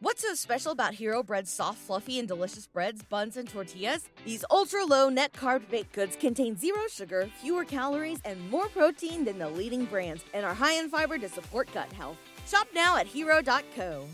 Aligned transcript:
What's 0.00 0.22
so 0.22 0.32
special 0.34 0.70
about 0.70 0.94
Hero 0.94 1.24
Bread's 1.24 1.50
soft, 1.50 1.78
fluffy, 1.78 2.20
and 2.20 2.28
delicious 2.28 2.68
breads, 2.68 3.02
buns, 3.02 3.36
and 3.36 3.48
tortillas? 3.48 4.08
These 4.24 4.44
ultra 4.48 4.84
low 4.84 5.08
net 5.08 5.32
carb 5.32 5.68
baked 5.70 5.92
goods 5.92 6.16
contain 6.16 6.56
zero 6.56 6.78
sugar, 6.88 7.28
fewer 7.42 7.64
calories, 7.64 8.20
and 8.24 8.38
more 8.48 8.68
protein 8.68 9.24
than 9.24 9.38
the 9.38 9.48
leading 9.48 9.86
brands, 9.86 10.22
and 10.34 10.44
are 10.46 10.54
high 10.54 10.74
in 10.78 10.88
fiber 10.88 11.18
to 11.18 11.28
support 11.28 11.68
gut 11.74 11.92
health. 11.92 12.16
Shop 12.46 12.68
now 12.72 12.96
at 12.96 13.06
hero.co. 13.08 14.06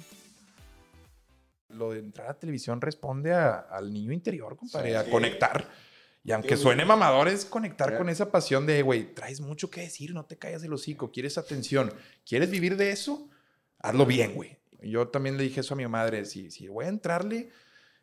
Lo 1.68 1.92
de 1.92 1.98
entrar 2.00 2.30
a 2.30 2.34
televisión 2.38 2.80
responde 2.80 3.32
a- 3.34 3.66
al 3.70 3.92
niño 3.92 4.12
interior, 4.12 4.56
compadre, 4.56 4.96
a 4.96 5.04
conectar. 5.10 5.68
Y 6.24 6.32
aunque 6.32 6.56
suene 6.56 6.86
mamador, 6.86 7.28
es 7.28 7.44
conectar 7.44 7.98
con 7.98 8.08
esa 8.08 8.30
pasión 8.32 8.64
de, 8.64 8.80
güey, 8.80 9.12
traes 9.12 9.40
mucho 9.42 9.68
que 9.70 9.82
decir, 9.82 10.14
no 10.14 10.24
te 10.24 10.38
callas 10.38 10.62
el 10.62 10.72
hocico, 10.72 11.10
quieres 11.12 11.36
atención, 11.36 11.92
quieres 12.24 12.50
vivir 12.50 12.78
de 12.78 12.90
eso, 12.92 13.28
hazlo 13.80 14.06
bien, 14.06 14.32
güey. 14.34 14.56
Yo 14.82 15.08
también 15.08 15.36
le 15.36 15.44
dije 15.44 15.60
eso 15.60 15.74
a 15.74 15.76
mi 15.76 15.86
madre, 15.86 16.24
si, 16.24 16.50
si 16.50 16.68
voy 16.68 16.86
a 16.86 16.88
entrarle, 16.88 17.50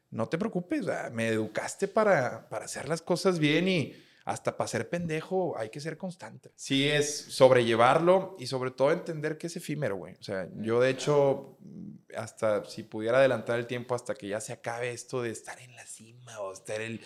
no 0.09 0.27
te 0.27 0.38
preocupes, 0.38 0.86
sea, 0.86 1.09
me 1.12 1.27
educaste 1.27 1.88
para, 1.88 2.50
para 2.50 2.66
hacer 2.66 2.88
las 2.90 3.02
cosas 3.02 3.40
bien 3.40 3.68
y 3.68 3.96
hasta 4.26 4.55
para 4.55 4.68
ser 4.68 4.90
pendejo 4.90 5.58
hay 5.58 5.70
que 5.70 5.80
ser 5.80 5.98
constante. 5.98 6.52
Sí 6.55 6.88
es 6.88 7.10
sobrellevarlo 7.30 8.36
y 8.40 8.48
sobre 8.48 8.72
todo 8.72 8.91
entender 8.91 9.38
que 9.38 9.48
es 9.48 9.55
efímero, 9.55 9.96
güey. 9.96 10.16
O 10.20 10.23
sea, 10.23 10.48
yo 10.58 10.80
de 10.80 10.90
hecho, 10.90 11.58
hasta 12.16 12.66
si 12.66 12.84
pudiera 12.84 13.18
adelantar 13.18 13.60
el 13.60 13.68
tiempo 13.68 13.96
hasta 13.96 14.13
que 14.13 14.27
ya 14.27 14.40
se 14.40 14.54
acabe 14.54 14.91
esto 14.91 15.22
de 15.22 15.32
estar 15.32 15.60
en 15.60 15.76
la 15.76 15.85
cima 15.85 16.40
o 16.40 16.54
estar 16.54 16.82
el... 16.82 17.02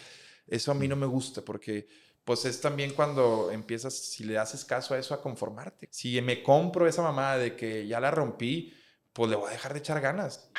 Eso 0.48 0.71
a 0.71 0.76
mí 0.76 0.88
no 0.88 0.95
me 0.95 1.05
gusta 1.05 1.41
porque 1.41 1.88
pues 2.23 2.43
es 2.45 2.59
también 2.59 2.93
cuando 2.93 3.52
empiezas, 3.52 3.93
si 3.93 4.23
le 4.23 4.38
haces 4.38 4.66
caso 4.66 4.95
a 4.95 4.98
eso, 4.98 5.13
a 5.13 5.21
conformarte. 5.21 5.88
Si 5.91 6.20
me 6.21 6.41
compro 6.41 6.88
esa 6.88 7.04
mamada 7.04 7.38
de 7.38 7.55
que 7.55 7.88
ya 7.88 7.99
la 7.99 8.09
rompí, 8.09 8.73
pues 9.16 9.30
le 9.30 9.38
voy 9.38 9.48
a 9.48 9.52
dejar 9.52 9.72
de 9.72 9.80
echar 9.80 10.02
ganas. 10.02 10.50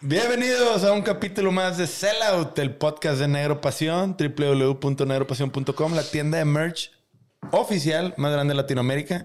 Bienvenidos 0.00 0.84
a 0.84 0.92
un 0.92 1.02
capítulo 1.02 1.50
más 1.50 1.78
de 1.78 1.88
Sellout, 1.88 2.56
el 2.60 2.76
podcast 2.76 3.18
de 3.18 3.26
Negro 3.26 3.60
Pasión, 3.60 4.16
www.negropasión.com, 4.16 5.94
la 5.94 6.04
tienda 6.04 6.38
de 6.38 6.44
merch 6.44 6.97
oficial 7.50 8.14
más 8.16 8.32
grande 8.32 8.52
de 8.52 8.56
Latinoamérica. 8.56 9.24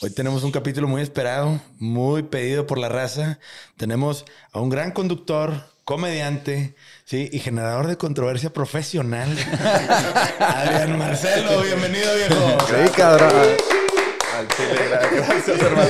Hoy 0.00 0.10
tenemos 0.10 0.42
un 0.44 0.52
capítulo 0.52 0.88
muy 0.88 1.02
esperado, 1.02 1.60
muy 1.78 2.22
pedido 2.22 2.66
por 2.66 2.78
la 2.78 2.88
raza. 2.88 3.38
Tenemos 3.76 4.24
a 4.52 4.60
un 4.60 4.70
gran 4.70 4.92
conductor, 4.92 5.64
comediante, 5.84 6.74
sí, 7.04 7.28
y 7.32 7.38
generador 7.38 7.86
de 7.86 7.96
controversia 7.96 8.52
profesional, 8.52 9.28
Adrián 10.38 10.98
Marcelo. 10.98 11.62
Bienvenido, 11.62 12.14
viejo. 12.14 12.58
Sí, 12.66 12.90
cabrón. 12.96 13.73
Chile, 14.56 14.88
gra- 14.88 15.10
gracias, 15.10 15.60
hermano. 15.60 15.88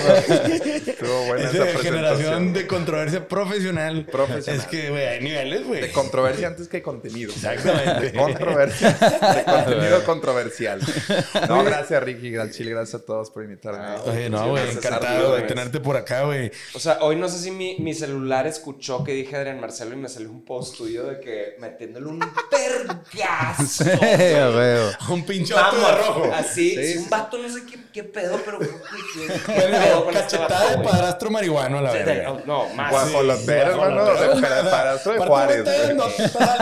Estuvo 0.86 1.26
buena 1.26 1.44
Es 1.48 1.54
esa 1.54 1.64
de 1.64 1.72
generación 1.78 2.52
de 2.52 2.66
controversia 2.66 3.28
profesional. 3.28 4.06
Profesional. 4.10 4.60
Es 4.60 4.66
que, 4.66 4.90
güey, 4.90 5.06
hay 5.06 5.20
niveles, 5.22 5.66
güey. 5.66 5.80
De 5.82 5.90
controversia 5.92 6.48
antes 6.48 6.68
que 6.68 6.82
contenido. 6.82 7.32
Exactamente. 7.32 8.10
De 8.10 8.18
controversia. 8.18 8.90
De 8.92 9.44
contenido 9.44 10.04
controversial. 10.04 10.80
No, 11.48 11.62
gracias, 11.64 12.02
Ricky. 12.02 12.36
Al 12.36 12.50
chile, 12.50 12.70
gracias 12.70 13.02
a 13.02 13.04
todos 13.04 13.30
por 13.30 13.44
invitarme. 13.44 14.00
Oye, 14.06 14.30
no, 14.30 14.48
güey, 14.50 14.70
encantado 14.70 15.34
de 15.36 15.42
tenerte 15.42 15.80
por 15.80 15.96
acá, 15.96 16.22
güey. 16.24 16.50
O 16.74 16.78
sea, 16.78 16.98
hoy 17.02 17.16
no 17.16 17.28
sé 17.28 17.38
si 17.38 17.50
mi, 17.50 17.76
mi 17.78 17.92
celular 17.94 18.46
escuchó 18.46 19.04
que 19.04 19.12
dije 19.12 19.36
Adrián 19.36 19.60
Marcelo 19.60 19.92
y 19.94 19.96
me 19.98 20.08
salió 20.08 20.30
un 20.30 20.44
post 20.44 20.76
tuyo 20.76 21.04
de 21.04 21.20
que 21.20 21.56
metiéndole 21.60 22.06
un 22.06 22.18
vergazo. 22.50 23.84
Un 25.10 25.24
pinche 25.24 25.54
rojo. 25.54 26.30
Así, 26.34 26.70
Sí, 26.74 26.92
sí, 26.92 26.98
un 26.98 27.10
vato 27.10 27.36
no 27.38 27.48
sé 27.48 27.62
qué, 27.66 27.78
qué 27.92 28.04
pedo, 28.04 28.40
pero 28.44 28.53
¿qué, 28.58 28.66
qué- 28.66 29.40
qué 29.46 29.52
Bueno, 29.52 29.78
pedo 29.84 30.04
con 30.04 30.16
este 30.16 30.36
cachetada 30.38 30.76
de 30.76 30.84
padrastro 30.84 31.30
marihuano 31.30 31.80
la 31.80 31.92
verga. 31.92 32.42
No, 32.46 32.68
más. 32.74 32.90
Guajolotero, 32.90 33.70
hermano. 33.84 34.04
Padrastro 34.70 35.12
de 35.12 35.18
Juárez. 35.20 35.64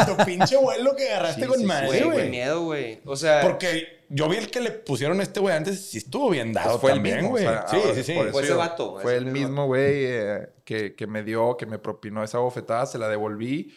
tu 0.07 0.25
pinche 0.25 0.57
vuelo 0.57 0.95
que 0.97 1.09
agarraste 1.11 1.47
con 1.47 1.65
madre, 1.65 2.03
Güey, 2.05 2.29
miedo, 2.31 2.65
güey. 2.65 3.01
O 3.05 3.17
sea, 3.17 3.41
Porque 3.43 4.03
yo 4.09 4.29
vi 4.29 4.37
el 4.37 4.51
que 4.51 4.61
le 4.61 4.71
pusieron 4.71 5.21
a 5.21 5.23
este 5.23 5.41
güey 5.41 5.55
antes, 5.57 5.91
sí 5.91 5.99
estuvo 5.99 6.29
bien 6.31 6.53
dado 6.53 6.71
Pues 6.73 6.81
fue 6.81 6.91
el 6.91 6.97
también, 6.99 7.17
mismo, 7.17 7.31
güey. 7.31 7.47
o 7.47 7.51
sea, 7.51 7.67
sí, 7.69 7.79
sí, 7.95 8.03
sí. 8.05 8.15
Fue 8.31 8.43
ese 8.43 8.53
vato, 8.55 8.99
Fue 9.01 9.13
ese 9.13 9.19
el 9.19 9.25
mismo 9.27 9.49
mismo 9.49 9.67
güey 9.67 10.05
eh, 10.07 10.49
que, 10.65 10.95
que 10.95 11.07
me 11.07 11.23
dio, 11.23 11.57
que 11.57 11.67
me 11.67 11.79
propinó 11.79 12.23
esa 12.23 12.39
bofetada, 12.39 12.87
se 12.87 12.99
la 12.99 13.09
devolví. 13.09 13.75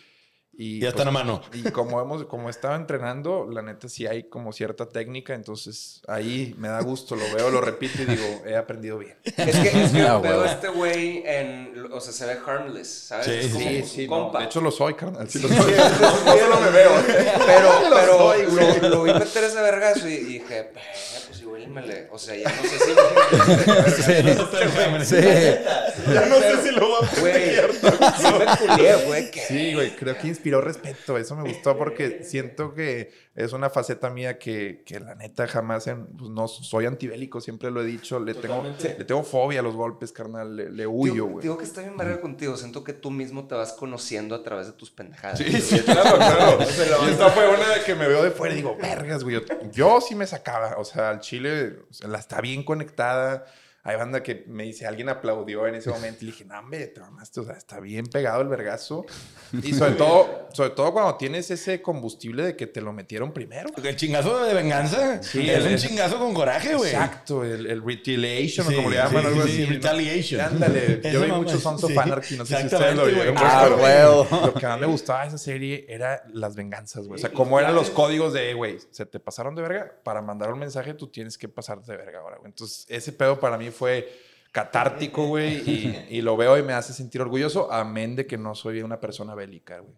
Y, 0.58 0.80
Ya 0.80 0.90
está 0.90 1.02
en 1.02 1.08
la 1.08 1.12
mano. 1.12 1.42
Y 1.54 1.64
como 1.72 2.00
hemos, 2.02 2.24
como 2.26 2.50
estaba 2.50 2.76
entrenando, 2.76 3.48
la 3.52 3.62
neta 3.62 3.90
sí 3.90 4.08
hay 4.08 4.24
como 4.24 4.54
cierta 4.54 4.88
técnica, 4.88 5.34
entonces 5.34 6.02
ahí 6.08 6.56
me 6.58 6.70
da 6.70 6.82
gusto, 6.82 7.16
lo 7.16 7.24
veo, 7.36 7.50
lo 7.50 7.60
repito 7.62 8.02
y 8.02 8.06
digo, 8.06 8.24
he 8.46 8.56
aprendido 8.56 8.98
bien. 8.98 9.18
es 9.24 9.34
que, 9.36 9.84
es 9.84 9.92
que 9.92 10.02
Ah, 10.02 10.18
veo 10.20 10.44
a 10.44 10.48
este 10.52 10.70
güey 10.70 11.24
en. 11.26 11.90
O 11.92 12.00
sea, 12.00 12.14
se 12.14 12.26
ve 12.26 12.38
harmless, 12.46 12.88
¿sabes? 12.88 13.26
Sí, 13.26 13.32
Es 13.34 13.52
como 13.54 13.60
sí, 13.70 13.84
Sí, 13.84 14.08
no, 14.08 14.16
compa. 14.24 14.40
de 14.40 14.46
hecho 14.46 14.62
lo 14.62 14.72
soy, 14.72 14.94
carnal. 14.94 15.30
Sí 15.30 15.40
lo 15.40 15.48
soy. 15.50 15.58
no 15.58 16.38
solo 16.38 16.60
me 16.62 16.70
veo. 16.70 16.92
Pero, 17.46 17.90
Lo 17.90 17.96
pero 17.96 18.18
lo, 18.82 18.90
lo 18.90 19.04
vi 19.04 19.14
meter 19.14 19.44
ese 19.44 19.62
vergazo 19.62 20.08
y, 20.08 20.14
y 20.14 20.24
dije, 20.24 20.60
"Eh, 20.60 20.72
pues 21.28 21.42
O 22.12 22.18
sea, 22.18 22.36
ya 22.36 22.50
no 22.50 22.62
sé 22.64 22.78
si. 22.80 22.92
Sí. 25.06 25.16
Ya 26.14 26.26
no 26.26 26.36
sé 26.40 26.62
si 26.64 26.72
lo 26.76 26.90
va 26.92 26.98
a 27.08 27.10
culié, 27.10 28.96
güey. 29.06 29.32
Sí, 29.48 29.74
güey, 29.74 29.96
creo 29.96 30.18
que 30.18 30.28
inspiró 30.28 30.62
respeto. 30.62 31.18
Eso 31.18 31.36
me 31.36 31.48
gustó 31.50 31.78
porque 31.78 32.24
siento 32.24 32.74
que 32.74 33.12
es 33.36 33.54
una 33.54 33.70
faceta 33.70 34.10
mía 34.10 34.40
que, 34.40 34.82
que 34.86 35.00
la 35.00 35.14
neta 35.16 35.46
jamás, 35.48 35.88
en- 35.88 36.06
pues, 36.08 36.30
no 36.32 36.48
soy 36.48 36.86
antibélico, 36.86 37.42
siempre 37.42 37.70
lo 37.72 37.82
he 37.82 37.86
dicho. 37.86 38.20
Le 38.20 38.34
tengo, 38.34 38.64
le 38.82 39.06
tengo 39.06 39.24
fobia 39.24 39.60
a 39.60 39.64
los 39.64 39.76
golpes, 39.76 40.12
carnal. 40.12 40.56
Le, 40.56 40.70
le 40.72 40.88
huyo, 40.88 41.26
güey. 41.26 41.44
digo 41.44 41.58
que 41.58 41.66
estoy 41.66 41.84
bien 41.86 41.98
verga 41.98 42.22
contigo. 42.22 42.56
Siento 42.58 42.84
que 42.84 42.94
tú 42.94 43.12
mismo 43.12 43.48
te 43.48 43.56
vas 43.56 43.74
conociendo 43.74 44.36
a 44.36 44.44
través 44.44 44.68
de 44.68 44.74
tus 44.74 44.90
pendejadas. 44.92 45.38
Sí, 45.40 45.62
sí, 45.62 45.80
claro, 45.82 46.16
claro. 46.18 46.58
Y 47.08 47.10
esta 47.12 47.30
fue 47.30 47.48
una 47.48 47.70
de 47.76 47.84
que 47.84 47.96
me 47.96 48.08
veo 48.08 48.24
de 48.24 48.32
fuera 48.32 48.54
y 48.54 48.58
digo, 48.58 48.78
vergas, 48.82 49.24
güey. 49.24 49.36
Yo, 49.36 49.42
yo 49.72 50.02
sí 50.02 50.16
me 50.16 50.26
sacaba. 50.28 50.76
O 50.78 50.86
sea, 50.86 51.10
al 51.10 51.20
chile 51.20 51.45
la 52.08 52.20
está 52.20 52.42
bien 52.42 52.64
conectada. 52.64 53.46
Hay 53.88 53.96
banda 53.98 54.24
que 54.24 54.44
me 54.48 54.64
dice, 54.64 54.88
alguien 54.88 55.10
aplaudió 55.10 55.68
en 55.68 55.76
ese 55.76 55.92
momento 55.92 56.18
y 56.22 56.26
le 56.26 56.32
dije, 56.32 56.44
no, 56.44 56.58
hombre, 56.58 56.88
te 56.88 57.00
mamaste, 57.02 57.40
o 57.40 57.44
sea, 57.46 57.54
está 57.56 57.80
bien 57.80 58.08
pegado 58.08 58.42
el 58.42 58.48
vergazo. 58.48 59.06
Y 59.62 59.74
sobre 59.74 59.92
todo, 59.92 60.50
sobre 60.54 60.72
todo 60.72 60.92
cuando 60.92 61.16
tienes 61.18 61.52
ese 61.52 61.84
combustible 61.84 62.44
de 62.44 62.56
que 62.58 62.66
te 62.66 62.82
lo 62.82 62.92
metieron 62.94 63.32
primero. 63.32 63.70
El 63.82 63.96
chingazo 63.96 64.44
de 64.44 64.56
venganza. 64.56 65.22
Sí, 65.22 65.48
es 65.50 65.64
el- 65.64 65.74
un 65.74 65.78
chingazo 65.78 66.18
con 66.18 66.34
coraje, 66.34 66.74
güey. 66.74 66.90
Exacto, 66.92 67.44
el, 67.44 67.68
el 67.68 67.84
retaliation, 67.86 68.66
Sí, 68.68 68.74
o 68.74 68.78
como 68.78 68.90
le 68.90 68.96
llaman, 68.98 69.22
sí, 69.22 69.28
algo 69.28 69.44
sí, 69.44 69.50
así. 69.52 69.66
retaliation. 69.66 70.42
Ándale, 70.42 71.02
yo 71.14 71.22
vi 71.22 71.32
muchos 71.32 71.62
Sons 71.62 71.84
of 71.84 71.96
Anarchy, 71.98 72.38
no 72.38 72.46
sé 72.46 72.58
si 72.58 72.64
ustedes 72.66 72.96
lo 72.96 73.06
vieron. 73.06 73.36
Ah, 73.38 73.68
Lo 73.70 73.78
que- 73.78 73.84
huevo. 73.84 74.28
Lo 74.48 74.54
que 74.56 74.66
más 74.66 74.80
me 74.80 74.88
gustaba 74.88 75.22
de 75.22 75.28
esa 75.28 75.38
serie 75.38 75.86
era 75.88 76.24
las 76.34 76.56
venganzas, 76.56 77.08
güey. 77.08 77.20
O 77.20 77.22
sea, 77.22 77.32
cómo 77.32 77.60
eran 77.60 77.76
los 77.76 77.92
códigos 77.92 78.34
de, 78.34 78.54
güey, 78.56 78.80
se 78.90 79.06
te 79.06 79.20
pasaron 79.20 79.54
de 79.54 79.62
verga, 79.62 79.92
para 80.04 80.24
mandar 80.24 80.52
un 80.52 80.58
mensaje 80.58 80.96
tú 80.96 81.08
tienes 81.12 81.38
que 81.38 81.48
pasarte 81.48 81.92
de 81.92 81.98
verga 82.00 82.20
ahora, 82.22 82.38
güey. 82.38 82.50
Entonces, 82.50 82.86
ese 82.90 83.12
pedo 83.12 83.40
para 83.40 83.60
mí 83.60 83.70
fue 83.76 84.10
catártico, 84.52 85.28
güey, 85.28 85.58
y, 85.70 86.06
y 86.18 86.22
lo 86.22 86.38
veo 86.38 86.58
y 86.58 86.64
me 86.64 86.74
hace 86.74 86.94
sentir 86.94 87.22
orgulloso, 87.22 87.72
amén 87.72 88.16
de 88.16 88.26
que 88.26 88.38
no 88.38 88.56
soy 88.56 88.82
una 88.82 89.00
persona 89.00 89.36
bélica, 89.36 89.80
güey. 89.80 89.94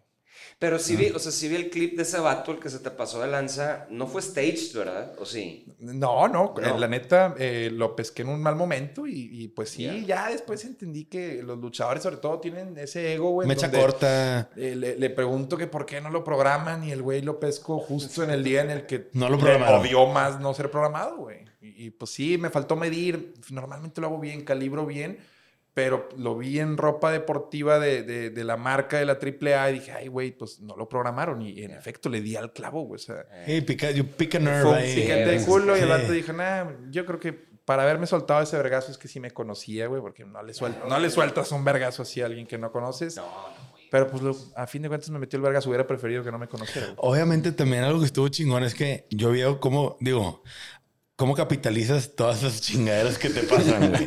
Pero 0.60 0.78
sí 0.80 0.96
vi, 0.96 1.10
o 1.10 1.18
sea, 1.20 1.30
sí 1.30 1.48
vi 1.48 1.54
el 1.56 1.70
clip 1.70 1.96
de 1.96 2.02
ese 2.02 2.18
vato, 2.18 2.50
el 2.52 2.58
que 2.58 2.68
se 2.70 2.78
te 2.80 2.90
pasó 2.90 3.20
de 3.20 3.28
lanza. 3.28 3.86
No 3.90 4.06
fue 4.08 4.22
staged, 4.22 4.72
¿verdad? 4.76 5.12
¿O 5.20 5.24
sí? 5.26 5.66
No, 5.78 6.26
no, 6.26 6.54
No. 6.60 6.78
la 6.78 6.88
neta 6.88 7.34
eh, 7.38 7.70
lo 7.72 7.94
pesqué 7.94 8.22
en 8.22 8.28
un 8.30 8.40
mal 8.42 8.56
momento 8.56 9.06
y, 9.06 9.28
y, 9.32 9.48
pues 9.48 9.70
sí, 9.70 9.84
Ya. 9.84 9.94
ya 10.06 10.30
después 10.30 10.64
entendí 10.64 11.04
que 11.04 11.42
los 11.44 11.58
luchadores 11.58 12.02
sobre 12.02 12.16
todo 12.16 12.40
tienen 12.40 12.76
ese 12.78 13.14
ego, 13.14 13.30
güey. 13.30 13.46
Mecha 13.46 13.70
corta. 13.70 14.50
eh, 14.56 14.74
le, 14.76 14.96
le 14.96 15.10
pregunto 15.10 15.56
que 15.56 15.66
por 15.68 15.86
qué 15.86 16.00
no 16.00 16.10
lo 16.10 16.24
programan 16.24 16.82
y 16.84 16.90
el 16.92 17.02
güey 17.02 17.20
lo 17.22 17.38
pesco 17.38 17.78
justo 17.78 18.22
en 18.24 18.30
el 18.30 18.42
día 18.42 18.62
en 18.62 18.70
el 18.70 18.86
que 18.86 19.10
No 19.12 19.28
lo 19.28 19.36
le 19.36 19.42
programaron. 19.42 19.80
odió 19.80 20.06
más 20.06 20.40
no 20.40 20.54
ser 20.54 20.70
programado, 20.70 21.16
güey. 21.18 21.47
Y, 21.76 21.86
y, 21.86 21.90
pues 21.90 22.10
sí, 22.10 22.38
me 22.38 22.50
faltó 22.50 22.76
medir. 22.76 23.34
Normalmente 23.50 24.00
lo 24.00 24.08
hago 24.08 24.20
bien, 24.20 24.44
calibro 24.44 24.86
bien, 24.86 25.18
pero 25.74 26.08
lo 26.16 26.36
vi 26.36 26.58
en 26.58 26.76
ropa 26.76 27.12
deportiva 27.12 27.78
de, 27.78 28.02
de, 28.02 28.30
de 28.30 28.44
la 28.44 28.56
marca 28.56 28.98
de 28.98 29.04
la 29.06 29.12
AAA 29.14 29.70
y 29.70 29.74
dije, 29.74 29.92
ay, 29.92 30.08
güey, 30.08 30.32
pues 30.32 30.60
no 30.60 30.76
lo 30.76 30.88
programaron. 30.88 31.40
Y 31.42 31.62
en 31.62 31.70
efecto 31.70 32.08
le 32.08 32.20
di 32.20 32.34
al 32.36 32.52
clavo, 32.52 32.82
güey. 32.82 32.96
O 33.00 33.04
sea, 33.04 33.24
Sí, 33.46 33.60
pica, 33.60 33.90
you 33.90 34.04
pick 34.04 34.34
a 34.34 34.38
fue 34.40 34.44
nerve 34.50 34.68
un 34.70 34.74
ahí. 34.74 34.94
piquete 34.94 35.26
de 35.30 35.38
Sí, 35.38 35.46
culo 35.46 35.76
y 35.76 35.80
el 35.80 35.88
vato 35.88 36.10
dijo, 36.12 36.32
nah, 36.32 36.64
yo 36.90 37.06
creo 37.06 37.20
que 37.20 37.32
para 37.64 37.82
haberme 37.82 38.06
soltado 38.06 38.42
ese 38.42 38.56
vergazo 38.56 38.90
es 38.90 38.96
que 38.98 39.08
sí 39.08 39.20
me 39.20 39.30
conocía, 39.30 39.86
güey, 39.88 40.00
porque 40.00 40.24
no 40.24 40.42
le, 40.42 40.52
suel- 40.54 40.74
no 40.88 40.98
le 40.98 41.10
sueltas 41.10 41.52
un 41.52 41.64
vergazo 41.64 42.02
así 42.02 42.22
a 42.22 42.26
alguien 42.26 42.46
que 42.46 42.56
no 42.58 42.72
conoces. 42.72 43.20
Pero 43.90 44.06
pues 44.08 44.22
lo- 44.22 44.36
a 44.56 44.66
fin 44.66 44.82
de 44.82 44.88
cuentas 44.88 45.08
me 45.10 45.18
metió 45.18 45.36
el 45.38 45.42
vergazo, 45.42 45.68
hubiera 45.70 45.86
preferido 45.86 46.22
que 46.24 46.30
no 46.32 46.38
me 46.38 46.48
conociera. 46.48 46.88
güey. 46.88 46.98
Obviamente 47.00 47.52
también 47.52 47.84
algo 47.84 48.00
que 48.00 48.06
estuvo 48.06 48.26
chingón 48.28 48.64
es 48.64 48.74
que 48.74 49.06
yo 49.10 49.30
veo 49.32 49.60
como, 49.60 49.96
digo, 50.00 50.42
cómo 51.18 51.34
capitalizas 51.34 52.14
todas 52.14 52.38
esas 52.44 52.60
chingaderas 52.60 53.18
que 53.18 53.28
te 53.28 53.40
pasan, 53.42 53.90
güey. 53.90 54.06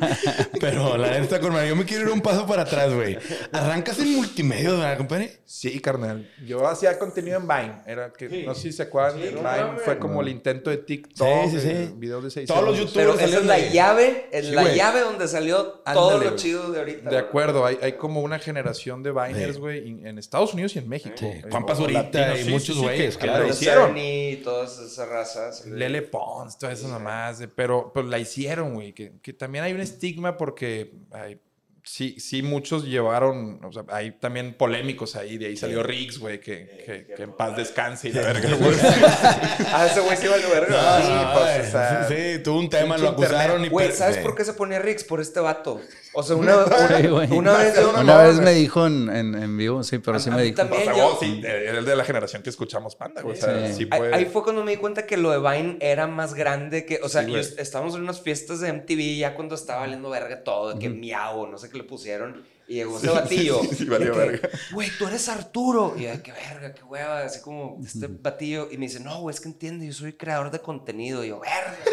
Pero 0.62 0.96
la 0.96 1.20
neta, 1.20 1.42
con 1.42 1.54
yo 1.68 1.76
me 1.76 1.84
quiero 1.84 2.04
ir 2.06 2.10
un 2.14 2.22
paso 2.22 2.48
para 2.48 2.62
atrás, 2.62 2.94
güey. 2.94 3.18
Arrancas 3.52 4.00
en 4.00 4.16
multimedia, 4.16 4.70
¿verdad, 4.72 4.98
compadre? 4.98 5.42
Sí, 5.44 5.82
carnal. 5.82 6.32
Yo 6.48 6.66
hacía 6.66 6.98
contenido 6.98 7.38
en 7.38 7.46
Vine. 7.50 7.82
Era 7.86 8.14
que, 8.14 8.46
no 8.46 8.56
sé 8.56 8.62
si 8.62 8.72
se 8.72 8.84
acuerdan. 8.84 9.16
Sí, 9.22 9.28
Vine 9.28 9.42
no 9.42 9.78
fue 9.84 10.00
como 10.00 10.22
el 10.22 10.30
intento 10.30 10.70
de 10.70 10.78
TikTok. 10.78 11.28
Sí, 11.50 11.60
sí, 11.60 11.68
sí. 11.68 11.94
Videos 11.98 12.24
de 12.24 12.32
seis 12.32 12.48
Todos 12.48 12.64
los 12.64 12.78
youtubers 12.78 12.94
Pero 13.18 13.28
esa 13.28 13.40
es 13.40 13.46
la 13.46 13.56
de- 13.58 13.72
llave, 13.72 14.30
es 14.32 14.46
Sí, 14.46 14.52
la 14.54 14.62
güey. 14.62 14.76
llave 14.78 15.02
donde 15.02 15.28
salió 15.28 15.66
todo 15.94 16.18
lo 16.18 16.38
chido 16.38 16.72
de 16.72 16.80
ahorita. 16.80 17.10
De 17.10 17.18
acuerdo, 17.18 17.66
hay, 17.66 17.78
hay 17.82 17.94
como 17.98 18.22
una 18.22 18.40
generación 18.40 19.04
de 19.04 19.12
Viners, 19.12 19.58
güey, 19.58 19.86
en- 19.86 20.08
en 20.08 20.18
Estados 20.18 20.54
Unidos 20.54 20.78
y 20.78 20.80
en 20.80 20.88
México. 20.88 21.16
Sí. 21.20 21.26
Eh, 21.26 21.44
Juan 21.52 21.66
Pazurita 21.66 22.38
y 22.38 22.44
sí, 22.46 22.50
muchos 22.52 22.68
sí, 22.68 22.74
sí, 22.76 22.80
güeyes, 22.80 23.18
claro. 23.18 23.48
hicieron. 23.50 23.88
Cerny, 23.88 24.40
todas 24.46 24.80
esas 24.80 25.10
razas. 25.10 25.66
Lele 25.66 26.04
Pons, 26.04 26.58
todas 26.58 26.80
esas 26.80 27.01
mamás, 27.02 27.42
eh, 27.42 27.48
pero, 27.48 27.92
pero 27.94 28.08
la 28.08 28.20
hicieron, 28.20 28.74
güey. 28.74 28.94
Que, 28.94 29.14
que 29.22 29.34
también 29.34 29.64
hay 29.64 29.74
un 29.74 29.82
estigma 29.82 30.38
porque 30.38 30.94
ay, 31.12 31.40
sí, 31.84 32.20
sí, 32.20 32.42
muchos 32.42 32.86
llevaron, 32.86 33.64
o 33.64 33.72
sea, 33.72 33.84
hay 33.90 34.12
también 34.12 34.54
polémicos 34.54 35.16
ahí. 35.16 35.38
De 35.38 35.48
ahí 35.48 35.58
salió 35.58 35.84
Riggs, 35.84 36.20
güey, 36.20 36.40
que, 36.40 36.84
que, 36.86 37.14
que 37.16 37.24
en 37.24 37.34
paz 37.34 37.56
descanse 37.58 38.10
y 38.10 38.14
la 38.14 38.22
verga, 38.22 38.56
güey. 38.60 38.76
Ah, 38.84 39.88
ese 39.90 40.02
güey 40.02 40.18
sí 40.18 40.28
vale 40.28 40.46
verga. 40.48 40.70
No, 40.70 41.06
Sí, 41.06 41.12
no, 41.12 41.34
pues, 41.34 41.58
güey. 41.58 41.68
o 41.68 41.72
sea, 41.72 42.08
sí, 42.08 42.44
tuvo 42.44 42.60
un 42.60 42.70
tema, 42.70 42.98
lo 42.98 43.10
acusaron 43.10 43.64
internet. 43.64 43.68
y... 43.68 43.70
Güey, 43.70 43.92
¿sabes 43.92 44.18
por 44.18 44.36
qué 44.36 44.46
se 44.46 44.54
ponía 44.54 44.80
Rix? 44.80 45.04
Por 45.04 45.22
este 45.22 45.40
vato. 45.40 45.82
O 46.14 46.24
sea, 46.24 46.36
una, 46.36 46.58
una, 47.32 47.58
vez 47.58 47.76
yo... 47.76 47.94
Una 48.00 48.18
vez 48.24 48.40
me 48.40 48.52
dijo 48.54 48.86
en, 48.86 49.10
en, 49.10 49.34
en 49.36 49.58
vivo, 49.58 49.82
sí, 49.84 49.98
pero 50.00 50.20
sí 50.20 50.30
A 50.30 50.34
me 50.36 50.44
dijo. 50.44 50.58
también. 50.58 50.82
O 50.82 50.86
sea, 50.86 50.96
yo- 50.98 51.04
vos, 51.12 51.18
sí, 51.22 51.42
eh, 51.46 51.76
es 51.80 51.86
de 51.86 51.96
la 51.96 52.04
generación 52.04 52.44
que 52.44 52.50
escuchamos 52.50 52.96
Panda, 52.96 53.22
güey. 53.22 53.38
O 53.38 53.42
sea, 53.42 53.68
Sí. 53.68 53.74
sí 53.76 53.88
Ahí, 53.92 54.00
fue... 54.00 54.14
ahí 54.14 54.26
fue 54.26 54.44
cuando 54.44 54.64
me 54.64 54.72
di 54.72 54.78
cuenta 54.78 55.06
que 55.06 55.16
lo 55.18 55.32
de 55.32 55.40
Vine 55.40 55.78
era 55.80 56.08
más 56.08 56.34
grande 56.34 56.86
que... 56.86 57.00
O 57.04 57.08
sea, 57.10 57.24
yo 57.24 57.38
estábamos 57.38 57.96
en 57.96 58.02
unas 58.02 58.22
fiestas 58.22 58.60
de 58.60 58.74
MTV 58.74 59.18
ya 59.20 59.36
cuando 59.36 59.56
estaba 59.56 59.82
valiendo 59.82 60.10
verga 60.10 60.44
todo, 60.44 60.74
de 60.74 60.80
que 60.80 60.90
miau, 60.90 61.48
no 61.48 61.58
sé 61.58 61.70
qué 61.70 61.78
le 61.78 61.84
pusieron. 61.86 62.44
Y 62.72 62.76
llegó 62.76 62.98
ese 62.98 63.10
batillo. 63.10 63.60
sí, 63.64 63.76
sí, 63.80 63.84
valió 63.84 64.16
verga. 64.16 64.48
Güey, 64.72 64.90
tú 64.98 65.06
eres 65.06 65.28
Arturo. 65.28 65.94
Y 65.98 66.04
yo, 66.04 66.12
de, 66.12 66.22
qué 66.22 66.32
verga, 66.32 66.74
qué 66.74 66.82
hueva. 66.84 67.26
Así 67.26 67.42
como 67.42 67.78
este 67.86 68.08
batillo. 68.08 68.70
Y 68.72 68.78
me 68.78 68.86
dice, 68.86 69.02
no, 69.02 69.20
güey, 69.20 69.36
es 69.36 69.42
que 69.42 69.50
entiende, 69.50 69.88
yo 69.88 69.92
soy 69.92 70.14
creador 70.14 70.52
de 70.52 70.60
contenido. 70.60 71.22
Y 71.26 71.28
yo, 71.28 71.42
verga. 71.42 71.78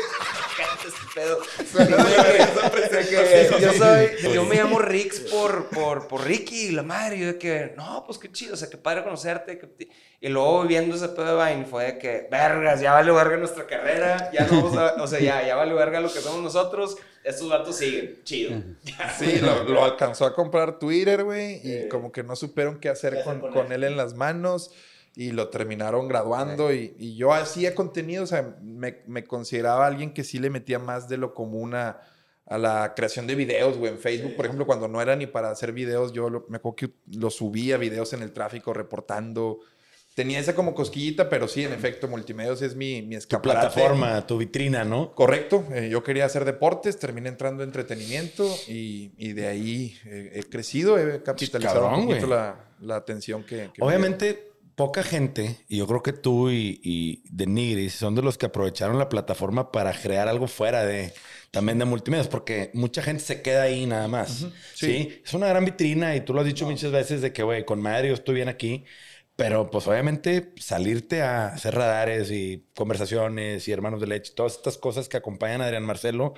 yo 3.61 3.73
soy, 3.73 4.11
yo 4.33 4.45
me 4.45 4.55
llamo 4.55 4.79
Rix 4.79 5.19
por, 5.19 5.69
por, 5.71 6.07
por 6.07 6.25
Ricky, 6.25 6.71
la 6.71 6.85
madre. 6.85 7.17
Y 7.17 7.21
yo 7.23 7.27
de 7.27 7.39
que, 7.39 7.75
no, 7.77 8.05
pues 8.07 8.19
qué 8.19 8.31
chido, 8.31 8.55
o 8.55 8.57
sea, 8.57 8.71
qué 8.71 8.77
padre 8.77 9.03
conocerte. 9.03 9.59
que- 9.59 9.89
Y 10.21 10.29
luego 10.29 10.63
viendo 10.63 10.95
ese 10.95 11.09
pedo 11.09 11.39
de 11.39 11.55
Vine 11.55 11.67
fue 11.67 11.87
de 11.87 11.99
que, 11.99 12.29
vergas, 12.31 12.81
ya 12.81 12.93
vale 12.93 13.11
verga 13.11 13.37
nuestra 13.37 13.67
carrera. 13.67 14.31
Ya 14.33 14.47
no 14.47 14.63
vamos 14.63 14.77
a, 14.77 15.03
o 15.03 15.09
sea, 15.09 15.19
ya, 15.19 15.45
ya 15.45 15.57
vale 15.57 15.75
verga 15.75 16.01
lo 16.01 16.13
que 16.13 16.21
somos 16.21 16.41
nosotros. 16.41 16.97
Estos 17.29 17.49
vatos 17.49 17.77
siguen, 17.77 18.21
chido. 18.25 18.63
Sí, 19.19 19.39
lo, 19.41 19.65
lo 19.65 19.85
alcanzó 19.85 20.25
a 20.27 20.35
comprar 20.35 20.79
Twitter, 20.79 21.25
güey, 21.25 21.61
y 21.63 21.89
como 21.89 22.11
que 22.13 22.23
no 22.23 22.35
supieron 22.37 22.79
qué 22.81 22.89
hacer 22.89 23.23
con, 23.25 23.41
con 23.53 23.73
él 23.73 23.85
en 23.85 23.97
las 23.97 24.15
manos 24.15 24.71
y 25.15 25.33
lo 25.33 25.49
terminaron 25.49 26.07
graduando 26.09 26.73
y, 26.73 26.95
y 26.99 27.17
yo 27.17 27.33
hacía 27.33 27.75
contenido, 27.75 28.23
o 28.25 28.27
sea, 28.27 28.57
me, 28.63 29.03
me 29.07 29.25
consideraba 29.25 29.87
alguien 29.87 30.13
que 30.15 30.23
sí 30.25 30.39
le 30.39 30.49
metía 30.51 30.79
más 30.79 31.09
de 31.09 31.17
lo 31.17 31.35
común 31.35 31.75
a, 31.75 32.01
a 32.47 32.57
la 32.57 32.95
creación 32.95 33.27
de 33.27 33.35
videos, 33.35 33.77
güey, 33.79 33.93
en 33.93 33.99
Facebook, 33.99 34.37
por 34.37 34.45
ejemplo, 34.47 34.65
cuando 34.65 34.87
no 34.89 35.03
era 35.03 35.17
ni 35.17 35.27
para 35.27 35.51
hacer 35.51 35.73
videos, 35.73 36.13
yo 36.13 36.31
lo- 36.31 36.47
me 36.49 36.59
acuerdo 36.59 36.77
que 36.77 36.91
lo 37.19 37.31
subía 37.31 37.77
videos 37.79 38.13
en 38.13 38.23
el 38.23 38.33
tráfico 38.33 38.73
reportando. 38.73 39.59
Tenía 40.19 40.41
esa 40.41 40.57
como 40.57 40.75
cosquillita, 40.75 41.29
pero 41.29 41.47
sí, 41.47 41.63
en 41.63 41.73
efecto, 41.73 42.09
multimedios 42.09 42.61
es 42.61 42.75
mi, 42.75 43.03
mi 43.03 43.11
Tu 43.11 43.19
escaparate. 43.19 43.69
plataforma, 43.69 44.27
tu 44.27 44.37
vitrina, 44.37 44.83
¿no? 44.83 45.15
Correcto, 45.15 45.65
eh, 45.73 45.89
yo 45.93 46.03
quería 46.03 46.25
hacer 46.25 46.45
deportes, 46.45 46.99
terminé 46.99 47.29
entrando 47.29 47.63
en 47.63 47.69
entretenimiento 47.69 48.45
y, 48.67 49.13
y 49.17 49.33
de 49.35 49.47
ahí 49.47 49.97
eh, 50.07 50.33
he 50.35 50.43
crecido, 50.43 50.99
he 50.99 51.23
capitalizado 51.23 51.83
Cabrón, 51.83 52.01
un 52.01 52.07
poquito 52.09 52.27
la, 52.27 52.65
la 52.81 52.97
atención 52.97 53.45
que... 53.45 53.71
que 53.73 53.81
Obviamente, 53.81 54.51
poca 54.75 55.05
gente, 55.05 55.59
y 55.69 55.77
yo 55.77 55.87
creo 55.87 56.03
que 56.03 56.13
tú 56.13 56.51
y, 56.51 56.81
y 56.83 57.23
The 57.37 57.47
Nigris 57.47 57.95
son 57.95 58.17
de 58.17 58.23
los 58.23 58.37
que 58.37 58.47
aprovecharon 58.47 58.99
la 58.99 59.09
plataforma 59.09 59.71
para 59.71 59.93
crear 59.93 60.27
algo 60.27 60.49
fuera 60.49 60.85
de 60.85 61.13
también 61.53 61.79
de 61.79 61.85
multimedia, 61.85 62.29
porque 62.29 62.73
mucha 62.75 63.03
gente 63.03 63.23
se 63.23 63.41
queda 63.41 63.63
ahí 63.63 63.87
nada 63.87 64.09
más. 64.09 64.31
sí. 64.39 64.51
sí. 64.75 65.21
es 65.25 65.33
una 65.33 65.47
gran 65.47 65.65
vitrina 65.65 66.17
y 66.17 66.23
tú 66.23 66.35
lo 66.35 66.41
has 66.41 66.47
dicho 66.47 66.67
muchas 66.67 66.91
veces 66.91 67.23
de 67.23 67.33
que, 67.33 67.45
güey, 67.45 67.65
con 67.65 67.81
madre 67.81 68.09
yo 68.09 68.15
estoy 68.15 68.35
bien 68.35 68.49
aquí. 68.49 68.85
Pero 69.39 69.71
pues 69.71 69.87
obviamente 69.87 70.53
salirte 70.57 71.23
a 71.23 71.47
hacer 71.55 71.73
radares 71.77 72.29
y 72.33 72.67
conversaciones 72.75 73.69
y 73.69 73.73
hermanos 73.73 74.01
de 74.01 74.09
leche, 74.09 74.33
todas 74.35 74.57
estas 74.57 74.79
cosas 74.79 75.09
que 75.09 75.17
acompañan 75.17 75.61
a 75.61 75.67
Adrián 75.67 75.85
Marcelo, 75.85 76.35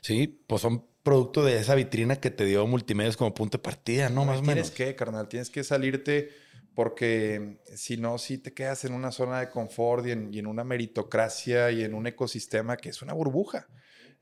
sí, 0.00 0.42
pues 0.46 0.62
son 0.62 0.86
producto 1.02 1.44
de 1.44 1.58
esa 1.58 1.74
vitrina 1.74 2.16
que 2.16 2.30
te 2.30 2.46
dio 2.46 2.66
multimedios 2.66 3.18
como 3.18 3.34
punto 3.34 3.58
de 3.58 3.62
partida, 3.62 4.08
¿no? 4.08 4.24
Más 4.24 4.38
o 4.38 4.42
Tienes 4.42 4.56
menos. 4.56 4.70
que, 4.70 4.96
carnal, 4.96 5.28
tienes 5.28 5.50
que 5.50 5.62
salirte 5.62 6.30
porque 6.74 7.58
si 7.76 7.98
no, 7.98 8.16
si 8.16 8.38
te 8.38 8.54
quedas 8.54 8.82
en 8.86 8.94
una 8.94 9.12
zona 9.12 9.40
de 9.40 9.50
confort 9.50 10.06
y 10.06 10.12
en, 10.12 10.32
y 10.32 10.38
en 10.38 10.46
una 10.46 10.64
meritocracia 10.64 11.70
y 11.70 11.82
en 11.84 11.92
un 11.92 12.06
ecosistema 12.06 12.78
que 12.78 12.88
es 12.88 13.02
una 13.02 13.12
burbuja. 13.12 13.68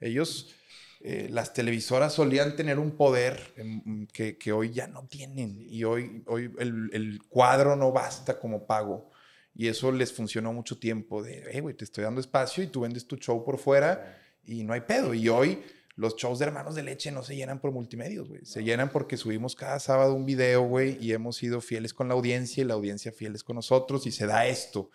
Ellos, 0.00 0.52
eh, 1.08 1.29
las 1.31 1.53
televisoras 1.53 2.14
solían 2.14 2.56
tener 2.56 2.81
un 2.81 2.91
poder 2.97 3.55
em, 3.56 4.08
que, 4.08 4.37
que 4.37 4.50
hoy 4.50 4.73
ya 4.73 4.88
no 4.88 5.06
tienen 5.06 5.56
y 5.61 5.85
hoy, 5.85 6.25
hoy 6.26 6.50
el, 6.58 6.91
el 6.93 7.23
cuadro 7.29 7.76
no 7.76 7.93
basta 7.93 8.41
como 8.41 8.67
pago. 8.67 9.08
Y 9.55 9.69
eso 9.69 9.93
les 9.93 10.12
funcionó 10.12 10.53
mucho 10.53 10.81
tiempo 10.81 11.23
de, 11.23 11.44
hey, 11.53 11.61
güey, 11.61 11.76
te 11.76 11.85
estoy 11.85 12.03
dando 12.03 12.20
espacio 12.20 12.64
y 12.64 12.67
tú 12.67 12.81
vendes 12.81 13.06
tu 13.06 13.19
show 13.19 13.44
por 13.44 13.58
fuera 13.58 14.19
y 14.44 14.64
no 14.64 14.73
hay 14.73 14.81
pedo. 14.81 15.14
Y 15.14 15.29
hoy 15.29 15.62
los 15.94 16.17
shows 16.17 16.41
de 16.41 16.47
Hermanos 16.47 16.75
de 16.75 16.82
Leche 16.82 17.12
no 17.12 17.23
se 17.23 17.37
llenan 17.37 17.61
por 17.61 17.70
multimedios, 17.70 18.29
güey. 18.29 18.44
Se 18.44 18.64
llenan 18.64 18.91
porque 18.91 19.17
subimos 19.17 19.55
cada 19.55 19.79
sábado 19.79 20.12
un 20.12 20.26
video, 20.26 20.62
güey, 20.62 20.99
y 21.00 21.12
hemos 21.12 21.37
sido 21.37 21.61
fieles 21.61 21.94
con 21.94 22.08
la 22.08 22.14
audiencia 22.14 22.62
y 22.62 22.67
la 22.67 22.75
audiencia 22.75 23.12
fieles 23.12 23.44
con 23.44 23.55
nosotros 23.55 24.08
y 24.08 24.11
se 24.11 24.26
da 24.26 24.49
esto. 24.49 24.91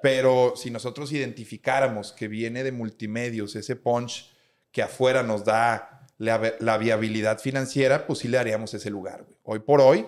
Pero 0.00 0.52
si 0.54 0.70
nosotros 0.70 1.10
identificáramos 1.10 2.12
que 2.12 2.28
viene 2.28 2.62
de 2.62 2.70
multimedios 2.70 3.56
ese 3.56 3.74
punch 3.74 4.35
que 4.76 4.82
afuera 4.82 5.22
nos 5.22 5.42
da 5.42 6.02
la, 6.18 6.52
la 6.60 6.76
viabilidad 6.76 7.38
financiera, 7.38 8.06
pues 8.06 8.18
sí 8.18 8.28
le 8.28 8.36
daríamos 8.36 8.74
ese 8.74 8.90
lugar, 8.90 9.22
güey. 9.24 9.38
Hoy 9.42 9.58
por 9.60 9.80
hoy, 9.80 10.04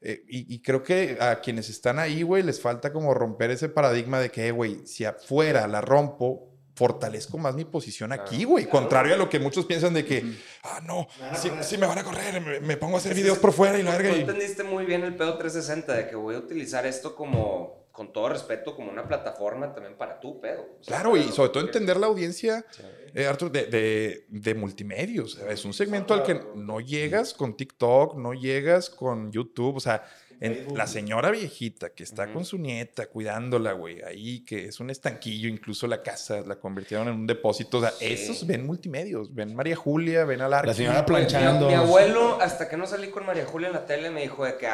eh, 0.00 0.22
y, 0.26 0.54
y 0.54 0.62
creo 0.62 0.82
que 0.82 1.18
a 1.20 1.38
quienes 1.42 1.68
están 1.68 1.98
ahí, 1.98 2.22
güey, 2.22 2.42
les 2.42 2.58
falta 2.58 2.94
como 2.94 3.12
romper 3.12 3.50
ese 3.50 3.68
paradigma 3.68 4.18
de 4.18 4.30
que, 4.30 4.46
eh, 4.48 4.52
güey, 4.52 4.86
si 4.86 5.04
afuera 5.04 5.66
la 5.68 5.82
rompo, 5.82 6.48
fortalezco 6.74 7.36
más 7.36 7.54
mi 7.54 7.66
posición 7.66 8.10
aquí, 8.12 8.44
güey. 8.44 8.64
Contrario 8.70 9.14
a 9.14 9.18
lo 9.18 9.28
que 9.28 9.38
muchos 9.38 9.66
piensan 9.66 9.92
de 9.92 10.06
que, 10.06 10.24
ah, 10.62 10.80
no, 10.82 11.06
si, 11.34 11.50
si 11.60 11.76
me 11.76 11.86
van 11.86 11.98
a 11.98 12.04
correr, 12.04 12.40
me, 12.40 12.60
me 12.60 12.76
pongo 12.78 12.96
a 12.96 12.98
hacer 13.00 13.12
videos 13.14 13.36
por 13.36 13.52
fuera 13.52 13.78
y 13.78 13.82
la 13.82 13.92
Tú 13.96 14.02
verga. 14.02 14.16
y- 14.16 14.20
entendiste 14.20 14.62
muy 14.64 14.86
bien 14.86 15.02
el 15.04 15.14
pedo 15.14 15.36
360 15.36 15.92
de 15.94 16.08
que 16.08 16.16
voy 16.16 16.36
a 16.36 16.38
utilizar 16.38 16.86
esto 16.86 17.14
como, 17.14 17.85
con 17.96 18.12
todo 18.12 18.28
respeto, 18.28 18.76
como 18.76 18.90
una 18.92 19.08
plataforma 19.08 19.72
también 19.72 19.96
para 19.96 20.20
tu 20.20 20.38
pedo. 20.38 20.76
O 20.78 20.84
sea, 20.84 21.00
Claro, 21.00 21.16
y 21.16 21.22
sobre 21.32 21.48
todo 21.48 21.64
entender 21.64 21.96
la 21.96 22.06
audiencia, 22.08 22.64
eh, 23.14 23.26
Arthur, 23.26 23.50
de, 23.50 23.66
de, 23.66 24.26
de 24.28 24.54
multimedios. 24.54 25.38
Es 25.38 25.64
un 25.64 25.72
segmento 25.72 26.12
al 26.12 26.22
que 26.22 26.38
no 26.54 26.80
llegas 26.80 27.32
con 27.32 27.56
TikTok, 27.56 28.16
no 28.16 28.34
llegas 28.34 28.90
con 28.90 29.32
YouTube. 29.32 29.76
O 29.76 29.80
sea, 29.80 30.04
en- 30.40 30.66
la 30.76 30.86
señora 30.86 31.30
viejita 31.30 31.90
que 31.90 32.02
está 32.02 32.32
con 32.32 32.44
su 32.44 32.58
nieta 32.58 33.06
cuidándola, 33.06 33.72
güey, 33.72 34.02
ahí 34.02 34.40
que 34.44 34.66
es 34.66 34.80
un 34.80 34.90
estanquillo, 34.90 35.48
incluso 35.48 35.86
la 35.86 36.02
casa 36.02 36.42
la 36.46 36.56
convirtieron 36.56 37.08
en 37.08 37.14
un 37.14 37.26
depósito. 37.26 37.78
O 37.78 37.80
sea, 37.80 37.92
esos 38.00 38.46
ven 38.46 38.66
multimedios. 38.66 39.34
Ven 39.34 39.54
María 39.54 39.76
Julia, 39.76 40.24
ven 40.24 40.40
Alarqui. 40.40 40.68
La 40.68 40.74
señora 40.74 41.00
mi- 41.00 41.06
planchando. 41.06 41.68
Mi, 41.68 41.74
abuelo, 41.74 42.38
hasta 42.40 42.68
que 42.68 42.76
no 42.76 42.86
salí 42.86 43.08
con 43.08 43.24
María 43.26 43.46
Julia 43.46 43.68
en 43.68 43.74
la 43.74 43.86
tele, 43.86 44.10
me 44.10 44.22
dijo 44.22 44.44
de 44.44 44.56
que... 44.56 44.66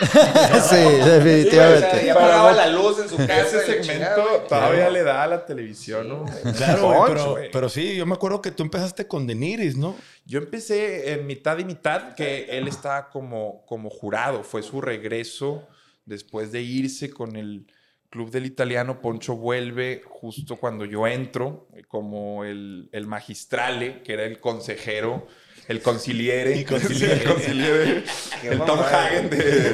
sí, 0.00 0.06
Sí, 0.68 0.76
güey, 0.76 1.00
o 1.00 1.04
sea, 1.04 1.18
definitivamente. 1.18 2.06
ya 2.06 2.14
Para 2.14 2.26
pagaba 2.26 2.48
vos- 2.48 2.56
la 2.56 2.66
luz 2.68 2.98
en 3.00 3.08
su 3.08 3.16
casa. 3.16 3.40
Ese 3.42 3.60
segmento 3.60 3.92
chingada, 3.92 4.46
todavía 4.48 4.90
le 4.90 5.02
da 5.02 5.22
a 5.22 5.26
la 5.26 5.44
televisión, 5.46 6.08
¿no? 6.08 6.24
Claro, 6.56 7.36
pero 7.52 7.68
sí, 7.68 7.96
yo 7.96 8.06
me 8.06 8.14
acuerdo 8.14 8.40
que 8.40 8.50
tú 8.50 8.62
empezaste 8.62 9.06
con 9.06 9.26
Deniris, 9.26 9.76
¿no? 9.76 9.96
Yo 10.28 10.38
empecé 10.40 11.12
en 11.14 11.26
mitad 11.26 11.56
y 11.58 11.64
mitad, 11.64 12.14
que 12.14 12.44
él 12.58 12.68
estaba 12.68 13.08
como, 13.08 13.64
como 13.64 13.88
jurado. 13.88 14.44
Fue 14.44 14.62
su 14.62 14.82
regreso 14.82 15.66
después 16.04 16.52
de 16.52 16.60
irse 16.60 17.08
con 17.10 17.34
el 17.36 17.66
Club 18.10 18.30
del 18.30 18.44
Italiano. 18.44 19.00
Poncho 19.00 19.36
vuelve 19.36 20.02
justo 20.04 20.56
cuando 20.56 20.84
yo 20.84 21.06
entro, 21.06 21.66
como 21.88 22.44
el, 22.44 22.90
el 22.92 23.06
magistrale, 23.06 24.02
que 24.02 24.12
era 24.12 24.24
el 24.26 24.38
consejero, 24.38 25.26
el 25.66 25.80
conciliere. 25.80 26.58
Y 26.58 26.64
conciliere. 26.66 27.14
el 27.22 27.24
conciliere. 27.24 28.04
El 28.42 28.58
Tom. 28.58 28.80
Hagen 28.80 29.30
de, 29.30 29.72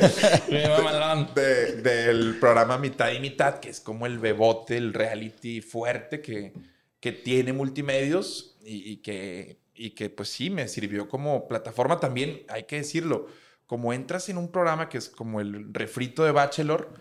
de- 1.35 1.83
del 1.83 2.39
programa 2.39 2.79
Mitad 2.79 3.11
y 3.13 3.19
Mitad, 3.19 3.59
que 3.59 3.71
es 3.71 3.81
como 3.81 4.07
el 4.07 4.19
bebote, 4.21 4.77
el 4.77 4.95
reality 4.95 5.61
fuerte 5.61 6.21
que, 6.21 6.53
que 7.01 7.11
tiene 7.13 7.53
multimedios 7.53 8.57
y, 8.65 8.93
y 8.93 8.97
que, 8.99 9.59
y 9.75 9.91
que 9.91 10.11
pues 10.11 10.29
sí, 10.29 10.51
me 10.51 10.69
sirvió 10.69 11.09
como 11.09 11.49
plataforma 11.49 11.99
también, 11.99 12.45
hay 12.49 12.65
que 12.65 12.77
decirlo, 12.77 13.27
como 13.67 13.93
entras 13.93 14.29
en 14.29 14.39
un 14.39 14.51
programa 14.51 14.89
que 14.89 14.99
es 14.99 15.09
como 15.09 15.41
el 15.41 15.73
refrito 15.73 16.25
de 16.25 16.33
Bachelor, 16.33 16.93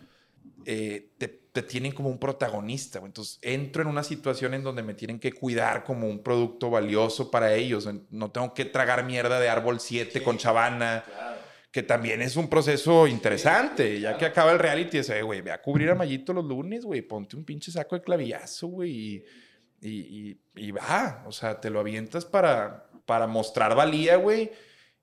eh, 0.65 1.11
te, 1.17 1.27
te 1.27 1.61
tienen 1.61 1.91
como 1.91 2.09
un 2.09 2.17
protagonista. 2.17 2.99
Entonces, 3.03 3.37
entro 3.41 3.83
en 3.83 3.87
una 3.87 4.03
situación 4.03 4.53
en 4.53 4.63
donde 4.63 4.81
me 4.81 4.93
tienen 4.93 5.19
que 5.19 5.31
cuidar 5.31 5.83
como 5.83 6.07
un 6.07 6.23
producto 6.23 6.69
valioso 6.69 7.29
para 7.29 7.53
ellos. 7.53 7.87
No 8.09 8.31
tengo 8.31 8.53
que 8.53 8.65
tragar 8.65 9.05
mierda 9.05 9.39
de 9.39 9.49
árbol 9.49 9.79
7 9.79 10.23
con 10.23 10.37
chabana. 10.37 11.05
Que 11.71 11.81
también 11.81 12.21
es 12.21 12.35
un 12.35 12.49
proceso 12.49 13.07
interesante. 13.07 13.99
Ya 13.99 14.17
que 14.17 14.25
acaba 14.25 14.51
el 14.51 14.59
reality, 14.59 14.97
dice, 14.97 15.21
güey, 15.23 15.41
ve 15.41 15.51
a 15.51 15.61
cubrir 15.61 15.89
a 15.89 15.95
Mayito 15.95 16.31
los 16.31 16.45
lunes, 16.45 16.85
güey. 16.85 17.01
Ponte 17.01 17.35
un 17.35 17.43
pinche 17.43 17.71
saco 17.71 17.95
de 17.95 18.01
clavillazo, 18.01 18.67
güey. 18.67 18.91
Y, 18.91 19.23
y, 19.83 20.29
y- 20.29 20.41
y 20.67 20.71
va. 20.71 21.23
O 21.27 21.31
sea, 21.31 21.59
te 21.61 21.69
lo 21.69 21.79
avientas 21.79 22.25
para, 22.25 22.87
para 23.05 23.27
mostrar 23.27 23.75
valía, 23.75 24.15
güey. 24.17 24.51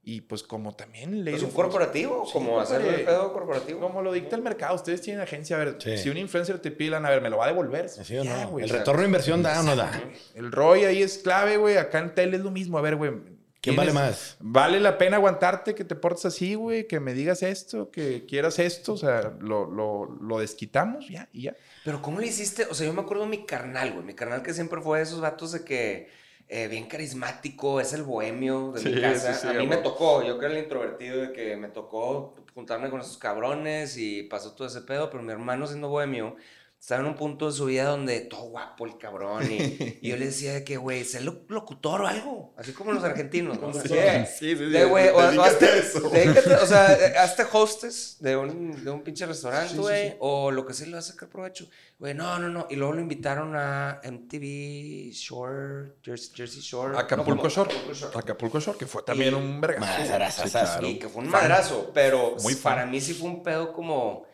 Y 0.03 0.23
pues 0.23 0.43
como 0.43 0.75
también 0.75 1.25
le 1.25 1.35
Es 1.35 1.43
un 1.43 1.51
corporativo, 1.51 2.25
Sí, 2.25 2.33
como 2.33 2.59
hacer 2.59 2.81
el 2.81 3.05
pedo 3.05 3.33
corporativo. 3.35 3.81
Como 3.81 4.01
lo 4.01 4.13
dicta 4.13 4.35
el 4.35 4.41
mercado, 4.43 4.75
ustedes 4.75 5.03
tienen 5.03 5.21
agencia, 5.23 5.57
a 5.57 5.59
ver, 5.59 5.77
Sí. 5.79 5.99
si 5.99 6.09
un 6.09 6.17
influencer 6.17 6.59
te 6.59 6.71
pilan, 6.71 7.05
a 7.05 7.11
ver, 7.11 7.21
me 7.21 7.29
lo 7.29 7.37
va 7.37 7.45
a 7.45 7.49
devolver. 7.49 7.89
¿Sí 7.91 8.17
o 8.17 8.25
Ya, 8.25 8.45
no? 8.45 8.49
güey, 8.51 8.65
el 8.65 8.71
o 8.71 8.73
sea, 8.73 8.79
retorno 8.79 9.03
de 9.03 9.07
inversión 9.09 9.43
da 9.43 9.61
o 9.61 9.63
no 9.63 9.77
da. 9.77 9.93
El 10.35 10.51
ROI 10.53 10.87
ahí 10.87 11.03
es 11.03 11.19
clave, 11.19 11.59
güey. 11.59 11.77
Acá 11.77 11.99
en 11.99 12.15
tele 12.15 12.39
es 12.39 12.43
lo 12.43 12.51
mismo. 12.51 12.79
A 12.79 12.81
ver, 12.81 12.97
güey. 12.97 13.13
¿Quién 13.61 13.77
¿tienes- 13.77 13.95
vale 13.95 14.07
más? 14.09 14.37
¿Vale 14.41 14.81
la 14.81 14.97
pena 14.99 15.17
aguantarte 15.17 15.75
que 15.75 15.85
te 15.85 15.95
portes 15.95 16.27
así, 16.27 16.55
güey? 16.55 16.87
Que 16.89 16.99
me 17.01 17.13
digas 17.13 17.43
esto, 17.43 17.91
que 17.91 18.25
quieras 18.27 18.59
esto. 18.59 18.95
O 18.95 18.97
sea, 18.97 19.35
lo, 19.41 19.67
lo, 19.71 20.07
lo 20.21 20.39
desquitamos 20.39 21.09
ya 21.09 21.29
y 21.33 21.43
ya. 21.43 21.57
Pero 21.85 22.01
¿cómo 22.01 22.21
le 22.21 22.27
hiciste? 22.29 22.65
O 22.71 22.75
sea, 22.75 22.87
yo 22.87 22.93
me 22.95 23.03
acuerdo 23.03 23.25
de 23.25 23.31
mi 23.31 23.45
carnal, 23.45 23.93
güey. 23.93 24.05
Mi 24.05 24.15
carnal 24.15 24.43
que 24.43 24.55
siempre 24.55 24.81
fue 24.81 24.99
de 24.99 25.05
esos 25.05 25.21
vatos 25.21 25.53
de 25.53 25.65
que 25.65 26.09
eh, 26.53 26.67
bien 26.69 26.87
carismático, 26.89 27.81
es 27.81 27.93
el 27.93 28.03
bohemio 28.03 28.73
de 28.73 28.81
Sí, 28.81 28.89
mi 28.89 29.01
casa. 29.01 29.35
sí, 29.35 29.41
sí, 29.43 29.47
a 29.49 29.53
mí 29.53 29.67
me 29.69 29.77
tocó, 29.77 30.25
yo 30.25 30.39
que 30.39 30.47
era 30.47 30.55
el 30.57 30.63
introvertido 30.65 31.21
de 31.21 31.33
que 31.33 31.57
me 31.57 31.69
tocó 31.69 32.35
juntarme 32.55 32.91
con 32.91 33.01
esos 33.01 33.19
cabrones 33.19 33.97
y 33.97 34.25
pasó 34.25 34.53
todo 34.55 34.67
ese 34.67 34.81
pedo, 34.81 35.11
pero 35.11 35.23
mi 35.23 35.31
hermano 35.31 35.67
siendo 35.69 35.89
bohemio 35.89 36.35
estaba 36.81 37.03
en 37.03 37.09
un 37.09 37.15
punto 37.15 37.47
de 37.47 37.53
su 37.53 37.67
vida 37.67 37.85
donde 37.85 38.21
todo 38.23 38.45
guapo 38.45 38.87
el 38.87 38.97
cabrón 38.97 39.45
y, 39.53 39.99
y 40.01 40.09
yo 40.09 40.17
le 40.17 40.27
decía 40.27 40.55
de 40.55 40.65
que, 40.65 40.79
güey, 40.79 41.05
sé 41.05 41.21
lo- 41.21 41.43
locutor 41.49 42.01
o 42.01 42.07
algo, 42.07 42.55
así 42.57 42.73
como 42.73 42.91
los 42.93 43.05
argentinos, 43.05 43.61
¿no? 43.61 43.73
Sí, 43.75 43.81
Sí. 43.87 43.95
sí. 44.39 44.55
De, 44.55 44.85
güey, 44.87 45.09
o, 45.11 45.17
o 45.17 45.21
hazte, 45.43 45.67
dedícate, 46.11 46.55
o 46.55 46.67
sea, 46.67 46.87
hazte 47.23 47.45
hostess 47.53 48.17
de 48.21 48.35
un, 48.37 48.83
de 48.83 48.91
un 48.91 49.03
pinche 49.03 49.27
restaurante, 49.27 49.75
sí, 49.75 49.79
güey, 49.79 50.09
sí. 50.11 50.17
o 50.21 50.51
lo 50.51 50.65
que 50.67 50.73
sea 50.73 50.87
le 50.87 50.95
vas 50.95 51.09
a 51.09 51.13
sacar 51.13 51.29
provecho. 51.29 51.69
Güey, 51.99 52.15
no, 52.15 52.39
no, 52.39 52.49
no. 52.49 52.67
Y 52.71 52.77
luego 52.77 52.95
lo 52.95 53.01
invitaron 53.03 53.55
a 53.55 54.01
MTV 54.03 55.13
Shore, 55.13 55.97
Jersey, 56.03 56.33
Jersey 56.35 56.61
Shore. 56.63 56.97
Acapulco 56.99 57.43
No, 57.45 57.49
Shore. 57.51 57.71
Acapulco 57.71 57.95
Shore. 57.95 58.19
Acapulco 58.19 58.61
Shore, 58.61 58.79
que 58.79 58.87
fue 58.87 59.03
también 59.03 59.35
Y- 59.35 59.37
un 59.37 59.61
vergazo. 59.61 59.87
Madrazazazo. 59.87 60.73
Sí, 60.79 60.81
claro. 60.81 60.99
Que 60.99 61.09
fue 61.11 61.23
un 61.23 61.29
madrazo, 61.29 61.91
pero 61.93 62.37
Muy 62.43 62.55
fan. 62.55 62.75
para 62.75 62.87
mí 62.87 63.01
sí 63.03 63.13
fue 63.15 63.29
un 63.29 63.43
pedo 63.43 63.73
como 63.75 64.25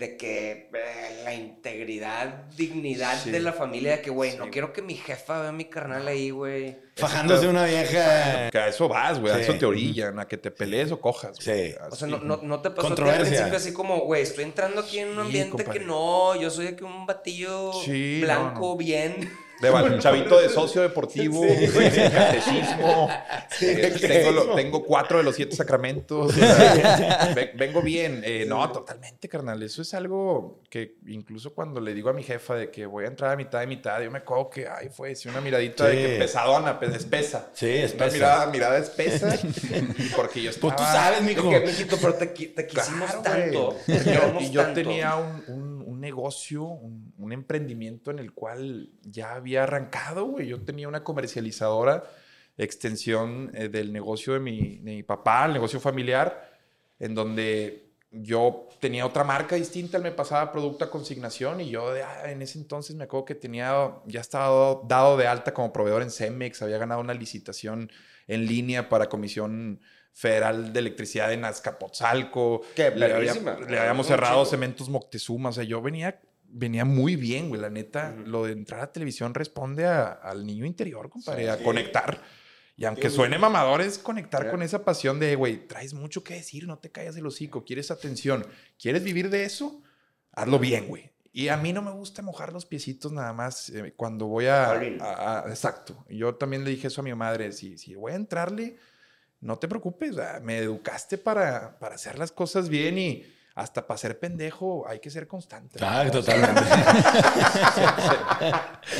de 0.00 0.16
que 0.16 0.70
eh, 0.72 1.20
la 1.24 1.34
integridad, 1.34 2.44
dignidad 2.56 3.20
Sí. 3.22 3.30
de 3.30 3.40
la 3.40 3.52
familia, 3.52 3.92
de 3.98 4.00
que, 4.02 4.08
güey, 4.08 4.34
no 4.38 4.48
quiero 4.50 4.72
que 4.72 4.80
mi 4.80 4.94
jefa 4.94 5.40
vea 5.40 5.50
a 5.50 5.52
mi 5.52 5.66
carnal 5.66 6.08
ahí, 6.08 6.30
güey. 6.30 6.78
Fajándose 6.96 7.46
una 7.46 7.66
vieja. 7.66 8.48
Que 8.50 8.58
a 8.58 8.68
eso 8.68 8.88
vas, 8.88 9.20
güey. 9.20 9.30
A 9.34 9.38
eso 9.40 9.54
te 9.56 9.66
orillan, 9.66 10.18
a 10.18 10.26
que 10.26 10.38
te 10.38 10.50
pelees 10.50 10.90
o 10.90 10.98
cojas. 11.00 11.36
Sí. 11.38 11.74
O 11.90 11.94
sea, 11.94 12.08
no, 12.08 12.16
no, 12.18 12.38
no 12.42 12.60
te 12.62 12.70
pasó 12.70 12.88
al 12.88 12.94
principio 13.20 13.56
así 13.56 13.74
como, 13.74 13.98
güey, 14.00 14.22
estoy 14.22 14.44
entrando 14.44 14.80
aquí 14.80 15.00
en 15.00 15.08
un 15.10 15.14
Sí, 15.16 15.20
ambiente 15.20 15.50
compadre. 15.50 15.78
que 15.80 15.84
no, 15.84 16.34
yo 16.40 16.48
soy 16.50 16.68
aquí 16.68 16.82
un 16.82 17.04
batillo 17.04 17.70
Sí, 17.84 18.20
blanco, 18.22 18.60
no, 18.60 18.68
no. 18.70 18.76
bien. 18.78 19.30
De 19.60 19.70
val- 19.70 19.98
chavito 19.98 20.40
de 20.40 20.48
socio 20.48 20.82
deportivo, 20.82 21.42
catecismo. 21.42 23.08
eh, 23.60 23.92
tengo, 24.00 24.30
lo- 24.30 24.54
tengo 24.54 24.84
cuatro 24.84 25.18
de 25.18 25.24
los 25.24 25.36
siete 25.36 25.54
sacramentos. 25.56 26.34
ve- 27.34 27.52
vengo 27.54 27.82
bien. 27.82 28.22
Eh, 28.24 28.44
no, 28.48 28.70
totalmente, 28.72 29.28
carnal. 29.28 29.62
Eso 29.62 29.82
es 29.82 29.92
algo 29.94 30.60
que 30.70 30.96
incluso 31.06 31.52
cuando 31.54 31.80
le 31.80 31.94
digo 31.94 32.08
a 32.10 32.12
mi 32.12 32.22
jefa 32.22 32.54
de 32.54 32.70
que 32.70 32.86
voy 32.86 33.04
a 33.04 33.08
entrar 33.08 33.32
a 33.32 33.36
mitad 33.36 33.60
de 33.60 33.66
mitad, 33.66 34.00
yo 34.00 34.10
me 34.10 34.18
acuerdo 34.18 34.48
que, 34.50 34.66
ay, 34.68 34.88
fue 34.88 35.14
sí, 35.14 35.28
una 35.28 35.40
miradita 35.40 35.86
de 35.86 35.94
Sí. 35.94 35.98
que 36.12 36.18
pesadona, 36.18 36.78
pe- 36.78 36.86
espesa. 36.96 37.50
Sí, 37.52 37.66
Una 37.66 37.84
espesa. 37.84 38.12
mirada, 38.14 38.46
mirada 38.46 38.78
espesa. 38.78 39.38
porque 40.16 40.42
yo 40.42 40.50
estaba... 40.50 40.74
Pues 40.74 40.86
tú 40.88 40.92
sabes, 40.92 41.20
De 41.20 41.34
mijo. 41.34 41.50
que, 41.50 41.60
mijito, 41.60 41.96
pero 42.00 42.14
te, 42.14 42.26
te 42.26 42.66
quisimos 42.66 43.10
Claro, 43.10 43.22
tanto. 43.22 43.76
te 43.86 44.04
yo- 44.14 44.40
y 44.40 44.50
yo 44.50 44.62
tanto. 44.62 44.74
tenía 44.80 45.16
un, 45.16 45.44
un- 45.48 45.69
negocio, 46.00 46.64
un, 46.64 47.32
emprendimiento 47.32 48.10
en 48.10 48.18
el 48.18 48.32
cual 48.32 48.90
ya 49.02 49.34
había 49.34 49.64
arrancado, 49.64 50.24
güey. 50.26 50.48
Yo 50.48 50.60
tenía 50.62 50.88
una 50.88 51.04
comercializadora, 51.04 52.04
extensión 52.56 53.50
eh, 53.54 53.68
del 53.68 53.92
negocio 53.92 54.34
de 54.34 54.40
mi, 54.40 55.02
papá, 55.02 55.46
el 55.46 55.52
negocio 55.52 55.80
familiar, 55.80 56.50
en 56.98 57.14
donde 57.14 57.90
yo 58.10 58.68
tenía 58.80 59.06
otra 59.06 59.22
marca 59.22 59.54
distinta, 59.54 59.96
él 59.96 60.02
me 60.02 60.10
pasaba 60.10 60.50
producto 60.50 60.84
a 60.84 60.90
consignación 60.90 61.60
y 61.60 61.70
yo 61.70 61.92
ah, 61.92 62.30
en 62.30 62.42
ese 62.42 62.58
entonces 62.58 62.96
me 62.96 63.04
acuerdo 63.04 63.24
que 63.24 63.36
tenía, 63.36 63.94
ya 64.06 64.20
estaba 64.20 64.80
dado 64.84 65.16
de 65.16 65.28
alta 65.28 65.54
como 65.54 65.72
proveedor 65.72 66.02
en 66.02 66.10
Cemex, 66.10 66.60
había 66.62 66.78
ganado 66.78 67.00
una 67.00 67.14
licitación 67.14 67.90
en 68.26 68.46
línea 68.46 68.88
para 68.88 69.08
Comisión 69.08 69.80
Federal 70.12 70.72
de 70.72 70.78
Electricidad 70.80 71.32
en 71.32 71.44
Azcapotzalco. 71.44 72.62
Qué 72.74 72.90
le, 72.90 73.12
había- 73.12 73.34
le 73.68 73.78
habíamos 73.78 74.06
cerrado 74.06 74.42
chico. 74.44 74.50
Cementos 74.50 74.88
Moctezuma, 74.88 75.50
o 75.50 75.52
sea, 75.52 75.64
yo 75.64 75.80
venía... 75.82 76.20
Venía 76.52 76.84
muy 76.84 77.14
bien, 77.14 77.48
güey. 77.48 77.60
La 77.60 77.70
neta, 77.70 78.12
lo 78.26 78.44
de 78.44 78.50
entrar 78.52 78.80
a 78.80 78.90
televisión 78.92 79.34
responde 79.34 79.86
a- 79.86 80.08
al 80.10 80.44
niño 80.44 80.64
interior, 80.66 81.08
compadre, 81.08 81.48
a 81.48 81.62
conectar. 81.62 82.20
Y 82.76 82.86
aunque 82.86 83.08
suene 83.08 83.38
mamador, 83.38 83.80
es 83.82 83.98
conectar 84.00 84.50
con 84.50 84.60
esa 84.62 84.84
pasión 84.84 85.20
de, 85.20 85.36
güey, 85.36 85.68
traes 85.68 85.94
mucho 85.94 86.24
que 86.24 86.34
decir, 86.34 86.66
no 86.66 86.76
te 86.78 86.90
calles 86.90 87.14
el 87.14 87.24
hocico, 87.24 87.64
quieres 87.64 87.92
atención, 87.92 88.44
quieres 88.82 89.04
vivir 89.04 89.30
de 89.30 89.44
eso, 89.44 89.80
hazlo 90.32 90.58
bien, 90.58 90.88
güey. 90.88 91.12
Y 91.32 91.46
a 91.48 91.56
mí 91.56 91.72
no 91.72 91.82
me 91.82 91.92
gusta 91.92 92.20
mojar 92.20 92.52
los 92.52 92.66
piecitos 92.66 93.12
nada 93.12 93.32
más 93.32 93.68
eh, 93.68 93.94
cuando 93.96 94.26
voy 94.26 94.46
a, 94.46 94.70
a- 94.72 95.44
a- 95.44 95.48
Exacto. 95.50 96.04
Yo 96.08 96.34
también 96.34 96.64
le 96.64 96.70
dije 96.70 96.88
eso 96.88 97.00
a 97.00 97.04
mi 97.04 97.14
madre, 97.14 97.52
si, 97.52 97.78
si 97.78 97.94
voy 97.94 98.10
a 98.10 98.16
entrarle, 98.16 98.76
no 99.40 99.58
te 99.58 99.68
preocupes, 99.68 100.16
me 100.42 100.58
educaste 100.58 101.18
para, 101.18 101.78
para 101.78 101.94
hacer 101.94 102.18
las 102.18 102.30
cosas 102.32 102.68
bien 102.68 102.98
y 102.98 103.24
hasta 103.54 103.86
para 103.86 103.98
ser 103.98 104.18
pendejo 104.18 104.86
hay 104.88 105.00
que 105.00 105.10
ser 105.10 105.26
constante. 105.26 105.78
Ah, 105.82 106.04
¿no? 106.04 106.10
totalmente. 106.10 106.60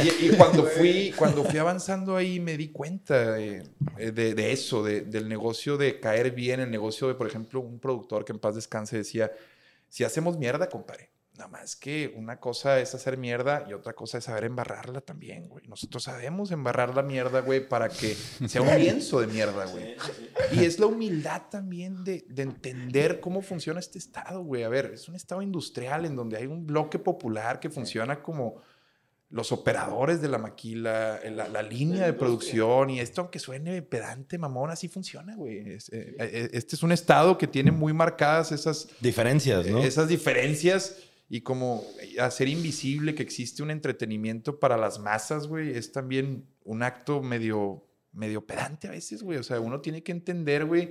Y, 0.04 0.26
y 0.26 0.36
cuando, 0.36 0.64
fui, 0.64 1.12
cuando 1.16 1.44
fui 1.44 1.58
avanzando 1.58 2.16
ahí 2.16 2.38
me 2.40 2.56
di 2.56 2.68
cuenta 2.70 3.32
de, 3.32 3.62
de- 3.96 4.34
de 4.34 4.52
eso, 4.52 4.82
de- 4.82 5.02
del 5.02 5.28
negocio 5.28 5.76
de 5.76 5.98
caer 6.00 6.30
bien, 6.32 6.60
el 6.60 6.70
negocio 6.70 7.08
de, 7.08 7.14
por 7.14 7.26
ejemplo, 7.26 7.60
un 7.60 7.78
productor 7.78 8.24
que 8.24 8.32
en 8.32 8.38
paz 8.38 8.54
descanse 8.54 8.96
decía, 8.98 9.30
si 9.88 10.04
hacemos 10.04 10.38
mierda, 10.38 10.68
compadre, 10.68 11.10
nada 11.40 11.48
más 11.50 11.74
que 11.74 12.12
una 12.16 12.38
cosa 12.38 12.80
es 12.80 12.94
hacer 12.94 13.16
mierda 13.16 13.64
y 13.68 13.72
otra 13.72 13.94
cosa 13.94 14.18
es 14.18 14.24
saber 14.24 14.44
embarrarla 14.44 15.00
también, 15.00 15.48
güey. 15.48 15.66
Nosotros 15.68 16.02
sabemos 16.02 16.50
embarrar 16.50 16.94
la 16.94 17.02
mierda, 17.02 17.40
güey, 17.40 17.66
para 17.66 17.88
que 17.88 18.14
sea 18.46 18.60
un 18.60 18.78
lienzo 18.78 19.20
de 19.20 19.26
mierda, 19.26 19.64
güey. 19.64 19.96
Y 20.52 20.64
es 20.64 20.78
la 20.78 20.86
humildad 20.86 21.42
también 21.50 22.04
de, 22.04 22.26
de 22.28 22.42
entender 22.42 23.20
cómo 23.20 23.40
funciona 23.40 23.80
este 23.80 23.98
estado, 23.98 24.42
güey. 24.42 24.64
A 24.64 24.68
ver, 24.68 24.92
es 24.92 25.08
un 25.08 25.14
estado 25.14 25.40
industrial 25.40 26.04
en 26.04 26.14
donde 26.14 26.36
hay 26.36 26.46
un 26.46 26.66
bloque 26.66 26.98
popular 26.98 27.58
que 27.58 27.70
funciona 27.70 28.22
como 28.22 28.60
los 29.30 29.52
operadores 29.52 30.20
de 30.20 30.28
la 30.28 30.38
maquila, 30.38 31.20
la, 31.30 31.48
la 31.48 31.62
línea 31.62 32.04
de 32.04 32.12
producción 32.12 32.90
y 32.90 32.98
esto, 32.98 33.20
aunque 33.20 33.38
suene 33.38 33.80
pedante, 33.80 34.38
mamón, 34.38 34.70
así 34.70 34.88
funciona, 34.88 35.36
güey. 35.36 35.74
Es, 35.74 35.88
eh, 35.90 36.16
eh, 36.18 36.50
Este 36.52 36.74
es 36.74 36.82
un 36.82 36.90
estado 36.90 37.38
que 37.38 37.46
tiene 37.46 37.70
muy 37.70 37.92
marcadas 37.92 38.50
esas, 38.50 38.88
Diferencias, 39.00 39.66
¿no? 39.68 39.78
esas 39.78 40.08
diferencias 40.08 40.96
y 41.32 41.42
como 41.42 41.86
hacer 42.18 42.48
invisible 42.48 43.14
que 43.14 43.22
existe 43.22 43.62
un 43.62 43.70
entretenimiento 43.70 44.58
para 44.58 44.76
las 44.76 44.98
masas, 44.98 45.46
güey, 45.46 45.70
es 45.76 45.92
también 45.92 46.44
un 46.64 46.82
acto 46.82 47.22
medio, 47.22 47.86
medio 48.10 48.44
pedante 48.44 48.88
a 48.88 48.90
veces, 48.90 49.22
güey. 49.22 49.38
O 49.38 49.44
sea, 49.44 49.60
uno 49.60 49.80
tiene 49.80 50.02
que 50.02 50.10
entender, 50.10 50.64
güey, 50.64 50.90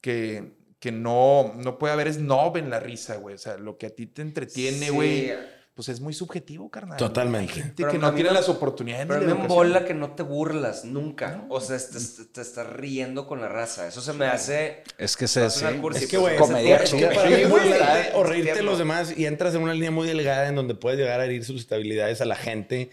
que, 0.00 0.52
que 0.78 0.92
no, 0.92 1.54
no 1.56 1.78
puede 1.78 1.94
haber 1.94 2.14
snob 2.14 2.58
en 2.58 2.70
la 2.70 2.78
risa, 2.78 3.16
güey. 3.16 3.34
O 3.34 3.38
sea, 3.38 3.56
lo 3.58 3.76
que 3.76 3.86
a 3.86 3.90
ti 3.90 4.06
te 4.06 4.22
entretiene, 4.22 4.86
Sí. 4.86 5.32
Pues 5.74 5.88
es 5.88 6.00
muy 6.00 6.12
subjetivo, 6.12 6.70
carnal. 6.70 6.98
Totalmente. 6.98 7.54
Hay 7.54 7.60
gente 7.62 7.74
Pero 7.78 7.92
que 7.92 7.98
no 7.98 8.12
tiene 8.14 8.30
las 8.30 8.48
oportunidades. 8.50 9.06
Pero 9.06 9.20
me 9.20 9.24
la 9.26 9.32
educación. 9.32 9.50
embola 9.50 9.84
que 9.86 9.94
no 9.94 10.10
te 10.12 10.22
burlas 10.22 10.84
nunca. 10.84 11.46
O 11.48 11.60
sea, 11.60 11.78
te, 11.78 11.98
te- 11.98 12.24
te 12.30 12.40
estás 12.42 12.66
riendo 12.68 13.26
con 13.26 13.40
la 13.40 13.48
raza. 13.48 13.86
Eso 13.88 14.02
se 14.02 14.12
me 14.12 14.26
hace. 14.26 14.82
Es 14.98 15.16
que 15.16 15.26
se 15.26 15.40
cursi, 15.80 16.04
Es 16.04 16.10
que, 16.10 16.18
pues, 16.18 16.36
güey, 16.36 16.36
comedia 16.36 16.76
es 16.76 16.92
que 16.92 17.06
para 17.06 17.30
mí 17.30 17.44
güey, 17.44 17.72
o 18.14 18.22
reírte 18.22 18.54
de 18.56 18.62
los 18.62 18.78
demás 18.78 19.14
y 19.16 19.24
entras 19.26 19.54
en 19.54 19.62
una 19.62 19.72
línea 19.72 19.90
muy 19.90 20.06
delgada 20.06 20.46
en 20.48 20.56
donde 20.56 20.74
puedes 20.74 20.98
llegar 20.98 21.20
a 21.20 21.24
herir 21.24 21.44
susceptibilidades 21.44 22.20
a 22.20 22.26
la 22.26 22.36
gente. 22.36 22.90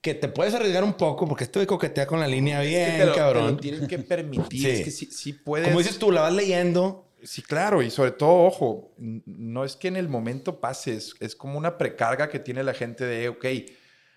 Que 0.00 0.14
te 0.14 0.26
puedes 0.28 0.52
arriesgar 0.54 0.82
un 0.82 0.94
poco 0.94 1.28
porque 1.28 1.44
esto 1.44 1.60
de 1.60 1.66
coquetear 1.66 2.08
con 2.08 2.18
la 2.18 2.26
línea 2.26 2.60
Es 2.64 2.68
que 2.68 2.76
bien, 2.76 2.98
te 2.98 3.06
lo, 3.06 3.12
te 3.12 3.18
cabrón. 3.18 3.46
lo 3.52 3.56
tienen 3.58 3.86
que 3.86 3.98
permitir. 4.00 4.60
Sí. 4.60 4.68
Es 4.70 4.84
que 4.84 4.90
sí, 4.90 5.06
sí 5.12 5.32
puedes. 5.32 5.68
Como 5.68 5.78
dices 5.78 5.96
tú, 5.98 6.10
la 6.10 6.22
vas 6.22 6.32
leyendo. 6.32 7.08
Sí, 7.22 7.42
claro, 7.42 7.82
y 7.82 7.90
sobre 7.90 8.12
todo, 8.12 8.44
ojo, 8.44 8.94
no 8.98 9.64
es 9.64 9.76
que 9.76 9.88
en 9.88 9.96
el 9.96 10.08
momento 10.08 10.60
pase, 10.60 10.94
es, 10.94 11.36
como 11.36 11.58
una 11.58 11.78
precarga 11.78 12.28
que 12.28 12.38
tiene 12.38 12.62
la 12.62 12.74
gente 12.74 13.04
de, 13.04 13.28
ok, 13.28 13.44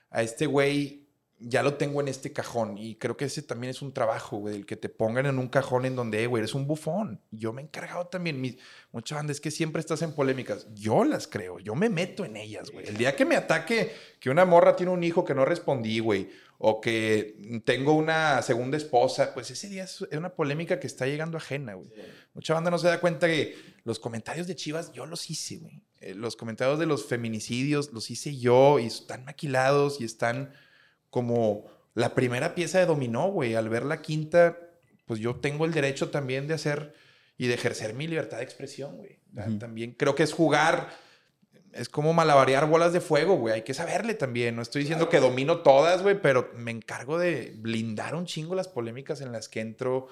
a 0.09 0.21
este 0.24 0.45
güey 0.45 1.05
ya 1.38 1.63
lo 1.63 1.75
tengo 1.75 2.00
en 2.01 2.07
este 2.07 2.31
cajón. 2.31 2.77
Y 2.77 2.95
creo 2.95 3.17
que 3.17 3.25
ese 3.25 3.41
también 3.41 3.71
es 3.71 3.81
un 3.81 3.93
trabajo, 3.93 4.38
güey, 4.38 4.55
el 4.55 4.65
que 4.65 4.77
te 4.77 4.89
pongan 4.89 5.25
en 5.25 5.38
un 5.38 5.50
cajón 5.50 5.85
en 5.85 5.95
donde, 5.95 6.24
"Eh, 6.24 6.27
güey, 6.27 6.41
eres 6.41 6.55
un 6.55 6.65
bufón. 6.65 7.21
Yo 7.29 7.51
me 7.51 7.62
he 7.62 7.65
encargado 7.65 8.07
también. 8.07 8.39
Mi, 8.39 8.57
mucha 8.91 9.15
banda 9.15 9.31
es 9.33 9.41
que 9.41 9.51
siempre 9.51 9.81
estás 9.81 10.01
en 10.01 10.13
polémicas. 10.13 10.67
Yo 10.74 11.03
las 11.03 11.27
creo, 11.27 11.59
yo 11.59 11.75
me 11.75 11.89
meto 11.89 12.24
en 12.24 12.38
ellas, 12.38 12.71
güey. 12.71 12.88
El 12.88 12.95
día 12.97 13.15
que 13.15 13.25
me 13.25 13.35
ataque 13.35 13.91
que 14.19 14.29
una 14.29 14.45
morra 14.45 14.75
tiene 14.77 14.93
un 14.93 15.03
hijo 15.03 15.25
que 15.25 15.35
no 15.35 15.43
respondí, 15.43 16.00
güey, 16.00 16.29
o 16.57 16.79
que 16.79 17.62
tengo 17.65 17.93
una 17.93 18.41
segunda 18.41 18.77
esposa, 18.77 19.33
pues 19.33 19.51
ese 19.51 19.67
día 19.67 19.83
es 19.83 20.01
es 20.09 20.17
una 20.17 20.33
polémica 20.35 20.79
que 20.79 20.88
está 20.88 21.05
llegando 21.05 21.38
ajena, 21.38 21.74
güey. 21.74 21.89
Mucha 22.36 22.54
banda 22.54 22.70
no 22.70 22.77
se 22.77 22.88
da 22.88 23.00
cuenta 23.00 23.27
que 23.27 23.56
los 23.84 23.98
comentarios 23.98 24.46
de 24.46 24.56
Chivas 24.56 24.92
yo 24.94 25.06
los 25.08 25.30
hice, 25.30 25.58
güey. 25.58 25.82
Eh, 26.01 26.13
los 26.13 26.36
comentarios 26.36 26.77
de 26.77 26.86
los 26.86 27.06
feminicidios 27.06 27.92
los 27.94 28.12
hice 28.12 28.38
yo 28.38 28.77
y 28.77 28.86
están 28.86 29.25
maquilados 29.25 30.00
y 30.00 30.04
están 30.04 30.54
como 31.10 31.65
la 31.94 32.13
primera 32.13 32.54
pieza 32.56 32.80
de 32.80 32.86
dominó, 32.86 33.30
güey. 33.32 33.56
Al 33.56 33.70
ver 33.70 33.86
la 33.86 34.01
quinta, 34.01 34.58
pues 35.06 35.20
yo 35.20 35.36
tengo 35.38 35.65
el 35.65 35.72
derecho 35.74 36.10
también 36.10 36.48
de 36.48 36.54
hacer 36.56 36.94
y 37.38 37.48
de 37.48 37.54
ejercer 37.54 37.94
mi 37.94 38.06
libertad 38.08 38.38
de 38.38 38.44
expresión, 38.44 38.98
güey. 38.98 39.20
Ta- 39.34 39.48
También 39.60 39.92
creo 39.94 40.13
que 40.15 40.24
es 40.24 40.34
jugar, 40.34 40.89
es 41.74 41.88
como 41.89 42.13
malabarear 42.13 42.68
bolas 42.68 42.92
de 42.94 43.01
fuego, 43.01 43.38
güey. 43.38 43.54
Hay 43.56 43.62
que 43.63 43.74
saberle 43.74 44.13
también. 44.13 44.56
No 44.58 44.62
estoy 44.62 44.82
diciendo 44.82 45.08
que 45.10 45.20
domino 45.22 45.60
todas, 45.60 46.01
güey, 46.04 46.20
pero 46.22 46.51
me 46.58 46.72
encargo 46.72 47.18
de 47.18 47.54
blindar 47.58 48.15
un 48.15 48.25
chingo 48.25 48.56
las 48.56 48.68
polémicas 48.68 49.22
en 49.22 49.32
las 49.32 49.48
que 49.48 49.62
entro. 49.62 50.08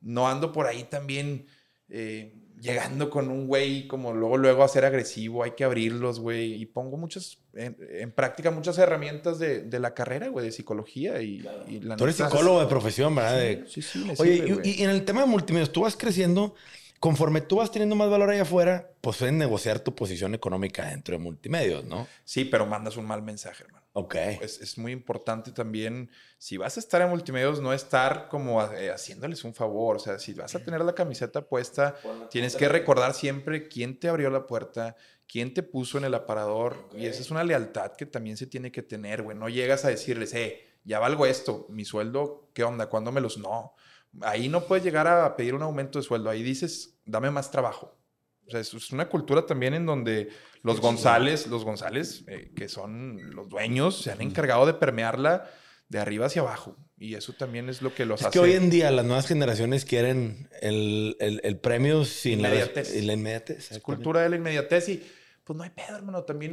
No 0.00 0.28
ando 0.28 0.52
por 0.52 0.66
ahí 0.66 0.84
también 0.84 1.46
eh, 1.88 2.34
llegando 2.60 3.10
con 3.10 3.30
un 3.30 3.46
güey 3.46 3.86
como 3.86 4.12
luego, 4.12 4.36
luego 4.38 4.62
a 4.64 4.68
ser 4.68 4.84
agresivo. 4.84 5.42
Hay 5.42 5.52
que 5.52 5.64
abrirlos, 5.64 6.20
güey. 6.20 6.54
Y 6.54 6.66
pongo 6.66 6.96
muchas, 6.96 7.38
en, 7.54 7.76
en 7.90 8.10
práctica 8.12 8.50
muchas 8.50 8.78
herramientas 8.78 9.38
de, 9.38 9.60
de 9.62 9.78
la 9.80 9.92
carrera, 9.94 10.28
güey, 10.28 10.46
de 10.46 10.52
psicología. 10.52 11.20
Y, 11.20 11.44
y 11.68 11.80
la 11.80 11.96
Tú 11.96 12.04
eres 12.04 12.16
psicólogo 12.16 12.60
de 12.60 12.66
profesión, 12.66 13.14
¿verdad? 13.14 13.38
De- 13.38 13.64
Sí, 13.68 13.82
sí, 13.82 13.98
me 14.06 14.14
Oye, 14.18 14.36
sirve, 14.46 14.62
y- 14.64 14.80
y, 14.80 14.82
en 14.84 14.90
el 14.90 15.04
tema 15.04 15.20
de 15.20 15.26
multimedios, 15.26 15.70
tú 15.70 15.82
vas 15.82 15.96
creciendo, 15.96 16.54
conforme 17.00 17.40
tú 17.40 17.56
vas 17.56 17.70
teniendo 17.70 17.96
más 17.96 18.10
valor 18.10 18.30
allá 18.30 18.42
afuera, 18.42 18.90
pues 19.00 19.18
puedes 19.18 19.34
negociar 19.34 19.80
tu 19.80 19.94
posición 19.94 20.34
económica 20.34 20.86
dentro 20.86 21.16
de 21.16 21.22
multimedios, 21.22 21.84
¿no? 21.84 22.06
Sí, 22.24 22.44
pero 22.44 22.66
mandas 22.66 22.96
un 22.96 23.06
mal 23.06 23.22
mensaje, 23.22 23.64
hermano. 23.64 23.86
Ok. 23.92 24.14
Es, 24.14 24.60
es 24.60 24.76
muy 24.76 24.92
importante 24.92 25.52
también, 25.52 26.10
si 26.36 26.58
vas 26.58 26.76
a 26.76 26.80
estar 26.80 27.00
en 27.00 27.08
multimedios, 27.08 27.62
no 27.62 27.72
estar 27.72 28.28
como 28.28 28.62
eh, 28.62 28.90
haciéndoles 28.90 29.42
un 29.44 29.54
favor. 29.54 29.96
O 29.96 29.98
sea, 29.98 30.18
si 30.18 30.34
vas 30.34 30.54
a 30.54 30.62
tener 30.62 30.82
la 30.82 30.94
camiseta 30.94 31.40
puesta, 31.40 31.94
tienes 32.30 32.56
que 32.56 32.68
recordar 32.68 33.14
siempre 33.14 33.68
quién 33.68 33.98
te 33.98 34.08
abrió 34.08 34.28
la 34.28 34.46
puerta, 34.46 34.96
quién 35.26 35.54
te 35.54 35.62
puso 35.62 35.96
en 35.96 36.04
el 36.04 36.14
aparador. 36.14 36.90
Y 36.94 37.06
esa 37.06 37.22
es 37.22 37.30
una 37.30 37.42
lealtad 37.42 37.92
que 37.92 38.04
también 38.04 38.36
se 38.36 38.46
tiene 38.46 38.70
que 38.70 38.82
tener, 38.82 39.22
güey. 39.22 39.36
No 39.36 39.48
llegas 39.48 39.86
a 39.86 39.88
decirles, 39.88 40.34
eh, 40.34 40.66
ya 40.84 40.98
valgo 40.98 41.24
esto, 41.24 41.66
mi 41.70 41.86
sueldo, 41.86 42.50
¿qué 42.52 42.64
onda? 42.64 42.90
¿Cuándo 42.90 43.12
me 43.12 43.22
los...? 43.22 43.38
No. 43.38 43.74
Ahí 44.22 44.48
no 44.48 44.64
puedes 44.64 44.84
llegar 44.84 45.06
a 45.06 45.36
pedir 45.36 45.54
un 45.54 45.62
aumento 45.62 45.98
de 45.98 46.02
sueldo. 46.04 46.30
Ahí 46.30 46.42
dices, 46.42 46.98
dame 47.04 47.30
más 47.30 47.50
trabajo. 47.50 47.98
O 48.46 48.50
sea, 48.50 48.60
es 48.60 48.72
es 48.72 48.92
una 48.92 49.08
cultura 49.08 49.44
también 49.44 49.74
en 49.74 49.86
donde 49.86 50.28
los 50.62 50.80
González, 50.80 51.46
los 51.48 51.64
González, 51.64 52.24
eh, 52.28 52.52
que 52.54 52.68
son 52.68 53.34
los 53.34 53.48
dueños, 53.48 54.00
se 54.02 54.12
han 54.12 54.20
encargado 54.20 54.66
de 54.66 54.74
permearla 54.74 55.50
de 55.88 55.98
arriba 55.98 56.26
hacia 56.26 56.42
abajo. 56.42 56.76
Y 56.98 57.14
eso 57.14 57.32
también 57.34 57.68
es 57.68 57.82
lo 57.82 57.94
que 57.94 58.06
los 58.06 58.20
Es 58.20 58.26
hace. 58.28 58.32
que 58.38 58.44
hoy 58.44 58.52
en 58.52 58.70
día 58.70 58.90
las 58.90 59.04
nuevas 59.04 59.26
generaciones 59.26 59.84
quieren 59.84 60.48
el, 60.62 61.16
el- 61.20 61.40
el 61.44 61.58
premio 61.58 62.04
sin 62.04 62.40
la 62.40 62.48
Inmediatez. 62.48 62.94
y 62.96 63.02
la 63.02 63.12
inmediatez. 63.12 63.72
Es 63.72 63.80
cultura 63.80 64.22
de 64.22 64.30
la 64.30 64.36
inmediatez 64.36 64.88
y 64.88 65.06
pues 65.44 65.56
no 65.56 65.62
hay 65.62 65.70
pedo, 65.70 65.96
hermano. 65.96 66.22
También 66.24 66.52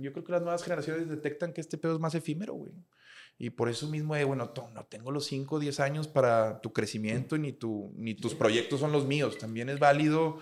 yo 0.00 0.12
creo 0.12 0.24
que 0.24 0.32
las 0.32 0.42
nuevas 0.42 0.62
generaciones 0.64 1.08
detectan 1.08 1.52
que 1.52 1.60
este 1.60 1.78
pedo 1.78 1.94
es 1.94 2.00
más 2.00 2.14
efímero, 2.14 2.54
güey. 2.54 2.72
Y 3.38 3.50
por 3.50 3.68
eso 3.68 3.88
mismo, 3.88 4.14
eh, 4.14 4.24
bueno, 4.24 4.52
no 4.74 4.84
tengo 4.84 5.10
los 5.10 5.26
5 5.26 5.56
o 5.56 5.58
10 5.58 5.80
años 5.80 6.08
para 6.08 6.60
tu 6.60 6.72
crecimiento 6.72 7.36
ni, 7.36 7.52
tu, 7.52 7.92
ni 7.96 8.14
tus 8.14 8.34
proyectos 8.34 8.80
son 8.80 8.92
los 8.92 9.06
míos. 9.06 9.38
También 9.38 9.68
es 9.68 9.78
válido 9.78 10.38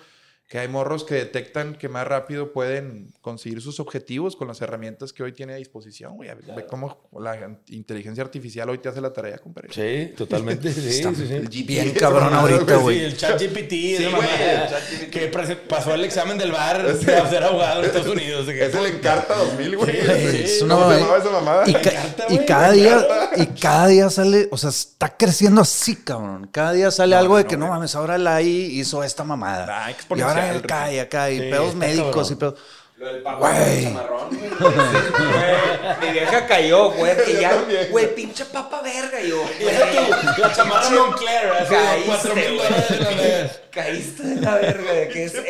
que 0.52 0.58
hay 0.58 0.68
morros 0.68 1.04
que 1.04 1.14
detectan 1.14 1.76
que 1.76 1.88
más 1.88 2.06
rápido 2.06 2.52
pueden 2.52 3.14
conseguir 3.22 3.62
sus 3.62 3.80
objetivos 3.80 4.36
con 4.36 4.48
las 4.48 4.60
herramientas 4.60 5.10
que 5.14 5.22
hoy 5.22 5.32
tiene 5.32 5.54
a 5.54 5.56
disposición, 5.56 6.14
güey. 6.14 6.28
Ve 6.54 6.66
cómo 6.66 7.08
la 7.18 7.56
inteligencia 7.68 8.22
artificial 8.22 8.68
hoy 8.68 8.76
te 8.76 8.90
hace 8.90 9.00
la 9.00 9.14
tarea, 9.14 9.38
compadre. 9.38 9.70
Sí, 9.72 10.12
totalmente. 10.14 10.70
Sí, 10.82 11.02
sí, 11.14 11.26
sí. 11.48 11.62
Bien 11.64 11.92
cabrón 11.92 12.34
ahorita, 12.34 12.76
güey. 12.76 12.98
Sí, 12.98 13.04
el 13.06 13.16
chat 13.16 13.40
GPT. 13.40 13.70
Sí, 13.70 14.06
güey, 14.14 14.28
ChatGPT. 14.68 15.10
Que 15.10 15.56
pasó 15.66 15.94
el 15.94 16.04
examen 16.04 16.36
del 16.36 16.52
bar 16.52 16.84
para 17.06 17.30
ser 17.30 17.44
abogado 17.44 17.80
en 17.80 17.86
Estados 17.86 18.08
Unidos. 18.08 18.46
Es 18.46 18.74
el 18.74 18.84
Encarta 18.86 19.34
2000, 19.34 19.76
güey. 19.78 19.96
Es 20.44 20.60
una 20.60 20.74
¿Cómo 20.74 20.92
se 21.22 21.30
mamada. 21.30 21.64
Y, 21.66 21.72
ca- 21.72 22.14
y 22.28 22.38
cada 22.44 22.72
día. 22.72 23.30
Y 23.36 23.46
cada 23.46 23.86
día 23.86 24.10
sale, 24.10 24.48
o 24.50 24.56
sea, 24.58 24.70
está 24.70 25.16
creciendo 25.16 25.60
así, 25.62 25.96
cabrón. 25.96 26.48
Cada 26.52 26.72
día 26.72 26.90
sale 26.90 27.14
No, 27.14 27.20
algo 27.20 27.36
de 27.36 27.44
no, 27.44 27.48
que 27.48 27.56
no 27.56 27.68
mames, 27.68 27.94
ahora 27.94 28.18
la 28.18 28.36
AI 28.36 28.78
hizo 28.80 29.02
esta 29.04 29.24
mamada. 29.24 29.66
Ah, 29.86 29.90
y 30.14 30.20
ahora 30.20 30.50
acá 30.52 30.92
y 30.92 30.98
acá, 30.98 31.30
y 31.30 31.38
Sí, 31.38 31.50
pedos 31.50 31.74
médicos 31.74 32.06
cabrón. 32.10 32.32
y 32.32 32.34
pedos. 32.36 32.54
Lo 32.98 33.06
del 33.08 33.22
papá 33.22 33.38
Güey. 33.50 33.74
del 33.74 33.84
chamarrón, 33.84 34.28
güey. 34.28 34.50
Mi 36.00 36.12
vieja 36.12 36.46
cayó, 36.46 36.90
güey, 36.92 37.16
que 37.24 37.40
ya, 37.40 37.52
güey, 37.90 38.14
pinche 38.14 38.44
papa 38.44 38.80
verga. 38.82 39.20
Y 39.20 39.28
yo, 39.30 39.44
la 40.38 40.52
chamarra 40.54 40.90
Moncler, 40.90 41.52
así 41.52 41.74
de 41.74 41.80
Caíste, 41.80 42.06
cuatro 42.06 42.34
mil 42.36 42.58
dólares. 42.58 43.60
Caíste 43.72 44.22
de 44.22 44.40
la 44.40 44.56
verga 44.56 44.92
de 44.92 45.08
que 45.08 45.24
es 45.24 45.32
ya, 45.34 45.42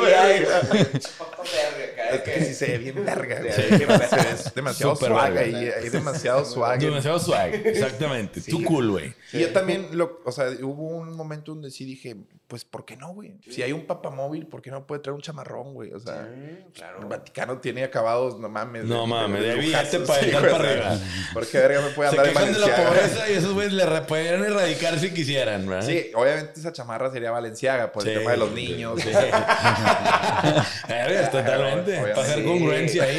verga. 0.00 0.60
verga. 0.70 2.10
Es 2.10 2.20
que 2.22 2.44
sí 2.44 2.54
se 2.54 2.66
ve 2.66 2.78
bien 2.78 3.04
verga. 3.04 3.42
Sí. 3.52 3.62
Es 3.62 4.54
demasiado 4.54 4.94
Súper 4.94 5.10
swag 5.10 5.32
verga. 5.32 5.58
ahí. 5.58 5.70
Hay 5.82 5.88
demasiado 5.88 6.44
swag. 6.44 6.78
Demasiado 6.78 7.18
swag, 7.18 7.54
exactamente. 7.66 8.40
Tú 8.40 8.62
cool, 8.64 8.90
güey. 8.92 9.14
Y 9.32 9.40
yo 9.40 9.52
también, 9.52 9.88
lo, 9.92 10.20
o 10.24 10.32
sea, 10.32 10.48
hubo 10.62 10.88
un 10.88 11.14
momento 11.16 11.52
donde 11.52 11.70
sí 11.70 11.84
dije, 11.84 12.16
pues, 12.46 12.64
¿por 12.64 12.84
qué 12.84 12.96
no, 12.96 13.12
güey? 13.12 13.34
Si 13.50 13.62
hay 13.62 13.72
un 13.72 13.86
papamóvil, 13.86 14.46
¿por 14.46 14.62
qué 14.62 14.70
no 14.70 14.86
puede 14.86 15.00
traer 15.02 15.14
un 15.14 15.22
chamarrón, 15.22 15.74
güey? 15.74 15.92
O 15.92 15.98
sea, 15.98 16.28
claro. 16.72 17.00
el 17.00 17.06
Vaticano 17.06 17.58
tiene 17.58 17.82
acabados, 17.82 18.38
no 18.38 18.48
mames. 18.48 18.84
No 18.84 19.06
mames, 19.06 19.42
de 19.42 19.54
billete 19.56 20.00
para 20.00 20.22
sí, 20.22 20.30
arriba. 20.30 20.98
¿Por 21.32 21.46
qué 21.46 21.58
verga 21.58 21.80
me 21.80 21.90
puede 21.90 22.10
andar 22.10 22.26
en 22.26 22.32
quejan 22.32 22.52
de 22.52 22.58
la 22.60 22.66
Valenciaga? 22.66 22.90
pobreza 22.90 23.30
y 23.30 23.32
esos 23.32 23.52
güeyes 23.54 23.72
le 23.72 24.00
podrían 24.02 24.44
erradicar 24.44 24.98
si 24.98 25.12
quisieran, 25.12 25.66
¿verdad? 25.66 25.86
Sí, 25.86 26.10
obviamente 26.14 26.60
esa 26.60 26.72
chamarra 26.72 27.10
sería 27.10 27.30
Valenciaga 27.64 27.92
por 27.92 28.02
Sí. 28.02 28.10
el 28.10 28.18
tema 28.18 28.30
de 28.32 28.36
los 28.36 28.52
niños. 28.52 29.00
Sí. 29.00 29.08
Eres, 30.88 31.30
totalmente. 31.30 31.90
Obviamente. 32.00 32.14
Para 32.14 32.22
hacer 32.22 32.38
Sí. 32.38 32.44
congruencia 32.44 33.02
ahí. 33.04 33.18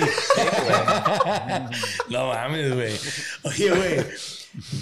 no 2.10 2.28
mames, 2.28 2.74
güey. 2.74 2.94
Oye, 3.44 3.70
güey. 3.72 4.06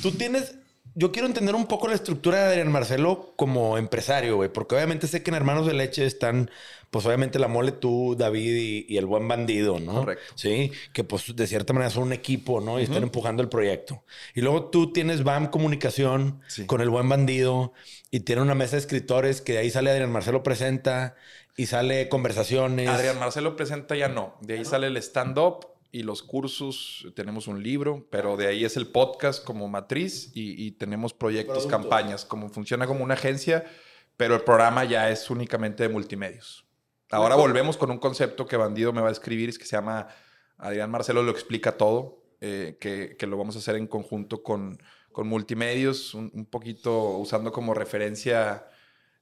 Tú 0.02 0.12
tienes. 0.12 0.56
Yo 0.96 1.12
quiero 1.12 1.28
entender 1.28 1.56
un 1.56 1.66
poco 1.66 1.88
la 1.88 1.96
estructura 1.96 2.38
de 2.40 2.46
Adrián 2.50 2.72
Marcelo 2.72 3.34
como 3.36 3.78
empresario, 3.80 4.36
güey. 4.36 4.50
Porque 4.50 4.76
obviamente 4.76 5.08
sé 5.08 5.24
que 5.24 5.32
en 5.32 5.36
Hermanos 5.36 5.66
de 5.66 5.74
Leche 5.74 6.06
están, 6.06 6.52
pues 6.94 7.06
obviamente 7.08 7.40
la 7.40 7.48
mole 7.48 7.72
tú, 7.72 8.16
David 8.16 8.56
y, 8.56 8.86
y 8.88 8.98
el 8.98 9.08
buen 9.08 9.28
bandido, 9.28 9.80
¿no? 9.80 10.02
Correcto. 10.02 10.34
Sí, 10.36 10.72
que 10.94 11.04
pues 11.04 11.36
de 11.36 11.48
cierta 11.48 11.74
manera 11.74 11.90
son 11.90 12.04
un 12.04 12.14
equipo, 12.14 12.62
¿no? 12.62 12.80
Y 12.80 12.84
están 12.84 13.02
empujando 13.02 13.42
el 13.42 13.50
proyecto. 13.50 14.04
Y 14.36 14.42
luego 14.42 14.70
tú 14.70 14.94
tienes 14.94 15.24
BAM 15.24 15.48
Comunicación 15.48 16.40
Sí. 16.48 16.68
con 16.68 16.82
el 16.82 16.90
buen 16.92 17.10
bandido 17.10 17.74
y 18.12 18.20
tiene 18.20 18.44
una 18.44 18.54
mesa 18.54 18.74
de 18.76 18.82
escritores 18.82 19.42
que 19.42 19.54
de 19.54 19.58
ahí 19.60 19.72
sale 19.72 19.90
Adrián 19.90 20.12
Marcelo 20.12 20.44
Presenta 20.44 21.16
y 21.58 21.66
sale 21.66 22.10
Conversaciones. 22.10 22.88
Adrián 22.88 23.18
Marcelo 23.20 23.56
presenta 23.56 23.96
ya 23.96 24.08
no. 24.08 24.36
De 24.42 24.54
ahí 24.60 24.64
sale 24.66 24.86
el 24.86 24.98
stand-up 24.98 25.66
y 25.92 26.04
los 26.04 26.22
cursos. 26.22 27.08
Tenemos 27.16 27.48
un 27.48 27.64
libro, 27.64 28.08
pero 28.12 28.38
de 28.38 28.46
ahí 28.48 28.66
es 28.66 28.78
el 28.78 28.86
podcast 28.88 29.44
como 29.44 29.68
matriz 29.68 30.30
y, 30.36 30.64
y 30.64 30.72
tenemos 30.74 31.14
proyectos, 31.14 31.66
campañas, 31.66 32.24
como 32.24 32.50
funciona 32.50 32.86
como 32.86 33.04
una 33.04 33.16
agencia, 33.16 33.64
pero 34.16 34.36
el 34.36 34.42
programa 34.42 34.84
ya 34.86 35.10
es 35.10 35.32
únicamente 35.32 35.82
de 35.82 35.90
multimedios. 35.90 36.66
Ahora 37.14 37.36
volvemos 37.36 37.78
con 37.78 37.92
un 37.92 38.00
concepto 38.00 38.48
que 38.48 38.58
Bandido 38.58 38.92
me 38.92 39.00
va 39.00 39.10
a 39.10 39.12
escribir, 39.12 39.48
es 39.48 39.60
que 39.60 39.66
se 39.66 39.76
llama 39.76 40.08
Adrián 40.58 40.90
Marcelo 40.90 41.22
lo 41.22 41.30
explica 41.30 41.78
todo, 41.78 42.24
eh, 42.42 42.78
que, 42.80 43.16
que 43.20 43.28
lo 43.28 43.38
vamos 43.38 43.56
a 43.56 43.60
hacer 43.60 43.76
en 43.76 43.86
conjunto 43.86 44.42
con, 44.42 44.82
con 45.12 45.28
multimedios, 45.28 46.16
un, 46.16 46.32
un 46.34 46.48
poquito 46.48 47.10
usando 47.20 47.52
como 47.52 47.76
referencia, 47.76 48.66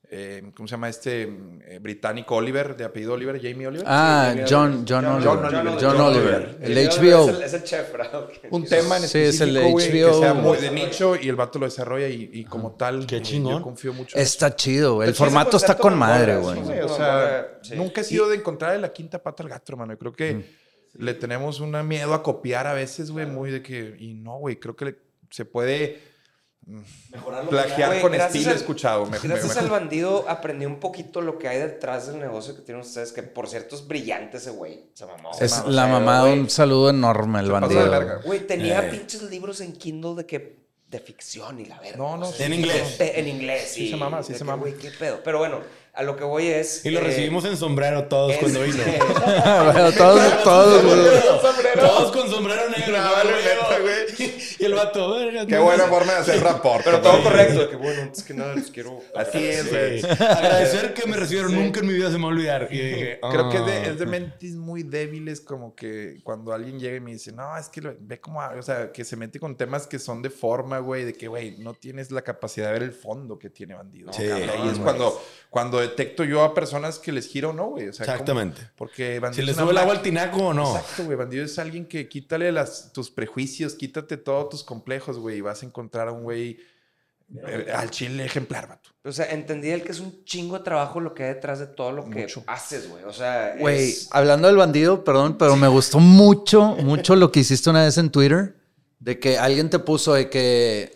eh, 0.09 0.43
¿cómo 0.55 0.67
se 0.67 0.71
llama 0.73 0.89
este 0.89 1.21
eh, 1.23 1.79
británico 1.81 2.35
Oliver, 2.35 2.75
de 2.75 2.83
apellido 2.83 3.13
Oliver, 3.13 3.37
Jamie 3.41 3.67
Oliver? 3.67 3.85
Ah, 3.87 4.33
Sí, 4.35 4.41
John, 4.49 4.85
John, 4.87 5.05
John 5.05 5.15
Oliver. 5.15 5.29
Oliver. 5.45 5.65
John 5.79 5.79
John 5.97 6.01
Oliver. 6.01 6.57
El 6.61 6.77
Es 6.77 6.97
HBO. 6.99 7.29
el, 7.29 7.41
es 7.43 7.53
el 7.53 7.63
chef, 7.63 7.91
¿verdad? 7.93 8.27
un 8.49 8.65
tema 8.65 8.97
en 8.97 9.03
Sí, 9.03 9.19
es 9.19 9.39
el 9.39 9.57
güey, 9.71 9.89
que 9.91 10.03
HBO. 10.05 10.19
sea 10.19 10.33
muy 10.33 10.57
de 10.57 10.71
nicho 10.71 11.15
y 11.15 11.29
el 11.29 11.35
vato 11.37 11.59
lo 11.59 11.65
desarrolla 11.65 12.09
y, 12.09 12.29
y 12.33 12.43
como 12.43 12.71
tal 12.75 13.05
Qué 13.07 13.17
eh, 13.17 13.21
chingón. 13.21 13.57
yo 13.59 13.61
confío 13.61 13.93
mucho. 13.93 14.17
Está 14.17 14.53
chido, 14.55 14.95
güey. 14.95 15.07
El 15.07 15.13
chido 15.15 15.25
formato 15.25 15.55
está 15.57 15.77
con 15.77 15.97
madre, 15.97 16.37
güey. 16.37 16.57
sí, 16.65 16.71
o 16.83 16.89
sea, 16.89 17.59
sí. 17.61 17.75
nunca 17.77 18.01
he 18.01 18.03
sido 18.03 18.27
de 18.27 18.35
encontrar 18.35 18.77
la 18.79 18.91
quinta 18.91 19.23
pata 19.23 19.43
al 19.43 19.49
gato, 19.49 19.71
hermano. 19.71 19.93
Yo 19.93 19.99
creo 19.99 20.11
que 20.13 20.45
le 20.95 21.13
tenemos 21.13 21.61
un 21.61 21.87
miedo 21.87 22.13
a 22.13 22.21
copiar 22.21 22.67
a 22.67 22.73
veces, 22.73 23.11
güey, 23.11 23.25
muy 23.25 23.49
de 23.49 23.61
que... 23.63 23.95
Y 23.97 24.13
no, 24.15 24.39
güey, 24.39 24.57
creo 24.59 24.75
que 24.75 24.85
le- 24.85 24.97
se 25.29 25.45
puede 25.45 26.10
Plagiar 27.49 27.89
Güey, 27.89 28.01
con 28.01 28.13
estilo 28.15 28.49
al- 28.49 28.55
he 28.55 28.57
escuchado. 28.59 29.05
Me- 29.05 29.19
me- 29.19 29.27
Gracias 29.27 29.55
me- 29.55 29.61
al 29.61 29.69
bandido 29.69 30.25
aprendí 30.29 30.65
un 30.65 30.79
poquito 30.79 31.19
lo 31.21 31.37
que 31.37 31.47
hay 31.47 31.57
detrás 31.59 32.07
del 32.07 32.19
negocio 32.19 32.55
que 32.55 32.61
tienen 32.61 32.81
ustedes, 32.83 33.11
que 33.11 33.23
por 33.23 33.47
cierto 33.49 33.75
es 33.75 33.87
brillante 33.87 34.37
ese 34.37 34.51
güey. 34.51 34.85
Se 34.93 35.05
mamó. 35.05 35.31
Es 35.39 35.51
mamó, 35.57 35.69
la 35.69 35.87
mamá, 35.87 36.23
un 36.25 36.49
saludo 36.49 36.89
enorme, 36.91 37.39
el 37.39 37.51
bandido. 37.51 38.21
Güey, 38.23 38.45
tenía 38.47 38.85
Eh. 38.85 38.89
pinches 38.91 39.23
libros 39.23 39.59
en 39.61 39.73
Kindle 39.73 40.15
de 40.15 40.25
que 40.25 40.61
de 40.87 40.99
ficción 40.99 41.57
y 41.59 41.65
la 41.65 41.79
verga. 41.79 41.97
No, 41.97 42.17
no, 42.17 42.25
sea, 42.25 42.45
En 42.47 42.51
sí, 42.51 42.59
inglés. 42.59 42.95
En 42.99 43.27
inglés, 43.27 43.69
sí. 43.73 43.85
Sí 43.85 43.91
se 43.91 43.95
mama, 43.95 44.21
sí 44.23 44.33
se 44.33 44.39
que, 44.39 44.43
mama. 44.43 44.61
Güey, 44.61 44.73
qué 44.75 44.91
pedo. 44.91 45.21
Pero 45.23 45.37
bueno, 45.39 45.61
a 45.93 46.03
lo 46.03 46.17
que 46.17 46.25
voy 46.25 46.47
es. 46.47 46.85
Y 46.85 46.89
lo 46.89 46.99
eh, 46.99 47.03
recibimos 47.03 47.45
en 47.45 47.55
sombrero 47.55 48.05
todos 48.09 48.33
es- 48.33 48.39
cuando 48.39 48.61
vino. 48.61 48.83
Bueno, 49.73 49.91
todos, 49.93 50.43
todos, 50.43 50.83
güey. 50.83 50.99
Todos 51.79 52.11
con 52.11 52.29
sombrero 52.29 52.69
negro. 52.69 52.97
No, 52.97 53.81
güey, 53.81 54.10
Y 54.59 54.65
el 54.65 54.73
vato, 54.73 55.15
verga. 55.15 55.45
Qué 55.47 55.57
buena 55.57 55.85
forma 55.85 56.13
de 56.13 56.19
hacer 56.19 56.39
rapport. 56.43 56.83
Pero 56.83 57.01
todo 57.01 57.23
correcto. 57.23 57.69
Que 57.69 57.75
bueno, 57.75 58.11
es 58.11 58.23
que 58.23 58.33
nada, 58.33 58.55
les 58.55 58.69
quiero. 58.69 58.99
Así 59.15 59.39
es. 59.45 60.03
Agradecer 60.03 60.93
que 60.93 61.07
me 61.07 61.17
recibieron. 61.17 61.53
Nunca 61.53 61.79
en 61.79 61.87
mi 61.87 61.93
vida 61.93 62.11
se 62.11 62.17
me 62.17 62.23
va 62.23 62.29
a 62.29 62.33
olvidar. 62.33 62.67
Y 62.71 62.77
dije, 62.77 63.19
Creo 63.31 63.49
que 63.49 63.57
es 63.57 63.63
ah. 63.63 63.65
de, 63.65 63.89
es 63.89 63.99
de 63.99 64.05
mentes 64.05 64.55
muy 64.55 64.83
débiles, 64.83 65.41
como 65.41 65.75
que 65.75 66.19
cuando 66.23 66.53
alguien 66.53 66.79
llega 66.79 66.97
y 66.97 66.99
me 66.99 67.11
dice, 67.11 67.31
no, 67.31 67.57
es 67.57 67.69
que 67.69 67.81
lo- 67.81 67.95
ve 67.99 68.19
cómo, 68.19 68.41
ha-", 68.41 68.55
o 68.57 68.61
sea, 68.61 68.91
que 68.91 69.03
se 69.03 69.15
mete 69.15 69.39
con 69.39 69.55
temas 69.55 69.87
que 69.87 69.99
son 69.99 70.21
de 70.21 70.29
forma, 70.29 70.79
güey, 70.79 71.05
de 71.05 71.13
que, 71.13 71.27
güey, 71.27 71.57
no 71.57 71.73
tienes 71.73 72.11
la 72.11 72.21
capacidad 72.21 72.67
de 72.67 72.73
ver 72.73 72.83
el 72.83 72.91
fondo 72.93 73.37
que 73.39 73.49
tiene 73.49 73.73
bandido. 73.75 74.11
Sí, 74.13 74.23
Y 74.23 74.31
ahí 74.31 74.47
cabrón, 74.47 74.69
es 74.69 74.79
cuando, 74.79 75.21
cuando 75.49 75.79
detecto 75.79 76.23
yo 76.23 76.43
a 76.43 76.53
personas 76.53 76.99
que 76.99 77.11
les 77.11 77.27
giro 77.27 77.49
o 77.49 77.53
no, 77.53 77.67
güey. 77.69 77.87
O 77.89 77.93
sea, 77.93 78.05
¿cómo? 78.05 78.13
Exactamente. 78.13 78.61
Porque 78.75 79.19
bandido 79.19 79.41
Si 79.41 79.45
le 79.45 79.51
es 79.51 79.57
una 79.57 79.65
sube 79.65 79.71
el 79.71 79.77
agua 79.79 79.93
al 79.93 80.01
tinaco 80.01 80.37
o 80.47 80.53
no. 80.53 80.75
Exacto, 80.75 81.05
güey. 81.05 81.17
Bandido 81.17 81.45
es 81.45 81.57
alguien 81.59 81.85
que 81.85 82.07
quítale 82.07 82.51
las, 82.51 82.91
tus 82.93 83.09
prejuicios, 83.09 83.75
quítate 83.75 84.10
todos 84.17 84.49
tus 84.49 84.63
complejos, 84.63 85.17
güey, 85.19 85.37
y 85.37 85.41
vas 85.41 85.63
a 85.63 85.65
encontrar 85.65 86.07
a 86.07 86.11
un 86.11 86.23
güey 86.23 86.57
eh, 87.47 87.71
al 87.73 87.89
chile 87.91 88.25
ejemplar, 88.25 88.67
vato. 88.67 88.89
O 89.05 89.11
sea, 89.11 89.25
entendí 89.31 89.69
el 89.69 89.83
que 89.83 89.91
es 89.93 89.99
un 89.99 90.23
chingo 90.25 90.57
de 90.57 90.63
trabajo 90.63 90.99
lo 90.99 91.13
que 91.13 91.23
hay 91.23 91.33
detrás 91.35 91.59
de 91.59 91.67
todo 91.67 91.91
lo 91.91 92.09
que 92.09 92.21
Mucho. 92.23 92.43
haces, 92.47 92.89
güey. 92.89 93.03
O 93.05 93.13
sea, 93.13 93.55
Güey, 93.57 93.89
es- 93.89 94.09
hablando 94.11 94.47
del 94.47 94.57
bandido, 94.57 95.03
perdón, 95.03 95.37
pero 95.37 95.55
me 95.55 95.67
gustó 95.69 95.99
mucho, 95.99 96.75
mucho 96.77 97.15
lo 97.15 97.31
que 97.31 97.39
hiciste 97.39 97.69
una 97.69 97.83
vez 97.85 97.97
en 97.97 98.09
Twitter. 98.09 98.57
De 98.99 99.17
que 99.17 99.39
alguien 99.39 99.71
te 99.71 99.79
puso 99.79 100.13
de 100.13 100.29
que, 100.29 100.95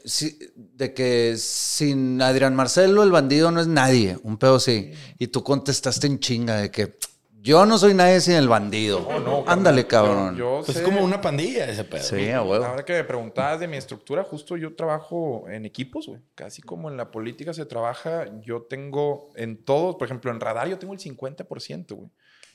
de 0.56 0.94
que 0.94 1.36
sin 1.40 2.22
Adrián 2.22 2.54
Marcelo 2.56 3.02
el 3.02 3.10
bandido 3.12 3.50
no 3.50 3.60
es 3.62 3.66
nadie, 3.68 4.20
un 4.22 4.38
pedo 4.38 4.60
sí. 4.60 4.92
Y 5.18 5.28
tú 5.28 5.44
contestaste 5.44 6.06
en 6.06 6.20
chinga 6.20 6.58
de 6.58 6.70
que 6.70 7.00
yo 7.46 7.66
no 7.66 7.78
soy 7.78 7.94
nadie 7.94 8.20
sin 8.20 8.34
el 8.34 8.48
bandido. 8.48 9.08
Ándale, 9.48 9.86
cabrón. 9.86 10.36
Yo, 10.36 10.62
Pues 10.66 10.78
sé- 10.78 10.84
es 10.84 10.86
como 10.90 11.04
una 11.04 11.22
pandilla 11.22 11.70
ese 11.70 11.84
pedo. 11.84 12.04
sí, 12.04 12.30
a 12.32 12.42
huevo. 12.42 12.66
Ahora 12.66 12.84
que 12.84 12.94
me 12.94 13.04
preguntabas 13.04 13.60
de 13.60 13.68
mi 13.68 13.78
estructura, 13.78 14.24
justo 14.24 14.58
yo 14.58 14.76
trabajo 14.76 15.46
en 15.48 15.66
equipos, 15.66 16.08
güey. 16.08 16.20
Casi 16.34 16.62
como 16.64 16.90
en 16.90 16.98
la 16.98 17.12
política 17.12 17.54
se 17.54 17.66
trabaja, 17.66 18.26
yo 18.42 18.64
tengo 18.64 19.30
en 19.36 19.64
todos, 19.64 19.96
por 19.96 20.06
ejemplo, 20.08 20.32
en 20.32 20.40
radar 20.40 20.68
yo 20.68 20.80
tengo 20.80 20.94
el 20.94 21.00
50%, 21.00 21.96
güey. 21.96 22.10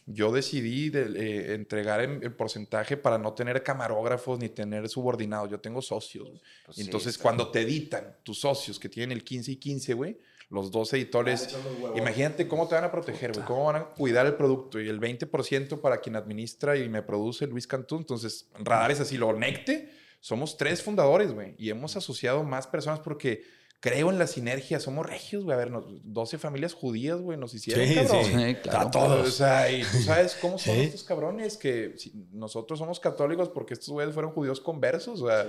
Yo 0.07 0.33
decidí 0.33 0.90
de- 0.90 1.12
eh, 1.14 1.55
entregar 1.55 2.00
en- 2.00 2.20
el 2.24 2.33
porcentaje 2.33 2.96
para 2.96 3.16
no 3.18 3.33
tener 3.35 3.62
camarógrafos 3.62 4.40
ni 4.40 4.48
tener 4.48 4.88
subordinados. 4.88 5.48
Yo 5.50 5.61
tengo 5.61 5.81
socios. 5.83 6.29
güey. 6.31 6.40
Pues 6.66 6.76
sí, 6.76 6.83
Entonces, 6.83 7.16
cuando 7.16 7.48
te 7.53 7.61
editan 7.61 8.16
tus 8.24 8.40
socios 8.40 8.79
que 8.81 8.88
tienen 8.88 9.12
el 9.16 9.22
15 9.22 9.53
y 9.53 9.57
15, 9.57 9.94
güey, 9.94 10.18
los 10.50 10.70
dos 10.72 10.92
editores, 10.92 11.56
imagínate 11.94 12.48
cómo 12.48 12.66
te 12.68 12.74
van 12.74 12.84
a 12.84 12.90
proteger, 12.90 13.32
güey, 13.32 13.44
cómo 13.46 13.66
van 13.66 13.76
a 13.76 13.84
cuidar 13.86 14.26
el 14.26 14.34
producto. 14.34 14.80
Y 14.80 14.88
el 14.88 15.00
20% 15.00 15.80
para 15.80 15.98
quien 16.00 16.16
administra 16.16 16.76
y 16.76 16.88
me 16.88 17.02
produce 17.02 17.46
Luis 17.46 17.66
Cantú. 17.66 17.96
Entonces, 17.96 18.48
Radar 18.58 18.90
es 18.90 19.00
así, 19.00 19.16
lo 19.16 19.32
Necte, 19.32 19.90
somos 20.20 20.56
tres 20.56 20.82
fundadores, 20.82 21.32
güey, 21.32 21.54
y 21.56 21.70
hemos 21.70 21.96
asociado 21.96 22.42
más 22.42 22.66
personas 22.66 23.00
porque 23.00 23.42
creo 23.78 24.10
en 24.10 24.18
la 24.18 24.26
sinergia. 24.26 24.78
Somos 24.80 25.06
regios, 25.06 25.44
güey. 25.44 25.54
A 25.54 25.58
ver, 25.58 25.70
nos- 25.70 25.86
12 26.02 26.36
familias 26.36 26.74
judías, 26.74 27.18
güey, 27.20 27.38
nos 27.38 27.54
hicieron, 27.54 27.86
Sí, 27.86 27.94
cabrón. 27.94 28.24
sí. 28.24 28.32
Sí, 28.34 28.54
claro. 28.56 28.78
A 28.80 28.90
todos. 28.90 29.28
O 29.28 29.30
sea, 29.30 29.70
y 29.72 29.82
tú 29.84 29.98
sabes 30.02 30.36
cómo 30.40 30.58
son 30.58 30.74
Sí. 30.74 30.80
estos 30.82 31.04
cabrones 31.04 31.56
que 31.56 31.94
si- 31.96 32.12
nosotros 32.32 32.78
somos 32.78 33.00
católicos 33.00 33.48
porque 33.48 33.72
estos 33.74 33.88
güeyes 33.90 34.12
fueron 34.12 34.32
judíos 34.32 34.60
conversos, 34.60 35.22
o 35.22 35.28
sea, 35.28 35.46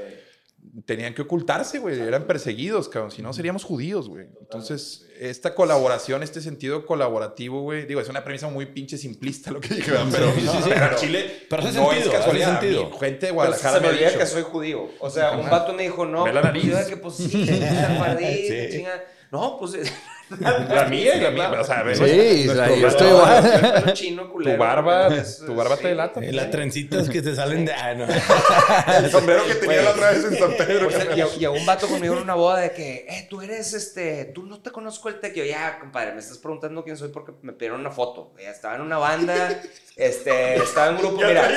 tenían 0.86 1.14
que 1.14 1.24
ocultarse, 1.24 1.80
güey, 1.80 2.00
eran 2.00 2.26
perseguidos, 2.26 2.88
cabrón, 2.88 3.12
si 3.12 3.22
no 3.22 3.34
seríamos 3.34 3.64
judíos, 3.64 4.08
güey. 4.08 4.28
Entonces, 4.40 5.08
esta 5.20 5.54
colaboración, 5.54 6.24
este 6.24 6.42
sentido 6.42 6.86
colaborativo, 6.86 7.62
güey, 7.62 7.86
digo, 7.86 8.00
es 8.02 8.10
una 8.10 8.24
premisa 8.24 8.48
muy 8.48 8.68
pinche 8.68 8.98
simplista 8.98 9.52
lo 9.52 9.60
que 9.60 9.76
dije, 9.76 9.92
¿verdad? 9.92 10.08
pero, 10.12 10.32
pero 10.36 10.86
en 10.92 10.96
Chile 10.96 11.46
Pero 11.50 11.62
no 11.64 11.72
sentido, 11.72 11.92
es 11.94 12.10
casualidad. 12.10 12.60
sentido. 12.60 12.92
Gente 13.00 13.26
de 13.28 13.32
Guadalajara 13.32 13.76
se 13.78 13.82
me 13.82 13.90
olvida 13.90 14.08
dicho, 14.08 14.20
que 14.20 14.26
soy 14.26 14.44
judío. 14.44 14.90
O 15.00 15.10
sea, 15.10 15.32
un 15.38 15.50
vato 15.50 15.74
me 15.74 15.84
dijo, 15.84 16.06
no, 16.06 16.24
Ve 16.24 16.34
la 16.34 16.42
nariz. 16.42 16.64
yo 16.66 16.78
de 16.78 16.86
que 16.86 16.98
pues 16.98 17.16
sí, 17.16 17.30
Sí. 17.30 18.84
No, 19.32 19.58
pues 19.60 19.74
La 20.70 20.86
mía 20.86 21.16
y 21.16 21.20
la 21.22 21.32
mía, 21.32 21.52
o 21.60 21.64
sea, 21.64 21.84
ve, 21.84 21.96
Sí, 21.96 22.46
nuestro 22.46 22.52
o 22.54 22.56
sea, 22.56 22.68
yo 22.70 22.82
brazo- 22.82 22.88
estoy 22.88 23.08
igual. 23.10 23.84
Un 23.88 23.94
chino 23.94 24.30
culero. 24.32 24.56
Tu 24.58 24.60
barba, 24.64 25.08
Es- 25.16 25.44
tu 25.46 25.56
barba 25.56 25.76
sí. 25.76 25.82
te 25.84 25.88
delata. 25.90 26.20
Eh, 26.22 26.32
Las 26.32 26.52
trencitas 26.52 27.10
que 27.10 27.22
te 27.22 27.36
salen 27.36 27.66
de. 27.66 27.74
Ah, 27.74 27.94
no. 27.94 28.06
El 29.06 29.12
sombrero 29.12 29.46
que 29.46 29.56
tenía 29.56 29.82
la 29.82 29.92
otra 29.92 30.12
vez 30.12 30.24
en 30.26 30.38
San 30.38 30.54
Pedro. 30.58 30.88
O 30.88 30.92
sea, 30.92 31.06
y, 31.16 31.42
y 31.42 31.46
a 31.46 31.52
un 31.52 31.66
vato 31.66 31.88
conmigo 31.88 32.16
en 32.16 32.22
una 32.24 32.36
boda 32.36 32.60
de 32.60 32.72
que, 32.72 33.06
eh, 33.10 33.28
tú 33.30 33.42
eres 33.42 33.74
este, 33.74 34.26
tú 34.26 34.44
no 34.44 34.62
te 34.62 34.72
conozco 34.72 35.10
el 35.10 35.20
tech. 35.20 35.34
Yo, 35.34 35.44
ya, 35.44 35.80
compadre, 35.80 36.14
me 36.14 36.20
estás 36.20 36.38
preguntando 36.38 36.84
quién 36.84 36.98
soy 36.98 37.10
porque 37.10 37.34
me 37.42 37.54
pidieron 37.54 37.80
una 37.82 37.92
foto. 37.92 38.34
Ya 38.42 38.52
estaba 38.52 38.76
en 38.76 38.82
una 38.82 38.98
banda, 38.98 39.62
este, 39.96 40.56
estaba 40.56 40.88
en 40.88 40.96
un 40.96 41.02
grupo, 41.02 41.22
Ya 41.22 41.28
mira, 41.28 41.50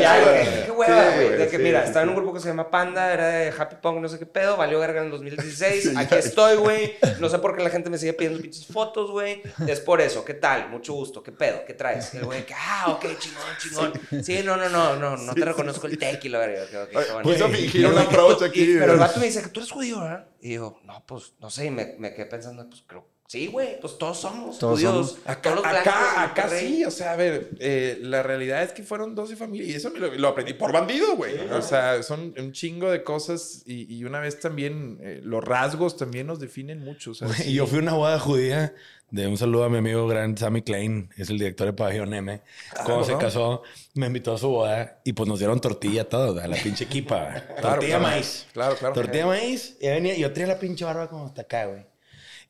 ya, 0.00 0.20
güey. 0.22 0.64
qué 0.66 0.70
hueva, 0.70 1.10
güey. 1.14 1.28
de 1.38 1.48
que, 1.48 1.56
sí, 1.56 1.62
mira, 1.62 1.84
estaba 1.84 2.02
en 2.02 2.10
un 2.10 2.16
grupo 2.16 2.34
que 2.34 2.40
se 2.40 2.48
llama 2.48 2.70
Panda, 2.70 3.12
era 3.12 3.28
de 3.28 3.52
Happy 3.56 3.76
Punk, 3.80 4.00
no 4.00 4.08
sé 4.08 4.18
qué 4.18 4.26
pedo, 4.26 4.56
valió 4.56 4.78
verga 4.78 5.00
en 5.00 5.06
el 5.06 5.10
2016. 5.10 5.96
Aquí 5.96 6.14
estoy, 6.16 6.56
güey. 6.56 6.96
No 7.18 7.28
sé 7.28 7.38
por 7.38 7.56
qué 7.56 7.62
la 7.62 7.70
gente 7.70 7.90
me 7.90 7.98
sigue 7.98 8.09
pidiendo 8.14 8.40
pinches 8.40 8.66
fotos, 8.66 9.10
güey. 9.10 9.42
Es 9.66 9.80
por 9.80 10.00
eso, 10.00 10.24
¿qué 10.24 10.34
tal? 10.34 10.68
Mucho 10.70 10.92
gusto, 10.94 11.22
¿qué 11.22 11.32
pedo? 11.32 11.64
¿Qué 11.66 11.74
traes? 11.74 12.14
El 12.14 12.24
güey, 12.24 12.44
que, 12.46 12.54
ah, 12.54 12.86
ok, 12.88 13.06
chingón, 13.18 13.42
chingón. 13.58 14.24
Sí, 14.24 14.40
no, 14.44 14.56
no, 14.56 14.68
no, 14.68 14.96
no, 14.96 15.16
no 15.16 15.34
te 15.34 15.44
reconozco 15.44 15.86
el 15.86 15.98
tech 15.98 16.24
y 16.24 16.28
la 16.28 16.38
verga. 16.38 16.86
Güey. 17.22 17.36
fingir 17.52 17.86
un 17.86 17.98
approach 17.98 18.42
aquí. 18.42 18.62
Y- 18.62 18.78
pero 18.78 18.92
el 18.94 18.98
vato 18.98 19.18
me 19.20 19.26
dice 19.26 19.42
que 19.42 19.48
tú 19.48 19.60
eres 19.60 19.72
judío, 19.72 20.00
¿verdad? 20.00 20.26
Y 20.40 20.50
digo, 20.50 20.80
no, 20.84 21.04
pues, 21.06 21.34
no 21.40 21.50
sé. 21.50 21.66
Y 21.66 21.70
me, 21.70 21.96
me 21.98 22.14
quedé 22.14 22.26
pensando, 22.26 22.68
pues, 22.68 22.82
creo, 22.86 23.06
sí, 23.30 23.46
güey, 23.46 23.78
pues 23.80 23.96
todos 23.96 24.18
somos 24.18 24.58
Todos 24.58 24.74
judíos. 24.80 25.10
somos. 25.12 25.18
Acá, 25.24 25.50
todos 25.50 25.62
blancos 25.62 25.86
acá, 25.86 26.24
acá 26.24 26.48
sí, 26.48 26.84
o 26.84 26.90
sea, 26.90 27.12
a 27.12 27.16
ver, 27.16 27.50
eh, 27.60 27.96
la 28.02 28.24
realidad 28.24 28.64
es 28.64 28.72
que 28.72 28.82
fueron 28.82 29.14
12 29.14 29.36
familias 29.36 29.68
y 29.70 29.74
eso 29.74 29.90
me 29.92 30.00
lo, 30.00 30.12
lo 30.12 30.28
aprendí 30.28 30.52
por 30.54 30.72
bandido, 30.72 31.14
güey. 31.14 31.38
O 31.52 31.62
sea, 31.62 32.02
son 32.02 32.34
un 32.36 32.50
chingo 32.52 32.90
de 32.90 33.04
cosas 33.04 33.62
y, 33.66 33.94
y 33.94 34.04
una 34.04 34.18
vez 34.18 34.40
también 34.40 34.98
eh, 35.00 35.20
los 35.22 35.44
rasgos 35.44 35.96
también 35.96 36.26
nos 36.26 36.40
definen 36.40 36.80
mucho. 36.80 37.12
O 37.12 37.14
sea, 37.14 37.28
sí. 37.28 37.52
Yo 37.54 37.68
fui 37.68 37.78
a 37.78 37.82
una 37.82 37.94
boda 37.94 38.18
judía 38.18 38.74
de 39.10 39.26
un 39.26 39.36
saludo 39.36 39.64
a 39.64 39.68
mi 39.68 39.78
amigo 39.78 40.06
gran 40.08 40.36
Sammy 40.36 40.62
Klein, 40.62 41.10
es 41.16 41.30
el 41.30 41.38
director 41.38 41.66
de 41.66 41.72
Pabellón 41.72 42.12
M. 42.14 42.40
Cuando 42.84 43.04
se 43.04 43.12
¿no? 43.12 43.18
casó, 43.18 43.62
me 43.94 44.06
invitó 44.06 44.34
a 44.34 44.38
su 44.38 44.48
boda 44.48 45.00
y 45.04 45.12
pues 45.12 45.28
nos 45.28 45.38
dieron 45.38 45.60
tortilla 45.60 46.02
a 46.02 46.04
todos, 46.08 46.40
a 46.42 46.48
la 46.48 46.56
pinche 46.56 46.84
equipa. 46.84 47.30
Claro, 47.30 47.62
tortilla 47.62 47.98
claro. 47.98 48.02
maíz. 48.02 48.46
Claro, 48.52 48.76
claro. 48.76 48.94
Tortilla 48.94 49.26
maíz. 49.26 49.76
Y 49.80 49.88
venía, 49.88 50.16
yo 50.16 50.32
tenía 50.32 50.54
la 50.54 50.58
pinche 50.58 50.84
barba 50.84 51.08
como 51.08 51.26
hasta 51.26 51.42
acá, 51.42 51.66
güey. 51.66 51.89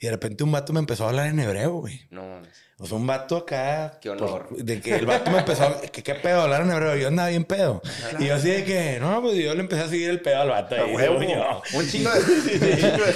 Y 0.01 0.07
de 0.07 0.13
repente 0.13 0.43
un 0.43 0.51
vato 0.51 0.73
me 0.73 0.81
empezó 0.81 1.05
a 1.05 1.11
hablar 1.11 1.27
en 1.27 1.39
hebreo, 1.39 1.75
güey. 1.75 2.01
No 2.11 2.27
mames. 2.27 2.70
O 2.83 2.87
sea, 2.87 2.97
un 2.97 3.07
vato 3.07 3.37
acá. 3.37 3.99
Qué 4.01 4.09
honor. 4.09 4.47
pues, 4.49 4.65
de 4.65 4.81
que 4.81 4.97
el 4.97 5.05
vato 5.05 5.31
me 5.31 5.39
empezó 5.41 5.65
a. 5.65 5.81
Que 5.83 6.03
qué 6.03 6.15
pedo, 6.15 6.41
hablar 6.41 6.63
en 6.63 6.71
hebreo. 6.71 6.97
Yo 6.97 7.09
andaba 7.09 7.29
bien 7.29 7.45
pedo. 7.45 7.83
Y 8.19 8.27
yo 8.27 8.35
así 8.37 8.49
de 8.51 8.65
que, 8.65 8.99
no, 8.99 9.21
pues 9.21 9.37
yo 9.37 9.55
le 9.55 9.61
empecé 9.61 9.83
a 9.83 9.89
seguir 9.89 10.09
el 10.09 10.21
pedo 10.23 10.41
al 10.41 10.49
vato. 10.49 10.75
Ahí, 10.77 10.95
huevo. 10.95 11.21
yo. 11.23 11.63
Un 11.75 11.87
chingo 11.91 12.11
de. 12.11 13.15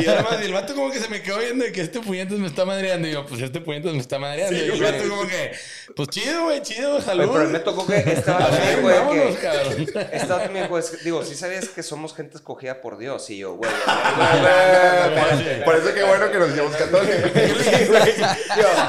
Y 0.00 0.02
yo 0.02 0.12
además, 0.12 0.36
y 0.40 0.44
el 0.46 0.52
vato 0.54 0.74
como 0.74 0.90
que 0.90 0.98
se 0.98 1.08
me 1.10 1.20
quedó 1.20 1.38
viendo 1.38 1.64
de 1.66 1.72
que 1.72 1.82
este 1.82 2.00
puñetas 2.00 2.38
me 2.38 2.46
está 2.46 2.64
madreando. 2.64 3.06
Y 3.06 3.12
yo, 3.12 3.26
pues 3.26 3.42
este 3.42 3.60
puñetas 3.60 3.92
me 3.92 3.98
está 3.98 4.18
madreando. 4.18 4.58
Sí, 4.58 4.64
y 4.64 4.70
el 4.70 4.78
güey. 4.78 4.92
vato 4.92 5.08
como 5.10 5.26
que, 5.28 5.52
pues 5.94 6.08
chido, 6.08 6.44
güey, 6.44 6.62
chido, 6.62 7.00
salud. 7.02 7.30
pero 7.34 7.50
me 7.50 7.58
tocó 7.58 7.86
que 7.86 7.96
este 7.98 8.30
A 8.30 8.34
vato 8.38 8.52
me 8.52 8.58
ver, 8.58 8.76
dijo 8.76 8.88
de 8.88 8.98
vámonos, 8.98 9.36
que... 9.36 9.42
cabrón. 9.42 9.86
Este 10.12 10.26
vato 10.32 10.50
me 10.52 10.62
dijo, 10.62 10.78
es 10.78 10.90
que- 10.90 11.04
digo, 11.04 11.22
sí 11.22 11.34
sabías 11.34 11.68
que 11.68 11.82
somos 11.82 12.14
gente 12.14 12.36
escogida 12.38 12.80
por 12.80 12.96
Dios. 12.96 13.28
Y 13.28 13.36
yo, 13.38 13.54
güey, 13.56 13.70
Por 15.66 15.76
eso 15.76 15.92
qué 15.94 16.02
bueno 16.02 16.30
que 16.30 16.38
nos 16.38 16.48
hicimos 16.50 16.74
católicos. 16.76 17.30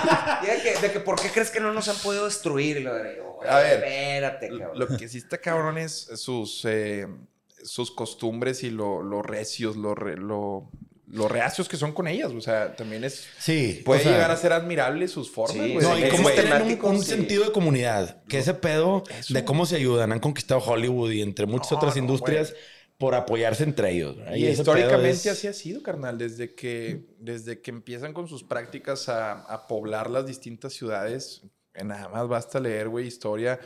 Y 0.44 0.46
de 0.48 0.62
que, 0.62 0.80
de 0.80 0.92
que, 0.92 1.00
¿por 1.00 1.20
qué 1.22 1.30
crees 1.30 1.50
que 1.52 1.60
no 1.60 1.74
nos 1.74 1.88
han 1.88 1.96
podido 1.98 2.26
destruir? 2.26 2.78
Y 2.78 2.84
lo 2.84 2.94
de, 2.96 3.16
yo, 3.18 3.32
güey, 3.34 3.50
A 3.50 3.58
ver, 3.60 3.84
espérate, 3.84 4.50
cabrón. 4.50 4.80
Lo 4.80 4.88
que 4.98 5.08
sí 5.08 5.18
está 5.18 5.38
cabrón 5.40 5.78
es 5.78 6.10
sus, 6.16 6.64
eh, 6.66 7.08
sus 7.64 7.92
costumbres 7.92 8.64
y 8.64 8.70
lo, 8.70 9.02
lo 9.02 9.22
recios, 9.22 9.76
lo, 9.78 9.96
re- 9.96 10.18
lo, 10.18 10.70
lo 11.10 11.28
reacios 11.28 11.68
que 11.68 11.78
son 11.78 11.92
con 11.94 12.08
ellas. 12.08 12.32
O 12.32 12.42
sea, 12.42 12.76
también 12.76 13.04
es. 13.04 13.26
Sí. 13.40 13.82
Puede 13.86 14.02
o 14.02 14.04
sea, 14.04 14.12
llegar 14.14 14.32
a 14.32 14.38
ser 14.38 14.54
admirable 14.54 15.08
sus 15.08 15.32
formas, 15.32 15.66
Sí. 15.66 15.76
No, 15.76 15.98
y 15.98 16.10
güey, 16.10 16.36
tienen 16.36 16.62
un, 16.84 16.86
un 16.96 17.02
sí. 17.04 17.10
sentido 17.12 17.46
de 17.46 17.52
comunidad. 17.52 18.24
Que 18.26 18.40
ese 18.40 18.54
pedo 18.54 19.04
de 19.30 19.44
cómo 19.46 19.66
se 19.66 19.76
ayudan. 19.78 20.12
Han 20.12 20.20
conquistado 20.20 20.62
Hollywood 20.62 21.12
y 21.12 21.22
entre 21.22 21.46
muchas 21.46 21.72
No, 21.72 21.78
otras 21.78 21.96
no, 21.96 22.02
industrias 22.02 22.54
por 22.98 23.14
apoyarse 23.16 23.64
entre 23.64 23.92
ellos. 23.92 24.18
¿verdad? 24.18 24.36
Y 24.36 24.46
ese 24.48 24.62
históricamente 24.62 25.10
es- 25.12 25.28
así 25.28 25.48
ha 25.48 25.54
sido, 25.54 25.84
carnal. 25.84 26.18
Desde 26.18 26.56
que, 26.56 27.06
desde 27.20 27.62
que 27.62 27.72
empiezan 27.72 28.14
con 28.14 28.28
sus 28.28 28.44
prácticas 28.44 29.08
a, 29.10 29.34
a 29.44 29.68
poblar 29.68 30.10
las 30.10 30.26
distintas 30.26 30.74
ciudades, 30.74 31.42
eh, 31.76 31.84
nada 31.84 32.10
más 32.10 32.28
basta 32.28 32.60
leer, 32.60 32.90
güey, 32.90 33.06
historia 33.08 33.60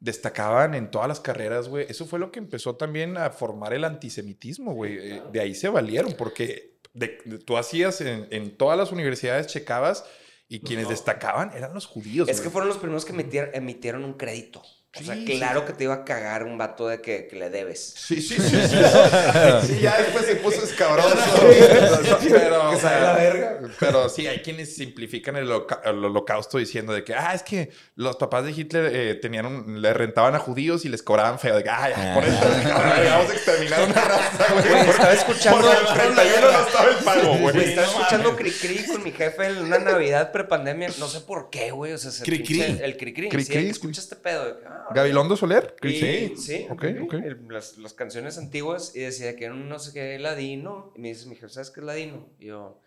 destacaban 0.00 0.74
en 0.74 0.90
todas 0.90 1.06
las 1.06 1.20
carreras, 1.20 1.68
güey. 1.68 1.86
Eso 1.88 2.06
fue 2.06 2.18
lo 2.18 2.32
que 2.32 2.40
empezó 2.40 2.74
también 2.74 3.16
a 3.16 3.30
formar 3.30 3.72
el 3.72 3.84
antisemitismo, 3.84 4.74
güey. 4.74 4.98
Eh, 4.98 5.22
De 5.32 5.40
ahí 5.40 5.54
se 5.54 5.68
valieron, 5.68 6.14
porque 6.18 6.80
de- 6.92 7.18
de- 7.24 7.38
tú 7.38 7.56
hacías 7.56 8.00
en, 8.00 8.26
en 8.30 8.56
todas 8.56 8.76
las 8.76 8.90
universidades, 8.90 9.46
checabas, 9.46 10.04
y 10.48 10.58
quienes 10.60 10.88
destacaban 10.88 11.52
eran 11.56 11.72
los 11.72 11.86
judíos. 11.86 12.28
Es 12.28 12.38
güey. 12.38 12.48
que 12.48 12.50
fueron 12.50 12.68
los 12.68 12.78
primeros 12.78 13.04
que 13.04 13.12
emitieron, 13.12 13.50
emitieron 13.54 14.04
un 14.04 14.14
crédito. 14.14 14.62
O 15.00 15.02
sea, 15.02 15.14
Sí, 15.14 15.24
claro 15.24 15.64
que 15.64 15.72
te 15.72 15.84
iba 15.84 15.94
a 15.94 16.04
cagar 16.04 16.44
un 16.44 16.58
vato 16.58 16.86
de 16.86 17.00
que, 17.00 17.26
que 17.26 17.36
le 17.36 17.48
debes. 17.48 17.94
Sí, 17.96 18.20
sí, 18.20 18.36
sí. 18.36 18.50
Sí, 18.50 18.76
Sí, 19.66 19.80
ya 19.80 19.96
después 19.96 20.26
se 20.26 20.36
puso 20.36 20.62
escabroso. 20.62 21.08
pero, 22.30 22.70
Que 22.72 22.76
sea, 22.76 23.00
la 23.00 23.12
verga. 23.14 23.60
pero 23.80 24.10
sí, 24.10 24.26
hay 24.26 24.40
quienes 24.40 24.74
simplifican 24.76 25.36
el, 25.36 25.44
holoca- 25.50 25.80
el 25.84 26.04
holocausto 26.04 26.58
diciendo 26.58 26.92
de 26.92 27.04
que, 27.04 27.14
ah, 27.14 27.32
es 27.34 27.42
que 27.42 27.70
los 27.96 28.16
papás 28.16 28.44
de 28.44 28.50
Hitler 28.52 28.90
eh, 28.94 29.14
tenían 29.14 29.46
un- 29.46 29.80
le 29.80 29.94
rentaban 29.94 30.34
a 30.34 30.38
judíos 30.38 30.84
y 30.84 30.90
les 30.90 31.02
cobraban 31.02 31.38
feo. 31.38 31.56
De 31.56 31.62
que, 31.64 31.70
ah, 31.70 31.88
ya, 31.88 32.14
por 32.14 32.24
eso 32.24 32.38
vamos 32.42 33.30
a 33.30 33.32
exterminar 33.32 33.84
una 33.84 33.94
raza, 34.04 34.46
güey. 34.52 34.68
Güey, 34.68 34.90
estaba 34.90 35.08
Por 35.08 35.14
escuchando- 35.14 35.72
el 35.72 35.86
31 35.94 36.52
no 36.52 36.66
estaba 36.66 36.90
el 36.90 36.96
pago, 36.96 37.28
Güey, 37.38 37.40
güey. 37.54 37.68
estaba 37.70 37.86
escuchando 37.86 38.36
Cricri 38.36 38.84
con 38.86 39.02
mi 39.02 39.12
jefe 39.12 39.46
en 39.46 39.56
una 39.58 39.78
Navidad 39.78 40.32
prepandemia. 40.32 40.90
No 40.98 41.08
sé 41.08 41.20
por 41.20 41.48
qué, 41.48 41.70
güey. 41.70 41.94
O 41.94 41.98
sea, 41.98 42.10
se 42.10 42.24
Cri-cri. 42.24 42.60
El 42.82 42.98
Cricri. 42.98 43.30
Cri-cri, 43.30 43.44
Sí, 43.44 43.54
el 43.54 43.70
escucha 43.70 44.02
este 44.02 44.16
pedo. 44.16 44.44
de 44.44 44.60
que, 44.60 44.66
ah, 44.66 44.80
Gabilondo 44.94 45.36
Soler. 45.36 45.74
Y- 45.82 45.98
Sí. 45.98 46.34
sí, 46.36 46.66
Ok, 46.70 46.84
ok, 46.84 47.02
ok. 47.04 47.12
el- 47.14 47.46
las, 47.48 47.78
las 47.78 47.94
canciones 47.94 48.38
antiguas 48.38 48.94
y 48.96 49.00
decía 49.00 49.36
que 49.36 49.44
era 49.46 49.54
un 49.54 49.68
no 49.68 49.78
sé 49.78 49.92
qué 49.92 50.18
ladino. 50.18 50.92
Y 50.96 51.00
me 51.00 51.08
dice, 51.08 51.26
mi 51.28 51.34
jefe, 51.36 51.48
¿sabes 51.50 51.70
qué 51.70 51.80
es 51.80 51.86
ladino? 51.86 52.28
Y 52.38 52.46
yo, 52.46 52.80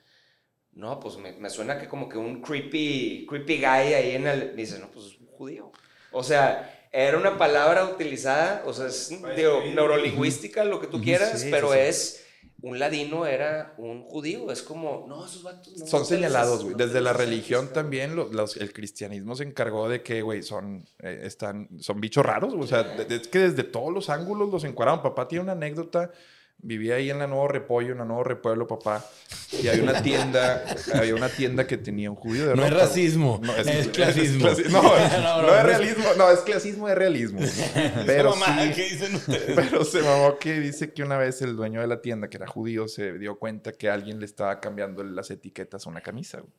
no, 0.74 1.00
pues 1.00 1.18
me, 1.18 1.32
me 1.34 1.50
suena 1.50 1.80
que 1.80 1.88
como 1.88 2.10
que 2.10 2.18
un 2.18 2.42
creepy, 2.42 3.26
creepy 3.30 3.58
guy 3.58 3.66
ahí 3.94 4.16
en 4.16 4.28
el. 4.28 4.50
Me 4.52 4.62
dice, 4.62 4.78
no, 4.80 4.92
pues 4.92 5.06
es 5.06 5.20
un 5.20 5.28
judío. 5.28 5.72
O 6.12 6.24
sea, 6.24 6.88
era 6.92 7.18
una 7.18 7.38
palabra 7.38 7.86
utilizada, 7.86 8.64
o 8.66 8.74
sea, 8.74 8.88
es 8.88 9.10
digo, 9.36 9.62
neurolingüística, 9.74 10.64
lo 10.64 10.80
que 10.80 10.88
tú 10.88 11.02
quieras, 11.02 11.40
sí, 11.42 11.50
pero 11.52 11.70
sí, 11.72 11.74
sí. 11.76 11.80
es. 11.86 12.25
Un 12.65 12.80
ladino 12.80 13.28
era 13.28 13.75
un 13.78 14.04
judío. 14.04 14.51
Es 14.51 14.63
como, 14.63 15.06
no, 15.08 15.25
esos 15.25 15.43
vatos 15.43 15.78
no. 15.78 15.86
Son 15.86 16.04
señalados, 16.06 16.63
güey. 16.63 16.75
Desde 16.75 16.99
la 16.99 17.13
religión 17.13 17.69
también, 17.71 18.15
lo- 18.15 18.32
los- 18.34 18.58
el 18.58 18.73
cristianismo 18.73 19.36
se 19.36 19.43
encargó 19.43 19.88
de 19.88 20.01
que, 20.01 20.21
güey, 20.23 20.41
son, 20.41 20.84
eh, 20.99 21.21
están, 21.25 21.69
son 21.80 22.01
bichos 22.01 22.25
raros. 22.25 22.56
O 22.58 22.65
sea, 22.65 22.95
es 23.08 23.28
que 23.28 23.39
desde 23.39 23.63
todos 23.63 23.93
los 23.93 24.10
ángulos 24.10 24.49
los 24.51 24.63
encuadraron. 24.63 25.04
Papá 25.04 25.28
tiene 25.28 25.43
una 25.43 25.51
anécdota. 25.51 26.12
Vivía 26.58 26.96
ahí 26.96 27.12
en 27.12 27.20
la 27.20 27.28
Nuevo 27.28 27.48
Repollo, 27.48 27.91
en 27.91 28.00
la 28.00 28.06
Nuevo 28.06 28.24
Repueblo, 28.24 28.65
papá. 28.65 29.06
Y 29.52 29.68
había 29.68 29.84
una 29.84 30.02
tienda, 30.02 30.65
había 30.96 31.13
una 31.13 31.30
tienda 31.30 31.68
que 31.68 31.78
tenía 31.78 32.10
un 32.10 32.15
judío 32.15 32.48
de 32.48 32.56
No 32.56 32.63
es 32.65 32.72
ropa, 32.72 32.84
racismo, 32.86 33.39
es 33.58 33.88
clasismo. 33.89 34.48
clasi- 34.48 34.70
no, 34.70 34.82
No, 34.82 34.89
no, 34.89 35.41
no, 35.44 35.48
es 35.56 35.62
no. 35.62 35.68
realismo. 35.70 36.04
No, 36.18 36.32
es 36.32 36.39
clasismo 36.39 36.88
de 36.88 36.96
realismo. 36.96 37.39
Pero 38.08 38.36
mamada 38.36 38.68
sí, 38.68 38.74
que 38.74 38.84
dicen 38.89 39.15
ustedes. 39.15 39.56
pero 39.56 39.86
se 39.86 40.02
mamó 40.02 40.39
que 40.39 40.60
dice 40.60 40.91
que 40.91 41.04
una 41.04 41.18
vez 41.18 41.41
el 41.44 41.56
dueño 41.56 41.82
de 41.82 41.88
la 41.88 42.02
tienda, 42.02 42.30
que 42.30 42.38
era 42.38 42.48
judío, 42.48 42.88
se 42.88 43.13
dio 43.20 43.38
cuenta 43.38 43.72
que 43.74 43.89
alguien 43.91 44.20
le 44.20 44.26
estaba 44.26 44.60
cambiando 44.60 45.04
las 45.04 45.30
etiquetas 45.30 45.86
a 45.86 45.89
una 45.89 46.02
camisa, 46.02 46.39
güey. 46.39 46.54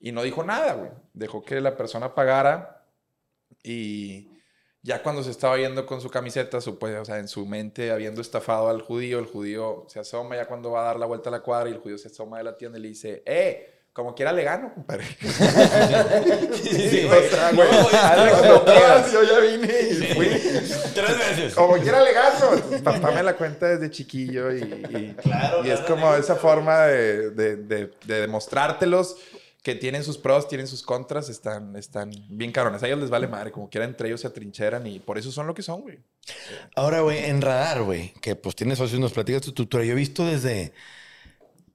Y 0.00 0.10
no 0.12 0.22
dijo 0.24 0.42
nada, 0.42 0.72
güey. 0.74 0.90
Dejó 1.12 1.42
que 1.44 1.60
la 1.60 1.76
persona 1.76 2.14
pagara 2.14 2.84
y 3.62 4.30
ya 4.82 5.02
cuando 5.02 5.22
se 5.22 5.30
estaba 5.30 5.56
yendo 5.58 5.84
con 5.86 6.00
su 6.00 6.08
camiseta, 6.10 6.60
su, 6.60 6.78
pues, 6.78 6.96
o 6.98 7.04
sea, 7.04 7.18
en 7.18 7.28
su 7.28 7.44
mente, 7.46 7.90
habiendo 7.90 8.20
estafado 8.20 8.68
al 8.68 8.80
judío, 8.82 9.18
el 9.18 9.26
judío 9.26 9.84
se 9.88 9.98
asoma 10.00 10.36
ya 10.36 10.46
cuando 10.46 10.70
va 10.70 10.82
a 10.82 10.84
dar 10.84 10.98
la 10.98 11.06
vuelta 11.06 11.28
a 11.30 11.32
la 11.32 11.40
cuadra 11.40 11.68
y 11.68 11.72
el 11.72 11.78
judío 11.78 11.98
se 11.98 12.08
asoma 12.08 12.38
de 12.38 12.44
la 12.44 12.56
tienda 12.56 12.78
y 12.78 12.82
le 12.82 12.88
dice, 12.88 13.22
¡eh! 13.26 13.74
Como 13.92 14.14
quiera 14.14 14.32
le 14.32 14.44
gano, 14.44 14.72
compadre. 14.74 15.04
Sí, 16.62 17.08
yo 19.12 19.22
ya 19.22 19.38
vine 19.40 19.80
y 19.90 19.94
fui. 20.14 20.26
Tres 20.94 21.18
veces. 21.18 21.54
Como 21.54 21.76
quiera 21.78 22.02
le 22.02 22.12
gano. 22.12 22.82
Papá 22.82 23.10
me 23.10 23.22
la 23.22 23.32
cuenta 23.36 23.66
desde 23.66 23.90
chiquillo 23.90 24.52
y, 24.54 24.60
y- 24.60 25.16
y 25.64 25.70
es 25.70 25.80
como 25.80 26.14
esa 26.14 26.36
forma 26.36 26.82
de, 26.86 27.30
de, 27.30 27.56
de- 27.56 27.90
de 28.04 28.20
demostrártelos 28.20 29.16
que 29.62 29.74
tienen 29.74 30.04
sus 30.04 30.18
pros, 30.18 30.48
tienen 30.48 30.66
sus 30.66 30.82
contras, 30.82 31.28
están, 31.28 31.76
están 31.76 32.10
bien 32.28 32.52
cabrones. 32.52 32.82
A 32.82 32.86
ellos 32.86 33.00
les 33.00 33.10
vale 33.10 33.26
madre, 33.26 33.52
como 33.52 33.68
quiera 33.68 33.84
entre 33.84 34.08
ellos 34.08 34.20
se 34.20 34.26
atrincheran 34.26 34.86
y 34.86 34.98
por 34.98 35.18
eso 35.18 35.32
son 35.32 35.46
lo 35.46 35.54
que 35.54 35.62
son, 35.62 35.82
güey. 35.82 35.98
Ahora, 36.76 37.00
güey, 37.00 37.24
en 37.24 37.40
Radar, 37.40 37.82
güey, 37.82 38.12
que 38.20 38.36
pues 38.36 38.54
tienes 38.54 38.78
socios, 38.78 39.00
nos 39.00 39.12
platicas 39.12 39.42
tu 39.42 39.52
tutora. 39.52 39.84
Yo 39.84 39.92
he 39.92 39.96
visto 39.96 40.24
desde 40.24 40.72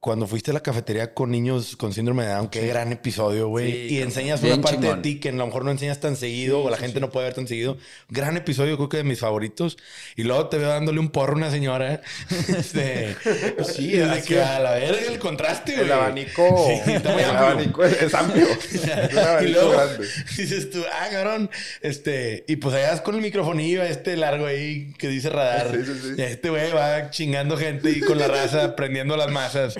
cuando 0.04 0.28
fuiste 0.28 0.52
a 0.52 0.54
la 0.54 0.60
cafetería 0.60 1.14
con 1.14 1.32
niños 1.32 1.78
con 1.78 1.94
síndrome 1.94 2.26
de 2.26 2.34
Down, 2.34 2.50
qué 2.50 2.68
gran 2.68 2.92
episodio, 2.92 3.48
güey. 3.48 3.72
Sí, 3.88 3.96
y 3.96 4.02
enseñas 4.02 4.44
una 4.44 4.58
parte 4.62 4.78
chingón. 4.82 4.98
de 4.98 5.02
ti 5.02 5.20
que 5.22 5.30
a 5.30 5.32
lo 5.32 5.46
mejor 5.46 5.64
no 5.64 5.72
enseñas 5.72 6.02
tan 6.02 6.18
seguido 6.18 6.62
o 6.62 6.70
la 6.70 6.76
gente 6.76 7.00
no 7.00 7.10
puede 7.10 7.28
ver 7.28 7.36
tan 7.36 7.48
seguido. 7.48 7.78
Gran 8.10 8.36
episodio, 8.36 8.76
creo 8.76 8.90
que 8.90 8.98
de 8.98 9.06
mis 9.06 9.22
favoritos. 9.22 9.78
Y 10.18 10.24
luego 10.24 10.50
te 10.50 10.58
veo 10.58 10.68
dándole 10.68 11.00
un 11.00 11.08
porro 11.10 11.36
a 11.36 11.38
una 11.38 11.52
señora. 11.52 12.02
este, 12.50 13.16
Sí, 13.74 13.96
es 13.96 14.24
que 14.26 14.36
que- 14.36 14.42
a 14.42 14.60
la 14.60 14.72
verga 14.72 15.10
el 15.10 15.20
contraste, 15.20 15.72
güey. 15.72 15.86
El 15.86 15.92
abanico, 15.94 16.68
Sí, 16.86 16.92
está 16.92 17.14
muy 17.14 17.22
el 17.24 17.30
amplio. 17.30 17.48
abanico 17.48 17.84
es, 17.86 18.02
es 18.02 18.14
amplio. 18.14 18.46
Es 18.50 19.44
y 19.44 19.48
luego 19.54 19.72
grande. 19.72 20.06
dices 20.38 20.70
tú, 20.70 20.84
ah, 21.00 21.08
cabrón, 21.12 21.50
este, 21.82 22.44
y 22.50 22.58
pues 22.58 22.76
allá 22.76 22.92
vas 22.92 23.00
con 23.02 23.16
el 23.16 23.22
microfonillo 23.22 23.82
este 23.84 24.18
largo 24.18 24.48
ahí 24.48 24.92
que 24.98 25.08
dice 25.08 25.30
radar. 25.30 25.72
Sí, 25.72 25.86
sí, 25.86 26.00
sí. 26.02 26.14
Y 26.18 26.22
este 26.24 26.50
güey 26.50 26.74
va 26.74 27.10
chingando 27.10 27.56
gente 27.56 27.90
y 27.90 28.02
con 28.02 28.20
la 28.20 28.28
raza, 28.28 28.76
prendiendo 28.76 29.16
las 29.16 29.32
masas. 29.32 29.76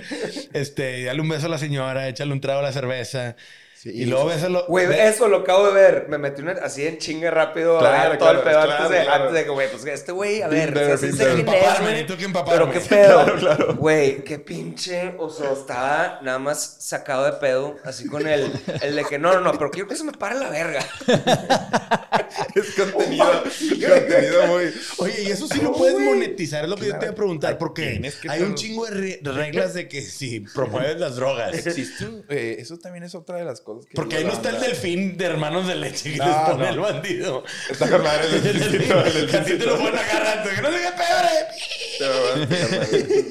Este, 0.54 1.04
dale 1.06 1.22
un 1.22 1.30
beso 1.30 1.48
a 1.48 1.50
la 1.50 1.58
señora, 1.58 2.08
échale 2.08 2.32
un 2.32 2.42
trago 2.42 2.60
a 2.60 2.64
la 2.64 2.72
cerveza. 2.72 3.36
Sí, 3.84 3.90
y 3.94 4.06
luego 4.06 4.28
bésalo. 4.28 4.66
Güey, 4.70 4.88
ve- 4.88 5.10
eso 5.10 5.28
lo 5.28 5.40
acabo 5.40 5.68
de 5.68 5.74
ver. 5.74 6.06
Me 6.08 6.18
metí 6.18 6.42
una, 6.42 6.54
así 6.54 6.88
en 6.88 7.00
chinga 7.00 7.30
rápido 7.32 7.80
Claro, 7.80 7.98
a 7.98 8.08
ver 8.12 8.18
todo 8.18 8.32
el 8.32 8.38
pedo 8.40 8.62
claro, 8.64 8.72
antes, 8.72 8.90
de, 8.98 9.04
claro. 9.04 9.24
antes 9.26 9.34
de 9.38 9.44
que, 9.44 9.50
güey, 9.50 9.70
pues 9.72 9.86
este 9.86 10.12
güey, 10.14 10.42
a 10.42 10.48
ver, 10.48 10.68
Tinder, 10.68 10.84
o 10.84 10.98
sea, 10.98 11.10
sí 11.10 11.18
sé 11.18 11.34
quién 11.36 11.50
es, 11.50 11.82
güey. 11.82 12.08
Pero 12.46 12.72
qué 12.72 12.80
pedo. 12.80 13.76
Güey, 13.76 14.24
qué 14.24 14.40
pinche. 14.40 15.16
O 15.18 15.30
sea, 15.30 15.52
estaba 15.52 16.20
nada 16.22 16.40
más 16.40 16.78
sacado 16.80 17.26
de 17.26 17.34
pedo, 17.34 17.76
así 17.84 18.08
con 18.08 18.26
el, 18.26 18.50
el 18.82 18.96
de 18.96 19.04
que 19.04 19.20
no, 19.20 19.34
no, 19.34 19.42
no, 19.42 19.52
pero 19.58 19.70
quiero 19.70 19.90
que 19.90 19.98
se 19.98 20.06
me 20.06 20.14
pare 20.14 20.36
la 20.36 20.50
verga. 20.50 20.80
Es 22.56 22.72
contenido, 22.76 23.26
contenido 23.44 24.48
muy... 24.48 24.72
Oye, 25.00 25.24
y 25.24 25.32
eso 25.32 25.48
sí 25.48 25.60
lo 25.62 25.74
puedes 25.74 26.00
monetizar, 26.00 26.64
es 26.64 26.70
lo 26.70 26.76
que 26.76 26.88
yo 26.88 26.98
te 27.00 27.06
iba 27.06 27.12
a 27.14 27.16
preguntar, 27.16 27.58
porque 27.58 28.00
hay 28.30 28.42
un 28.42 28.56
chingo 28.56 28.86
de 28.86 28.92
re- 28.92 29.20
reglas 29.24 29.74
de 29.74 29.88
que 29.88 30.02
si 30.02 30.42
promueves 30.42 31.00
las 31.00 31.16
drogas. 31.16 31.54
Existe 31.54 32.06
eh, 32.30 32.58
eso 32.60 32.78
también 32.78 33.04
es 33.04 33.16
otra 33.16 33.38
de 33.38 33.46
las 33.46 33.62
cosas 33.62 33.73
que... 33.82 33.96
Porque 33.96 34.18
ahí 34.18 34.24
no 34.26 34.34
está 34.34 34.50
el 34.50 34.60
delfín 34.60 35.18
de 35.18 35.26
hermanos 35.26 35.68
de 35.68 35.76
leche 35.76 36.12
que 36.12 36.18
No, 36.18 36.26
les 36.26 36.36
pone 36.36 36.64
no. 36.66 36.70
el 36.70 36.80
bandido. 36.80 37.44
Está 37.70 37.90
con 37.90 38.04
madre 38.04 38.26
el 38.34 38.44
delfincito, 38.44 39.06
el 39.06 39.30
Que 39.30 39.38
a 39.38 39.44
ti 39.44 39.54
te 39.58 39.66
lo 39.66 39.78
pueden 39.80 39.96
agarrar, 39.98 40.44
que 40.56 40.62
no 40.62 40.72
sé 40.72 40.78
qué 40.80 40.88
a 40.88 40.96
pegar, 40.96 41.30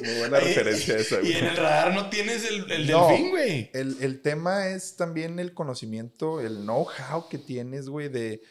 Muy 0.03 0.19
buena 0.19 0.39
referencia 0.39 0.97
esa, 0.97 1.21
Y 1.21 1.33
en 1.33 1.45
el 1.45 1.57
radar 1.57 1.93
no 1.93 2.09
tienes 2.09 2.45
el, 2.49 2.71
el 2.71 2.87
No. 2.89 3.07
delfín, 3.07 3.29
güey. 3.29 3.69
El, 3.73 3.97
el 4.01 4.21
tema 4.21 4.69
es 4.69 4.95
también 4.95 5.39
el 5.39 5.53
conocimiento, 5.53 6.41
el 6.41 6.61
know-how 6.63 7.27
que 7.29 7.37
tienes, 7.37 7.87
güey, 7.89 8.09
de, 8.09 8.41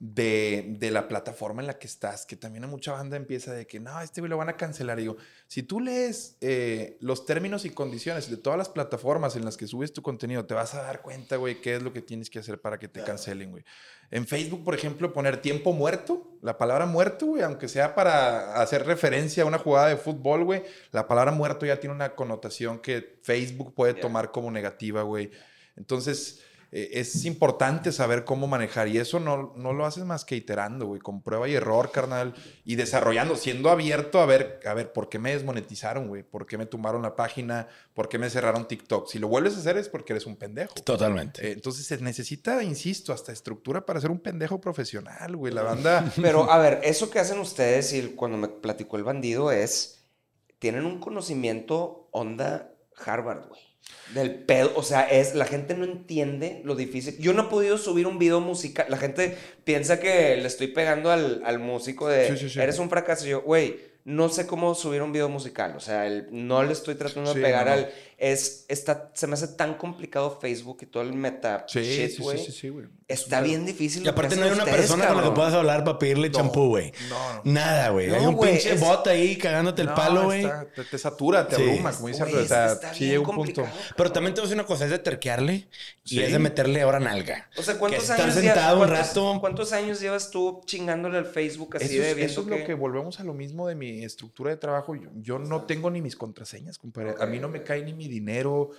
de, 0.00 0.76
de 0.78 0.90
la 0.90 1.08
plataforma 1.08 1.60
en 1.60 1.66
la 1.66 1.78
que 1.78 1.86
estás. 1.86 2.24
Que 2.24 2.34
también 2.34 2.64
a 2.64 2.66
mucha 2.66 2.92
banda 2.92 3.16
empieza 3.16 3.52
de 3.52 3.66
que, 3.66 3.78
no, 3.78 4.00
este 4.00 4.22
güey 4.22 4.30
lo 4.30 4.38
van 4.38 4.48
a 4.48 4.56
cancelar. 4.56 4.98
Y 4.98 5.02
digo, 5.02 5.18
si 5.46 5.62
tú 5.62 5.78
lees 5.78 6.38
eh, 6.40 6.96
los 7.00 7.26
términos 7.26 7.66
y 7.66 7.70
condiciones 7.70 8.30
de 8.30 8.38
todas 8.38 8.58
las 8.58 8.70
plataformas 8.70 9.36
en 9.36 9.44
las 9.44 9.58
que 9.58 9.66
subes 9.66 9.92
tu 9.92 10.00
contenido, 10.00 10.46
te 10.46 10.54
vas 10.54 10.74
a 10.74 10.82
dar 10.82 11.02
cuenta, 11.02 11.36
güey, 11.36 11.60
qué 11.60 11.76
es 11.76 11.82
lo 11.82 11.92
que 11.92 12.00
tienes 12.00 12.30
que 12.30 12.38
hacer 12.38 12.60
para 12.60 12.78
que 12.78 12.88
te 12.88 13.04
cancelen, 13.04 13.50
güey. 13.50 13.62
En 14.10 14.26
Facebook, 14.26 14.64
por 14.64 14.74
ejemplo, 14.74 15.12
poner 15.12 15.42
tiempo 15.42 15.72
muerto, 15.72 16.38
la 16.40 16.56
palabra 16.56 16.86
muerto, 16.86 17.26
güey, 17.26 17.42
aunque 17.42 17.68
sea 17.68 17.94
para 17.94 18.60
hacer 18.60 18.86
referencia 18.86 19.42
a 19.42 19.46
una 19.46 19.58
jugada 19.58 19.88
de 19.88 19.98
fútbol, 19.98 20.44
güey, 20.44 20.64
la 20.92 21.06
palabra 21.06 21.30
muerto 21.30 21.66
ya 21.66 21.78
tiene 21.78 21.94
una 21.94 22.14
connotación 22.14 22.80
que 22.80 23.20
Facebook 23.22 23.74
puede 23.74 23.94
tomar 23.94 24.32
como 24.32 24.50
negativa, 24.50 25.02
güey. 25.02 25.30
Entonces, 25.76 26.42
eh, 26.72 26.90
es 27.00 27.24
importante 27.24 27.90
saber 27.90 28.24
cómo 28.24 28.46
manejar 28.46 28.86
y 28.88 28.98
eso 28.98 29.18
no, 29.18 29.52
no 29.56 29.72
lo 29.72 29.86
haces 29.86 30.04
más 30.04 30.24
que 30.24 30.36
iterando, 30.36 30.86
güey, 30.86 31.00
con 31.00 31.20
prueba 31.20 31.48
y 31.48 31.54
error, 31.54 31.90
carnal, 31.90 32.34
y 32.64 32.76
desarrollando, 32.76 33.34
siendo 33.34 33.70
abierto 33.70 34.20
a 34.20 34.26
ver, 34.26 34.60
a 34.64 34.74
ver, 34.74 34.92
¿por 34.92 35.08
qué 35.08 35.18
me 35.18 35.32
desmonetizaron, 35.32 36.06
güey? 36.06 36.22
¿Por 36.22 36.46
qué 36.46 36.58
me 36.58 36.66
tumbaron 36.66 37.02
la 37.02 37.16
página? 37.16 37.66
¿Por 37.92 38.08
qué 38.08 38.18
me 38.18 38.30
cerraron 38.30 38.68
TikTok? 38.68 39.08
Si 39.08 39.18
lo 39.18 39.26
vuelves 39.26 39.56
a 39.56 39.60
hacer 39.60 39.78
es 39.78 39.88
porque 39.88 40.12
eres 40.12 40.26
un 40.26 40.36
pendejo. 40.36 40.74
Totalmente. 40.74 41.44
Eh, 41.44 41.52
entonces 41.52 41.86
se 41.86 41.98
necesita, 41.98 42.62
insisto, 42.62 43.12
hasta 43.12 43.32
estructura 43.32 43.84
para 43.84 44.00
ser 44.00 44.10
un 44.10 44.20
pendejo 44.20 44.60
profesional, 44.60 45.36
güey. 45.36 45.52
La 45.52 45.62
banda. 45.62 46.12
Pero, 46.22 46.50
a 46.50 46.58
ver, 46.58 46.80
eso 46.84 47.10
que 47.10 47.18
hacen 47.18 47.40
ustedes 47.40 47.92
y 47.92 48.02
cuando 48.10 48.38
me 48.38 48.48
platicó 48.48 48.96
el 48.96 49.04
bandido 49.04 49.50
es. 49.50 49.96
Tienen 50.58 50.84
un 50.84 51.00
conocimiento 51.00 52.10
onda 52.12 52.74
Harvard, 52.94 53.48
güey. 53.48 53.69
Del 54.14 54.34
pedo. 54.34 54.72
O 54.74 54.82
sea, 54.82 55.02
es. 55.02 55.34
La 55.34 55.44
gente 55.44 55.74
no 55.74 55.84
entiende 55.84 56.62
lo 56.64 56.74
difícil. 56.74 57.16
Yo 57.18 57.32
no 57.32 57.42
he 57.44 57.48
podido 57.48 57.78
subir 57.78 58.06
un 58.06 58.18
video 58.18 58.40
musical. 58.40 58.86
La 58.88 58.96
gente 58.96 59.36
piensa 59.64 60.00
que 60.00 60.36
le 60.36 60.46
estoy 60.46 60.66
pegando 60.68 61.10
al, 61.12 61.42
al 61.44 61.58
músico 61.60 62.08
de. 62.08 62.28
Sí, 62.28 62.36
sí, 62.36 62.50
sí. 62.50 62.60
Eres 62.60 62.78
un 62.78 62.90
fracaso. 62.90 63.26
Yo, 63.26 63.42
güey. 63.42 63.88
No 64.02 64.30
sé 64.30 64.46
cómo 64.46 64.74
subir 64.74 65.02
un 65.02 65.12
video 65.12 65.28
musical. 65.28 65.74
O 65.76 65.80
sea, 65.80 66.06
el- 66.06 66.26
no 66.30 66.62
le 66.62 66.72
estoy 66.72 66.94
tratando 66.94 67.34
de 67.34 67.40
pegar 67.42 67.66
no, 67.66 67.72
al. 67.72 67.90
es, 68.16 68.64
está, 68.68 69.12
se 69.14 69.26
me 69.26 69.34
hace 69.34 69.48
tan 69.48 69.74
complicado 69.74 70.38
Facebook 70.40 70.78
y 70.80 70.86
todo 70.86 71.02
el 71.02 71.12
meta 71.12 71.66
Sí, 71.68 71.80
shit, 71.82 72.10
sí, 72.10 72.22
sí, 72.38 72.50
sí, 72.50 72.68
güey. 72.70 72.86
Está 73.10 73.40
bien 73.40 73.66
difícil. 73.66 74.00
Y 74.00 74.04
que 74.04 74.10
aparte 74.10 74.36
no 74.36 74.42
hay 74.44 74.50
una 74.52 74.58
ustedes, 74.64 74.76
persona 74.78 75.06
con 75.08 75.16
la 75.16 75.22
que 75.22 75.28
cabrón. 75.28 75.34
puedas 75.34 75.54
hablar 75.54 75.84
para 75.84 75.98
pedirle 75.98 76.30
champú, 76.30 76.68
güey. 76.68 76.92
no, 77.08 77.34
no. 77.34 77.40
Nada, 77.44 77.88
güey. 77.90 78.08
No, 78.08 78.14
hay 78.14 78.26
un 78.26 78.34
güey, 78.36 78.52
pinche 78.52 78.74
es- 78.74 78.80
bot 78.80 79.06
ahí 79.08 79.36
cagándote 79.36 79.82
el 79.82 79.88
No, 79.88 79.94
palo, 79.94 80.24
güey. 80.24 80.46
Te, 80.74 80.84
te 80.84 80.98
satura, 80.98 81.46
te 81.48 81.56
Sí. 81.56 81.62
abruma, 81.62 81.92
como 81.92 82.08
dice 82.08 82.22
Andrés. 82.22 82.44
O 82.44 82.46
sea, 82.48 82.76
sí 82.94 83.04
bien 83.04 83.10
llega 83.18 83.28
un 83.30 83.36
punto. 83.36 83.66
Pero 83.96 84.12
también 84.12 84.34
te 84.34 84.40
voy 84.40 84.46
a 84.46 84.48
decir 84.48 84.60
una 84.60 84.66
cosa, 84.66 84.84
es 84.84 84.90
de 84.90 84.98
terquearle 84.98 85.68
y 86.04 86.08
Sí. 86.08 86.22
es 86.22 86.32
de 86.32 86.38
meterle 86.38 86.82
ahora 86.82 87.00
nalga. 87.00 87.48
O 87.56 87.62
sea, 87.62 87.76
¿cuántos 87.78 88.04
Que 88.04 88.12
años 88.12 88.20
estar 88.28 88.42
llevas- 88.42 88.54
sentado 88.54 88.80
un 88.82 88.88
rato. 88.88 89.36
¿Cuántos 89.40 89.72
años 89.72 90.00
llevas 90.00 90.30
tú 90.30 90.60
chingándole 90.66 91.18
al 91.18 91.26
Facebook 91.26 91.76
así 91.76 91.86
Eso 91.96 92.02
de 92.02 92.14
viendo 92.14 92.32
eso 92.32 92.40
es 92.42 92.46
lo 92.46 92.64
que 92.64 92.74
volvemos 92.74 93.20
a 93.20 93.24
lo 93.24 93.34
mismo 93.34 93.66
de 93.66 93.74
mi 93.74 94.04
estructura 94.04 94.50
de 94.50 94.56
trabajo. 94.56 94.94
Yo, 94.94 95.08
yo 95.20 95.38
no 95.38 95.62
tengo 95.62 95.90
ni 95.90 96.00
mis 96.00 96.16
contraseñas, 96.16 96.78
compadre. 96.78 97.14
A 97.20 97.26
mí 97.26 97.38
no 97.38 97.48
me 97.48 97.62
cae 97.62 97.82
ni 97.82 97.92
mi 97.92 98.08
dinero. 98.08 98.70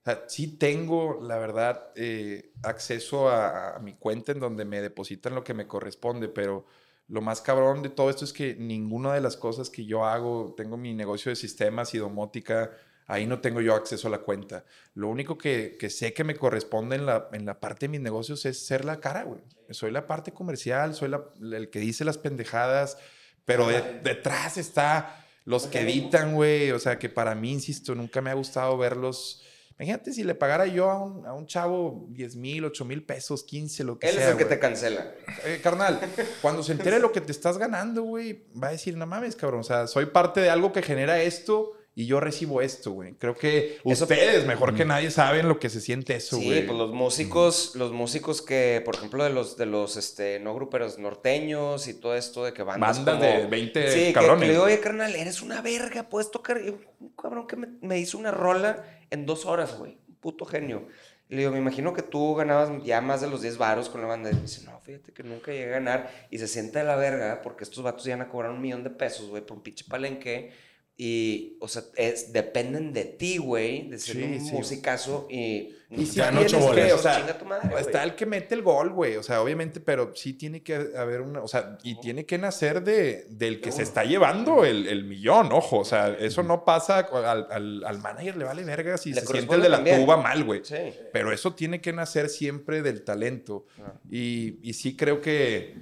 O 0.00 0.04
sea, 0.04 0.24
sí 0.28 0.56
tengo, 0.56 1.20
la 1.22 1.36
verdad, 1.38 1.88
eh, 1.94 2.52
acceso 2.62 3.28
a, 3.28 3.76
a 3.76 3.78
mi 3.80 3.94
cuenta 3.94 4.32
en 4.32 4.40
donde 4.40 4.64
me 4.64 4.80
depositan 4.80 5.34
lo 5.34 5.44
que 5.44 5.52
me 5.54 5.66
corresponde, 5.66 6.28
pero 6.28 6.64
lo 7.08 7.20
más 7.20 7.40
cabrón 7.42 7.82
de 7.82 7.90
todo 7.90 8.08
esto 8.08 8.24
es 8.24 8.32
que 8.32 8.54
ninguna 8.54 9.12
de 9.12 9.20
las 9.20 9.36
cosas 9.36 9.68
que 9.68 9.84
yo 9.84 10.06
hago, 10.06 10.54
tengo 10.56 10.76
mi 10.76 10.94
negocio 10.94 11.30
de 11.30 11.36
sistemas 11.36 11.92
y 11.94 11.98
domótica, 11.98 12.70
ahí 13.06 13.26
no 13.26 13.40
tengo 13.40 13.60
yo 13.60 13.74
acceso 13.74 14.08
a 14.08 14.10
la 14.12 14.18
cuenta. 14.20 14.64
Lo 14.94 15.08
único 15.08 15.36
que, 15.36 15.76
que 15.78 15.90
sé 15.90 16.14
que 16.14 16.24
me 16.24 16.36
corresponde 16.36 16.96
en 16.96 17.04
la, 17.06 17.28
en 17.32 17.44
la 17.44 17.58
parte 17.60 17.86
de 17.86 17.88
mis 17.90 18.00
negocios 18.00 18.46
es 18.46 18.64
ser 18.64 18.84
la 18.84 19.00
cara, 19.00 19.24
güey. 19.24 19.40
Soy 19.70 19.90
la 19.90 20.06
parte 20.06 20.32
comercial, 20.32 20.94
soy 20.94 21.08
la- 21.10 21.24
el 21.56 21.68
que 21.68 21.80
dice 21.80 22.04
las 22.04 22.16
pendejadas, 22.18 22.96
pero 23.44 23.66
de- 23.66 24.00
detrás 24.02 24.56
está 24.56 25.26
los 25.44 25.66
que 25.66 25.80
editan, 25.80 26.34
güey. 26.34 26.70
O 26.70 26.78
sea, 26.78 26.98
que 26.98 27.08
para 27.08 27.34
mí, 27.34 27.52
insisto, 27.52 27.94
nunca 27.96 28.20
me 28.20 28.30
ha 28.30 28.34
gustado 28.34 28.78
verlos. 28.78 29.42
Imagínate 29.80 30.12
si 30.12 30.24
le 30.24 30.34
pagara 30.34 30.66
yo 30.66 30.90
a 30.90 31.02
un, 31.02 31.24
a 31.26 31.32
un 31.32 31.46
chavo 31.46 32.04
10 32.10 32.36
mil, 32.36 32.66
8 32.66 32.84
mil 32.84 33.02
pesos, 33.02 33.42
15, 33.44 33.84
lo 33.84 33.98
que 33.98 34.08
Él 34.08 34.16
sea. 34.16 34.24
es 34.26 34.30
el 34.32 34.36
que 34.36 34.44
te 34.44 34.58
cancela. 34.58 35.10
Eh, 35.46 35.60
carnal, 35.62 35.98
cuando 36.42 36.62
se 36.62 36.72
entere 36.72 36.98
lo 36.98 37.12
que 37.12 37.22
te 37.22 37.32
estás 37.32 37.56
ganando, 37.56 38.02
güey, 38.02 38.44
va 38.62 38.68
a 38.68 38.72
decir, 38.72 38.94
no 38.96 39.06
mames, 39.06 39.36
cabrón. 39.36 39.60
O 39.60 39.64
sea, 39.64 39.86
soy 39.86 40.04
parte 40.06 40.40
de 40.42 40.50
algo 40.50 40.72
que 40.74 40.82
genera 40.82 41.22
esto 41.22 41.72
y 41.94 42.06
yo 42.06 42.20
recibo 42.20 42.60
esto, 42.62 42.92
güey. 42.92 43.14
Creo 43.14 43.34
que 43.36 43.78
Eso- 43.84 44.04
ustedes, 44.04 44.46
mejor 44.46 44.74
que 44.74 44.84
nadie, 44.84 45.10
saben 45.10 45.48
lo 45.48 45.58
que 45.58 45.68
se 45.70 45.80
siente 45.80 46.14
eso, 46.14 46.36
Sí, 46.36 46.44
güey. 46.44 46.66
pues 46.66 46.78
los 46.78 46.92
músicos, 46.92 47.72
los 47.74 47.90
músicos 47.90 48.42
que, 48.42 48.80
por 48.84 48.94
ejemplo, 48.96 49.24
de 49.24 49.30
los, 49.30 49.56
de 49.56 49.64
los, 49.66 49.96
este, 49.96 50.38
no 50.40 50.54
gruperos 50.54 50.98
norteños 50.98 51.88
y 51.88 51.94
todo 51.94 52.14
esto 52.16 52.44
de 52.44 52.52
que 52.52 52.62
bandas 52.62 52.98
Bandas 53.04 53.16
como- 53.16 53.40
de 53.40 53.46
20 53.46 53.90
sí, 53.92 53.98
que- 54.08 54.12
cabrones, 54.12 54.40
Que, 54.42 54.46
le 54.46 54.52
digo, 54.52 54.64
oye, 54.64 54.78
carnal, 54.80 55.14
eres 55.16 55.42
una 55.42 55.62
verga, 55.62 56.08
puedes 56.08 56.30
tocar. 56.30 56.60
Un 57.00 57.08
cabrón 57.20 57.46
que 57.46 57.56
me, 57.56 57.66
me 57.80 57.98
hizo 57.98 58.18
una 58.18 58.30
rola 58.30 58.84
en 59.10 59.26
dos 59.26 59.46
horas, 59.46 59.78
güey. 59.78 59.98
Un 60.08 60.14
puto 60.16 60.44
genio. 60.44 60.86
Y 61.28 61.34
le 61.34 61.40
digo, 61.42 61.52
me 61.52 61.58
imagino 61.58 61.92
que 61.92 62.02
tú 62.02 62.34
ganabas 62.34 62.70
ya 62.82 63.00
más 63.00 63.20
de 63.20 63.30
los 63.30 63.42
10 63.42 63.58
varos 63.58 63.88
con 63.88 64.00
la 64.00 64.08
banda. 64.08 64.30
Y 64.30 64.34
dice, 64.34 64.64
no, 64.64 64.80
fíjate 64.80 65.12
que 65.12 65.22
nunca 65.22 65.52
llegué 65.52 65.66
a 65.66 65.78
ganar. 65.78 66.10
Y 66.30 66.38
se 66.38 66.48
siente 66.48 66.80
de 66.80 66.84
la 66.84 66.96
verga 66.96 67.40
porque 67.42 67.64
estos 67.64 67.84
vatos 67.84 68.04
ya 68.04 68.16
van 68.16 68.26
a 68.26 68.28
cobrar 68.28 68.50
un 68.50 68.60
millón 68.60 68.82
de 68.82 68.90
pesos, 68.90 69.28
güey, 69.28 69.44
por 69.44 69.56
un 69.56 69.62
pinche 69.62 69.84
palenque. 69.88 70.52
Y, 71.02 71.56
o 71.60 71.66
sea, 71.68 71.82
es, 71.96 72.30
dependen 72.30 72.92
de 72.92 73.06
ti, 73.06 73.38
güey, 73.38 73.88
de 73.88 73.98
ser 73.98 74.16
Sí, 74.16 74.22
un 74.22 74.40
sí. 74.46 74.52
musicazo 74.52 75.26
y... 75.30 75.76
Y 75.92 76.06
si 76.06 76.20
ocho 76.20 76.72
que, 76.72 76.92
o 76.92 76.98
sea, 76.98 77.16
Chinga 77.18 77.36
tu 77.38 77.44
madre, 77.46 77.68
güey. 77.70 77.82
está 77.82 78.04
el 78.04 78.14
que 78.14 78.24
mete 78.24 78.54
el 78.54 78.62
gol, 78.62 78.90
güey. 78.90 79.16
O 79.16 79.24
sea, 79.24 79.42
obviamente, 79.42 79.80
pero 79.80 80.12
sí 80.14 80.34
tiene 80.34 80.62
que 80.62 80.74
haber 80.96 81.20
una. 81.22 81.42
O 81.42 81.48
sea, 81.48 81.78
y 81.82 81.98
tiene 82.00 82.26
que 82.26 82.38
nacer 82.38 82.84
de, 82.84 83.24
del 83.30 83.60
que 83.60 83.72
se 83.72 83.82
está 83.82 84.04
llevando 84.04 84.64
el, 84.64 84.86
el 84.86 85.02
millón, 85.02 85.50
ojo. 85.50 85.78
O 85.78 85.84
sea, 85.84 86.10
eso 86.20 86.44
no 86.44 86.64
pasa 86.64 86.98
al, 86.98 87.46
al, 87.50 87.84
al 87.84 87.98
manager, 87.98 88.36
le 88.36 88.44
vale 88.44 88.62
verga 88.62 88.98
si 88.98 89.12
Le 89.12 89.20
se 89.22 89.26
siente 89.26 89.54
el 89.56 89.62
de 89.62 89.68
la 89.68 89.76
también. 89.78 90.04
tuba 90.04 90.16
mal, 90.16 90.44
güey. 90.44 90.60
Sí. 90.62 90.76
Pero 91.12 91.32
eso 91.32 91.54
tiene 91.56 91.80
que 91.80 91.92
nacer 91.92 92.28
siempre 92.28 92.82
del 92.82 93.02
talento. 93.02 93.66
Y, 94.08 94.58
y 94.62 94.74
sí 94.74 94.94
creo 94.96 95.20
que, 95.20 95.74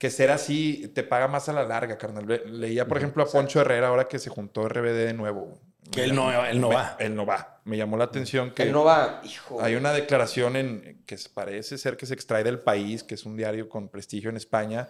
que 0.00 0.10
ser 0.10 0.30
así 0.30 0.90
te 0.94 1.02
paga 1.04 1.28
más 1.28 1.48
a 1.48 1.52
la 1.52 1.62
larga, 1.62 1.98
carnal. 1.98 2.26
Le- 2.26 2.46
Leía, 2.46 2.88
por 2.88 2.96
ejemplo, 2.96 3.22
a 3.22 3.26
Poncho 3.26 3.60
Herrera 3.60 3.88
ahora 3.88 4.08
que 4.08 4.18
se 4.18 4.30
juntó 4.30 4.66
RBD 4.66 5.04
de 5.06 5.12
nuevo. 5.12 5.60
Que 5.92 6.04
él 6.04 6.14
no, 6.14 6.30
él 6.46 6.58
no 6.60 6.70
Me- 6.70 6.74
va. 6.74 6.96
Él 6.98 7.14
no 7.14 7.26
va. 7.26 7.60
Me 7.64 7.76
llamó 7.76 7.96
la 7.98 8.04
atención 8.04 8.52
que... 8.52 8.62
Él 8.62 8.72
no 8.72 8.82
va, 8.84 9.20
hijo. 9.24 9.60
Hay 9.62 9.74
una 9.74 9.92
declaración 9.92 10.56
en, 10.56 11.02
que 11.04 11.18
parece 11.34 11.76
ser 11.76 11.96
que 11.98 12.06
se 12.06 12.14
extrae 12.14 12.42
del 12.42 12.60
país, 12.60 13.02
que 13.04 13.14
es 13.14 13.26
un 13.26 13.36
diario 13.36 13.68
con 13.68 13.88
prestigio 13.90 14.30
en 14.30 14.36
España, 14.38 14.88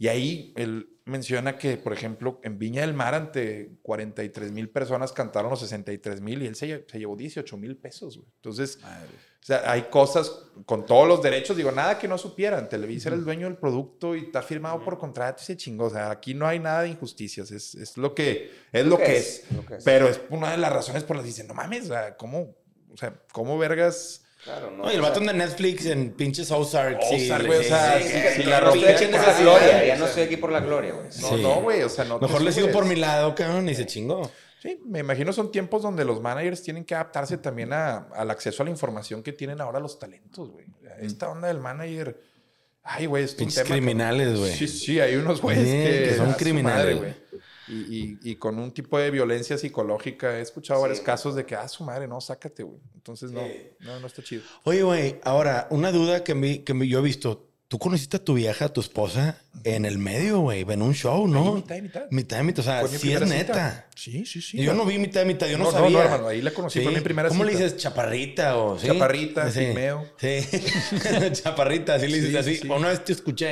y 0.00 0.08
ahí 0.08 0.52
él 0.56 0.96
menciona 1.04 1.56
que, 1.58 1.76
por 1.76 1.92
ejemplo, 1.92 2.40
en 2.42 2.58
Viña 2.58 2.80
del 2.80 2.94
Mar, 2.94 3.14
ante 3.14 3.78
43 3.82 4.50
mil 4.50 4.68
personas 4.70 5.12
cantaron 5.12 5.50
los 5.50 5.60
63 5.60 6.20
mil 6.20 6.42
y 6.42 6.46
él 6.46 6.54
se, 6.56 6.66
lle- 6.66 6.84
se 6.90 6.98
llevó 6.98 7.16
18 7.16 7.56
mil 7.56 7.76
pesos. 7.76 8.16
güey. 8.16 8.28
Entonces, 8.36 8.78
o 9.42 9.44
sea, 9.44 9.70
hay 9.70 9.82
cosas 9.90 10.30
con 10.66 10.86
todos 10.86 11.06
los 11.08 11.22
derechos, 11.22 11.56
digo, 11.56 11.72
nada 11.72 11.98
que 11.98 12.06
no 12.08 12.16
supieran. 12.18 12.68
Televisa 12.68 13.08
era 13.08 13.16
el 13.16 13.24
dueño 13.24 13.46
del 13.48 13.56
producto 13.58 14.14
y 14.16 14.20
está 14.24 14.40
firmado 14.42 14.82
por 14.84 14.98
contrato 14.98 15.42
y 15.42 15.46
se 15.46 15.56
chingó. 15.56 15.86
O 15.86 15.90
sea, 15.90 16.10
aquí 16.10 16.32
no 16.34 16.46
hay 16.46 16.58
nada 16.60 16.82
de 16.82 16.88
injusticias, 16.90 17.50
es, 17.50 17.74
es 17.74 17.96
lo 17.96 18.14
que 18.14 18.50
es. 18.72 18.86
Lo 18.86 18.96
que 18.98 19.16
es. 19.16 19.44
lo 19.54 19.66
que 19.66 19.76
es. 19.76 19.84
Pero 19.84 20.08
es 20.08 20.20
una 20.30 20.50
de 20.52 20.58
las 20.58 20.72
razones 20.72 21.04
por 21.04 21.16
las 21.16 21.24
que 21.24 21.28
dicen, 21.28 21.46
no 21.48 21.54
mames, 21.54 21.90
¿cómo, 22.18 22.56
o 22.92 22.96
sea, 22.96 23.20
¿cómo 23.32 23.58
vergas? 23.58 24.19
Claro, 24.44 24.70
¿no? 24.70 24.84
No, 24.84 24.92
y 24.92 24.94
el 24.94 25.00
vato 25.02 25.20
de 25.20 25.32
Netflix 25.34 25.86
en 25.86 26.12
pinches 26.12 26.50
Ozark. 26.50 27.00
sí, 27.02 27.26
Ozark, 27.26 27.46
güey, 27.46 27.58
o 27.58 27.62
sí, 27.62 27.68
sea, 27.68 27.98
sí, 28.00 28.04
sí, 28.08 28.10
sí. 28.10 28.42
si 28.42 28.44
no 28.44 28.50
la 28.50 28.58
haciendo 28.58 29.18
con 29.18 29.26
esa 29.28 29.40
gloria, 29.40 29.84
ya 29.86 29.96
no 29.96 30.06
estoy 30.06 30.22
aquí 30.22 30.36
por 30.38 30.50
la 30.52 30.60
gloria, 30.60 30.92
güey. 30.94 31.06
No, 31.20 31.28
Sí. 31.28 31.42
no, 31.42 31.60
güey, 31.60 31.82
o 31.82 31.88
sea, 31.88 32.04
no. 32.04 32.18
te 32.18 32.26
Mejor 32.26 32.40
le 32.42 32.52
sigo 32.52 32.70
por 32.70 32.86
mi 32.86 32.96
lado, 32.96 33.34
cabrón, 33.34 33.68
y 33.68 33.74
se 33.74 33.84
chingó. 33.86 34.30
Sí, 34.62 34.78
me 34.86 34.98
imagino 35.00 35.32
son 35.32 35.50
tiempos 35.50 35.82
donde 35.82 36.04
los 36.04 36.20
managers 36.20 36.62
tienen 36.62 36.84
que 36.84 36.94
adaptarse 36.94 37.38
también 37.38 37.72
a- 37.72 38.08
al 38.14 38.30
acceso 38.30 38.62
a 38.62 38.66
la 38.66 38.70
información 38.70 39.22
que 39.22 39.32
tienen 39.32 39.60
ahora 39.60 39.80
los 39.80 39.98
talentos, 39.98 40.50
güey. 40.50 40.66
Esta 41.00 41.30
onda 41.30 41.48
del 41.48 41.60
manager. 41.60 42.20
Ay, 42.82 43.06
güey, 43.06 43.24
es 43.24 43.32
un 43.32 43.36
Pinches 43.38 43.56
tema. 43.62 43.68
criminales, 43.74 44.38
güey. 44.38 44.52
Sí, 44.54 44.66
sí, 44.68 45.00
hay 45.00 45.16
unos 45.16 45.40
güeyes 45.42 45.64
Sí, 45.64 45.70
que, 45.70 46.08
que 46.10 46.14
son 46.16 46.32
criminales. 46.34 46.96
güey. 46.98 47.14
Y, 47.70 48.18
y- 48.24 48.30
y 48.32 48.36
con 48.36 48.58
un 48.58 48.72
tipo 48.72 48.98
de 48.98 49.10
violencia 49.10 49.56
psicológica. 49.56 50.38
He 50.38 50.42
escuchado 50.42 50.80
varios 50.80 51.00
casos 51.00 51.34
de 51.36 51.46
que, 51.46 51.54
ah, 51.54 51.68
su 51.68 51.84
madre, 51.84 52.08
no, 52.08 52.20
sácate, 52.20 52.62
güey. 52.62 52.80
Entonces, 52.96 53.30
no, 53.32 53.42
no, 53.80 54.00
no 54.00 54.06
está 54.06 54.22
chido. 54.22 54.42
Oye, 54.64 54.82
güey, 54.82 55.20
ahora, 55.24 55.66
una 55.70 55.92
duda 55.92 56.24
que, 56.24 56.34
me, 56.34 56.64
que 56.64 56.74
me- 56.74 56.88
yo 56.88 56.98
he 56.98 57.02
visto. 57.02 57.46
Tú 57.68 57.78
conociste 57.78 58.16
a 58.16 58.24
tu 58.24 58.34
vieja, 58.34 58.64
a 58.64 58.68
tu 58.72 58.80
esposa, 58.80 59.40
en 59.62 59.84
el 59.84 59.98
medio, 59.98 60.40
güey, 60.40 60.62
en 60.68 60.82
un 60.82 60.92
show, 60.92 61.28
¿no? 61.28 61.50
Ahí, 61.50 61.54
mitad 61.62 61.76
y 61.76 61.82
mitad. 61.82 62.02
Mitad 62.10 62.40
y 62.40 62.42
mitad, 62.42 62.58
o 62.58 62.62
sea, 62.64 62.82
mi 62.82 62.88
sí 62.88 63.12
es 63.12 63.20
cita. 63.20 63.24
neta. 63.26 63.88
Sí, 63.94 64.26
sí, 64.26 64.42
sí. 64.42 64.58
Yo 64.60 64.74
no 64.74 64.84
vi 64.84 64.98
mitad 64.98 65.22
y 65.22 65.26
mitad, 65.26 65.46
yo 65.46 65.56
no, 65.56 65.66
No, 65.66 65.70
no, 65.70 65.78
sabía. 65.78 65.98
no, 65.98 66.02
hermano, 66.04 66.26
ahí 66.26 66.42
la 66.42 66.50
conocí, 66.50 66.80
fue 66.80 66.90
mi 66.90 66.98
primera 67.00 67.28
¿Cómo 67.28 67.44
le 67.44 67.52
cita. 67.52 67.62
dices? 67.62 67.78
¿Chaparrita 67.80 68.56
o 68.56 68.76
sí? 68.76 68.88
Chaparrita, 68.88 69.48
sí. 69.52 69.60
pigmeo. 69.60 70.04
Sí, 70.18 70.40
chaparrita, 71.32 71.94
así 71.94 72.08
le 72.08 72.16
dices 72.16 72.30
Sí, 72.32 72.36
así. 72.38 72.54
sí, 72.56 72.62
sí. 72.62 72.68
Una 72.68 72.88
vez 72.88 73.04
te 73.04 73.12
escuché, 73.12 73.46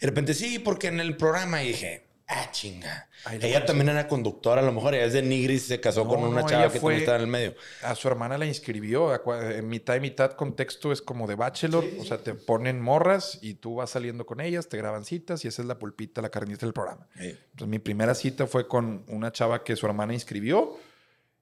de 0.00 0.06
repente, 0.06 0.32
sí, 0.32 0.58
porque 0.58 0.86
en 0.88 1.00
el 1.00 1.16
programa 1.18 1.58
dije, 1.58 2.04
ah, 2.28 2.48
chinga. 2.52 3.08
Ella 3.40 3.66
también 3.66 3.88
era 3.88 4.06
conductora, 4.06 4.60
a 4.60 4.64
lo 4.64 4.72
mejor 4.72 4.94
ella 4.94 5.06
es 5.06 5.12
de 5.12 5.22
Nigris, 5.22 5.66
se 5.66 5.80
casó 5.80 6.04
No, 6.04 6.10
con 6.10 6.22
una 6.24 6.42
no, 6.42 6.48
chava 6.48 6.70
que 6.70 6.78
también 6.78 7.00
estaba 7.00 7.16
en 7.16 7.22
el 7.24 7.28
medio. 7.28 7.54
A 7.82 7.94
su 7.94 8.08
hermana 8.08 8.38
la 8.38 8.46
inscribió, 8.46 9.12
en 9.40 9.68
mitad 9.68 9.96
y 9.96 10.00
mitad 10.00 10.32
contexto 10.32 10.92
es 10.92 11.02
como 11.02 11.26
de 11.26 11.34
bachelor, 11.34 11.84
o 11.98 12.04
sea, 12.04 12.18
te 12.18 12.34
ponen 12.34 12.80
morras 12.80 13.38
y 13.42 13.54
tú 13.54 13.76
vas 13.76 13.90
saliendo 13.90 14.26
con 14.26 14.40
ellas, 14.40 14.68
te 14.68 14.76
graban 14.76 15.04
citas 15.04 15.44
y 15.44 15.48
esa 15.48 15.62
es 15.62 15.68
la 15.68 15.78
pulpita, 15.78 16.22
la 16.22 16.30
carnita 16.30 16.66
del 16.66 16.72
programa. 16.72 17.08
Entonces 17.16 17.68
mi 17.68 17.78
primera 17.78 18.14
cita 18.14 18.46
fue 18.46 18.68
con 18.68 19.04
una 19.08 19.32
chava 19.32 19.64
que 19.64 19.74
su 19.76 19.86
hermana 19.86 20.14
inscribió 20.14 20.78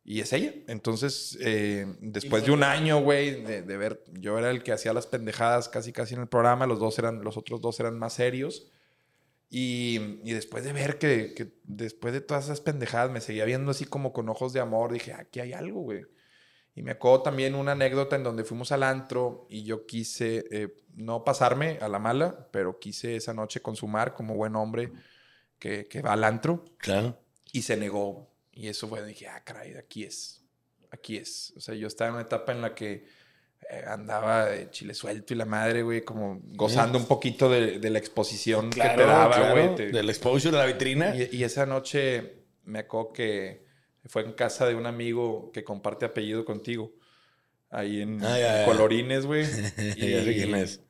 y 0.05 0.21
es 0.21 0.33
ella. 0.33 0.55
Entonces, 0.69 1.37
eh, 1.41 1.85
después 2.01 2.47
de 2.47 2.53
un 2.53 2.63
año, 2.63 3.01
güey, 3.01 3.43
de, 3.43 3.63
de 3.63 3.77
ver, 3.77 4.05
yo 4.13 4.39
era 4.39 4.51
el 4.51 4.63
que 4.63 4.73
hacía 4.73 4.93
las 4.93 5.09
pendejadas 5.09 5.69
casi 5.69 5.93
casi 5.93 6.15
en 6.15 6.21
el 6.21 6.29
programa, 6.29 6.67
los 6.67 6.79
dos 6.79 6.97
eran, 7.01 7.25
los 7.25 7.37
otros 7.37 7.61
dos 7.61 7.81
eran 7.81 7.99
más 7.99 8.13
serios. 8.13 8.69
Y, 9.49 10.21
y 10.25 10.33
después 10.33 10.65
de 10.65 10.73
ver 10.73 10.99
que, 10.99 11.33
que 11.35 11.53
después 11.65 12.13
de 12.13 12.21
todas 12.21 12.47
esas 12.47 12.61
pendejadas 12.61 13.11
me 13.11 13.21
seguía 13.21 13.45
viendo 13.45 13.71
así 13.71 13.85
como 13.85 14.13
con 14.13 14.29
ojos 14.29 14.53
de 14.53 14.61
amor, 14.61 14.93
dije, 14.93 15.13
aquí 15.13 15.41
hay 15.41 15.53
algo, 15.53 15.81
güey. 15.83 16.05
Y 16.75 16.83
me 16.83 16.91
acuerdo 16.91 17.23
también 17.23 17.55
una 17.55 17.73
anécdota 17.73 18.17
en 18.17 18.23
donde 18.25 18.45
fuimos 18.45 18.71
al 18.73 18.83
antro 18.83 19.47
y 19.49 19.63
yo 19.65 19.87
quise 19.87 20.45
eh, 20.51 20.77
no 20.95 21.25
pasarme 21.25 21.79
a 21.81 21.89
la 21.89 21.99
mala, 21.99 22.49
pero 22.51 22.79
quise 22.79 23.17
esa 23.17 23.33
noche 23.33 23.63
consumar 23.63 24.13
como 24.15 24.35
buen 24.35 24.57
hombre 24.57 24.93
que, 25.59 25.87
que 25.87 26.03
va 26.03 26.13
al 26.13 26.25
antro 26.25 26.65
Claro. 26.79 27.19
y 27.53 27.63
se 27.63 27.77
negó. 27.79 28.29
Y 28.53 28.69
eso 28.69 28.89
fue, 28.89 29.05
dije, 29.07 29.27
ah, 29.29 29.43
caray, 29.45 29.75
aquí 29.75 30.05
es, 30.05 30.45
aquí 30.91 31.17
es. 31.17 31.55
O 31.57 31.61
sea, 31.61 31.75
yo 31.75 31.87
estaba 31.87 32.09
en 32.09 32.15
una 32.17 32.25
etapa 32.25 32.53
en 32.53 32.61
la 32.61 32.75
que 32.75 33.07
andaba 33.87 34.47
de 34.47 34.71
chile 34.71 34.95
suelto 34.95 35.35
y 35.35 35.37
la 35.37 35.45
madre, 35.45 35.83
güey, 35.83 36.03
como 36.03 36.41
gozando 36.55 36.99
un 36.99 37.07
poquito 37.07 37.51
de, 37.51 37.79
de 37.79 37.91
la 37.91 37.99
exposición 37.99 38.71
que 38.71 38.81
te 38.81 39.05
daba, 39.05 39.51
güey. 39.53 39.75
te- 39.75 39.89
Del 39.91 40.09
exposure 40.09 40.53
de 40.57 40.59
la 40.63 40.67
vitrina. 40.67 41.15
y, 41.17 41.29
y 41.37 41.45
esa 41.45 41.67
noche 41.67 42.35
me 42.65 42.81
acuerdo 42.81 43.13
que 43.13 43.65
fue 44.07 44.23
en 44.23 44.33
casa 44.33 44.67
de 44.67 44.75
un 44.77 44.87
amigo 44.87 45.51
que 45.53 45.65
comparte 45.65 46.05
apellido 46.07 46.45
contigo. 46.45 46.93
Ahí 47.71 48.01
en 48.03 48.25
Ah, 48.25 48.39
ya, 48.39 48.59
ya. 48.61 48.65
Colorines, 48.65 49.27
güey. 49.27 49.43
Ya 49.97 50.23
sé 50.25 50.35
quién 50.35 50.55
es. 50.55 50.81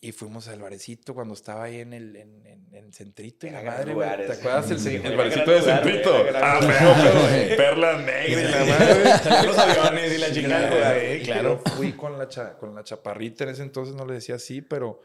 Y 0.00 0.12
fuimos 0.12 0.46
al 0.48 0.60
barecito 0.60 1.14
cuando 1.14 1.32
estaba 1.34 1.64
ahí 1.64 1.80
en 1.80 1.92
el, 1.94 2.14
en, 2.16 2.46
en, 2.46 2.74
en 2.74 2.92
Centrito. 2.92 3.46
y 3.46 3.50
la 3.50 3.62
madre, 3.62 3.92
lugar 3.92 4.24
¿Te 4.26 4.32
acuerdas 4.32 4.70
el, 4.86 5.06
el 5.06 5.16
barecito 5.16 5.50
de 5.50 5.60
lugar, 5.60 5.82
Centrito? 5.82 6.26
Ah, 6.34 6.60
pero, 6.60 7.56
perlas 7.56 8.02
negras 8.04 8.28
y 8.28 8.52
la 8.52 8.64
madre. 8.64 9.46
Los 9.46 9.58
aviones 9.58 10.12
y 10.14 10.18
la 10.18 10.32
chingada. 10.32 10.68
Claro. 10.68 11.24
claro. 11.24 11.62
Fui 11.76 11.92
con 11.94 12.18
la, 12.18 12.28
cha- 12.28 12.56
con 12.58 12.74
la 12.74 12.84
chaparrita 12.84 13.44
en 13.44 13.50
ese 13.50 13.62
entonces, 13.62 13.94
no 13.94 14.06
le 14.06 14.14
decía 14.14 14.34
así, 14.36 14.60
pero... 14.60 15.00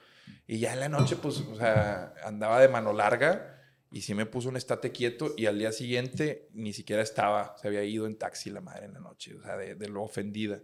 Y 0.46 0.60
ya 0.60 0.74
en 0.74 0.82
la 0.82 0.90
noche, 0.90 1.16
pues, 1.16 1.38
o 1.40 1.56
sea, 1.56 2.14
andaba 2.24 2.60
de 2.62 2.68
mano 2.68 2.92
larga 2.94 3.58
y 3.92 4.02
sí 4.02 4.14
me 4.14 4.26
puso 4.26 4.50
un 4.50 4.58
estate 4.58 4.92
quieto 4.92 5.34
y 5.38 5.46
al 5.46 5.58
día 5.58 5.72
siguiente 5.72 6.50
ni 6.54 6.74
siquiera 6.74 7.02
estaba, 7.02 7.56
se 7.62 7.68
había 7.68 7.84
ido 7.84 8.06
en 8.06 8.18
taxi 8.18 8.50
la 8.50 8.62
madre 8.62 8.86
en 8.86 8.94
la 8.94 9.00
noche, 9.00 9.34
o 9.36 9.42
sea, 9.42 9.58
de, 9.58 9.76
de 9.76 9.88
lo 9.90 10.04
ofendida. 10.04 10.60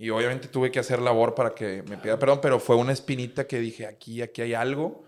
Y 0.00 0.08
obviamente 0.08 0.48
tuve 0.48 0.70
que 0.70 0.78
hacer 0.78 0.98
labor 0.98 1.34
para 1.34 1.54
que 1.54 1.82
me 1.82 1.98
pida 1.98 2.18
perdón, 2.18 2.40
pero 2.40 2.58
fue 2.58 2.74
una 2.74 2.90
espinita 2.90 3.46
que 3.46 3.60
dije, 3.60 3.84
aquí, 3.84 4.22
aquí 4.22 4.40
hay 4.40 4.54
algo. 4.54 5.04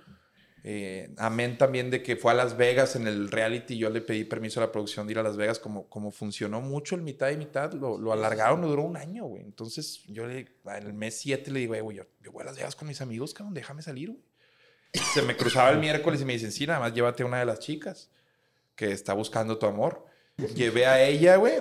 Eh, 0.65 1.15
amén 1.17 1.57
también 1.57 1.89
de 1.91 2.03
que 2.03 2.15
fue 2.15 2.31
a 2.31 2.35
Las 2.35 2.59
Vegas 2.59 2.95
en 2.95 3.07
el 3.07 3.31
reality. 3.31 3.79
Yo 3.79 3.89
le 3.89 4.03
pedí 4.03 4.25
permiso 4.25 4.61
a 4.61 4.67
la 4.67 4.71
producción 4.71 5.07
de 5.07 5.15
ir 5.15 5.19
a 5.19 5.23
Las 5.23 5.39
Vegas. 5.39 5.59
Como, 5.59 5.89
como 5.89 6.11
funcionó 6.11 6.61
mucho 6.61 6.95
el 6.95 7.01
mitad 7.01 7.31
y 7.31 7.39
mitad, 7.39 7.73
lo, 7.73 7.97
lo 7.97 8.13
alargaron, 8.13 8.61
lo 8.61 8.69
duró 8.69 8.83
un 8.83 8.99
año, 8.99 9.25
güey. 9.25 9.43
Entonces 9.43 10.03
yo 10.09 10.27
le, 10.27 10.41
en 10.67 10.87
el 10.87 10.93
mes 10.93 11.19
7 11.21 11.51
le 11.51 11.61
digo, 11.61 11.75
"Eh, 11.75 11.81
güey, 11.81 11.97
yo, 11.97 12.05
yo 12.21 12.31
voy 12.31 12.43
a 12.43 12.45
Las 12.45 12.57
Vegas 12.57 12.77
con 12.77 12.87
mis 12.87 13.01
amigos, 13.01 13.33
cabrón, 13.33 13.55
déjame 13.55 13.81
salir, 13.81 14.11
güey. 14.11 14.23
Se 15.15 15.23
me 15.23 15.39
cruzaba 15.39 15.71
el 15.71 15.79
miércoles 15.79 16.21
y 16.21 16.27
me 16.27 16.35
dicen, 16.35 16.53
sí, 16.53 16.67
nada 16.67 16.81
más 16.81 16.93
llévate 16.93 17.23
a 17.23 17.27
una 17.27 17.39
de 17.39 17.47
las 17.47 17.61
chicas 17.61 18.11
que 18.75 18.93
está 18.93 19.15
buscando 19.15 19.57
tu 19.57 19.65
amor. 19.65 20.05
Llevé 20.37 20.87
a 20.87 21.01
ella, 21.03 21.37
güey, 21.37 21.55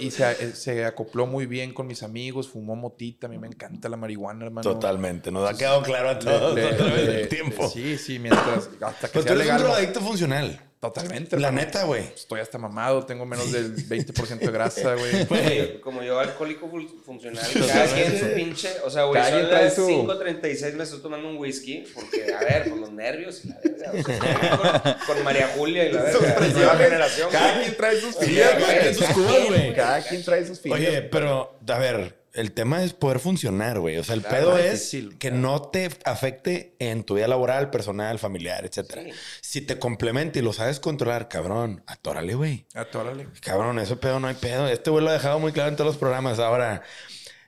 y 0.00 0.10
se, 0.10 0.30
eh, 0.32 0.52
se 0.54 0.84
acopló 0.84 1.26
muy 1.26 1.46
bien 1.46 1.72
con 1.74 1.86
mis 1.86 2.02
amigos, 2.02 2.48
fumó 2.48 2.74
motita, 2.74 3.26
a 3.26 3.30
mí 3.30 3.38
me 3.38 3.46
encanta 3.46 3.88
la 3.88 3.96
marihuana, 3.96 4.46
hermano. 4.46 4.62
Totalmente. 4.68 5.30
Nos 5.30 5.48
ha 5.48 5.56
quedado 5.56 5.82
claro 5.82 6.10
a 6.10 6.18
todos 6.18 6.54
le- 6.54 6.66
a 6.66 6.76
través 6.76 7.06
le- 7.06 7.12
del 7.12 7.28
tiempo. 7.28 7.68
Sí, 7.68 7.98
sí, 7.98 8.18
mientras, 8.18 8.70
hasta 8.80 9.08
que 9.08 9.12
Pero 9.12 9.24
tú 9.24 9.28
sea 9.28 9.32
eres 9.32 9.32
un 9.32 9.38
legal. 9.38 9.58
¿no? 9.60 9.64
drogadicto 9.66 10.00
funcional. 10.00 10.60
Totalmente. 10.92 11.36
La 11.38 11.48
hermano. 11.48 11.66
neta, 11.66 11.84
güey. 11.84 12.02
Estoy 12.14 12.40
hasta 12.40 12.58
mamado, 12.58 13.04
tengo 13.06 13.24
menos 13.26 13.52
del 13.52 13.74
20% 13.88 14.38
de 14.38 14.50
grasa, 14.50 14.94
güey. 15.28 15.80
Como 15.80 16.02
yo, 16.02 16.18
alcohólico 16.18 16.68
fun- 16.68 17.02
funcional, 17.04 17.44
cada 17.68 17.86
quien 17.86 18.18
su 18.18 18.26
pinche. 18.34 18.68
O 18.84 18.90
sea, 18.90 19.04
güey, 19.04 19.20
Cada 19.22 19.40
son 19.42 19.50
las 19.50 19.74
su- 19.74 19.86
5.36 19.88 20.72
me 20.74 20.84
estoy 20.84 21.00
tomando 21.00 21.28
un 21.28 21.36
whisky, 21.36 21.84
porque, 21.94 22.32
a 22.34 22.40
ver, 22.40 22.68
por 22.68 22.78
los 22.78 22.90
nervios 22.92 23.44
y 23.44 23.48
la 23.48 23.60
verga. 23.62 23.92
O 23.92 24.02
sea, 24.04 24.98
con, 25.06 25.14
con 25.16 25.24
María 25.24 25.48
Julia 25.56 25.84
y 25.88 25.92
la 25.92 26.02
verga. 26.02 26.40
Nueva 26.52 26.76
generación. 26.76 27.28
Cada 27.30 27.52
güey. 27.52 27.64
quien 27.64 27.76
trae 27.76 28.00
sus 28.00 28.16
quien 28.16 28.34
güey. 28.34 28.64
trae 28.64 28.94
sus 28.94 29.06
cubas, 29.08 29.46
güey. 29.46 29.74
Cada 29.74 30.00
quien 30.02 30.24
trae 30.24 30.46
sus 30.46 30.60
filias. 30.60 30.78
Oye, 30.80 31.02
pero, 31.02 31.58
a 31.68 31.78
ver, 31.78 32.14
el 32.36 32.52
tema 32.52 32.84
es 32.84 32.92
poder 32.92 33.18
funcionar, 33.18 33.80
güey. 33.80 33.96
O 33.98 34.04
sea, 34.04 34.14
el 34.14 34.22
Claro, 34.22 34.36
pedo 34.36 34.58
es 34.58 34.72
difícil, 34.72 35.18
que 35.18 35.30
no 35.30 35.62
te 35.62 35.88
afecte 36.04 36.76
en 36.78 37.02
tu 37.02 37.14
vida 37.14 37.26
laboral, 37.28 37.70
personal, 37.70 38.18
familiar, 38.18 38.64
etcétera. 38.64 39.02
Sí. 39.02 39.10
Si 39.40 39.60
te 39.62 39.78
complementa 39.78 40.38
y 40.38 40.42
lo 40.42 40.52
sabes 40.52 40.78
controlar, 40.78 41.28
cabrón, 41.28 41.82
atórale, 41.86 42.34
güey. 42.34 42.66
Atórale. 42.74 43.26
Cabrón, 43.40 43.78
ese 43.78 43.96
pedo 43.96 44.20
no 44.20 44.28
hay 44.28 44.34
pedo. 44.34 44.68
Este 44.68 44.90
güey 44.90 45.02
lo 45.02 45.10
ha 45.10 45.14
dejado 45.14 45.38
muy 45.38 45.52
claro 45.52 45.70
en 45.70 45.76
todos 45.76 45.88
los 45.88 45.96
programas. 45.96 46.38
Ahora, 46.38 46.82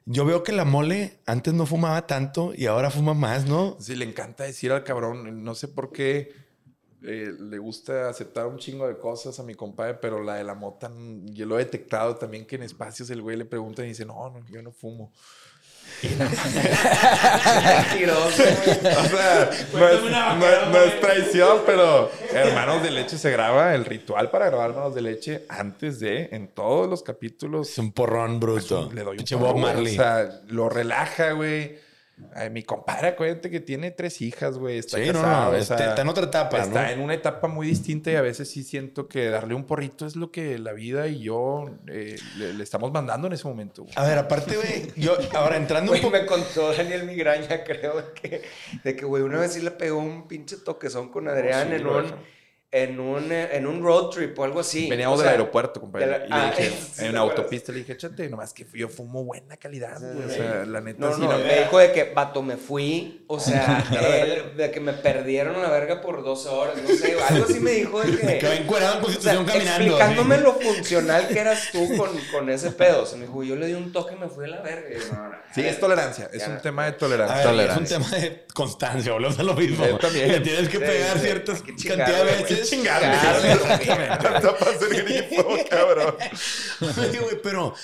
yo 0.07 0.24
veo 0.24 0.43
que 0.43 0.53
la 0.53 0.64
mole 0.64 1.20
antes 1.26 1.53
no 1.53 1.66
fumaba 1.66 2.07
tanto 2.07 2.53
y 2.57 2.66
ahora 2.66 2.91
fuma 2.91 3.12
más, 3.14 3.45
¿no? 3.45 3.76
Sí, 3.78 3.95
le 3.95 4.07
encanta 4.07 4.45
decir 4.45 4.72
al 4.72 4.82
cabrón, 4.84 5.45
no 5.45 5.55
sé 5.55 5.68
por 5.68 5.93
qué 5.93 6.47
eh, 7.03 7.32
le 7.38 7.59
gusta 7.59 8.09
aceptar 8.09 8.46
un 8.46 8.59
chingo 8.59 8.88
de 8.88 8.99
cosas 8.99 9.38
a 9.38 9.42
mi 9.42 9.55
compadre, 9.55 9.94
pero 9.94 10.22
la 10.22 10.34
de 10.34 10.44
la 10.44 10.55
mota, 10.55 10.88
mm, 10.88 11.32
yo 11.32 11.46
lo 11.46 11.57
he 11.59 11.64
detectado 11.64 12.16
también 12.16 12.44
que 12.46 12.57
en 12.57 12.64
espacios 12.64 13.09
el 13.11 13.22
güey 13.22 13.36
le 13.36 13.44
pregunta 13.44 13.84
y 13.84 13.88
dice, 13.88 14.05
no, 14.05 14.30
no, 14.30 14.44
yo 14.51 14.62
no 14.62 14.72
fumo. 14.72 15.12
Mentiroso, 17.64 18.42
güey. 18.42 18.78
O 18.99 19.05
sea, 19.05 19.51
no 19.72 19.88
es, 19.88 20.03
no 20.03 20.36
no 20.70 20.78
traición, 21.01 21.62
pero 21.64 22.11
Hermanos 22.32 22.82
de 22.82 22.90
Leche 22.90 23.16
se 23.16 23.30
graba 23.30 23.74
el 23.74 23.84
ritual 23.84 24.30
para 24.30 24.46
grabar 24.46 24.70
Hermanos 24.70 24.94
de 24.94 25.03
Leche 25.03 25.44
antes 25.49 26.01
de, 26.01 26.28
en 26.32 26.49
todos 26.49 26.88
los 26.88 27.03
capítulos. 27.03 27.70
Es 27.70 27.78
un 27.78 27.92
porrón 27.92 28.38
bruto. 28.38 28.90
Le 28.92 29.03
doy 29.03 29.18
un 29.18 29.40
Bob 29.40 29.53
güey. 29.53 29.62
Marley. 29.62 29.92
O 29.94 29.96
sea, 29.96 30.40
lo 30.49 30.68
relaja, 30.68 31.32
güey. 31.32 31.78
Ay, 32.35 32.51
mi 32.51 32.62
compadre, 32.62 33.09
acuérdate 33.09 33.51
que 33.51 33.61
tiene 33.61 33.91
tres 33.91 34.21
hijas, 34.21 34.59
güey. 34.59 34.79
Está 34.79 34.99
Sí, 34.99 35.07
no, 35.07 35.12
casado, 35.14 35.53
no, 35.53 35.59
o 35.59 35.62
sea, 35.62 35.77
está 35.77 36.03
en 36.03 36.09
otra 36.09 36.25
etapa, 36.25 36.59
Está 36.61 36.83
¿no? 36.85 36.91
en 36.91 37.01
una 37.01 37.14
etapa 37.14 37.49
muy 37.49 37.66
distinta 37.66 38.11
y 38.11 38.16
a 38.16 38.21
veces 38.23 38.51
sí 38.51 38.62
siento 38.64 39.09
que 39.09 39.29
darle 39.31 39.55
un 39.55 39.64
porrito 39.64 40.07
es 40.07 40.16
lo 40.16 40.31
que 40.31 40.59
la 40.59 40.73
vida 40.73 41.07
y 41.09 41.21
yo 41.21 41.66
eh, 41.87 42.16
le, 42.37 42.55
le 42.55 42.62
estamos 42.64 42.93
mandando 42.93 43.27
en 43.29 43.33
ese 43.33 43.47
momento. 43.47 43.83
güey. 43.83 43.95
A 43.97 44.05
ver, 44.05 44.19
aparte, 44.19 44.57
güey, 44.57 44.93
yo 44.97 45.16
ahora 45.35 45.57
entrando 45.57 45.93
un 45.93 45.99
poco. 45.99 46.11
me 46.11 46.27
contó 46.27 46.73
Daniel 46.73 47.05
Migraña, 47.05 47.64
creo, 47.64 48.03
de 48.03 48.12
que, 48.14 48.43
de 48.85 48.97
que, 48.97 49.05
güey, 49.05 49.23
una 49.23 49.39
vez 49.39 49.53
sí 49.55 49.61
le 49.61 49.71
pegó 49.71 49.99
un 49.99 50.29
pinche 50.29 50.57
toquezón 50.57 51.11
con 51.11 51.29
Adrián 51.29 51.69
sí, 51.69 51.75
en, 51.77 51.87
un. 51.87 52.38
En, 52.71 53.01
un, 53.01 53.33
eh, 53.33 53.57
en 53.57 53.66
un 53.66 53.83
road 53.83 54.11
trip 54.11 54.39
o 54.39 54.45
algo 54.45 54.61
así. 54.61 54.91
Veníamos 54.91 55.19
O 55.19 55.23
sea, 55.23 55.33
del 55.33 55.41
aeropuerto, 55.41 55.81
compadre. 55.81 56.07
de 56.07 56.12
la- 56.19 56.27
y 56.27 56.29
le 56.29 56.35
ah, 56.35 56.53
dije, 56.57 56.71
sí, 56.93 56.93
en 56.99 57.05
¿te 57.05 57.11
una 57.11 57.21
autopista 57.21 57.73
le 57.73 57.79
dije, 57.79 57.93
échate, 57.95 58.29
nomás 58.29 58.53
que 58.53 58.66
yo 58.75 58.89
fumo 58.91 59.25
buena 59.25 59.57
calidad, 59.57 59.99
güey. 60.01 60.27
O 60.27 60.31
sea, 60.31 60.64
la 60.66 60.81
neta 60.83 61.01
No, 61.01 61.14
sí, 61.14 61.23
no, 61.23 61.33
no- 61.33 61.39
me 61.39 61.59
dijo 61.61 61.79
de 61.79 61.93
que, 61.93 62.05
vato, 62.12 62.43
me 62.43 62.57
fui, 62.59 63.25
o 63.27 63.41
sea, 63.41 63.85
él- 64.23 64.57
de 64.57 64.71
que 64.71 64.81
me 64.81 64.93
perdieron 64.93 65.57
a 65.57 65.61
la 65.62 65.71
verga 65.71 66.03
por 66.03 66.23
12 66.23 66.49
horas, 66.51 66.75
no 66.83 66.95
sé, 66.95 67.16
algo 67.29 67.45
así 67.47 67.59
me 67.61 67.71
dijo 67.71 68.01
de 68.03 68.16
que... 68.19 68.27
Me 68.27 68.39
quedé 68.39 68.57
encuerado 68.57 68.99
en 68.99 69.05
O 69.05 69.07
sea, 69.09 69.35
constitución 69.37 69.45
caminando. 69.47 69.85
explicándome 69.85 70.37
lo 70.39 70.53
funcional 70.55 71.29
que 71.29 71.39
eras 71.39 71.69
tú 71.73 71.97
con, 71.97 72.11
con 72.33 72.51
ese 72.51 72.71
pedo. 72.73 73.05
O 73.05 73.07
sea, 73.07 73.16
me 73.19 73.25
dijo, 73.27 73.43
yo 73.45 73.57
le 73.57 73.66
di 73.66 73.73
un 73.75 73.93
toque 73.93 74.14
y 74.14 74.19
me 74.19 74.29
fui 74.29 74.45
a 74.45 74.49
la 74.49 74.61
verga. 74.61 74.89
Y 74.91 75.11
no, 75.12 75.29
no, 75.29 75.39
Sí, 75.55 75.62
es 75.62 75.81
tolerancia. 75.81 76.29
Es 76.35 76.43
Ya. 76.47 76.51
un 76.51 76.61
tema 76.61 76.85
de 76.85 76.93
tolerancia. 76.93 77.37
ver, 77.37 77.45
es 77.47 77.51
un 77.77 77.85
Tolerancia. 77.85 77.99
tema 77.99 78.11
de 78.19 78.47
constancia, 78.53 79.12
volvemos 79.12 79.39
a 79.39 79.43
lo 79.43 79.55
mismo. 79.55 79.87
Yo 79.87 79.97
también. 79.99 80.31
Le 80.33 80.41
tienes 80.41 80.69
que 80.69 80.77
Sí, 80.79 80.85
pegar 80.85 81.16
sí, 81.19 81.25
ciertas 81.25 81.62
hay 81.62 82.57
grifo, 84.88 85.56
cabrón. 85.70 86.14
Oye, 86.80 87.18
güey, 87.18 87.42
pero 87.42 87.74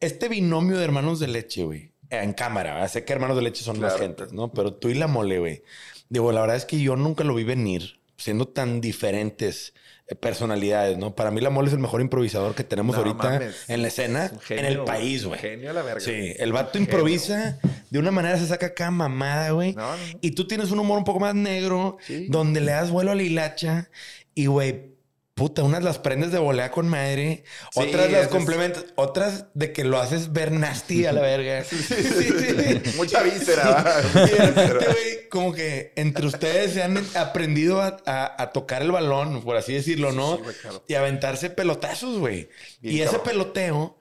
este 0.00 0.28
binomio 0.28 0.78
de 0.78 0.84
hermanos 0.84 1.20
de 1.20 1.28
leche, 1.28 1.64
güey, 1.64 1.92
en 2.10 2.32
cámara, 2.32 2.74
¿verdad? 2.74 2.90
sé 2.90 3.04
que 3.04 3.12
hermanos 3.12 3.36
de 3.36 3.42
leche 3.42 3.64
son 3.64 3.80
más 3.80 3.96
gentes, 3.96 4.32
¿no? 4.32 4.52
Pero 4.52 4.74
tú 4.74 4.88
y 4.88 4.94
la 4.94 5.06
mole, 5.06 5.38
güey. 5.38 5.62
Digo, 6.08 6.32
la 6.32 6.40
verdad 6.40 6.56
es 6.56 6.64
que 6.64 6.80
yo 6.80 6.96
nunca 6.96 7.24
lo 7.24 7.34
vi 7.34 7.44
venir, 7.44 8.00
siendo 8.16 8.48
tan 8.48 8.80
diferentes 8.80 9.74
personalidades, 10.20 10.96
¿no? 10.98 11.14
Para 11.14 11.30
mí 11.30 11.40
la 11.40 11.50
mole 11.50 11.68
es 11.68 11.74
el 11.74 11.80
mejor 11.80 12.00
improvisador 12.00 12.54
que 12.54 12.64
tenemos 12.64 12.96
No 12.96 13.02
ahorita 13.02 13.30
mames. 13.30 13.64
en 13.68 13.82
la 13.82 13.88
escena, 13.88 14.32
genio, 14.42 14.64
en 14.64 14.72
el 14.72 14.84
país, 14.84 15.24
güey. 15.24 15.38
genio 15.38 15.72
la 15.72 15.82
verga. 15.82 16.00
Sí, 16.00 16.34
el 16.38 16.52
vato 16.52 16.78
improvisa 16.78 17.58
de 17.90 17.98
una 17.98 18.10
manera, 18.10 18.38
se 18.38 18.46
saca 18.46 18.66
acá 18.66 18.90
mamada, 18.90 19.50
güey. 19.50 19.74
No, 19.74 19.82
no, 19.82 19.96
no. 19.96 20.18
Y 20.20 20.30
tú 20.32 20.46
tienes 20.46 20.70
un 20.70 20.78
humor 20.78 20.98
un 20.98 21.04
poco 21.04 21.20
más 21.20 21.34
negro, 21.34 21.98
Sí. 22.00 22.26
donde 22.28 22.60
le 22.60 22.72
das 22.72 22.90
vuelo 22.90 23.10
a 23.10 23.14
la 23.14 23.22
hilacha 23.22 23.90
y, 24.34 24.46
güey, 24.46 24.97
puta, 25.38 25.62
unas 25.62 25.82
las 25.82 25.98
prendes 25.98 26.32
de 26.32 26.38
volea 26.38 26.70
con 26.70 26.88
madre, 26.88 27.44
Sí, 27.72 27.80
otras 27.80 28.10
las 28.10 28.22
es- 28.22 28.28
complementas, 28.28 28.84
otras 28.96 29.46
de 29.54 29.72
que 29.72 29.84
lo 29.84 29.98
haces 29.98 30.32
ver 30.32 30.52
nasty 30.52 31.06
a 31.06 31.12
la 31.12 31.20
verga. 31.22 31.64
Sí, 31.68 31.76
sí, 31.78 32.02
sí. 32.04 32.96
Mucha 32.96 33.22
víscera, 33.22 33.84
como 35.30 35.52
que 35.52 35.92
entre 35.96 36.26
ustedes 36.26 36.72
se 36.72 36.82
han 36.82 36.98
aprendido 37.16 37.80
a, 37.80 37.96
a- 38.06 38.42
a 38.42 38.52
tocar 38.52 38.82
el 38.82 38.92
balón, 38.92 39.42
por 39.42 39.56
así 39.56 39.72
decirlo, 39.74 40.12
¿no? 40.12 40.36
Sí, 40.36 40.42
güey, 40.42 40.54
claro. 40.56 40.84
Y 40.88 40.94
aventarse 40.94 41.50
pelotazos, 41.50 42.18
güey. 42.18 42.48
Y 42.82 43.00
ese 43.00 43.16
cabrón. 43.16 43.22
peloteo, 43.24 43.98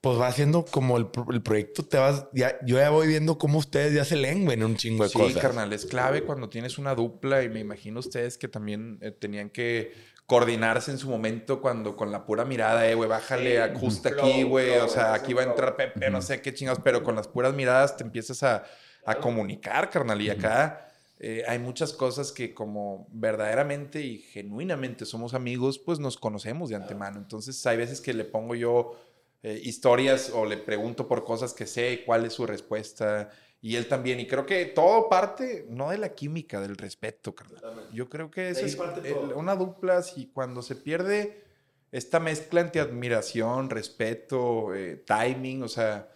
pues 0.00 0.18
va 0.18 0.28
haciendo 0.28 0.64
como 0.64 0.96
el, 0.96 1.08
el 1.32 1.42
proyecto 1.42 1.84
te 1.84 1.98
vas, 1.98 2.26
ya, 2.32 2.56
yo 2.64 2.76
ya 2.78 2.90
voy 2.90 3.08
viendo 3.08 3.36
cómo 3.36 3.58
ustedes 3.58 3.92
ya 3.94 4.04
se 4.04 4.14
leen, 4.16 4.44
güey, 4.44 4.56
en 4.56 4.64
un 4.64 4.76
chingo 4.76 5.02
de 5.04 5.10
Sí, 5.10 5.18
cosas. 5.18 5.42
carnal, 5.42 5.72
es 5.72 5.86
clave 5.86 6.22
cuando 6.22 6.48
tienes 6.48 6.78
una 6.78 6.94
dupla 6.94 7.42
y 7.42 7.48
me 7.48 7.58
imagino 7.60 7.98
ustedes 7.98 8.38
que 8.38 8.46
también 8.46 8.98
eh, 9.02 9.10
tenían 9.10 9.50
que 9.50 9.92
coordinarse 10.28 10.90
en 10.90 10.98
su 10.98 11.08
momento 11.08 11.62
cuando 11.62 11.96
con 11.96 12.12
la 12.12 12.26
pura 12.26 12.44
mirada, 12.44 12.86
eh, 12.86 12.94
güey, 12.94 13.08
bájale, 13.08 13.62
ajusta 13.62 14.10
Flow, 14.10 14.26
aquí, 14.26 14.42
güey, 14.42 14.74
flow, 14.74 14.84
o 14.84 14.88
sea, 14.88 15.14
aquí 15.14 15.32
va 15.32 15.40
a 15.40 15.46
entrar 15.46 15.74
Pepe, 15.74 16.10
no 16.10 16.20
sé 16.20 16.42
qué 16.42 16.52
chingados, 16.52 16.82
pero 16.84 17.02
con 17.02 17.16
las 17.16 17.26
puras 17.26 17.54
miradas 17.54 17.96
te 17.96 18.04
empiezas 18.04 18.42
a, 18.42 18.62
a 19.06 19.14
comunicar, 19.14 19.88
carnal, 19.88 20.20
y 20.20 20.28
acá 20.28 20.86
eh, 21.18 21.44
hay 21.48 21.58
muchas 21.58 21.94
cosas 21.94 22.30
que 22.30 22.52
como 22.52 23.08
verdaderamente 23.10 24.02
y 24.02 24.18
genuinamente 24.18 25.06
somos 25.06 25.32
amigos, 25.32 25.78
pues 25.78 25.98
nos 25.98 26.18
conocemos 26.18 26.68
de 26.68 26.76
antemano, 26.76 27.16
entonces 27.16 27.66
hay 27.66 27.78
veces 27.78 28.02
que 28.02 28.12
le 28.12 28.26
pongo 28.26 28.54
yo 28.54 29.00
eh, 29.42 29.58
historias 29.64 30.30
o 30.34 30.44
le 30.44 30.58
pregunto 30.58 31.08
por 31.08 31.24
cosas 31.24 31.54
que 31.54 31.66
sé, 31.66 32.02
cuál 32.04 32.26
es 32.26 32.34
su 32.34 32.44
respuesta. 32.44 33.30
Y 33.60 33.76
él 33.76 33.88
también. 33.88 34.20
Y 34.20 34.26
creo 34.26 34.46
que 34.46 34.64
todo 34.66 35.08
parte 35.08 35.66
no 35.68 35.90
de 35.90 35.98
la 35.98 36.14
química, 36.14 36.60
del 36.60 36.76
respeto, 36.76 37.34
carnal. 37.34 37.88
Yo 37.92 38.08
creo 38.08 38.30
que 38.30 38.50
eso 38.50 38.64
es 38.64 38.76
parte 38.76 39.12
una 39.34 39.56
dupla. 39.56 40.02
Si 40.02 40.26
cuando 40.26 40.62
se 40.62 40.76
pierde 40.76 41.44
esta 41.90 42.20
mezcla 42.20 42.60
entre 42.60 42.80
admiración, 42.80 43.70
respeto, 43.70 44.74
eh, 44.74 45.02
timing, 45.04 45.62
o 45.62 45.68
sea. 45.68 46.08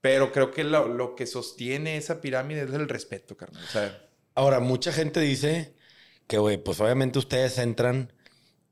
Pero 0.00 0.30
creo 0.30 0.52
que 0.52 0.62
lo, 0.62 0.88
lo 0.88 1.16
que 1.16 1.26
sostiene 1.26 1.96
esa 1.96 2.20
pirámide 2.20 2.62
es 2.62 2.72
el 2.72 2.88
respeto, 2.88 3.36
carnal. 3.36 3.62
O 3.64 3.66
sea, 3.66 4.06
Ahora, 4.36 4.60
mucha 4.60 4.92
gente 4.92 5.18
dice 5.20 5.74
que, 6.26 6.36
güey, 6.36 6.58
pues 6.58 6.78
obviamente 6.80 7.18
ustedes 7.18 7.56
entran 7.56 8.12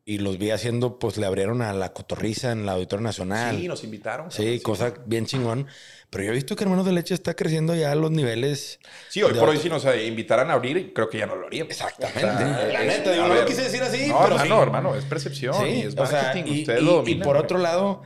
y 0.07 0.19
los 0.19 0.37
vi 0.39 0.51
haciendo, 0.51 0.99
pues 0.99 1.17
le 1.17 1.25
abrieron 1.25 1.63
a 1.63 1.73
la 1.73 1.93
cotorriza 1.95 2.53
en 2.53 2.67
la 2.67 2.73
Auditorio 2.73 3.03
Nacional. 3.03 3.57
Sí, 3.59 3.69
nos 3.69 3.85
invitaron. 3.85 4.31
Sí, 4.31 4.43
cabrón, 4.43 4.59
cosa 4.63 4.95
bien 5.07 5.25
chingón. 5.27 5.67
Pero 6.11 6.25
yo 6.25 6.31
he 6.31 6.35
visto 6.35 6.55
que 6.57 6.65
Hermanos 6.65 6.85
de 6.85 6.93
Leche 6.93 7.15
está 7.15 7.35
creciendo 7.35 7.75
ya 7.75 7.91
a 7.91 7.95
los 7.95 8.11
niveles. 8.11 8.79
Sí, 9.09 9.23
hoy 9.23 9.33
por 9.33 9.49
hoy 9.49 9.57
si 9.57 9.69
nos 9.71 9.85
eh, 9.87 10.07
invitaran 10.07 10.51
a 10.51 10.55
abrir, 10.55 10.93
creo 10.93 11.09
que 11.09 11.19
ya 11.19 11.27
no 11.27 11.37
lo 11.37 11.47
haríamos. 11.47 11.73
Exactamente. 11.73 12.25
O 12.27 12.39
sea, 12.39 12.67
la 12.73 12.85
neta, 12.85 13.13
digo, 13.13 13.25
a 13.25 13.29
no 13.29 13.35
lo 13.35 13.47
quise 13.47 13.63
decir 13.63 13.83
así, 13.83 14.09
No, 14.09 14.21
pero 14.23 14.35
hermano, 14.37 14.57
sí. 14.57 14.63
hermano, 14.63 14.95
es 14.95 15.05
percepción 15.07 15.67
y 15.69 15.81
es 15.81 15.97
o 15.97 16.07
sea, 16.07 16.23
marketing. 16.23 16.53
y, 16.53 16.61
Ustedes 16.61 16.83
y- 16.83 16.85
lo 16.85 17.09
y 17.09 17.15
por 17.17 17.37
otro 17.39 17.59
lado, 17.59 18.03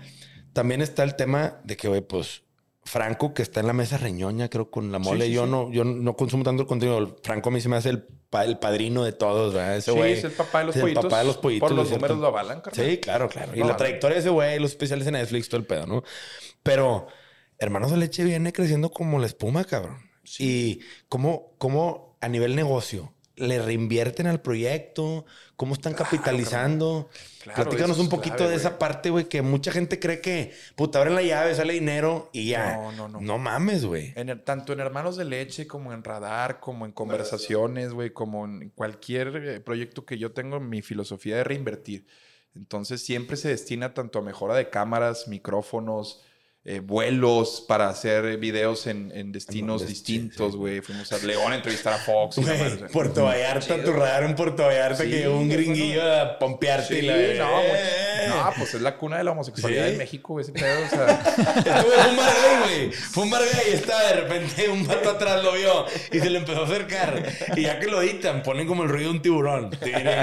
también 0.53 0.81
está 0.83 1.03
el 1.03 1.17
tema 1.17 1.61
de 1.65 1.77
que, 1.77 1.89
güey, 1.89 2.01
pues 2.01 2.43
Franco, 2.85 3.35
que 3.35 3.43
está 3.43 3.61
en 3.61 3.67
la 3.67 3.73
mesa 3.75 3.99
reñoña, 3.99 4.49
creo, 4.49 4.71
con 4.71 4.91
la 4.93 4.99
mole. 4.99 5.27
sí, 5.27 5.33
yo 5.33 5.45
sí. 5.45 5.51
no, 5.51 5.71
yo 5.73 5.85
no 5.85 6.17
consumo 6.17 6.45
tanto 6.45 6.63
el 6.63 6.69
contenido. 6.69 7.17
Franco 7.23 7.51
a 7.51 7.53
mí 7.53 7.61
se 7.61 7.69
me 7.69 7.77
hace 7.77 7.91
el, 7.91 8.07
el 8.33 8.59
padrino 8.59 9.05
de 9.05 9.13
todos, 9.13 9.55
¿verdad? 9.55 9.77
Ese 9.77 9.93
Sí, 9.93 9.97
güey. 9.97 10.13
es 10.13 10.25
el 10.25 10.33
papá 10.33 10.61
de 10.61 10.67
los 10.67 10.77
pollitos. 10.77 11.05
El 11.05 11.11
papá 11.11 11.19
de 11.21 11.25
los 11.27 11.37
pollitos. 11.39 11.69
Por 11.69 11.77
los 11.77 11.91
números 11.91 12.19
lo 12.19 12.27
avalan, 12.27 12.61
carnal. 12.61 12.87
Sí, 12.87 12.99
claro, 12.99 13.29
claro. 13.29 13.53
Y 13.55 13.61
la 13.61 13.77
trayectoria 13.77 14.15
de 14.17 14.21
ese 14.21 14.31
güey, 14.31 14.59
los 14.59 14.71
especiales 14.71 15.07
en 15.07 15.15
Netflix, 15.15 15.49
todo 15.49 15.61
el 15.61 15.67
pedo, 15.67 15.87
¿no? 15.87 16.03
Pero 16.63 17.07
Hermanos 17.59 17.91
de 17.91 17.97
Leche 17.97 18.25
viene 18.25 18.53
creciendo 18.53 18.91
como 18.91 19.19
la 19.19 19.27
espuma, 19.27 19.65
cabrón. 19.65 19.99
Y 20.39 20.81
cómo, 21.09 21.55
cómo 21.59 22.17
a 22.21 22.29
nivel 22.29 22.55
negocio 22.55 23.15
le 23.35 23.61
reinvierten 23.63 24.27
al 24.27 24.41
proyecto, 24.41 25.25
cómo 25.57 25.75
están 25.75 25.95
capitalizando. 25.95 27.09
Claro, 27.11 27.38
Platícanos 27.55 27.97
eso 27.97 28.01
un 28.01 28.07
es 28.07 28.11
poquito 28.11 28.37
clave, 28.37 28.51
de 28.53 28.57
esa 28.57 28.79
parte, 28.79 29.11
güey, 29.11 29.29
que 29.29 29.43
mucha 29.43 29.73
gente 29.73 29.99
cree 29.99 30.21
que, 30.21 30.53
puta, 30.77 30.99
abren 30.99 31.15
la 31.15 31.23
llave, 31.23 31.55
sale 31.55 31.75
dinero 31.75 32.31
y 32.33 32.49
ya. 32.51 32.77
No, 32.77 32.93
no, 32.93 33.09
no. 33.09 33.21
No 33.21 33.39
mames, 33.39 33.85
güey. 33.85 34.15
Tanto 34.45 34.73
en 34.73 34.81
Hermanos 34.81 35.17
de 35.17 35.25
Leche 35.25 35.67
como 35.67 35.93
en 35.93 36.05
Radar, 36.05 36.61
como 36.61 36.87
en 36.87 36.93
conversaciones, 36.93 37.93
güey, 37.93 38.11
como 38.11 38.45
en 38.45 38.71
cualquier 38.71 39.37
eh, 39.37 39.61
proyecto 39.61 40.05
que 40.05 40.19
yo 40.19 40.33
tengo, 40.33 40.61
mi 40.61 40.83
filosofía 40.83 41.37
de 41.37 41.45
reinvertir. 41.45 42.07
Entonces 42.55 43.03
siempre 43.03 43.37
se 43.37 43.49
destina 43.49 43.95
tanto 43.95 44.19
a 44.19 44.23
mejora 44.23 44.55
de 44.55 44.71
cámaras, 44.71 45.29
micrófonos, 45.29 46.23
eh, 46.71 46.81
vuelos 46.81 47.65
para 47.67 47.89
hacer 47.89 48.37
videos 48.37 48.87
en, 48.87 49.11
en 49.15 49.33
destinos 49.33 49.87
distintos, 49.89 50.53
sí. 50.53 50.59
güey. 50.59 50.81
Fuimos 50.83 51.11
a 51.13 51.19
León 51.25 51.51
a 51.53 51.57
entrevistar 51.57 51.95
a 51.95 51.99
Fox. 51.99 52.37
y 52.37 52.43
Güey, 52.43 52.59
sea. 52.79 52.89
Puerto 52.89 53.25
Vallarta, 53.25 53.83
tu 53.83 53.93
radar 53.93 54.25
en 54.25 54.35
Puerto 54.35 54.65
Vallarta 54.65 55.03
Sí, 55.03 55.11
que 55.11 55.17
llegó 55.21 55.39
un 55.39 55.49
gringuillo 55.49 56.03
a 56.03 56.39
pompearte 56.39 56.95
Sí, 56.95 56.99
y 57.01 57.03
la 57.07 57.15
no, 57.45 57.53
güey. 57.53 57.67
Eh. 57.73 58.08
No, 58.27 58.53
pues 58.57 58.75
es 58.75 58.81
la 58.83 58.97
cuna 58.97 59.19
de 59.19 59.25
la 59.25 59.31
homosexualidad 59.33 59.85
Sí. 59.87 59.93
en 59.93 59.99
México, 59.99 60.33
güey, 60.35 60.43
ese 60.45 60.53
pedo. 60.53 60.85
O 60.87 60.89
sea, 60.89 61.07
Estuve 61.57 61.83
fue 61.83 62.11
un 62.11 62.17
bar 62.17 62.33
gay, 62.35 62.59
güey. 62.65 62.93
Fue 62.93 63.23
un 63.25 63.31
bar 63.31 63.43
gay 63.43 63.63
y 63.71 63.75
estaba 63.75 64.03
de 64.05 64.13
repente 64.15 64.69
un 64.69 64.87
vato 64.87 65.11
atrás 65.11 65.43
lo 65.45 65.53
vio 65.53 65.87
y 66.13 66.19
se 66.19 66.31
le 66.31 66.39
empezó 66.39 66.63
a 66.63 66.65
acercar. 66.67 67.23
Y 67.57 67.63
ya 67.63 67.79
que 67.79 67.87
lo 67.87 68.03
editan, 68.03 68.43
ponen 68.43 68.67
como 68.67 68.83
el 68.83 68.89
ruido 68.89 69.11
de 69.11 69.17
un 69.17 69.23
tiburón. 69.23 69.71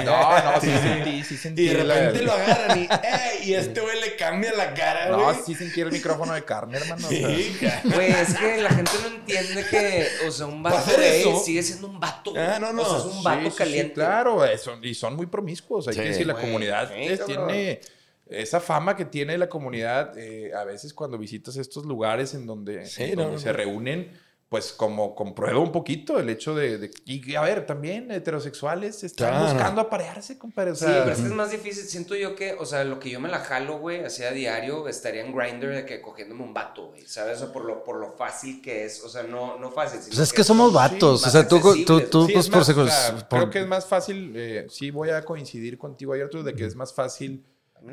no, 0.04 0.52
no, 0.52 0.60
sí 0.60 0.70
sentí, 0.82 1.24
sí 1.24 1.36
sentí. 1.36 1.62
Y 1.62 1.68
de 1.68 1.82
repente 1.84 2.22
lo 2.22 2.32
agarran 2.32 2.78
y, 2.78 2.84
¡eh! 2.84 3.44
y 3.44 3.54
este 3.54 3.80
güey 3.80 4.00
le 4.00 4.16
cambia 4.16 4.52
la 4.54 4.74
cara, 4.74 5.08
No, 5.10 5.24
güey. 5.24 5.36
sí 5.44 5.54
sentí 5.54 5.80
el 5.80 5.92
micrófono 5.92 6.34
de 6.34 6.44
carne, 6.44 6.78
hermano. 6.78 7.06
o 7.06 7.10
sea. 7.10 7.28
Sí. 7.28 7.58
Güey, 7.84 8.10
es 8.12 8.34
que 8.34 8.56
la 8.62 8.70
gente 8.70 8.92
no 9.02 9.08
entiende 9.16 9.64
que, 9.70 10.06
o 10.26 10.30
sea, 10.30 10.46
un 10.46 10.62
vato 10.62 10.92
gay 10.96 11.20
eso- 11.20 11.42
sigue 11.44 11.62
siendo 11.62 11.88
un 11.88 12.00
vato. 12.00 12.32
Ah, 12.36 12.58
no, 12.60 12.72
no. 12.72 12.82
O 12.82 12.88
sea, 12.88 12.98
es 12.98 13.04
un 13.04 13.12
Sí, 13.18 13.24
vato 13.24 13.40
sí, 13.44 13.50
sí, 13.50 13.56
caliente. 13.56 13.94
claro, 13.94 14.40
son- 14.62 14.84
y 14.84 14.94
son 14.94 15.16
muy 15.16 15.26
promiscuos. 15.26 15.88
Hay 15.88 15.94
Sí, 15.94 16.00
que 16.00 16.08
decir, 16.08 16.26
la 16.26 16.34
comunidad 16.34 16.90
sí, 16.94 17.18
tiene 17.26 17.80
esa 18.28 18.60
fama 18.60 18.96
que 18.96 19.04
tiene 19.04 19.38
la 19.38 19.48
comunidad. 19.48 20.16
eh, 20.18 20.52
a 20.54 20.64
veces 20.64 20.92
cuando 20.94 21.16
visitas 21.18 21.56
estos 21.56 21.84
lugares 21.86 22.34
en 22.34 22.46
donde, 22.46 22.86
Sí, 22.86 23.04
en 23.04 23.16
no, 23.16 23.22
donde 23.22 23.36
no, 23.36 23.42
se 23.42 23.48
no. 23.48 23.52
reúnen, 23.54 24.26
pues 24.48 24.72
como 24.72 25.16
comprueba 25.16 25.58
un 25.58 25.72
poquito 25.72 26.20
el 26.20 26.28
hecho 26.28 26.54
de... 26.54 26.78
de- 26.78 26.90
y 27.04 27.34
a 27.34 27.40
ver, 27.40 27.66
también 27.66 28.12
heterosexuales 28.12 29.02
están 29.02 29.30
Claro. 29.30 29.52
buscando 29.52 29.80
aparearse, 29.80 30.38
compadre. 30.38 30.70
O 30.70 30.74
Sí, 30.76 30.84
sea, 30.84 31.00
pero 31.02 31.12
es 31.16 31.20
que 31.20 31.26
es 31.26 31.32
más 31.32 31.50
difícil. 31.50 31.82
Siento 31.84 32.14
yo 32.14 32.36
que, 32.36 32.52
o 32.52 32.64
sea, 32.64 32.84
lo 32.84 33.00
que 33.00 33.10
yo 33.10 33.18
me 33.18 33.28
la 33.28 33.40
jalo, 33.40 33.78
güey, 33.80 34.04
hacía 34.04 34.30
diario, 34.30 34.86
estaría 34.86 35.24
en 35.24 35.34
Grindr 35.34 35.74
de 35.74 35.84
que 35.84 36.00
cogiéndome 36.00 36.44
un 36.44 36.54
vato, 36.54 36.90
güey, 36.90 37.04
¿sabes? 37.08 37.38
O 37.38 37.44
sea, 37.46 37.52
por 37.52 37.64
lo, 37.64 37.82
por 37.82 37.96
lo 37.98 38.12
fácil 38.12 38.62
que 38.62 38.84
es. 38.84 39.02
O 39.02 39.08
sea, 39.08 39.24
no, 39.24 39.58
no 39.58 39.72
fácil. 39.72 39.98
sino 40.00 40.10
Pues 40.14 40.28
es 40.28 40.32
que 40.32 40.44
somos 40.44 40.72
vatos. 40.72 41.22
más 41.22 41.28
o 41.34 41.38
sea, 41.38 41.48
tú, 41.48 41.60
tú, 41.84 42.00
tú 42.02 42.26
Sí, 42.26 42.32
pues 42.32 42.44
es 42.46 42.50
por 42.50 42.58
más, 42.60 42.68
secu- 42.68 42.82
o 42.82 42.86
sea, 42.88 43.28
por- 43.28 43.38
Creo 43.40 43.50
que 43.50 43.60
es 43.62 43.66
más 43.66 43.84
fácil, 43.86 44.32
eh, 44.36 44.66
sí 44.70 44.92
voy 44.92 45.10
a 45.10 45.22
coincidir 45.24 45.76
contigo 45.76 46.12
ayer, 46.12 46.28
tú, 46.30 46.44
de 46.44 46.54
que 46.54 46.64
es 46.66 46.76
más 46.76 46.94
fácil 46.94 47.44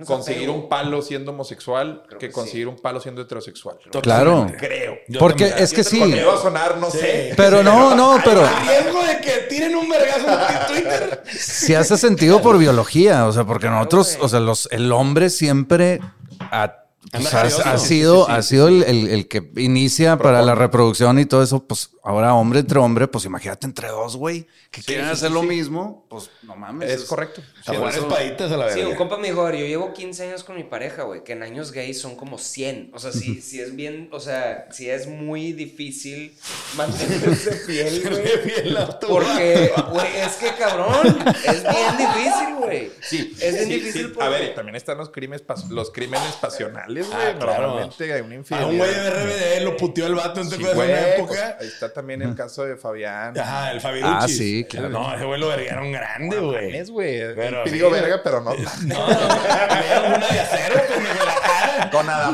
conseguir 0.05 0.43
apego. 0.43 0.53
un 0.63 0.69
palo 0.69 1.01
siendo 1.01 1.31
homosexual 1.31 2.03
Creo 2.07 2.19
que, 2.19 2.27
que 2.27 2.33
conseguir 2.33 2.67
un 2.67 2.75
palo 2.77 2.99
siendo 2.99 3.21
heterosexual. 3.21 3.77
Claro. 4.01 4.47
Creo. 4.57 4.97
Yo 5.07 5.19
Porque 5.19 5.45
también. 5.45 5.63
es 5.63 5.73
que 5.73 5.83
sí. 5.83 5.99
Porque 5.99 6.21
a 6.21 6.37
sonar, 6.37 6.77
no 6.77 6.89
sé. 6.89 7.33
Pero 7.37 7.63
no, 7.63 7.95
no, 7.95 8.19
pero 8.23 8.43
A 8.45 8.59
riesgo 8.61 9.03
de 9.03 9.21
que 9.21 9.31
tiren 9.49 9.75
un 9.75 9.87
vergazo 9.89 10.27
en 10.29 10.67
Twitter. 10.67 11.23
sí 11.31 11.75
hace 11.75 11.97
sentido 11.97 12.41
por 12.41 12.57
biología. 12.57 13.25
O 13.27 13.31
sea, 13.31 13.43
porque 13.45 13.69
nosotros, 13.69 14.17
o 14.21 14.27
sea, 14.29 14.39
los, 14.39 14.67
el 14.71 14.91
hombre 14.91 15.29
siempre 15.29 15.99
ha, 16.39 16.82
pues, 17.11 17.13
Anda 17.25 17.29
ha- 17.29 17.31
jarioso. 17.31 17.61
ha 17.65 17.77
Sí, 17.77 17.87
sido, 17.87 18.25
sí, 18.25 18.31
sí, 18.31 18.37
ha 18.37 18.41
sido 18.41 18.67
el, 18.67 18.83
el- 18.83 19.07
el 19.09 19.27
que 19.27 19.49
inicia 19.57 20.17
para 20.17 20.41
la 20.41 20.55
reproducción 20.55 21.19
y 21.19 21.25
todo 21.25 21.43
eso. 21.43 21.65
Pues 21.65 21.91
ahora 22.03 22.33
hombre 22.33 22.59
entre 22.59 22.79
hombre, 22.79 23.07
pues 23.07 23.25
imagínate 23.25 23.65
entre 23.67 23.87
dos, 23.89 24.15
güey, 24.17 24.47
que 24.71 24.81
quieren 24.81 25.05
sí, 25.05 25.11
hacer 25.11 25.29
sí, 25.29 25.33
lo 25.33 25.43
mismo. 25.43 26.05
Pues 26.09 26.29
no 26.43 26.55
mames. 26.55 26.89
Es 26.91 27.03
correcto. 27.05 27.41
A 27.65 27.73
espaditas 27.89 28.51
a 28.51 28.57
la 28.57 28.69
Sí, 28.73 28.79
un 28.79 28.85
verga. 28.85 28.97
compa 28.97 29.17
me 29.17 29.27
dijo, 29.29 29.49
yo 29.51 29.65
llevo 29.65 29.93
15 29.93 30.27
años 30.29 30.43
con 30.43 30.55
mi 30.55 30.63
pareja, 30.63 31.03
güey, 31.03 31.23
que 31.23 31.33
en 31.33 31.43
años 31.43 31.71
gays 31.71 31.99
son 31.99 32.15
como 32.15 32.37
100. 32.37 32.91
O 32.93 32.99
sea, 32.99 33.11
sí, 33.11 33.41
sí 33.41 33.59
es 33.61 33.75
bien, 33.75 34.09
o 34.11 34.19
sea, 34.19 34.67
sí 34.71 34.89
es 34.89 35.07
muy 35.07 35.53
difícil 35.53 36.35
mantenerse 36.75 37.51
fiel, 37.65 38.01
güey. 38.09 38.77
Porque, 39.07 39.71
güey, 39.91 40.17
es 40.17 40.33
que 40.35 40.51
cabrón, 40.57 41.17
es 41.45 41.63
bien 41.63 41.97
difícil, 41.97 42.55
güey. 42.59 42.91
Sí, 43.01 43.35
es 43.41 43.53
bien 43.53 43.67
sí, 43.67 43.73
difícil. 43.75 44.01
sí. 44.03 44.07
porque- 44.09 44.23
A 44.23 44.29
ver, 44.29 44.51
y 44.51 44.55
también 44.55 44.75
están 44.75 44.97
los 44.97 45.09
crímenes, 45.09 45.45
pas- 45.45 45.67
los 45.69 45.91
crímenes 45.91 46.33
pasionales, 46.41 46.92
güey. 47.01 47.13
Ah, 47.13 47.35
claro. 47.39 47.61
Normalmente 47.63 48.13
hay 48.13 48.21
una 48.21 48.31
A 48.31 48.35
infidelidad. 48.37 48.69
un 48.69 48.77
güey 48.77 48.93
de 48.93 49.09
RBD 49.09 49.63
lo 49.63 49.77
puteó 49.77 50.07
el 50.07 50.15
vato 50.15 50.41
en 50.41 50.49
Sí, 50.49 50.57
te 50.57 50.69
acuerdas 50.69 50.75
güey, 50.75 50.87
de 50.87 50.93
una 50.93 51.01
pues, 51.27 51.39
época. 51.39 51.57
ahí 51.59 51.67
está 51.67 51.93
también 51.93 52.21
el 52.21 52.35
caso 52.35 52.63
de 52.65 52.75
Fabián. 52.77 53.37
Ajá, 53.39 53.71
el 53.71 53.81
Fabirucci. 53.81 54.13
Ah, 54.15 54.27
sí, 54.27 54.65
claro. 54.69 54.89
No, 54.89 55.15
ese 55.15 55.25
güey 55.25 55.39
lo 55.39 55.47
vergaron 55.47 55.91
grande, 55.91 56.39
güey. 56.39 56.75
Es, 56.77 56.89
güey. 56.91 57.19
Pidió 57.65 57.87
sí. 57.87 57.93
verga, 57.93 58.21
pero 58.23 58.41
no. 58.43 58.53
No, 58.53 59.07
no, 59.07 60.15
una 60.15 60.27
de 60.27 60.39
acero, 60.39 60.81
pendejo, 60.87 61.25
la 61.25 61.35
cara. 61.41 61.89
Con. 61.91 62.05
No, 62.05 62.31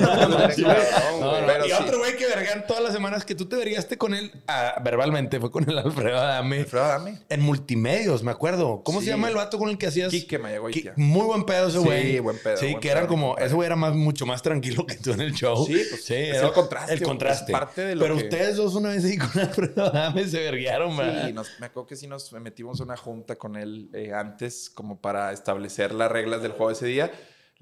No, 0.00 0.28
no, 0.28 1.46
Pero 1.46 1.66
y 1.66 1.68
sí. 1.70 1.74
otro 1.80 1.98
güey 1.98 2.16
que 2.16 2.26
vergan 2.26 2.66
todas 2.66 2.82
las 2.82 2.92
semanas 2.92 3.24
que 3.24 3.34
tú 3.34 3.48
te 3.48 3.56
vergaste 3.56 3.96
con 3.98 4.14
él 4.14 4.32
ah, 4.48 4.76
verbalmente 4.82 5.38
fue 5.40 5.50
con 5.50 5.68
el 5.68 5.78
Alfredo 5.78 6.18
Adame. 6.18 6.58
Alfredo, 6.60 6.86
dame. 6.88 7.18
En 7.28 7.40
multimedios, 7.40 8.22
me 8.22 8.30
acuerdo. 8.30 8.82
¿Cómo 8.84 9.00
Sí. 9.00 9.06
se 9.06 9.10
llama 9.12 9.28
el 9.28 9.34
vato 9.34 9.58
con 9.58 9.68
el 9.70 9.78
que 9.78 9.86
hacías? 9.86 10.10
Quique 10.10 10.38
Mayagoitia. 10.38 10.92
Muy 10.96 11.24
buen 11.26 11.44
pedo 11.44 11.68
ese 11.68 11.78
Sí, 11.78 11.84
güey. 11.84 12.18
buen 12.20 12.38
pedo, 12.42 12.56
Sí, 12.56 12.76
que 12.80 12.90
eran 12.90 13.06
como. 13.06 13.36
Ese 13.38 13.54
güey 13.54 13.66
era 13.66 13.76
más, 13.76 13.89
mucho 13.92 14.26
más 14.26 14.42
tranquilo 14.42 14.86
que 14.86 14.96
tú 14.96 15.12
en 15.12 15.20
el 15.20 15.32
show. 15.34 15.66
Sí, 15.66 15.72
pues, 15.90 16.10
es 16.10 16.10
era 16.10 16.46
el 16.48 16.52
contraste, 16.52 16.94
El 16.94 17.02
contraste. 17.02 17.52
es 17.52 17.58
parte 17.58 17.80
de 17.82 17.94
lo 17.94 18.02
Pero 18.02 18.16
que- 18.16 18.24
ustedes 18.24 18.56
dos 18.56 18.74
una 18.74 18.90
vez 18.90 19.04
ahí 19.04 19.16
con 19.18 19.30
Alfredo 19.40 19.84
Adame 19.86 20.26
se 20.26 20.40
verguearon, 20.40 20.96
¿verdad? 20.96 21.26
Sí, 21.26 21.32
nos- 21.32 21.60
me 21.60 21.66
acuerdo 21.66 21.86
que 21.86 21.96
sí 21.96 22.06
nos 22.06 22.32
metimos 22.32 22.80
a 22.80 22.84
una 22.84 22.96
junta 22.96 23.36
con 23.36 23.56
él 23.56 23.88
eh, 23.94 24.12
antes, 24.12 24.70
como 24.70 25.00
para 25.00 25.32
establecer 25.32 25.92
las 25.94 26.10
reglas 26.10 26.42
del 26.42 26.52
juego 26.52 26.70
ese 26.70 26.86
día. 26.86 27.10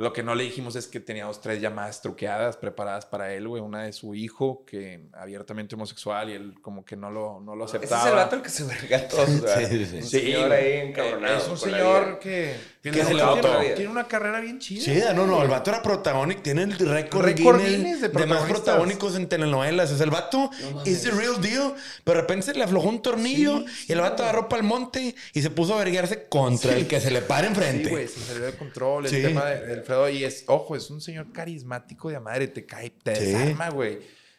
Lo 0.00 0.12
que 0.12 0.22
no 0.22 0.36
le 0.36 0.44
dijimos 0.44 0.76
es 0.76 0.86
que 0.86 1.00
teníamos 1.00 1.40
tres 1.40 1.60
llamadas 1.60 2.00
truqueadas 2.00 2.56
preparadas 2.56 3.04
para 3.04 3.34
él, 3.34 3.48
güey. 3.48 3.60
Una 3.60 3.82
de 3.82 3.92
su 3.92 4.14
hijo, 4.14 4.64
que 4.64 5.08
abiertamente 5.12 5.74
homosexual, 5.74 6.30
y 6.30 6.34
él 6.34 6.54
como 6.62 6.84
que 6.84 6.94
no 6.94 7.10
lo, 7.10 7.40
no 7.40 7.56
lo 7.56 7.64
Ese 7.64 7.78
aceptaba. 7.78 8.02
es 8.04 8.08
el 8.10 8.14
vato 8.14 8.36
el 8.36 8.42
que 8.42 8.48
se 8.48 8.62
verga 8.62 9.08
¿verdad? 9.12 9.58
Sí, 9.58 9.66
sí, 9.66 9.86
sí. 9.86 9.96
Un 9.96 10.02
Sí, 10.04 10.20
señor 10.20 10.52
ahí 10.52 10.72
encabronado 10.88 11.38
Es 11.38 11.48
un 11.48 11.58
señor 11.58 12.20
que, 12.20 12.54
que 12.82 12.90
Que 12.92 13.04
se 13.04 13.12
le 13.12 13.22
tiene- 13.40 13.70
tiene 13.74 13.90
una 13.90 14.06
carrera 14.06 14.40
bien 14.40 14.60
chida. 14.60 14.82
Sí, 14.84 15.00
no, 15.14 15.26
no, 15.26 15.42
el 15.42 15.48
vato 15.48 15.70
era 15.70 15.82
protagónico, 15.82 16.42
tiene 16.42 16.62
el 16.62 16.78
récord, 16.78 17.24
Récord 17.24 17.60
Guinness 17.60 18.00
de, 18.02 18.08
de 18.08 18.26
más 18.26 18.44
protagónicos 18.44 19.16
en 19.16 19.28
telenovelas. 19.28 19.90
Es 19.90 20.00
el 20.00 20.10
vato, 20.10 20.50
es 20.86 21.02
the 21.02 21.10
real 21.10 21.40
deal. 21.40 21.74
Pero 22.04 22.16
de 22.16 22.20
repente 22.22 22.46
se 22.46 22.54
le 22.54 22.62
aflojó 22.62 22.88
un 22.88 23.02
tornillo 23.02 23.64
y 23.88 23.92
el 23.92 24.00
vato 24.00 24.22
agarró 24.22 24.48
para 24.48 24.62
el 24.62 24.66
monte 24.68 25.14
y 25.34 25.42
se 25.42 25.50
puso 25.50 25.74
a 25.74 25.78
verguiarse 25.78 26.26
contra 26.28 26.74
el 26.74 26.86
que 26.86 27.00
se 27.00 27.10
le 27.10 27.20
para 27.20 27.46
enfrente. 27.48 27.84
Sí, 27.86 27.90
güey, 27.90 28.06
se 28.08 28.20
salió 28.20 28.44
de 28.46 28.52
control. 28.52 29.06
El 29.06 29.10
Sí. 29.10 29.22
tema 29.22 29.44
de, 29.46 29.72
Alfredo. 29.72 30.08
Y 30.08 30.24
es, 30.24 30.44
ojo, 30.46 30.76
es 30.76 30.88
un 30.90 31.00
señor 31.00 31.32
carismático 31.32 32.08
de 32.10 32.20
madre. 32.20 32.46
Te 32.48 32.64
cae, 32.64 32.90
te 32.90 33.16
Sí. 33.16 33.24
desarma, 33.26 33.70
güey. 33.70 33.98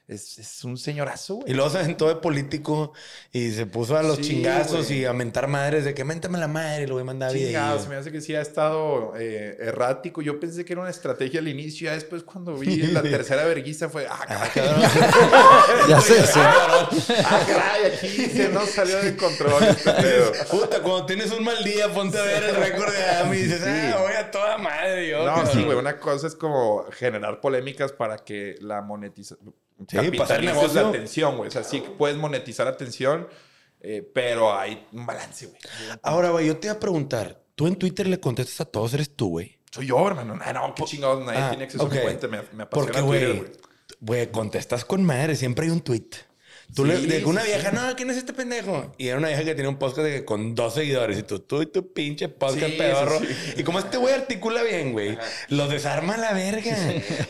Es, 0.09 0.39
es 0.39 0.63
un 0.63 0.75
señorazo, 0.77 1.35
güey. 1.35 1.51
Y 1.51 1.53
luego 1.53 1.69
se 1.69 1.77
aventó 1.77 2.07
de 2.07 2.15
político 2.15 2.93
y 3.31 3.51
se 3.51 3.67
puso 3.67 3.95
a 3.95 4.01
los 4.01 4.17
Sí, 4.17 4.23
chingazos 4.23 4.87
güey. 4.87 5.01
y 5.01 5.05
a 5.05 5.13
mentar 5.13 5.47
madres 5.47 5.85
de 5.85 5.93
que 5.93 6.03
méntame 6.03 6.39
la 6.39 6.47
madre 6.47 6.83
y 6.83 6.87
lo 6.87 6.95
voy 6.95 7.01
a 7.01 7.05
mandar 7.05 7.31
Chingado, 7.31 7.67
videos. 7.73 7.83
se 7.83 7.89
me 7.89 7.95
hace 7.95 8.11
que 8.11 8.19
sí 8.19 8.33
ha 8.33 8.41
estado 8.41 9.13
eh, 9.19 9.55
errático. 9.59 10.23
Yo 10.23 10.39
pensé 10.39 10.65
que 10.65 10.73
era 10.73 10.81
una 10.81 10.89
estrategia 10.89 11.39
al 11.41 11.47
inicio. 11.47 11.85
Ya 11.85 11.93
después, 11.93 12.23
cuando 12.23 12.55
vi 12.57 12.77
la 12.77 13.03
tercera 13.03 13.45
verguiza, 13.45 13.87
fue. 13.87 14.07
Ah, 14.09 14.19
Ah, 14.27 14.49
caray. 14.51 14.81
cabrón. 14.81 14.89
Ya 15.89 16.01
sé, 16.01 16.25
sí. 16.25 16.39
Ah, 16.43 17.43
caray, 17.47 17.85
aquí 17.93 18.25
se 18.35 18.49
nos 18.49 18.69
salió 18.69 18.97
de 19.03 19.15
control 19.15 19.63
este. 19.63 19.91
Puta, 20.49 20.79
cuando 20.81 21.05
tienes 21.05 21.31
un 21.31 21.43
mal 21.43 21.63
día, 21.63 21.87
ponte 21.93 22.17
a 22.17 22.23
ver 22.23 22.43
el 22.45 22.55
récord 22.55 22.91
de 22.91 23.03
Adame 23.03 23.37
y 23.37 23.41
dices, 23.43 23.61
ah, 23.63 23.97
voy 24.01 24.13
a 24.13 24.18
toda 24.31 24.57
madre. 24.57 25.09
Yo, 25.09 25.19
No, 25.19 25.35
cabrón. 25.35 25.47
sí, 25.53 25.63
güey. 25.63 25.77
Una 25.77 25.99
cosa 25.99 26.27
es 26.27 26.35
como 26.35 26.85
generar 26.91 27.41
polémicas 27.41 27.91
para 27.91 28.17
que 28.17 28.55
la 28.61 28.81
monetización. 28.81 29.53
Sí, 29.87 30.11
pasar 30.17 30.43
negocio. 30.43 30.81
la 30.81 30.89
atención, 30.89 31.37
güey. 31.37 31.47
O 31.47 31.51
sea, 31.51 31.63
sí 31.63 31.81
que 31.81 31.89
puedes 31.89 32.17
monetizar 32.17 32.67
atención, 32.67 33.27
eh, 33.81 34.01
pero 34.13 34.53
hay 34.57 34.85
un 34.91 35.05
balance, 35.05 35.45
güey. 35.47 35.59
Ahora, 36.03 36.31
güey, 36.31 36.47
yo 36.47 36.57
te 36.57 36.67
iba 36.67 36.75
a 36.75 36.79
preguntar. 36.79 37.41
tú 37.55 37.67
en 37.67 37.75
Twitter 37.75 38.07
le 38.07 38.19
contestas 38.19 38.61
a 38.61 38.65
todos, 38.65 38.93
eres 38.93 39.15
tú, 39.15 39.29
güey. 39.29 39.59
Soy 39.71 39.87
yo, 39.87 40.05
hermano. 40.07 40.35
No, 40.35 40.53
no, 40.53 40.73
qué 40.75 40.83
chingados. 40.83 41.23
Nadie 41.25 41.39
Ah, 41.39 41.49
tiene 41.49 41.65
acceso 41.65 41.85
a 41.85 41.89
mi 41.89 41.97
cuenta. 41.99 42.27
Me, 42.27 42.37
me 42.53 42.63
apasiona 42.63 42.69
Porque, 42.69 43.01
Twitter, 43.01 43.35
güey, 43.37 43.51
güey, 43.99 44.31
contestas 44.31 44.83
con 44.85 45.03
madre, 45.03 45.35
siempre 45.35 45.65
hay 45.65 45.71
un 45.71 45.81
tweet. 45.81 46.07
Tú 46.75 46.85
Sí, 46.85 46.91
le, 46.91 46.97
de 47.19 47.25
una 47.25 47.41
sí, 47.41 47.47
vieja, 47.47 47.69
sí. 47.71 47.75
no, 47.75 47.95
¿quién 47.95 48.09
es 48.11 48.17
este 48.17 48.31
pendejo? 48.33 48.93
Y 48.97 49.07
era 49.07 49.17
una 49.17 49.27
vieja 49.29 49.43
que 49.43 49.55
tenía 49.55 49.69
un 49.69 49.77
podcast 49.79 49.99
de 50.07 50.23
con 50.23 50.53
dos 50.55 50.75
seguidores. 50.75 51.17
Y 51.19 51.23
tú, 51.23 51.39
tú 51.39 51.61
y 51.61 51.65
tu 51.65 51.91
pinche 51.93 52.29
podcast 52.29 52.67
Sí, 52.67 52.75
pedorro. 52.77 53.19
sí. 53.19 53.27
Y 53.57 53.63
como 53.63 53.79
este 53.79 53.97
güey 53.97 54.13
articula 54.13 54.61
bien, 54.63 54.93
güey, 54.93 55.17
los 55.49 55.69
desarma 55.69 56.13
a 56.13 56.17
la 56.17 56.33
verga. 56.33 56.75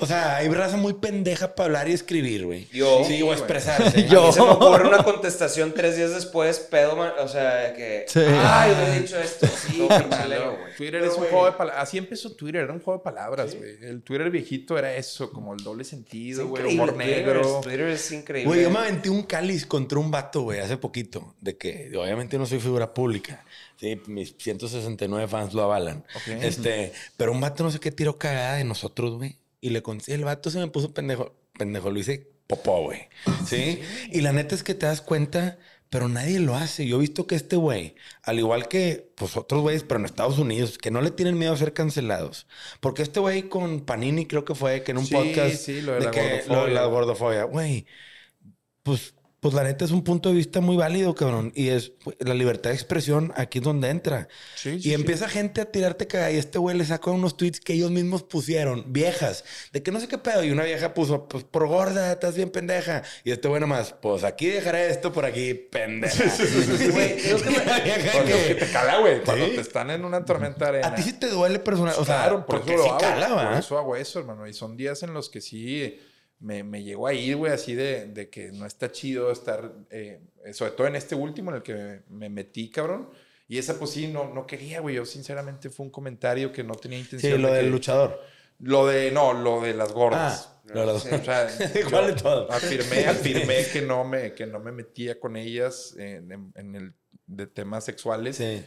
O 0.02 0.06
sea, 0.06 0.36
hay 0.38 0.50
raza 0.50 0.78
muy 0.78 0.94
pendeja 0.94 1.56
para 1.56 1.66
hablar 1.68 1.90
y 1.90 1.94
escribir, 1.94 2.46
güey. 2.46 2.68
Yo. 2.72 3.04
Sí, 3.06 3.22
o 3.22 3.32
expresarse. 3.34 4.08
Yo. 4.08 4.24
A 4.24 4.28
mí 4.28 4.34
se 4.34 4.42
me 4.42 4.50
ocurre 4.50 4.88
una 4.88 5.04
contestación 5.04 5.74
tres 5.74 5.96
días 5.96 6.12
después, 6.12 6.60
pedo, 6.60 6.96
man, 6.96 7.14
o 7.20 7.28
sea, 7.28 7.74
que... 7.74 8.06
Sí. 8.08 8.20
Ay, 8.22 8.72
yo 8.72 8.94
he 8.94 9.00
dicho 9.00 9.20
esto. 9.20 9.48
Sí, 9.70 9.88
pinche 9.90 10.28
Leo, 10.28 10.58
güey. 10.58 10.76
Twitter 10.76 11.04
es 11.04 11.14
un 11.14 11.26
juego 11.26 11.46
de 11.46 11.52
palabras. 11.54 11.84
Así 11.84 11.98
empezó 11.98 12.32
Twitter, 12.36 12.64
era 12.64 12.74
un 12.74 12.80
juego 12.82 13.00
de 13.00 13.04
palabras, 13.04 13.56
güey. 13.56 13.78
El 13.82 14.02
Twitter 14.02 14.30
viejito 14.30 14.78
era 14.78 14.96
eso, 14.96 15.32
como 15.32 15.54
el 15.54 15.64
doble 15.64 15.84
sentido, 15.84 16.48
güey, 16.48 16.74
humor 16.74 16.96
negro. 16.96 17.62
Twitter 17.62 17.88
es 17.90 18.12
increíble. 18.12 18.48
Güey, 18.48 18.64
yo 18.64 18.70
me 18.70 18.80
aventé 18.80 19.10
un 19.10 19.24
cáliz 19.30 19.66
contra 19.66 19.98
un 20.00 20.12
vato, 20.12 20.42
güey, 20.42 20.60
hace 20.60 20.76
poquito. 20.76 21.34
De 21.40 21.56
que 21.58 21.90
obviamente 21.98 22.38
no 22.38 22.46
soy 22.46 22.60
figura 22.60 22.94
pública. 22.94 23.46
Sí, 23.78 24.02
mis 24.08 24.36
169 24.38 25.30
fans 25.30 25.54
lo 25.54 25.64
avalan. 25.64 26.04
Ok. 26.16 26.28
Este, 26.42 26.92
pero 27.16 27.32
un 27.32 27.40
vato 27.40 27.64
no 27.64 27.72
sé 27.72 27.80
qué 27.80 27.92
tiró 27.94 28.18
cagada 28.18 28.56
de 28.56 28.66
nosotros, 28.66 29.16
güey. 29.16 29.38
Y 29.62 29.70
le 29.70 29.82
conté, 29.82 30.14
el 30.14 30.26
vato 30.26 30.50
se 30.52 30.60
me 30.60 30.68
puso 30.68 30.94
pendejo. 30.94 31.34
Pendejo, 31.58 31.90
lo 31.90 32.00
hice 32.00 32.28
popó, 32.48 32.82
güey. 32.84 33.08
¿Sí? 33.48 33.80
Y 34.12 34.20
la 34.22 34.34
neta 34.34 34.56
es 34.56 34.64
que 34.64 34.74
te 34.74 34.86
das 34.86 35.02
cuenta, 35.02 35.58
pero 35.90 36.08
nadie 36.08 36.40
lo 36.40 36.56
hace. 36.56 36.88
Yo 36.88 36.98
he 36.98 37.00
visto 37.02 37.28
que 37.28 37.36
este 37.36 37.56
güey, 37.58 37.96
al 38.24 38.40
igual 38.40 38.68
que 38.68 39.12
pues 39.16 39.36
otros 39.38 39.62
güeyes, 39.62 39.84
pero 39.84 40.00
en 40.00 40.06
Estados 40.06 40.40
Unidos, 40.40 40.78
que 40.78 40.92
no 40.92 41.02
le 41.02 41.12
tienen 41.12 41.38
miedo 41.38 41.54
a 41.54 41.58
ser 41.58 41.74
cancelados. 41.74 42.48
Porque 42.80 43.02
este 43.02 43.20
güey 43.20 43.44
con 43.50 43.82
Panini 43.82 44.26
creo 44.26 44.46
que 44.46 44.56
fue 44.56 44.84
que 44.84 44.92
en 44.92 44.98
un 45.00 45.06
Sí, 45.06 45.14
podcast 45.14 45.56
sí, 45.58 45.82
lo 45.82 45.94
de 45.94 46.00
la 46.02 46.12
que- 46.12 46.22
gordofobia. 46.22 46.58
lo 46.58 46.66
de 46.66 46.74
la 46.74 46.86
gordofobia. 46.86 47.44
Güey, 47.44 47.86
pues, 48.84 49.14
pues 49.40 49.54
la 49.54 49.64
neta 49.64 49.86
es 49.86 49.92
un 49.92 50.04
punto 50.04 50.30
de 50.30 50.36
vista 50.36 50.60
muy 50.60 50.76
válido, 50.76 51.16
cabrón. 51.16 51.54
Y 51.56 51.70
es 51.70 51.94
la 52.20 52.34
libertad 52.34 52.72
de 52.72 52.76
expresión 52.76 53.32
aquí 53.38 53.60
es 53.60 53.64
donde 53.64 53.90
entra. 53.90 54.28
Sí, 54.56 54.70
y 54.70 54.74
sí, 54.74 54.82
sí. 54.82 54.94
empieza 54.94 55.30
gente 55.30 55.62
a 55.62 55.66
tirarte 55.72 56.08
cagada. 56.08 56.32
Y 56.32 56.38
este 56.38 56.58
güey 56.60 56.78
le 56.78 56.84
sacó 56.84 57.14
unos 57.14 57.38
tweets 57.38 57.62
que 57.62 57.74
ellos 57.74 57.90
mismos 57.90 58.24
pusieron, 58.24 58.84
viejas, 58.92 59.46
de 59.72 59.82
que 59.82 59.92
no 59.92 60.00
sé 60.02 60.08
qué 60.10 60.18
pedo. 60.18 60.44
Y 60.44 60.52
una 60.52 60.64
vieja 60.64 60.94
puso, 60.94 61.28
pues 61.30 61.46
por 61.46 61.68
gorda, 61.68 62.12
estás 62.12 62.36
bien 62.36 62.50
pendeja. 62.50 63.04
Y 63.24 63.32
este 63.32 63.48
güey 63.48 63.62
nomás, 63.62 63.94
pues 64.02 64.24
aquí 64.26 64.48
dejaré 64.48 64.90
esto, 64.90 65.14
por 65.14 65.24
aquí, 65.26 65.54
pendeja. 65.54 66.24
Güey, 66.92 67.16
digo 67.22 67.38
que 67.42 67.52
La 67.66 67.80
vieja 67.80 68.12
Cuando 68.12 68.36
que- 68.36 68.56
te 68.56 68.72
cala, 68.72 68.98
güey. 69.00 69.24
Cuando 69.24 69.46
te 69.46 69.62
están 69.62 69.90
en 69.90 70.04
una 70.04 70.26
tormenta 70.26 70.68
arena. 70.68 70.88
A 70.88 70.96
ti 70.96 71.02
sí 71.02 71.14
te 71.14 71.28
duele 71.30 71.60
personal. 71.60 71.96
O 71.98 72.04
sea, 72.06 72.18
claro, 72.24 72.46
por 72.46 72.58
porque 72.58 72.74
eso 72.74 72.84
lo 72.84 72.90
hago. 72.90 73.00
cala, 73.00 73.50
por 73.50 73.58
eso 73.60 73.78
hago 73.78 73.96
eso, 73.96 74.20
hermano. 74.20 74.48
Y 74.48 74.54
son 74.54 74.76
días 74.76 75.02
en 75.04 75.14
los 75.14 75.30
que 75.30 75.40
sí 75.42 75.98
me, 76.40 76.64
me 76.64 76.84
llegó 76.84 77.08
a 77.08 77.14
ir, 77.14 77.36
güey, 77.36 77.52
así 77.52 77.76
de, 77.76 78.06
de 78.06 78.30
que 78.30 78.52
no 78.52 78.66
está 78.66 78.92
chido 78.92 79.32
estar, 79.32 79.74
eh, 79.90 80.22
sobre 80.54 80.72
todo 80.72 80.88
en 80.88 80.96
este 80.96 81.16
último 81.16 81.52
en 81.52 81.58
el 81.58 81.64
que 81.64 82.02
me 82.10 82.30
metí, 82.30 82.70
cabrón. 82.70 83.10
Y 83.48 83.58
esa, 83.58 83.78
pues 83.80 83.92
sí, 83.92 84.08
no, 84.08 84.34
no 84.34 84.46
quería, 84.46 84.80
güey. 84.80 84.96
Yo, 84.96 85.06
sinceramente, 85.06 85.70
fue 85.70 85.86
un 85.86 85.92
comentario 85.92 86.52
que 86.52 86.64
no 86.64 86.76
tenía 86.76 87.00
intención. 87.00 87.34
Sí, 87.34 87.38
lo 87.40 87.48
de 87.50 87.56
del 87.58 87.66
que- 87.66 87.72
luchador. 87.72 88.20
Lo 88.60 88.86
de, 88.88 89.10
no, 89.12 89.34
lo 89.34 89.62
de 89.62 89.74
las 89.74 89.92
gordas. 89.94 90.50
Ah, 90.52 90.62
lo 90.74 90.82
de 90.82 90.86
las- 90.88 91.06
O 91.06 91.24
sea, 91.24 91.48
¿Cuál 91.90 92.08
yo 92.08 92.08
de 92.08 92.22
todo? 92.22 92.52
Afirmé, 92.52 93.06
afirmé 93.08 93.66
que 93.72 93.82
no 93.82 94.04
me, 94.04 94.34
que 94.34 94.46
no 94.46 94.60
me 94.60 94.72
metía 94.72 95.20
con 95.20 95.36
ellas 95.36 95.96
en, 95.98 96.32
en- 96.32 96.52
en 96.56 96.76
el 96.76 96.94
de 97.26 97.48
temas 97.48 97.86
sexuales. 97.86 98.36
Sí. 98.36 98.64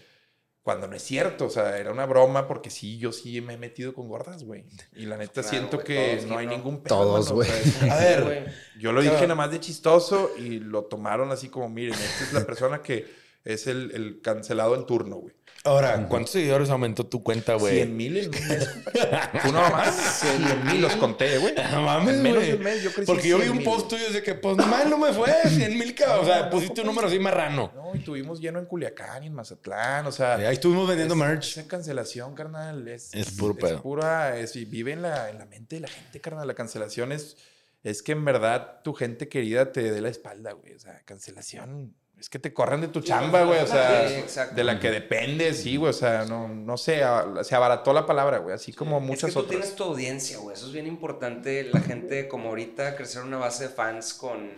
Cuando 0.63 0.87
no 0.87 0.95
es 0.95 1.03
cierto, 1.03 1.47
o 1.47 1.51
sea, 1.51 1.77
era 1.79 1.91
una 1.91 2.07
broma 2.07 2.47
porque 2.47 2.71
sí, 2.71 2.97
yo 2.99 3.11
sí 3.11 3.41
me 3.41 3.55
he 3.55 3.57
metido 3.57 3.93
con 3.95 4.07
gordas, 4.09 4.45
güey. 4.45 4.65
Y 4.95 5.07
la 5.07 5.17
neta 5.17 5.43
Claro, 5.43 5.49
siento 5.49 5.79
que 5.81 6.15
todos, 6.17 6.31
no 6.31 6.39
hay 6.39 6.47
¿no? 6.47 6.53
ningún 6.53 6.83
pedo. 6.83 6.97
Todos, 6.97 7.33
güey. 7.33 7.49
A 7.91 7.97
ver, 7.97 8.23
güey. 8.25 8.45
yo 8.79 8.93
lo 8.93 9.03
dije 9.03 9.23
nada 9.23 9.35
más 9.35 9.51
de 9.51 9.59
chistoso 9.59 10.31
y 10.39 10.61
lo 10.61 10.85
tomaron 10.85 11.33
así 11.33 11.49
como, 11.49 11.69
miren, 11.69 11.95
esta 11.95 12.25
es 12.25 12.33
la 12.33 12.41
persona 12.47 12.81
que 12.81 13.07
es 13.45 13.67
el, 13.67 13.91
el 13.93 14.21
cancelado 14.21 14.77
en 14.77 14.87
turno, 14.87 15.17
güey. 15.17 15.35
Ahora, 15.65 16.09
¿cuántos 16.09 16.33
seguidores 16.33 16.71
aumentó 16.71 17.07
tu 17.07 17.23
cuenta, 17.23 17.55
güey? 17.55 17.77
100 17.77 17.97
mil 17.97 18.17
en 18.17 18.25
un 18.35 18.49
mes. 18.49 18.69
nada 19.53 19.71
más. 19.71 20.21
100 20.21 20.65
mil 20.67 20.83
los 20.83 20.97
conté, 20.97 21.39
güey. 21.39 21.55
No 21.73 21.83
mames, 21.83 22.17
En 22.17 22.23
menos 22.23 22.43
de 22.43 22.55
un 22.55 22.63
mes 22.63 22.83
yo 22.83 22.93
crecí 22.93 23.07
Porque 23.07 23.29
yo 23.29 23.37
vi 23.39 23.45
100 23.45 23.59
un 23.59 23.65
post 23.65 23.89
tuyo 23.89 24.11
de 24.11 24.23
que, 24.25 24.35
pues, 24.35 24.57
mal 24.57 24.91
no 24.91 24.99
me 24.99 25.13
fue, 25.13 25.33
100 25.49 25.79
mil 25.79 25.95
cabrón. 25.95 26.21
O 26.21 26.25
sea, 26.25 26.51
pusiste 26.51 26.81
un 26.81 26.89
número 26.89 27.07
así 27.07 27.19
marrano. 27.21 27.71
No, 27.77 27.95
y 27.95 28.01
tuvimos 28.01 28.41
lleno 28.41 28.59
en 28.59 28.67
Culiacán 28.67 29.23
y 29.23 29.29
en 29.29 29.35
Mazatlán, 29.35 30.05
o 30.07 30.13
sea. 30.13 30.35
Ahí 30.35 30.55
estuvimos 30.55 30.89
vendiendo 30.89 31.15
es- 31.15 31.21
merch. 31.21 31.59
Esa 31.59 31.69
cancelación, 31.69 32.35
carnal, 32.35 32.89
es, 32.89 33.15
Es 33.15 33.31
puro 33.31 33.55
pedo. 33.55 33.81
pura, 33.81 34.37
es, 34.39 34.57
y 34.57 34.65
vive 34.65 34.93
en 34.93 35.03
la, 35.03 35.31
en 35.31 35.39
la 35.39 35.47
mente 35.47 35.77
de 35.77 35.83
la 35.83 35.89
gente, 35.89 36.21
carnal. 36.21 36.49
La 36.49 36.55
cancelación 36.55 37.13
es, 37.13 37.37
es 37.85 38.03
que 38.03 38.13
en 38.13 38.25
verdad 38.25 38.81
tu 38.83 38.95
gente 38.95 39.29
querida 39.29 39.71
te 39.71 39.93
dé 39.93 40.01
la 40.01 40.09
espalda, 40.09 40.53
güey. 40.53 40.75
O 40.75 40.79
sea, 40.81 41.01
cancelación 41.05 41.95
es 42.23 42.29
que 42.31 42.39
te 42.39 42.55
corran 42.55 42.81
de 42.81 42.87
tu 42.87 43.01
chamba, 43.01 43.43
güey. 43.43 43.61
O 43.61 43.67
sea, 43.67 44.09
Sí, 44.09 44.41
de 44.55 44.63
la 44.65 44.79
que 44.79 44.93
depende, 44.93 45.53
sí, 45.55 45.77
güey. 45.77 45.91
O 45.91 45.93
sea, 45.93 46.25
no, 46.25 46.47
no 46.47 46.77
sé, 46.77 47.03
se 47.43 47.55
abarató 47.57 47.93
la 47.93 48.07
palabra, 48.07 48.39
güey. 48.39 48.55
Así 48.55 48.73
como 48.73 49.01
muchas 49.01 49.31
es 49.31 49.35
que 49.35 49.41
tú 49.41 49.47
otras. 49.47 49.61
tienes 49.61 49.75
tu 49.77 49.83
audiencia, 49.83 50.39
güey. 50.39 50.55
Eso 50.57 50.67
es 50.69 50.73
bien 50.73 50.87
importante. 50.87 51.65
La 51.73 51.81
gente, 51.81 52.29
como 52.29 52.51
ahorita, 52.51 52.95
crecer 52.95 53.23
una 53.23 53.39
base 53.39 53.65
de 53.65 53.71
fans 53.75 54.15
con 54.15 54.51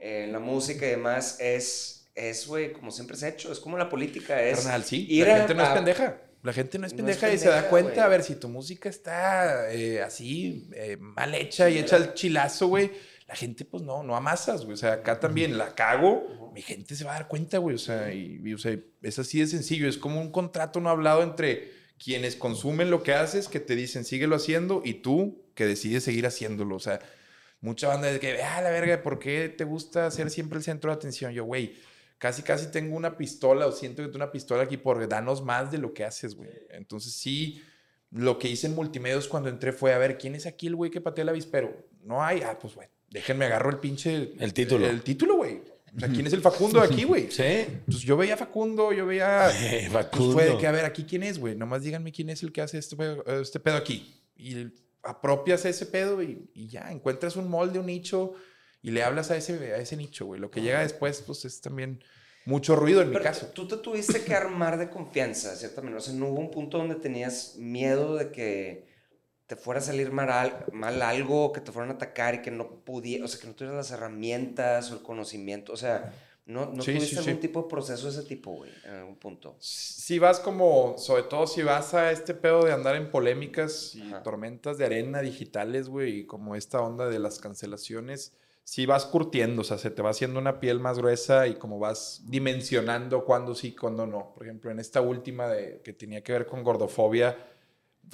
eh, 0.00 0.28
la 0.30 0.40
música 0.40 0.84
y 0.86 0.90
demás 0.90 1.36
es, 1.38 2.08
es, 2.16 2.48
güey, 2.48 2.72
como 2.72 2.90
siempre 2.90 3.16
se 3.16 3.26
ha 3.26 3.28
hecho. 3.28 3.52
Es 3.52 3.60
como 3.60 3.78
la 3.78 3.88
política. 3.88 4.42
Es 4.42 4.62
Carnal, 4.62 4.82
sí. 4.84 5.06
ir 5.08 5.28
La 5.28 5.34
a- 5.34 5.38
gente 5.38 5.54
no 5.54 5.62
es 5.62 5.68
pendeja. 5.68 6.16
La 6.42 6.52
gente 6.52 6.78
no 6.78 6.86
es 6.86 6.92
No 6.92 7.08
es 7.08 7.16
pendeja 7.16 7.32
y 7.32 7.38
se 7.38 7.48
da 7.48 7.68
cuenta, 7.70 8.04
a 8.04 8.08
ver, 8.08 8.22
si 8.22 8.34
tu 8.34 8.50
música 8.50 8.88
está 8.90 9.72
eh, 9.72 10.02
así, 10.02 10.68
eh, 10.74 10.98
mal 11.00 11.32
hecha 11.34 11.70
y 11.70 11.78
hecha 11.78 11.96
el 11.96 12.12
chilazo, 12.12 12.66
güey, 12.66 12.90
la 13.26 13.34
gente 13.34 13.64
pues 13.64 13.82
no, 13.82 14.02
no 14.02 14.16
amasas, 14.16 14.64
güey. 14.64 14.74
O 14.74 14.76
sea, 14.76 14.94
acá 14.94 15.18
también 15.18 15.56
la 15.56 15.74
cago, 15.74 16.50
mi 16.54 16.62
gente 16.62 16.94
se 16.94 17.04
va 17.04 17.12
a 17.12 17.14
dar 17.20 17.28
cuenta, 17.28 17.58
güey. 17.58 17.76
O 17.76 17.78
sea, 17.78 18.12
y, 18.12 18.40
y, 18.44 18.54
o 18.54 18.58
sea, 18.58 18.78
es 19.02 19.18
así 19.18 19.40
de 19.40 19.46
sencillo. 19.46 19.88
Es 19.88 19.98
como 19.98 20.20
un 20.20 20.30
contrato 20.30 20.80
no 20.80 20.90
hablado 20.90 21.22
entre 21.22 21.72
quienes 21.98 22.36
consumen 22.36 22.90
lo 22.90 23.02
que 23.02 23.14
haces, 23.14 23.48
que 23.48 23.60
te 23.60 23.76
dicen 23.76 24.04
síguelo 24.04 24.36
haciendo, 24.36 24.82
y 24.84 24.94
tú 24.94 25.42
que 25.54 25.64
decides 25.66 26.04
seguir 26.04 26.26
haciéndolo. 26.26 26.76
O 26.76 26.80
sea, 26.80 27.00
mucha 27.60 27.88
banda 27.88 28.12
de 28.12 28.20
que, 28.20 28.42
ah, 28.42 28.60
la 28.60 28.70
verga, 28.70 29.02
¿por 29.02 29.18
qué 29.18 29.48
te 29.48 29.64
gusta 29.64 30.10
ser 30.10 30.30
siempre 30.30 30.58
el 30.58 30.64
centro 30.64 30.90
de 30.90 30.96
atención? 30.96 31.32
Yo, 31.32 31.44
güey, 31.44 31.76
casi, 32.18 32.42
casi 32.42 32.70
tengo 32.70 32.96
una 32.96 33.16
pistola 33.16 33.66
o 33.66 33.72
siento 33.72 34.02
que 34.02 34.08
tengo 34.08 34.24
una 34.24 34.32
pistola 34.32 34.64
aquí 34.64 34.76
por 34.76 35.06
danos 35.08 35.42
más 35.42 35.70
de 35.70 35.78
lo 35.78 35.94
que 35.94 36.04
haces, 36.04 36.34
güey. 36.34 36.50
Entonces, 36.70 37.14
sí, 37.14 37.62
lo 38.10 38.38
que 38.38 38.48
hice 38.48 38.66
en 38.66 38.74
multimedios 38.74 39.28
cuando 39.28 39.48
entré 39.48 39.72
fue, 39.72 39.94
a 39.94 39.98
ver, 39.98 40.18
¿quién 40.18 40.34
es 40.34 40.46
aquí 40.46 40.66
el 40.66 40.76
güey 40.76 40.90
que 40.90 41.00
patea 41.00 41.22
el 41.22 41.30
avispero? 41.30 41.74
No 42.02 42.22
hay, 42.22 42.42
ah, 42.42 42.58
pues, 42.60 42.74
güey, 42.74 42.88
déjenme 43.14 43.44
agarro 43.44 43.70
el 43.70 43.78
pinche... 43.78 44.32
El 44.40 44.52
título. 44.52 44.86
El, 44.86 45.02
título, 45.02 45.36
güey. 45.36 45.62
O 45.96 46.00
sea, 46.00 46.08
¿quién 46.08 46.26
es 46.26 46.32
el 46.32 46.42
Facundo 46.42 46.80
de 46.80 46.86
aquí, 46.86 47.04
güey? 47.12 47.30
Sí. 47.30 47.42
Entonces, 47.44 48.02
yo 48.02 48.16
veía 48.16 48.34
a 48.34 48.36
Facundo, 48.36 48.92
yo 48.92 49.06
veía... 49.06 49.50
Eh, 49.50 49.88
Pues 49.92 50.04
Facundo. 50.06 50.32
fue 50.32 50.46
de 50.46 50.58
que, 50.58 50.66
a 50.66 50.72
ver, 50.72 50.84
aquí 50.84 51.04
quién 51.04 51.22
es, 51.22 51.38
güey. 51.38 51.54
Nomás 51.54 51.84
díganme 51.84 52.10
quién 52.10 52.28
es 52.28 52.42
el 52.42 52.50
que 52.50 52.60
hace 52.60 52.76
este 52.76 52.96
pedo, 52.96 53.24
este 53.40 53.60
pedo 53.60 53.76
aquí. 53.76 54.20
Y 54.36 54.66
apropias 55.04 55.64
ese 55.64 55.86
pedo 55.86 56.22
y, 56.24 56.50
y 56.54 56.66
ya, 56.66 56.90
encuentras 56.90 57.36
un 57.36 57.48
molde, 57.48 57.78
un 57.78 57.86
nicho 57.86 58.34
y 58.82 58.90
le 58.90 59.04
hablas 59.04 59.30
a 59.30 59.36
ese, 59.36 59.72
a 59.72 59.76
ese 59.76 59.96
nicho, 59.96 60.26
güey. 60.26 60.40
Lo 60.40 60.50
que 60.50 60.60
llega 60.60 60.80
después, 60.80 61.22
pues 61.24 61.44
es 61.44 61.60
también 61.60 62.02
mucho 62.46 62.74
ruido 62.74 63.00
en 63.00 63.10
mi 63.10 63.12
Pero 63.14 63.24
caso. 63.24 63.46
Tú 63.54 63.68
te 63.68 63.76
tuviste 63.76 64.24
que 64.24 64.34
armar 64.34 64.76
de 64.76 64.90
confianza, 64.90 65.54
manera. 65.76 65.98
O 65.98 66.00
sea, 66.00 66.14
no 66.14 66.26
hubo 66.26 66.40
un 66.40 66.50
punto 66.50 66.78
donde 66.78 66.96
tenías 66.96 67.54
miedo 67.56 68.16
de 68.16 68.32
que 68.32 68.93
te 69.54 69.60
fuera 69.60 69.78
a 69.80 69.82
salir 69.82 70.10
mal, 70.10 70.28
al- 70.30 70.66
mal 70.72 71.00
algo, 71.02 71.52
que 71.52 71.60
te 71.60 71.70
fueran 71.70 71.90
a 71.90 71.94
atacar 71.94 72.34
y 72.34 72.42
que 72.42 72.50
no 72.50 72.68
pudiera, 72.84 73.24
o 73.24 73.28
sea, 73.28 73.40
que 73.40 73.46
no 73.46 73.54
tuvieras 73.54 73.76
las 73.76 73.90
herramientas 73.92 74.90
o 74.90 74.94
el 74.94 75.02
conocimiento. 75.02 75.72
O 75.72 75.76
sea, 75.76 76.12
no, 76.46 76.66
no 76.66 76.82
Sí, 76.82 76.92
tuviste 76.92 77.10
sí, 77.10 77.18
algún 77.18 77.34
sí. 77.34 77.40
tipo 77.40 77.62
de 77.62 77.68
proceso 77.68 78.06
de 78.10 78.18
ese 78.18 78.22
tipo, 78.28 78.50
güey, 78.52 78.72
en 78.84 78.94
algún 78.94 79.16
punto. 79.16 79.56
Si 79.60 80.18
vas 80.18 80.40
como, 80.40 80.98
sobre 80.98 81.22
todo 81.24 81.46
si 81.46 81.62
vas 81.62 81.94
a 81.94 82.10
este 82.10 82.34
pedo 82.34 82.64
de 82.64 82.72
andar 82.72 82.96
en 82.96 83.10
polémicas 83.10 83.94
y 83.94 84.02
Ajá. 84.02 84.22
tormentas 84.22 84.76
de 84.76 84.86
arena 84.86 85.20
digitales, 85.20 85.88
güey, 85.88 86.20
y 86.20 86.26
como 86.26 86.56
esta 86.56 86.80
onda 86.80 87.08
de 87.08 87.18
las 87.20 87.38
cancelaciones, 87.38 88.32
si 88.64 88.86
vas 88.86 89.04
curtiendo, 89.06 89.60
o 89.60 89.64
sea, 89.64 89.78
se 89.78 89.90
te 89.90 90.02
va 90.02 90.10
haciendo 90.10 90.40
una 90.40 90.58
piel 90.58 90.80
más 90.80 90.98
gruesa 90.98 91.46
y 91.46 91.54
como 91.56 91.78
vas 91.78 92.22
dimensionando 92.26 93.24
cuándo 93.24 93.54
sí, 93.54 93.74
cuándo 93.74 94.06
no. 94.06 94.32
Por 94.34 94.44
ejemplo, 94.44 94.70
en 94.70 94.80
esta 94.80 95.00
última 95.00 95.48
de, 95.48 95.80
que 95.84 95.92
tenía 95.92 96.22
que 96.22 96.32
ver 96.32 96.46
con 96.46 96.62
gordofobia, 96.64 97.36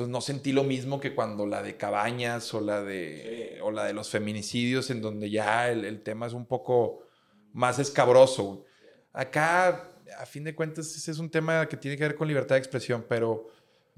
pues 0.00 0.08
no 0.08 0.22
sentí 0.22 0.52
lo 0.52 0.64
mismo 0.64 0.98
que 0.98 1.14
cuando 1.14 1.44
la 1.44 1.62
de 1.62 1.76
Cabañas 1.76 2.54
o 2.54 2.62
la 2.62 2.82
de, 2.82 3.58
o 3.62 3.70
la 3.70 3.84
de 3.84 3.92
los 3.92 4.08
feminicidios, 4.08 4.88
en 4.88 5.02
donde 5.02 5.28
ya 5.28 5.68
el, 5.68 5.84
el 5.84 6.00
tema 6.00 6.26
es 6.26 6.32
un 6.32 6.46
poco 6.46 7.02
más 7.52 7.78
escabroso. 7.78 8.64
Acá, 9.12 9.90
a 10.18 10.24
fin 10.24 10.42
de 10.44 10.54
cuentas, 10.54 10.96
ese 10.96 11.10
es 11.10 11.18
un 11.18 11.28
tema 11.28 11.68
que 11.68 11.76
tiene 11.76 11.98
que 11.98 12.04
ver 12.04 12.14
con 12.14 12.28
libertad 12.28 12.54
de 12.54 12.60
expresión, 12.60 13.04
pero, 13.10 13.48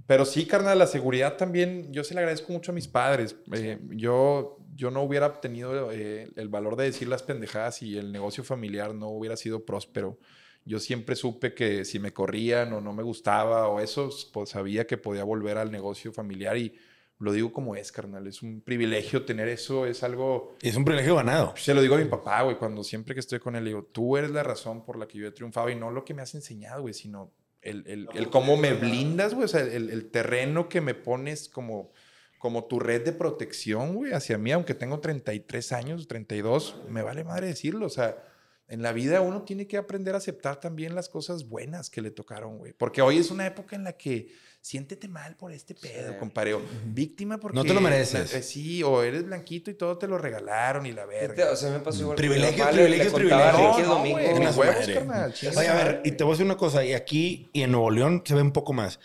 pero 0.05 0.24
sí, 0.24 0.44
carnal, 0.44 0.76
la 0.76 0.88
seguridad 0.88 1.36
también, 1.36 1.92
yo 1.92 2.03
se 2.03 2.14
le 2.14 2.18
agradezco 2.18 2.53
mucho 2.53 2.72
a 2.72 2.74
mis 2.74 2.88
padres. 2.88 3.36
Eh, 3.53 3.78
yo, 3.90 4.59
yo 4.74 4.90
no 4.90 5.03
hubiera 5.03 5.40
tenido 5.40 5.92
eh, 5.92 6.32
el 6.34 6.48
valor 6.48 6.74
de 6.74 6.86
decir 6.86 7.07
las 7.07 7.22
pendejadas 7.22 7.80
y 7.80 7.96
el 7.96 8.11
negocio 8.11 8.42
familiar 8.42 8.92
no 8.92 9.07
hubiera 9.07 9.36
sido 9.36 9.64
próspero. 9.64 10.18
Yo 10.64 10.78
siempre 10.78 11.16
supe 11.16 11.54
que 11.54 11.84
si 11.84 11.98
me 11.98 12.12
corrían 12.12 12.72
o 12.72 12.80
no 12.80 12.92
me 12.92 13.02
gustaba 13.02 13.68
o 13.68 13.80
eso, 13.80 14.10
pues 14.32 14.50
sabía 14.50 14.86
que 14.86 14.96
podía 14.96 15.24
volver 15.24 15.58
al 15.58 15.72
negocio 15.72 16.12
familiar 16.12 16.56
y 16.56 16.74
lo 17.18 17.32
digo 17.32 17.52
como 17.52 17.76
es, 17.76 17.92
carnal. 17.92 18.26
Es 18.26 18.42
un 18.42 18.60
privilegio 18.60 19.24
tener 19.24 19.48
eso, 19.48 19.86
es 19.86 20.02
algo... 20.02 20.56
Es 20.60 20.74
un 20.76 20.84
privilegio 20.84 21.14
ganado. 21.16 21.54
Se 21.56 21.72
lo 21.72 21.80
digo 21.80 21.94
a 21.94 21.98
mi 21.98 22.06
papá, 22.06 22.42
güey, 22.42 22.56
cuando 22.56 22.82
siempre 22.82 23.14
que 23.14 23.20
estoy 23.20 23.38
con 23.38 23.54
él, 23.54 23.64
digo, 23.64 23.84
tú 23.84 24.16
eres 24.16 24.30
la 24.30 24.42
razón 24.42 24.84
por 24.84 24.98
la 24.98 25.06
que 25.06 25.18
yo 25.18 25.28
he 25.28 25.30
triunfado 25.30 25.70
y 25.70 25.76
no 25.76 25.90
lo 25.90 26.04
que 26.04 26.14
me 26.14 26.22
has 26.22 26.34
enseñado, 26.34 26.82
güey, 26.82 26.94
sino 26.94 27.32
el, 27.60 27.84
el, 27.86 28.08
el 28.12 28.28
cómo 28.28 28.56
me 28.56 28.74
blindas, 28.74 29.34
güey, 29.34 29.44
o 29.44 29.48
sea, 29.48 29.60
el, 29.60 29.90
el 29.90 30.10
terreno 30.10 30.68
que 30.68 30.80
me 30.80 30.94
pones 30.94 31.48
como 31.48 31.92
como 32.42 32.64
tu 32.64 32.80
red 32.80 33.04
de 33.04 33.12
protección, 33.12 33.94
güey, 33.94 34.14
hacia 34.14 34.36
mí, 34.36 34.50
aunque 34.50 34.74
tengo 34.74 34.98
33 34.98 35.70
años, 35.70 36.08
32, 36.08 36.82
me 36.88 37.00
vale 37.00 37.22
madre 37.22 37.46
decirlo, 37.46 37.86
o 37.86 37.88
sea, 37.88 38.16
en 38.73 38.81
la 38.83 38.93
vida 38.93 39.20
uno 39.20 39.43
tiene 39.43 39.66
que 39.66 39.77
aprender 39.77 40.14
a 40.14 40.18
aceptar 40.18 40.59
también 40.59 40.95
las 40.95 41.09
cosas 41.11 41.47
buenas 41.49 41.91
que 41.91 42.01
le 42.01 42.11
tocaron, 42.11 42.57
güey, 42.59 42.73
porque 42.73 43.03
hoy 43.03 43.18
es 43.18 43.31
una 43.31 43.47
época 43.47 43.77
en 43.77 43.85
la 43.85 43.93
que 43.93 44.33
siéntete 44.62 45.09
mal 45.09 45.37
por 45.37 45.53
este 45.53 45.75
pedo, 45.75 46.16
compadre, 46.18 46.55
o 46.55 46.62
víctima 46.87 47.39
porque... 47.39 47.57
No 47.57 47.64
te 47.64 47.75
lo 47.75 47.81
mereces. 47.83 48.33
eh, 48.33 48.43
sí, 48.43 48.83
o 48.83 49.03
eres 49.03 49.27
blanquito 49.27 49.70
y 49.70 49.75
todo 49.75 49.99
te 49.99 50.07
lo 50.09 50.16
regalaron 50.16 50.87
y 50.87 50.93
la 50.93 51.05
verga. 51.05 51.51
O 51.53 51.57
sea, 51.57 51.70
me 51.70 51.81
pasó 51.81 52.01
igual. 52.03 52.16
privilegios. 52.16 52.75
Ricky 52.75 52.95
el 53.05 53.29
No, 53.29 53.79
no, 53.79 53.99
güey, 53.99 54.27
En 54.27 54.43
huevos, 54.43 54.89
carnal, 54.95 55.35
Oye, 55.57 55.68
a 55.68 55.75
ver, 55.75 56.01
y 56.05 56.12
te 56.12 56.25
voy 56.25 56.31
a 56.31 56.35
decir 56.35 56.47
una 56.47 56.57
cosa. 56.57 56.85
Y 56.85 56.93
aquí 56.95 57.51
y 57.53 57.62
en 57.62 57.73
Nuevo 57.73 57.91
León 57.91 58.23
se 58.25 58.35
ve 58.35 58.41
un 58.43 58.53
poco 58.53 58.73
más. 58.73 59.01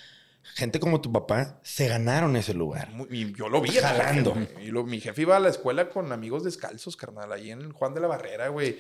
Gente 0.56 0.80
como 0.80 1.02
tu 1.02 1.12
papá 1.12 1.60
se 1.64 1.88
ganaron 1.88 2.36
ese 2.38 2.54
lugar. 2.54 2.90
Y 3.10 3.34
yo 3.34 3.50
lo 3.50 3.60
vi. 3.60 3.72
Jalando. 3.72 4.38
Y 4.62 4.68
lo- 4.68 4.86
mi 4.86 5.02
jefe 5.02 5.24
iba 5.24 5.36
a 5.36 5.40
la 5.40 5.50
escuela 5.50 5.90
con 5.90 6.12
amigos 6.12 6.44
descalzos, 6.44 6.96
carnal, 6.96 7.34
ahí 7.34 7.52
en 7.52 7.72
Juan 7.74 7.94
de 7.94 8.00
la 8.02 8.08
Barrera, 8.08 8.48
güey. 8.48 8.78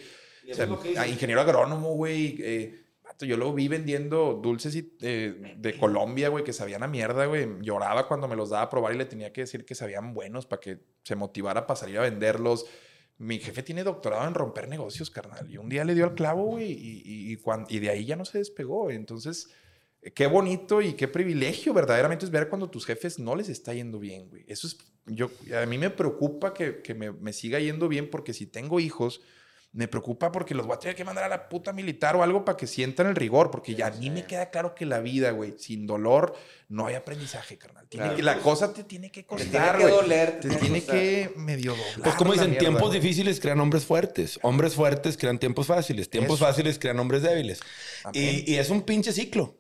O 0.51 0.55
sea, 0.55 1.01
a 1.01 1.07
ingeniero 1.07 1.41
agrónomo, 1.41 1.93
güey. 1.95 2.37
eh, 2.39 2.83
yo 3.25 3.37
lo 3.37 3.53
vi 3.53 3.67
vendiendo 3.67 4.39
dulces 4.41 4.75
y, 4.75 4.95
eh, 5.01 5.55
de 5.57 5.77
Colombia, 5.77 6.29
güey, 6.29 6.43
que 6.43 6.53
sabían 6.53 6.83
a 6.83 6.87
mierda, 6.87 7.25
güey. 7.25 7.47
Lloraba 7.61 8.07
cuando 8.07 8.27
me 8.27 8.35
los 8.35 8.49
daba 8.49 8.63
a 8.63 8.69
probar 8.69 8.93
y 8.93 8.97
le 8.97 9.05
tenía 9.05 9.33
que 9.33 9.41
decir 9.41 9.65
que 9.65 9.75
sabían 9.75 10.13
buenos 10.13 10.45
para 10.45 10.59
que 10.59 10.79
se 11.03 11.15
motivara 11.15 11.65
para 11.65 11.79
salir 11.79 11.97
a 11.97 12.01
venderlos. 12.01 12.65
Mi 13.17 13.39
jefe 13.39 13.63
tiene 13.63 13.83
doctorado 13.83 14.27
en 14.27 14.35
romper 14.35 14.67
negocios, 14.67 15.09
carnal. 15.09 15.49
Y 15.49 15.57
un 15.57 15.69
día 15.69 15.83
le 15.83 15.95
dio 15.95 16.05
al 16.05 16.13
clavo, 16.13 16.43
güey, 16.43 16.71
y, 16.71 17.01
y, 17.03 17.33
y 17.33 17.39
y 17.69 17.79
de 17.79 17.89
ahí 17.89 18.05
ya 18.05 18.15
no 18.15 18.25
se 18.25 18.37
despegó. 18.37 18.91
Entonces, 18.91 19.49
eh, 20.01 20.11
qué 20.11 20.27
bonito 20.27 20.81
y 20.81 20.93
qué 20.93 21.07
privilegio 21.07 21.73
verdaderamente 21.73 22.25
es 22.25 22.31
ver 22.31 22.49
cuando 22.49 22.69
tus 22.69 22.85
jefes 22.85 23.17
no 23.17 23.35
les 23.35 23.49
está 23.49 23.73
yendo 23.73 23.97
bien, 23.99 24.29
güey. 24.29 24.43
Eso 24.47 24.67
es, 24.67 24.77
yo, 25.07 25.31
a 25.59 25.65
mí 25.65 25.79
me 25.79 25.89
preocupa 25.89 26.53
que, 26.53 26.81
que 26.83 26.93
me, 26.93 27.11
me 27.11 27.33
siga 27.33 27.59
yendo 27.59 27.87
bien 27.87 28.11
porque 28.11 28.33
si 28.33 28.45
tengo 28.45 28.79
hijos, 28.79 29.21
me 29.73 29.87
preocupa 29.87 30.31
porque 30.31 30.55
los 30.55 30.65
voy 30.65 30.75
a 30.75 30.79
tener 30.79 30.95
que 30.95 31.03
mandar 31.03 31.25
a 31.25 31.27
la 31.29 31.49
puta 31.49 31.71
militar 31.71 32.15
o 32.15 32.23
algo 32.23 32.43
para 32.43 32.57
que 32.57 32.65
sientan 32.65 33.05
el 33.07 33.15
rigor, 33.15 33.51
porque 33.51 33.75
ya 33.75 33.87
a 33.87 33.91
mí 33.91 34.09
me 34.09 34.25
queda 34.25 34.49
claro 34.49 34.73
que 34.73 34.85
la 34.85 34.99
vida, 34.99 35.31
güey, 35.31 35.53
sin 35.57 35.85
dolor 35.85 36.35
no 36.69 36.87
hay 36.87 36.95
aprendizaje, 36.95 37.57
carnal. 37.57 37.85
Tiene 37.87 38.05
Claro. 38.05 38.17
que, 38.17 38.23
la 38.23 38.37
cosa 38.39 38.73
te 38.73 38.83
tiene 38.83 39.11
que 39.11 39.23
Te 39.23 39.35
tiene 39.35 39.43
costar, 39.51 39.77
que 39.77 39.83
güey. 39.83 39.93
doler. 39.95 40.39
Te 40.39 40.49
tiene 40.55 40.83
que 40.83 41.31
medio 41.35 41.71
doblar. 41.75 42.01
Pues 42.03 42.15
como 42.15 42.33
dicen, 42.33 42.49
mierda, 42.51 42.67
tiempos 42.69 42.91
difíciles 42.93 43.39
crean 43.39 43.59
hombres 43.59 43.85
fuertes. 43.85 44.39
Hombres 44.41 44.73
fuertes 44.73 45.15
crean 45.17 45.37
tiempos 45.37 45.67
fáciles. 45.67 46.09
Tiempos 46.09 46.37
Eso. 46.37 46.45
fáciles 46.45 46.79
crean 46.79 46.99
hombres 46.99 47.21
débiles. 47.21 47.59
Y, 48.13 48.51
y 48.51 48.55
es 48.55 48.69
un 48.69 48.81
pinche 48.81 49.11
ciclo. 49.11 49.57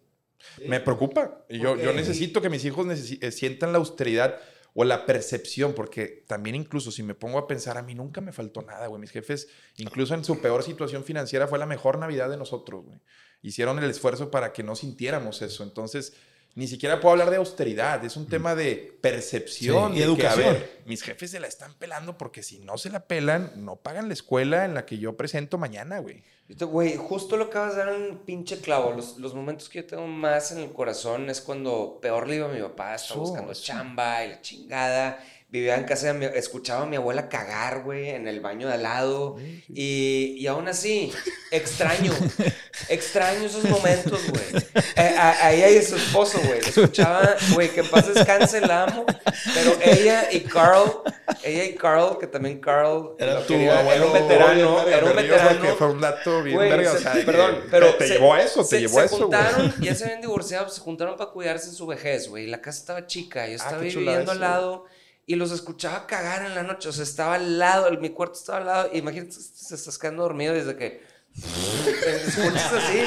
Me 0.65 0.79
preocupa. 0.79 1.45
Y 1.49 1.59
Yo, 1.59 1.75
yo 1.77 1.93
necesito 1.93 2.41
que 2.41 2.49
mis 2.49 2.65
hijos 2.65 2.87
eh, 3.21 3.31
sientan 3.31 3.71
la 3.71 3.77
austeridad 3.77 4.39
o 4.79 4.83
la 4.83 5.07
percepción, 5.07 5.73
porque 5.73 6.23
también 6.27 6.55
incluso 6.55 6.91
si 6.91 7.01
me 7.01 7.15
pongo 7.15 7.39
a 7.39 7.47
pensar, 7.47 7.79
a 7.79 7.81
mí 7.81 7.95
nunca 7.95 8.21
me 8.21 8.31
faltó 8.31 8.61
nada, 8.61 8.85
güey. 8.85 9.01
Mis 9.01 9.09
jefes, 9.09 9.47
incluso 9.77 10.13
en 10.13 10.23
su 10.23 10.39
peor 10.39 10.61
situación 10.61 11.03
financiera, 11.03 11.47
fue 11.47 11.57
la 11.57 11.65
mejor 11.65 11.97
Navidad 11.97 12.29
de 12.29 12.37
nosotros, 12.37 12.85
güey. 12.85 12.99
Hicieron 13.41 13.79
el 13.79 13.89
esfuerzo 13.89 14.29
para 14.29 14.53
que 14.53 14.61
no 14.61 14.75
sintiéramos 14.75 15.41
eso. 15.41 15.63
Entonces, 15.63 16.13
ni 16.57 16.67
siquiera 16.67 16.99
puedo 16.99 17.11
hablar 17.11 17.29
de 17.29 17.35
austeridad. 17.35 18.03
Es 18.03 18.17
un 18.17 18.25
tema 18.25 18.55
de 18.55 18.97
percepción. 18.99 19.93
Sí, 19.93 19.99
y 19.99 20.01
de 20.01 20.15
que, 20.15 20.25
a 20.25 20.33
educación. 20.33 20.53
ver, 20.55 20.81
mis 20.87 21.03
jefes 21.03 21.29
se 21.29 21.39
la 21.39 21.45
están 21.45 21.75
pelando 21.75 22.17
porque 22.17 22.41
si 22.41 22.57
no 22.57 22.79
se 22.79 22.89
la 22.89 23.01
pelan, 23.05 23.51
no 23.57 23.75
pagan 23.75 24.07
la 24.07 24.15
escuela 24.15 24.65
en 24.65 24.73
la 24.73 24.83
que 24.83 24.97
yo 24.97 25.15
presento 25.15 25.59
mañana, 25.59 25.99
güey. 25.99 26.23
Güey, 26.49 26.95
justo 26.95 27.37
lo 27.37 27.45
acabas 27.45 27.75
de 27.75 27.85
dar 27.85 27.93
un 27.93 28.17
pinche 28.25 28.59
clavo. 28.59 28.91
Los, 28.93 29.19
los 29.19 29.35
momentos 29.35 29.69
que 29.69 29.83
yo 29.83 29.85
tengo 29.85 30.07
más 30.07 30.51
en 30.51 30.57
el 30.57 30.71
corazón 30.71 31.29
es 31.29 31.41
cuando 31.41 31.99
peor 32.01 32.27
le 32.27 32.37
iba 32.37 32.49
a 32.49 32.51
mi 32.51 32.59
papá, 32.59 32.95
estaba 32.95 33.21
Eso, 33.21 33.29
buscando 33.31 33.53
chamba 33.53 34.25
y 34.25 34.29
la 34.29 34.41
chingada. 34.41 35.23
Vivía 35.49 35.75
en 35.77 35.85
casa 35.85 36.07
de 36.07 36.13
mi, 36.13 36.25
escuchaba 36.25 36.83
a 36.83 36.85
mi 36.85 36.97
abuela 36.97 37.29
cagar, 37.29 37.83
güey, 37.83 38.09
en 38.09 38.27
el 38.27 38.41
baño 38.41 38.67
de 38.67 38.73
al 38.73 38.83
lado. 38.83 39.37
Y, 39.69 40.35
y 40.37 40.47
aún 40.47 40.67
así, 40.67 41.13
extraño, 41.51 42.11
extraño 42.89 43.45
esos 43.45 43.63
momentos, 43.63 44.19
güey. 44.29 44.63
Eh, 44.97 45.15
ahí 45.17 45.61
hay 45.63 45.81
su 45.83 45.95
esposo, 45.95 46.39
güey. 46.45 46.59
Escuchaba, 46.59 47.35
güey, 47.53 47.69
que 47.69 47.79
en 47.79 47.89
paz 47.89 48.13
descanse, 48.13 48.59
la 48.61 48.83
amo. 48.83 49.05
Pero 49.53 49.77
ella 49.81 50.27
y 50.31 50.41
Carl, 50.41 51.01
ella 51.43 51.63
y 51.63 51.75
Carl, 51.75 52.17
que 52.19 52.27
también 52.27 52.59
Carl 52.59 53.15
Era 53.17 53.39
tu 53.41 53.53
quería- 53.53 53.81
era 53.95 54.05
un 54.05 54.13
veterano, 54.13 54.75
Oye, 54.83 54.93
era 54.95 55.05
un 55.05 55.15
veterano. 55.15 55.75
Fue 55.77 55.87
un 55.87 56.01
dato 56.01 56.43
bien 56.43 56.57
Güey, 56.57 56.69
verga, 56.71 56.91
se- 56.91 56.97
o 56.97 56.99
sea, 56.99 57.13
de 57.13 57.19
que 57.21 57.25
perdón, 57.25 57.63
pero 57.71 57.95
te, 57.95 58.07
se- 58.07 58.13
llevó 58.15 58.33
a 58.33 58.41
eso, 58.41 58.61
te 58.63 58.67
se, 58.67 58.79
llevó 58.81 58.99
a 58.99 59.05
eso, 59.05 59.17
juntaron, 59.17 59.73
ya 59.79 59.95
se 59.95 60.03
habían 60.05 60.21
divorciado, 60.21 60.67
se 60.69 60.81
juntaron 60.81 61.15
para 61.15 61.31
cuidarse 61.31 61.69
en 61.69 61.75
su 61.75 61.87
vejez, 61.87 62.27
güey. 62.27 62.47
La 62.47 62.59
casa 62.61 62.79
estaba 62.79 63.07
chica, 63.07 63.47
yo 63.47 63.55
estaba 63.55 63.77
Ah, 63.81 63.87
chulada 63.89 64.17
viviendo 64.19 64.31
al 64.31 64.37
eso. 64.39 64.85
Y 65.27 65.35
los 65.35 65.51
escuchaba 65.51 66.07
cagar 66.07 66.45
en 66.45 66.55
la 66.55 66.63
noche, 66.63 66.89
o 66.89 66.91
sea, 66.91 67.03
estaba 67.03 67.35
al 67.35 67.59
lado, 67.59 67.87
el- 67.87 67.99
mi 67.99 68.09
cuarto 68.09 68.39
estaba 68.39 68.57
al 68.59 68.65
lado, 68.65 68.89
imagínate, 68.93 69.33
se 69.33 69.75
estás 69.75 69.97
quedando 69.99 70.23
dormido 70.23 70.53
desde 70.55 70.75
que 70.75 71.05
escuchas 71.37 72.73
así 72.73 73.03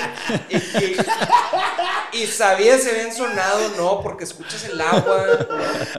y, 0.50 0.56
y, 2.18 2.22
y 2.22 2.26
sabías 2.28 2.82
si 2.82 2.90
habían 2.90 3.12
sonado 3.12 3.66
o 3.66 3.76
no, 3.76 4.02
porque 4.02 4.24
escuchas 4.24 4.64
el 4.66 4.80
agua, 4.80 5.26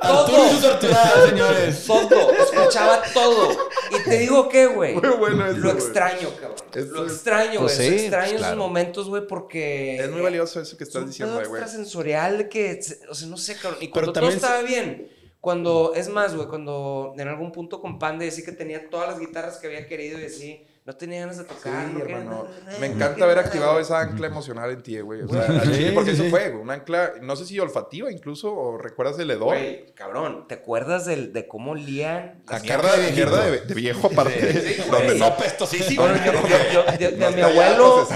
todo, 0.01 0.59
torturadas, 0.61 1.29
señores. 1.29 1.85
todo, 1.85 2.31
escuchaba 2.31 3.01
todo. 3.13 3.49
Y 3.91 4.03
te 4.09 4.17
digo 4.19 4.47
qué, 4.47 4.67
güey. 4.67 4.93
Muy 4.95 5.09
bueno 5.09 5.45
eso, 5.47 5.57
Lo 5.57 5.71
extraño, 5.71 6.29
cabrón. 6.39 6.57
Eso 6.73 6.85
Lo 6.93 7.05
es- 7.05 7.13
extraño, 7.13 7.59
güey. 7.61 7.63
Pues 7.63 7.73
sí, 7.77 7.87
extraño 7.87 8.21
pues 8.23 8.31
esos 8.33 8.39
claro. 8.47 8.57
momentos, 8.57 9.09
güey, 9.09 9.27
porque. 9.27 9.97
Es 9.97 10.09
muy 10.09 10.21
valioso 10.21 10.61
eso 10.61 10.77
que 10.77 10.83
Es 10.85 10.89
estás 10.89 11.05
diciendo, 11.07 11.33
güey. 11.35 11.45
extrasensorial 11.61 12.37
de 12.37 12.49
que, 12.49 12.79
o 13.09 13.13
sea, 13.15 13.27
no 13.27 13.37
sé, 13.37 13.55
cabrón. 13.57 13.81
Y 13.83 13.89
cuando 13.89 14.13
también 14.13 14.39
todo 14.39 14.47
estaba 14.47 14.63
bien, 14.65 15.11
cuando, 15.41 15.93
es 15.95 16.09
más, 16.09 16.35
güey, 16.35 16.47
cuando 16.47 17.13
en 17.17 17.27
algún 17.27 17.51
punto 17.51 17.81
con 17.81 17.99
Panda 17.99 18.25
decía 18.25 18.45
que 18.45 18.51
tenía 18.53 18.89
todas 18.89 19.09
las 19.09 19.19
guitarras 19.19 19.57
que 19.57 19.67
había 19.67 19.87
querido 19.87 20.19
y 20.19 20.25
así, 20.25 20.65
no 20.91 20.97
tenía 20.97 21.21
ganas 21.21 21.37
de 21.37 21.43
Sí, 21.45 21.49
tocar, 21.49 21.87
no 21.87 21.99
hermano. 22.01 22.47
Me 22.79 22.87
encanta 22.87 23.23
haber 23.23 23.39
activado 23.39 23.79
esa 23.79 23.99
ancla 24.01 24.27
emocional 24.27 24.71
en 24.71 24.83
ti, 24.83 24.99
güey. 24.99 25.21
O 25.21 25.27
sea, 25.29 25.47
Sí, 25.63 25.91
porque 25.93 26.13
sí, 26.15 26.21
eso 26.21 26.29
fue, 26.29 26.49
güey. 26.49 26.61
Una 26.61 26.73
ancla, 26.73 27.13
no 27.21 27.35
sé 27.37 27.45
si 27.45 27.57
olfativa 27.59 28.11
incluso, 28.11 28.53
o 28.53 28.77
recuerdas 28.77 29.17
el 29.19 29.31
hedor. 29.31 29.47
Güey, 29.47 29.85
cabrón, 29.93 30.47
¿te 30.49 30.55
acuerdas 30.55 31.05
del, 31.05 31.31
de 31.31 31.47
cómo 31.47 31.71
olían 31.71 32.43
La 32.49 32.59
mierda 32.59 32.97
de, 32.97 33.11
mierda 33.11 33.45
de, 33.45 33.61
de 33.61 33.73
viejo 33.73 34.07
aparte. 34.07 34.75
donde 34.91 35.15
no 35.15 35.37
pestosísimo. 35.37 36.01
Bueno, 36.03 36.19
yo, 36.25 36.33
yo- 36.33 36.97
yo- 36.99 37.11
de, 37.11 37.31
mi 37.35 37.41
abuelo 37.41 38.07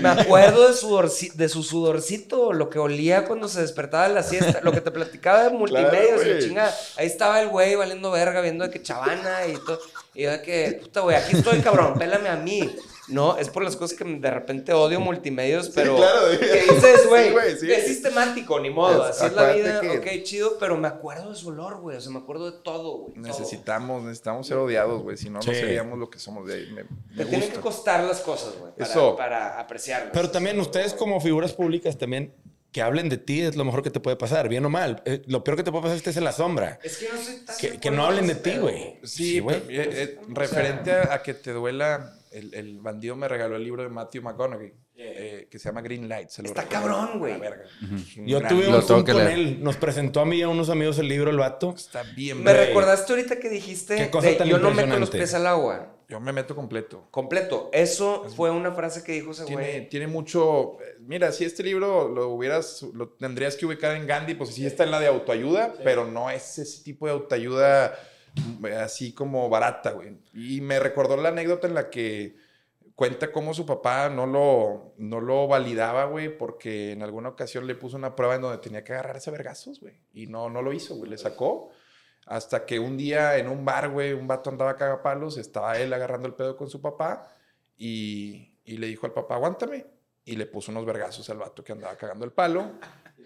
me 0.00 0.08
acuerdo 0.08 0.68
de, 0.68 0.74
sudorci- 0.74 1.32
de 1.32 1.48
su 1.48 1.62
sudorcito, 1.64 2.52
lo 2.52 2.70
que 2.70 2.78
olía 2.78 3.24
cuando 3.24 3.48
se 3.48 3.60
despertaba 3.60 4.06
de 4.08 4.14
la 4.14 4.22
siesta, 4.22 4.60
lo 4.62 4.70
que 4.72 4.80
te 4.80 4.90
platicaba 4.92 5.42
de 5.44 5.50
multimedia, 5.50 5.90
Claro, 6.20 6.38
chingada. 6.40 6.74
Ahí 6.96 7.06
estaba 7.06 7.40
el 7.40 7.48
güey 7.48 7.74
valiendo 7.74 8.10
verga, 8.12 8.40
viendo 8.40 8.64
de 8.64 8.70
que 8.70 8.80
chavana 8.82 9.46
y 9.46 9.54
todo. 9.54 9.80
Y 10.14 10.22
yo 10.24 10.32
de 10.32 10.42
que, 10.42 10.78
puta 10.82 11.00
güey, 11.00 11.16
aquí 11.16 11.36
estoy 11.36 11.60
cabrón, 11.60 11.94
a 12.26 12.36
mí. 12.36 12.76
No, 13.08 13.36
es 13.38 13.48
por 13.48 13.64
las 13.64 13.74
cosas 13.74 13.98
que 13.98 14.04
de 14.04 14.30
repente 14.30 14.72
odio 14.72 15.00
multimedios, 15.00 15.70
pero 15.70 15.96
claro, 15.96 16.26
güey. 16.26 16.38
que 16.38 16.46
dices, 16.74 17.00
Sí, 17.02 17.08
güey, 17.08 17.32
güey, 17.32 17.56
sí. 17.58 17.72
es 17.72 17.86
sistemático, 17.88 18.60
ni 18.60 18.70
modo, 18.70 19.08
Es- 19.08 19.16
así 19.16 19.26
es 19.26 19.32
la 19.32 19.52
vida, 19.52 19.80
que- 19.80 19.98
ok, 19.98 20.22
chido, 20.22 20.56
pero 20.60 20.76
me 20.76 20.86
acuerdo 20.86 21.30
de 21.30 21.34
su 21.36 21.48
olor, 21.48 21.80
güey, 21.80 21.96
o 21.96 22.00
sea, 22.00 22.12
me 22.12 22.18
acuerdo 22.20 22.48
de 22.52 22.58
todo, 22.62 22.98
güey. 22.98 23.14
todo. 23.14 23.22
Necesitamos, 23.26 24.04
necesitamos 24.04 24.46
ser 24.46 24.58
odiados, 24.58 25.02
güey. 25.02 25.16
Si 25.16 25.28
no, 25.28 25.42
Sí. 25.42 25.48
no 25.48 25.54
seríamos 25.54 25.98
lo 25.98 26.08
que 26.08 26.20
somos. 26.20 26.46
De, 26.46 26.66
me, 26.68 26.84
Te 27.16 27.24
tienen 27.28 27.50
que 27.50 27.58
costar 27.58 28.04
las 28.04 28.20
cosas, 28.20 28.54
güey, 28.60 28.72
para, 28.74 28.88
Eso. 28.88 29.16
para 29.16 29.58
apreciarlas. 29.58 30.10
Pero 30.12 30.30
también 30.30 30.60
ustedes 30.60 30.94
como 30.94 31.20
figuras 31.20 31.52
públicas 31.52 31.98
también 31.98 32.32
que 32.72 32.82
hablen 32.82 33.08
de 33.08 33.16
ti 33.18 33.40
es 33.40 33.56
lo 33.56 33.64
mejor 33.64 33.82
que 33.82 33.90
te 33.90 34.00
puede 34.00 34.16
pasar, 34.16 34.48
bien 34.48 34.64
o 34.64 34.70
mal. 34.70 35.02
Eh, 35.04 35.22
lo 35.26 35.42
peor 35.42 35.56
que 35.56 35.62
te 35.64 35.70
puede 35.70 35.82
pasar 35.82 35.96
es 35.96 36.02
que 36.02 36.10
estés 36.10 36.18
en 36.18 36.24
la 36.24 36.32
sombra. 36.32 36.78
Es 36.82 36.98
que 36.98 37.06
yo 37.06 37.14
no 37.14 37.20
soy 37.20 37.34
tan 37.44 37.80
Que, 37.80 37.90
no 37.90 38.06
hablen 38.06 38.26
de 38.26 38.34
ti, 38.36 38.56
güey. 38.58 38.98
Sí, 39.02 39.40
güey. 39.40 39.56
eh, 39.56 39.62
eh, 39.70 40.18
referente 40.28 40.92
a, 40.92 41.14
a 41.14 41.22
que 41.22 41.34
te 41.34 41.52
duela, 41.52 42.14
el, 42.30 42.54
el 42.54 42.78
bandido 42.80 43.16
me 43.16 43.26
regaló 43.28 43.56
el 43.56 43.64
libro 43.64 43.82
de 43.82 43.88
Matthew 43.88 44.22
McConaughey, 44.22 44.72
eh, 44.96 45.48
que 45.50 45.58
se 45.58 45.68
llama 45.68 45.80
Green 45.80 46.08
Light. 46.08 46.28
se 46.28 46.42
lo 46.42 46.48
Está 46.48 46.64
cabrón, 46.64 47.18
güey. 47.18 47.34
Yo 48.24 48.38
gran 48.38 48.48
tuve 48.54 48.68
un 48.68 49.02
con 49.04 49.16
leer. 49.16 49.30
él. 49.30 49.64
Nos 49.64 49.76
presentó 49.76 50.20
a 50.20 50.24
mí 50.26 50.36
y 50.38 50.42
a 50.42 50.48
unos 50.48 50.68
amigos 50.70 50.98
el 50.98 51.08
libro, 51.08 51.30
el 51.30 51.38
vato. 51.38 51.74
Está 51.76 52.02
bien, 52.14 52.42
Me 52.44 52.52
recordaste 52.52 53.12
ahorita 53.12 53.38
que 53.40 53.48
dijiste 53.48 53.96
Qué 53.96 54.10
cosa 54.10 54.28
de, 54.28 54.34
tan 54.34 54.48
yo 54.48 54.58
no 54.58 54.70
meto 54.70 54.98
los 54.98 55.10
pies 55.10 55.34
al 55.34 55.46
agua. 55.46 55.96
Yo 56.10 56.18
me 56.20 56.32
meto 56.32 56.56
completo. 56.56 57.06
Completo. 57.12 57.70
Eso 57.72 58.24
fue 58.34 58.50
una 58.50 58.72
frase 58.72 59.04
que 59.04 59.12
dijo 59.12 59.30
ese 59.30 59.44
Tiene, 59.44 59.62
güey. 59.62 59.88
tiene 59.88 60.08
mucho. 60.08 60.76
eh, 60.82 60.96
Mira, 61.00 61.30
si 61.30 61.44
este 61.44 61.62
libro 61.62 62.08
lo 62.08 62.28
hubieras, 62.30 62.82
lo 62.94 63.10
tendrías 63.10 63.54
que 63.56 63.64
ubicar 63.64 63.94
en 63.96 64.06
Gandhi, 64.08 64.34
pues 64.34 64.50
sí 64.50 64.66
está 64.66 64.82
en 64.84 64.90
la 64.90 64.98
de 64.98 65.06
autoayuda, 65.06 65.74
pero 65.84 66.04
no 66.04 66.28
es 66.28 66.58
ese 66.58 66.82
tipo 66.82 67.06
de 67.06 67.12
autoayuda 67.12 67.94
mm, 68.58 68.66
así 68.82 69.12
como 69.14 69.48
barata, 69.48 69.92
güey. 69.92 70.18
Y 70.34 70.60
me 70.60 70.80
recordó 70.80 71.16
la 71.16 71.28
anécdota 71.28 71.68
en 71.68 71.74
la 71.74 71.90
que 71.90 72.34
cuenta 72.96 73.32
cómo 73.32 73.54
su 73.54 73.64
papá 73.64 74.10
no 74.10 74.26
lo, 74.26 74.92
no 74.98 75.20
lo 75.20 75.46
validaba, 75.48 76.04
güey, 76.06 76.36
porque 76.36 76.92
en 76.92 77.02
alguna 77.02 77.30
ocasión 77.30 77.66
le 77.66 77.74
puso 77.74 77.96
una 77.96 78.14
prueba 78.16 78.34
en 78.34 78.42
donde 78.42 78.58
tenía 78.58 78.84
que 78.84 78.92
agarrarse 78.92 79.30
a 79.30 79.32
vergazos, 79.32 79.80
güey. 79.80 79.94
Y 80.12 80.26
no, 80.26 80.50
no 80.50 80.60
lo 80.60 80.72
hizo, 80.72 80.96
güey. 80.96 81.08
Le 81.10 81.16
sacó. 81.18 81.70
Hasta 82.30 82.64
que 82.64 82.78
un 82.78 82.96
día 82.96 83.38
en 83.38 83.48
un 83.48 83.64
bar, 83.64 83.88
güey, 83.88 84.12
un 84.12 84.28
vato 84.28 84.50
andaba 84.50 84.76
cagapalos, 84.76 85.36
estaba 85.36 85.76
él 85.78 85.92
agarrando 85.92 86.28
el 86.28 86.34
pedo 86.34 86.56
con 86.56 86.70
su 86.70 86.80
papá 86.80 87.26
y, 87.76 88.56
y 88.64 88.76
le 88.76 88.86
dijo 88.86 89.04
al 89.04 89.12
papá, 89.12 89.34
aguántame. 89.34 89.84
Y 90.24 90.36
le 90.36 90.46
puso 90.46 90.70
unos 90.70 90.86
vergazos 90.86 91.28
al 91.28 91.38
vato 91.38 91.64
que 91.64 91.72
andaba 91.72 91.96
cagando 91.96 92.24
el 92.24 92.30
palo. 92.30 92.70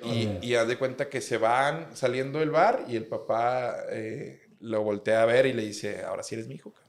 Y, 0.02 0.38
y 0.40 0.55
haz 0.55 0.66
de 0.66 0.78
cuenta 0.78 1.11
que 1.11 1.20
se 1.20 1.36
van 1.36 1.94
saliendo 1.94 2.38
del 2.38 2.50
bar 2.50 2.86
y 2.88 2.96
el 2.96 3.07
papá 3.07 3.76
eh, 3.90 4.40
lo 4.61 4.82
voltea 4.82 5.22
a 5.22 5.26
ver 5.26 5.44
y 5.44 5.52
le 5.52 5.64
dice, 5.64 6.02
ahora 6.02 6.22
sí 6.22 6.34
eres 6.36 6.48
mi 6.48 6.55
hijo, 6.55 6.72
cabrón". 6.72 6.84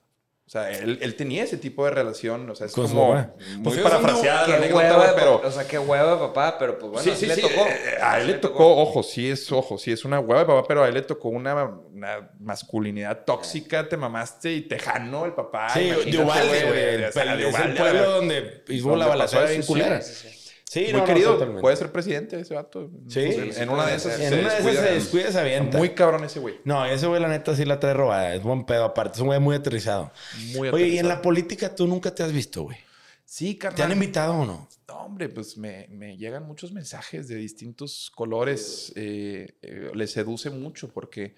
O 0.46 0.50
sea, 0.50 0.70
él, 0.70 1.00
él 1.02 1.16
tenía 1.16 1.43
ese 1.43 1.58
tipo 1.58 1.86
de 1.86 1.91
relación, 1.91 2.48
o 2.48 2.54
sea, 2.54 2.68
es 2.68 2.74
su 2.74 2.84
como 2.84 3.10
papá. 3.14 3.34
muy 3.58 3.64
Pues, 3.64 3.80
parafraseada 3.80 4.48
la 4.48 4.56
anécdota, 4.58 5.14
pero... 5.16 5.41
o 5.43 5.52
sea, 5.52 5.68
qué 5.68 5.80
hueva 5.80 6.12
de 6.14 6.18
papá, 6.20 6.58
pero 6.60 6.78
pues 6.78 6.91
bueno, 6.91 7.16
sí, 7.16 7.26
le 7.26 7.34
sí, 7.34 7.41
tocó. 7.41 7.66
eh, 7.66 7.98
a 8.00 8.20
él 8.22 8.28
le 8.28 8.34
tocó, 8.36 8.78
ojo, 8.78 9.02
sí 9.02 9.28
es, 9.32 9.52
ojo, 9.52 9.80
sí 9.80 9.91
es 9.91 10.06
una 10.06 10.20
hueva 10.20 10.41
de 10.41 10.46
papá, 10.46 10.64
pero 10.68 10.84
a 10.84 10.88
él 10.88 10.93
le 10.93 11.02
tocó 11.02 11.30
una, 11.30 11.66
una 11.66 12.30
masculinidad 12.39 13.26
tóxica, 13.26 13.89
te 13.89 13.98
mamaste 13.98 14.54
y 14.54 14.62
tejano 14.62 15.26
el 15.26 15.34
papá. 15.34 15.70
Sí, 15.72 15.89
de 15.89 16.18
Uvalde, 16.20 16.64
güey. 16.68 16.84
El, 16.96 17.06
o 17.06 17.12
sea, 17.12 17.74
pueblo 17.76 18.12
donde 18.12 18.64
hizo 18.70 18.96
la 18.96 19.08
balacera 19.08 19.46
bien 19.46 19.64
culera. 19.64 20.00
sí, 20.02 20.30
sí. 20.70 20.82
Muy 20.84 20.91
no, 20.93 20.97
no, 20.99 21.05
querido, 21.05 21.34
totalmente. 21.34 21.61
puede 21.61 21.76
ser 21.76 21.91
presidente 21.91 22.39
ese 22.39 22.53
vato. 22.53 22.89
Sí, 23.07 23.22
en, 23.22 23.70
una 23.70 23.86
de 23.88 23.95
esas. 23.95 24.20
En 24.20 24.39
una 24.39 24.53
de 24.53 24.59
esas 24.59 24.76
se 24.76 24.93
descuida. 24.93 25.32
se 25.32 25.39
avienta. 25.39 25.78
Muy 25.78 25.89
cabrón 25.91 26.24
ese 26.24 26.39
güey. 26.39 26.55
No, 26.63 26.86
ese 26.86 27.07
güey, 27.07 27.22
la 27.22 27.28
neta, 27.28 27.55
sí 27.55 27.66
la 27.66 27.80
trae 27.80 27.93
robada. 27.93 28.34
Es 28.36 28.43
buen 28.43 28.66
pedo. 28.66 28.84
Aparte, 28.86 29.16
es 29.16 29.22
un 29.22 29.28
güey 29.28 29.39
muy 29.39 29.55
aterrizado. 29.55 30.11
Muy 30.55 30.70
Oye, 30.70 30.88
y 30.88 30.97
en 30.97 31.05
aterrizado. 31.05 31.09
la 31.09 31.22
política 31.22 31.76
tú 31.76 31.88
nunca 31.88 32.13
te 32.13 32.24
has 32.24 32.32
visto, 32.32 32.63
güey. 32.63 32.78
Sí, 33.26 33.57
carnal. 33.57 33.78
¿Te 33.78 33.84
han 33.84 33.91
invitado 33.91 34.34
o 34.34 34.45
no? 34.45 34.70
No, 34.88 34.97
hombre, 34.99 35.30
pues 35.30 35.57
me, 35.57 35.88
me 35.89 36.16
llegan 36.16 36.45
muchos 36.45 36.72
mensajes 36.72 37.28
de 37.28 37.36
distintos 37.36 38.11
colores. 38.13 38.93
eh, 38.95 39.57
eh, 39.61 39.91
les 39.93 40.11
seduce 40.11 40.49
mucho 40.51 40.89
porque, 40.89 41.36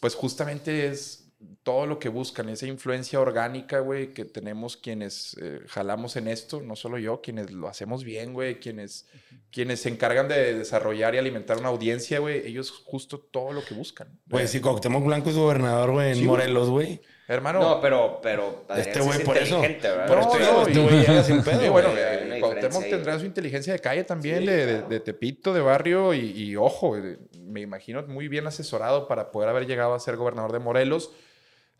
pues 0.00 0.14
justamente 0.14 0.86
es 0.86 1.25
todo 1.62 1.86
lo 1.86 1.98
que 1.98 2.08
buscan, 2.08 2.48
esa 2.48 2.66
influencia 2.66 3.20
orgánica, 3.20 3.80
güey, 3.80 4.14
que 4.14 4.24
tenemos 4.24 4.76
quienes 4.76 5.36
eh, 5.40 5.60
jalamos 5.68 6.16
en 6.16 6.28
esto, 6.28 6.62
no 6.62 6.76
solo 6.76 6.98
yo, 6.98 7.20
quienes 7.20 7.50
lo 7.50 7.68
hacemos 7.68 8.04
bien, 8.04 8.32
güey, 8.32 8.58
quienes, 8.58 9.06
quienes 9.50 9.80
se 9.80 9.90
encargan 9.90 10.28
de 10.28 10.54
desarrollar 10.54 11.14
y 11.14 11.18
alimentar 11.18 11.58
una 11.58 11.68
audiencia, 11.68 12.20
güey, 12.20 12.46
ellos 12.46 12.70
justo 12.70 13.18
todo 13.18 13.52
lo 13.52 13.64
que 13.64 13.74
buscan. 13.74 14.08
Pues 14.28 14.50
si 14.50 14.60
Cuauhtémoc 14.60 15.04
Blanco 15.04 15.28
es 15.28 15.36
gobernador, 15.36 15.90
güey, 15.90 16.08
en 16.08 16.14
Sí, 16.14 16.20
güey. 16.20 16.38
Morelos, 16.38 16.70
güey. 16.70 17.00
Hermano, 17.28 17.60
No, 17.60 17.80
pero, 17.80 18.20
pero 18.22 18.64
Adrián 18.68 18.88
Este 18.88 19.00
sí 19.00 19.06
güey 19.06 19.18
es 19.18 19.24
por 19.24 19.36
eso. 19.36 19.56
inteligente, 19.56 19.88
¿verdad? 19.88 20.06
Por 20.06 20.16
No, 20.16 20.22
esto 20.22 20.38
no, 20.38 20.46
digo, 20.46 20.60
este 20.68 20.72
y- 20.80 20.82
güey 20.84 21.06
llega 21.06 21.22
sin 21.24 21.42
pedo. 21.42 21.60
Sí, 21.60 21.68
bueno, 21.68 21.90
güey. 21.90 22.00
eh, 22.02 22.36
Cuauhtémoc 22.40 22.82
ahí. 22.84 22.90
tendrá 22.90 23.18
su 23.18 23.24
inteligencia 23.26 23.72
de 23.72 23.78
calle 23.80 24.04
también, 24.04 24.46
de, 24.46 24.66
de- 24.66 24.82
de 24.82 25.00
Tepito, 25.00 25.52
de 25.52 25.60
barrio, 25.60 26.14
y, 26.14 26.20
y 26.30 26.54
ojo, 26.56 26.96
eh, 26.96 27.18
me 27.40 27.60
imagino 27.62 28.02
muy 28.06 28.28
bien 28.28 28.46
asesorado 28.46 29.08
para 29.08 29.32
poder 29.32 29.48
haber 29.48 29.66
llegado 29.66 29.94
a 29.94 29.98
ser 30.00 30.16
gobernador 30.16 30.52
de 30.52 30.60
Morelos. 30.60 31.10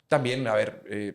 También, 0.08 0.46
a 0.48 0.54
ver, 0.54 0.82
eh, 0.90 1.14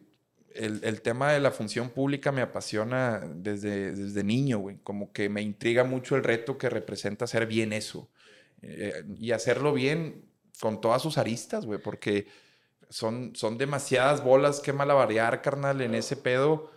el, 0.56 0.82
el 0.84 1.02
tema 1.02 1.32
de 1.34 1.40
la 1.40 1.52
función 1.52 1.90
pública 1.90 2.32
me 2.32 2.42
apasiona 2.42 3.22
desde, 3.36 3.92
desde 3.94 4.24
niño, 4.24 4.60
güey. 4.60 4.78
Como 4.84 5.12
que 5.12 5.28
me 5.30 5.42
intriga 5.42 5.84
mucho 5.84 6.16
el 6.16 6.24
reto 6.24 6.58
que 6.58 6.70
representa 6.70 7.26
hacer 7.26 7.48
bien 7.48 7.74
eso. 7.74 8.10
Eh, 8.62 9.04
y 9.18 9.32
hacerlo 9.32 9.74
bien 9.74 10.24
con 10.60 10.80
todas 10.82 11.02
sus 11.02 11.18
aristas, 11.18 11.66
güey, 11.66 11.80
porque 11.82 12.28
son, 12.92 13.36
son 13.36 13.58
demasiadas 13.58 14.24
bolas 14.24 14.60
que 14.60 14.74
malabarear, 14.74 15.42
carnal, 15.42 15.82
en 15.82 15.96
ese 15.96 16.16
pedo. 16.18 16.70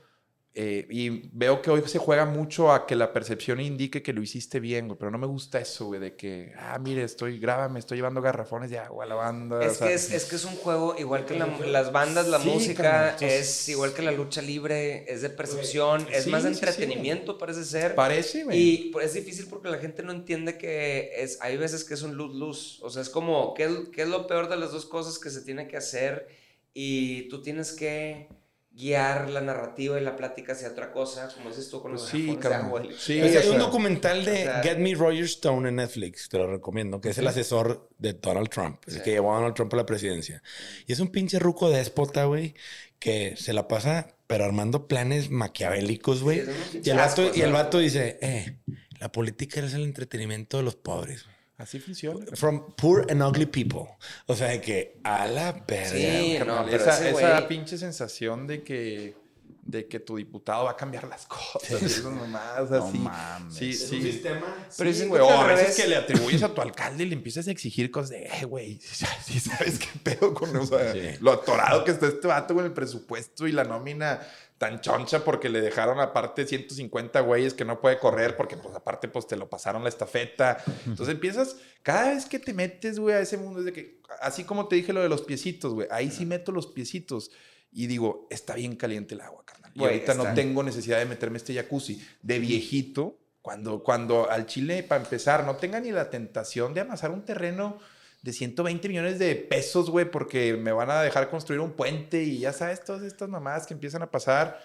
Eh, 0.56 0.86
y 0.88 1.28
veo 1.32 1.60
que 1.60 1.68
hoy 1.68 1.82
se 1.86 1.98
juega 1.98 2.26
mucho 2.26 2.70
a 2.70 2.86
que 2.86 2.94
la 2.94 3.12
percepción 3.12 3.60
indique 3.60 4.04
que 4.04 4.12
lo 4.12 4.22
hiciste 4.22 4.60
bien, 4.60 4.86
güey. 4.86 4.96
Pero 4.96 5.10
no 5.10 5.18
me 5.18 5.26
gusta 5.26 5.58
eso, 5.60 5.86
güey, 5.86 5.98
de 5.98 6.14
que, 6.14 6.52
ah, 6.56 6.78
mire, 6.78 7.02
estoy, 7.02 7.40
grábame, 7.40 7.80
estoy 7.80 7.96
llevando 7.98 8.22
garrafones 8.22 8.70
de 8.70 8.78
agua 8.78 9.02
a 9.04 9.08
la 9.08 9.16
banda. 9.16 9.56
o 9.56 9.62
Es 9.62 9.78
sea, 9.78 9.88
que 9.88 9.94
es, 9.94 10.12
es 10.12 10.26
que 10.26 10.36
es 10.36 10.44
un 10.44 10.54
juego 10.54 10.94
igual 10.96 11.26
que 11.26 11.36
la- 11.36 11.48
las 11.66 11.90
bandas, 11.90 12.28
la 12.28 12.38
Sí, 12.38 12.48
música, 12.48 13.14
entonces- 13.14 13.40
es 13.40 13.68
igual 13.70 13.94
que 13.94 14.02
la 14.02 14.12
lucha 14.12 14.42
libre, 14.42 15.12
es 15.12 15.22
de 15.22 15.30
percepción, 15.30 16.06
es 16.12 16.22
Sí, 16.22 16.30
más 16.30 16.44
de 16.44 16.50
sí, 16.50 16.54
sí, 16.54 16.60
entretenimiento, 16.64 17.36
parece 17.36 17.64
ser. 17.64 17.96
Parece, 17.96 18.44
güey. 18.44 18.56
Y 18.56 18.92
es 19.02 19.12
difícil 19.14 19.46
porque 19.50 19.68
la 19.70 19.78
gente 19.78 20.04
no 20.04 20.12
entiende 20.12 20.56
que 20.56 21.14
es, 21.16 21.36
hay 21.42 21.56
veces 21.56 21.82
que 21.82 21.94
es 21.94 22.02
un 22.02 22.16
lose-lose. 22.16 22.78
O 22.82 22.90
sea, 22.90 23.02
es 23.02 23.08
como, 23.10 23.54
¿qué 23.54 23.68
qué 23.92 24.02
es 24.02 24.08
lo 24.08 24.28
peor 24.28 24.48
de 24.48 24.56
las 24.56 24.70
dos 24.70 24.86
cosas 24.86 25.18
que 25.18 25.30
se 25.30 25.40
tiene 25.40 25.66
que 25.66 25.76
hacer? 25.76 26.28
Y 26.72 27.28
tú 27.28 27.42
tienes 27.42 27.72
que 27.72 28.28
guiar 28.76 29.30
la 29.30 29.40
narrativa 29.40 30.00
y 30.00 30.04
la 30.04 30.16
plática 30.16 30.52
hacia 30.52 30.68
otra 30.68 30.90
cosa, 30.90 31.28
como 31.34 31.48
dices 31.48 31.70
tú 31.70 31.80
con 31.80 31.92
los 31.92 32.02
Pues 32.02 32.10
sí, 32.12 32.36
garrafones 32.40 32.88
de. 32.90 32.98
Sí, 32.98 33.20
Pues 33.20 33.36
hay 33.36 33.48
un 33.48 33.58
documental 33.58 34.24
de 34.24 34.32
o 34.32 34.36
sea- 34.36 34.62
Get 34.62 34.78
Me 34.78 34.94
Roger 34.94 35.24
Stone 35.24 35.68
en 35.68 35.76
Netflix, 35.76 36.28
te 36.28 36.38
lo 36.38 36.50
recomiendo, 36.50 37.00
que 37.00 37.10
es 37.10 37.18
el 37.18 37.26
asesor 37.28 37.88
de 37.98 38.14
Donald 38.14 38.48
Trump, 38.48 38.82
el 38.86 39.02
que 39.02 39.12
llevó 39.12 39.32
a 39.32 39.36
Donald 39.36 39.54
Trump 39.54 39.72
a 39.74 39.76
la 39.76 39.86
presidencia. 39.86 40.42
Y 40.86 40.92
es 40.92 40.98
un 40.98 41.08
pinche 41.08 41.38
ruco 41.38 41.70
déspota, 41.70 42.24
güey, 42.24 42.54
que 42.98 43.36
se 43.36 43.52
la 43.52 43.68
pasa, 43.68 44.16
pero 44.26 44.44
armando 44.44 44.88
planes 44.88 45.30
maquiavélicos, 45.30 46.22
güey. 46.22 46.42
Sí, 46.72 46.80
y, 46.82 46.90
el 46.90 46.96
vato, 46.96 47.30
y 47.32 47.42
el 47.42 47.52
vato 47.52 47.78
dice, 47.78 48.18
eh, 48.22 48.58
la 48.98 49.12
política 49.12 49.60
es 49.60 49.74
el 49.74 49.84
entretenimiento 49.84 50.56
de 50.56 50.62
los 50.64 50.74
pobres. 50.74 51.26
Así 51.56 51.78
funciona. 51.78 52.24
From 52.34 52.74
poor 52.74 53.06
and 53.10 53.22
ugly 53.22 53.46
people. 53.46 53.86
O 54.26 54.34
sea, 54.34 54.48
de 54.48 54.60
que 54.60 54.98
a 55.04 55.26
la 55.28 55.52
verga. 55.52 55.88
Sí, 55.90 56.36
no, 56.44 56.68
esa, 56.68 57.08
esa 57.08 57.46
pinche 57.46 57.78
sensación 57.78 58.48
de 58.48 58.64
que, 58.64 59.14
de 59.62 59.86
que 59.86 60.00
tu 60.00 60.16
diputado 60.16 60.64
va 60.64 60.72
a 60.72 60.76
cambiar 60.76 61.06
las 61.06 61.26
cosas. 61.26 61.80
Eso 61.80 62.10
nomás, 62.10 62.68
sea, 62.68 62.78
No 62.78 62.90
mames. 62.90 63.54
Sí, 63.54 63.72
sí. 63.72 64.02
sistema. 64.02 64.42
Pero 64.76 64.92
Sí, 64.92 65.06
güey, 65.06 65.22
güey. 65.22 65.32
O 65.32 65.40
a 65.40 65.46
veces 65.46 65.76
que 65.76 65.86
le 65.86 65.94
atribuyes 65.96 66.42
a 66.42 66.52
tu 66.52 66.60
alcalde 66.60 67.04
y 67.04 67.06
le 67.06 67.14
empiezas 67.14 67.46
a 67.46 67.52
exigir 67.52 67.90
cosas 67.92 68.10
de, 68.10 68.24
eh, 68.26 68.44
güey, 68.44 68.80
sí 69.24 69.38
sabes 69.38 69.78
qué 69.78 69.88
pedo 70.02 70.34
con 70.34 70.54
o 70.56 70.66
sea, 70.66 70.92
Sí. 70.92 71.00
lo 71.20 71.32
atorado 71.32 71.84
que 71.84 71.92
está 71.92 72.08
este 72.08 72.26
vato 72.26 72.54
con 72.54 72.64
el 72.64 72.72
presupuesto 72.72 73.46
y 73.46 73.52
la 73.52 73.62
nómina 73.62 74.20
tan 74.58 74.80
choncha 74.80 75.24
porque 75.24 75.48
le 75.48 75.60
dejaron 75.60 76.00
aparte 76.00 76.46
150 76.46 77.20
güeyes 77.20 77.54
que 77.54 77.64
no 77.64 77.80
puede 77.80 77.98
correr 77.98 78.36
porque 78.36 78.56
pues 78.56 78.74
aparte 78.74 79.08
pues 79.08 79.26
te 79.26 79.36
lo 79.36 79.48
pasaron 79.48 79.82
la 79.82 79.88
estafeta. 79.88 80.62
Entonces 80.86 81.14
empiezas, 81.14 81.56
cada 81.82 82.14
vez 82.14 82.26
que 82.26 82.38
te 82.38 82.54
metes, 82.54 82.98
güey, 82.98 83.16
a 83.16 83.20
ese 83.20 83.36
mundo 83.36 83.60
es 83.60 83.66
de 83.66 83.72
que, 83.72 84.00
así 84.20 84.44
como 84.44 84.68
te 84.68 84.76
dije 84.76 84.92
lo 84.92 85.02
de 85.02 85.08
los 85.08 85.22
piecitos, 85.22 85.74
güey, 85.74 85.88
ahí 85.90 86.10
sí 86.10 86.24
meto 86.24 86.52
los 86.52 86.68
piecitos 86.68 87.30
y 87.72 87.88
digo, 87.88 88.28
está 88.30 88.54
bien 88.54 88.76
caliente 88.76 89.14
el 89.14 89.20
agua, 89.20 89.44
carnal. 89.44 89.72
Y 89.74 89.82
ahorita 89.82 90.14
no 90.14 90.32
tengo 90.34 90.62
necesidad 90.62 90.98
de 90.98 91.06
meterme 91.06 91.38
este 91.38 91.54
jacuzzi. 91.54 92.00
De 92.22 92.38
viejito, 92.38 93.18
cuando, 93.42 93.82
cuando 93.82 94.30
al 94.30 94.46
Chile, 94.46 94.84
para 94.84 95.02
empezar, 95.02 95.44
no 95.44 95.56
tenga 95.56 95.80
ni 95.80 95.90
la 95.90 96.08
tentación 96.08 96.72
de 96.72 96.82
amasar 96.82 97.10
un 97.10 97.24
terreno 97.24 97.78
de 98.24 98.32
120 98.32 98.88
millones 98.88 99.18
de 99.18 99.36
pesos, 99.36 99.90
güey, 99.90 100.10
porque 100.10 100.54
me 100.54 100.72
van 100.72 100.90
a 100.90 101.02
dejar 101.02 101.28
construir 101.28 101.60
un 101.60 101.72
puente 101.72 102.22
y 102.22 102.38
ya 102.38 102.54
sabes, 102.54 102.82
todas 102.82 103.02
estas 103.02 103.28
mamadas 103.28 103.66
que 103.66 103.74
empiezan 103.74 104.00
a 104.00 104.10
pasar. 104.10 104.62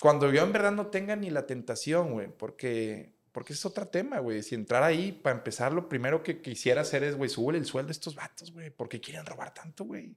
Cuando 0.00 0.32
yo 0.32 0.44
en 0.44 0.52
verdad 0.52 0.70
no 0.70 0.86
tenga 0.86 1.16
ni 1.16 1.28
la 1.28 1.44
tentación, 1.44 2.12
güey, 2.12 2.28
porque, 2.28 3.14
porque 3.32 3.54
es 3.54 3.66
otro 3.66 3.88
tema, 3.88 4.20
güey. 4.20 4.44
Si 4.44 4.54
entrar 4.54 4.84
ahí, 4.84 5.10
para 5.10 5.34
empezar, 5.34 5.72
lo 5.72 5.88
primero 5.88 6.22
que 6.22 6.40
quisiera 6.40 6.82
hacer 6.82 7.02
es, 7.02 7.16
güey, 7.16 7.28
súbele 7.28 7.58
el 7.58 7.66
sueldo 7.66 7.88
a 7.88 7.90
estos 7.90 8.14
vatos, 8.14 8.52
güey. 8.52 8.70
¿Por 8.70 8.88
qué 8.88 9.00
quieren 9.00 9.26
robar 9.26 9.52
tanto, 9.52 9.82
güey? 9.82 10.14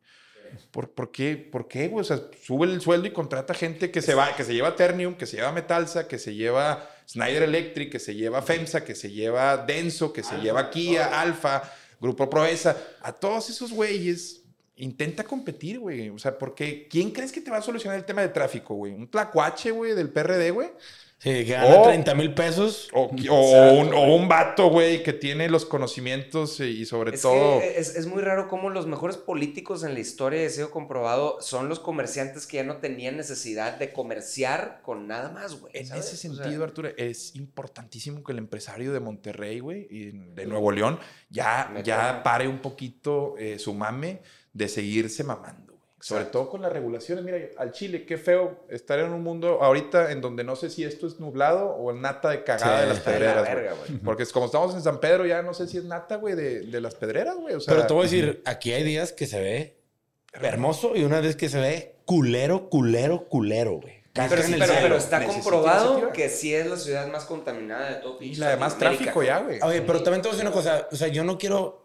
¿Por, 0.70 0.92
por 0.92 1.12
qué, 1.12 1.38
¿Por 1.38 1.68
qué, 1.68 1.88
güey? 1.88 2.02
O 2.02 2.04
sea, 2.04 2.22
sube 2.44 2.68
el 2.68 2.80
sueldo 2.80 3.08
y 3.08 3.12
contrata 3.12 3.56
gente 3.56 3.90
que 3.90 4.04
se 4.04 4.14
va, 4.14 4.36
que 4.36 4.44
se 4.44 4.54
lleva 4.54 4.76
Ternium, 4.76 5.16
que 5.16 5.26
se 5.26 5.38
lleva 5.38 5.52
Metalsa, 5.52 6.08
que 6.08 6.20
se 6.20 6.36
lleva 6.36 6.88
Snyder 7.08 7.42
Electric, 7.42 7.92
que 7.92 8.00
se 8.00 8.14
lleva 8.14 8.44
FEMSA, 8.44 8.84
que 8.84 8.94
se 8.94 9.10
lleva 9.10 9.58
Denso, 9.58 10.14
que 10.14 10.22
se 10.22 10.38
lleva 10.38 10.70
Kia, 10.70 11.20
Alfa, 11.20 11.64
Grupo 12.02 12.30
Proesa. 12.30 12.76
A 13.02 13.14
todos 13.14 13.50
esos 13.50 13.72
güeyes 13.72 14.42
intenta 14.76 15.24
competir, 15.24 15.80
güey. 15.80 16.10
O 16.10 16.18
sea, 16.18 16.38
porque 16.38 16.88
¿quién 16.90 17.12
crees 17.12 17.32
que 17.32 17.42
te 17.42 17.52
va 17.52 17.58
a 17.58 17.62
solucionar 17.62 17.98
el 17.98 18.06
tema 18.06 18.22
de 18.22 18.30
tráfico, 18.30 18.74
güey? 18.74 18.94
¿Un 18.94 19.08
tlacuache, 19.08 19.72
güey, 19.72 19.94
del 19.94 20.10
PRD, 20.10 20.52
güey? 20.52 20.70
Sí, 21.24 21.30
que 21.46 21.52
gana 21.52 21.82
O- 21.82 21.84
30 21.84 22.16
mil 22.16 22.34
pesos. 22.34 22.90
O, 22.94 23.04
o 23.04 23.12
un, 23.80 23.94
o 23.94 24.16
un 24.16 24.28
vato, 24.28 24.70
güey, 24.70 25.04
que 25.04 25.14
tiene 25.14 25.50
los 25.50 25.66
conocimientos 25.66 26.60
y 26.60 26.84
sobre 26.88 27.14
Es 27.14 27.22
todo... 27.22 27.60
que 27.60 27.78
es, 27.80 27.96
es 27.96 28.08
muy 28.08 28.24
raro 28.24 28.48
cómo 28.48 28.72
los 28.72 28.88
mejores 28.88 29.18
políticos 29.18 29.84
en 29.84 29.94
la 29.94 30.00
historia, 30.00 30.42
he 30.42 30.50
sido 30.50 30.72
comprobado, 30.72 31.38
son 31.40 31.70
los 31.70 31.80
comerciantes 31.80 32.48
que 32.48 32.58
ya 32.58 32.64
no 32.64 32.78
tenían 32.78 33.18
necesidad 33.18 33.78
de 33.78 33.94
comerciar 33.94 34.82
con 34.82 35.08
nada 35.08 35.30
más, 35.30 35.60
güey. 35.62 35.72
En 35.76 35.84
ese 35.86 35.94
O 36.00 36.02
sea, 36.02 36.18
sentido, 36.18 36.64
Arturo, 36.64 36.90
es 36.98 37.36
importantísimo 37.36 38.24
que 38.24 38.32
el 38.32 38.40
empresario 38.40 38.92
de 38.92 39.00
Monterrey, 39.00 39.60
güey, 39.60 39.88
y 39.92 40.06
de 40.34 40.48
Nuevo 40.48 40.72
León, 40.72 40.98
ya, 41.30 41.70
Me 41.72 41.84
ya 41.84 42.24
pare 42.24 42.48
un 42.48 42.60
poquito 42.60 43.36
eh, 43.38 43.60
su 43.60 43.76
mame 43.76 44.22
de 44.54 44.68
seguirse 44.68 45.24
mamando. 45.24 45.71
Sobre 46.02 46.26
todo 46.26 46.50
con 46.50 46.62
las 46.62 46.74
regulaciones. 46.74 47.24
Mira, 47.24 47.38
al 47.58 47.72
Chile, 47.72 48.06
qué 48.06 48.18
feo 48.18 48.66
estar 48.70 49.00
en 49.00 49.12
un 49.12 49.22
mundo 49.22 49.62
ahorita 49.62 50.12
en 50.12 50.20
donde 50.20 50.44
no 50.44 50.56
sé 50.56 50.70
si 50.70 50.84
esto 50.84 51.06
es 51.08 51.20
nublado 51.20 51.70
o 51.76 51.92
el 51.92 52.02
nata 52.02 52.30
de 52.30 52.44
cagada 52.44 52.78
Sí, 52.78 52.82
de 52.82 52.88
las 52.88 52.98
la 52.98 53.04
pedreras, 53.04 53.44
güey. 53.44 53.56
verga. 53.56 53.76
Porque 54.04 54.24
es 54.24 54.32
como 54.32 54.48
estamos 54.48 54.74
en 54.74 54.82
San 54.82 55.00
Pedro, 55.00 55.26
ya 55.26 55.42
no 55.42 55.54
sé 55.54 55.68
si 55.68 55.78
es 55.78 55.84
nata, 55.86 56.16
güey, 56.16 56.36
de, 56.36 56.62
de 56.62 56.82
las 56.82 56.96
pedreras, 56.96 57.36
güey. 57.36 57.56
O 57.56 57.60
sea, 57.60 57.74
Pero 57.74 57.88
te 57.88 57.94
voy 57.94 58.02
a 58.02 58.04
decir, 58.10 58.42
aquí 58.46 58.74
hay 58.74 58.84
días 58.84 59.12
que 59.14 59.28
se 59.28 59.40
ve 59.40 59.78
hermoso 60.34 60.96
y 60.96 61.04
una 61.04 61.22
vez 61.22 61.36
que 61.36 61.50
se 61.50 61.60
ve 61.60 61.96
culero, 62.06 62.70
culero, 62.70 63.28
culero, 63.28 63.74
güey. 63.74 64.02
Pero, 64.14 64.44
sí, 64.44 64.56
está 64.98 65.26
comprobado 65.26 66.12
que 66.12 66.28
sí 66.28 66.54
es 66.54 66.68
la 66.68 66.76
ciudad 66.76 67.08
más 67.08 67.24
contaminada 67.24 67.90
de 67.92 67.96
todo 68.02 68.18
Y 68.20 68.36
la 68.36 68.50
de 68.50 68.58
más 68.58 68.78
tráfico 68.78 69.24
ya, 69.24 69.40
güey. 69.40 69.60
Oye, 69.62 69.82
pero 69.84 70.04
también 70.04 70.22
te 70.22 70.28
voy 70.28 70.36
a 70.36 70.38
decir 70.38 70.48
una 70.48 70.54
cosa. 70.54 70.88
O 70.92 70.96
sea, 70.96 71.08
yo 71.08 71.24
no 71.24 71.38
quiero. 71.38 71.81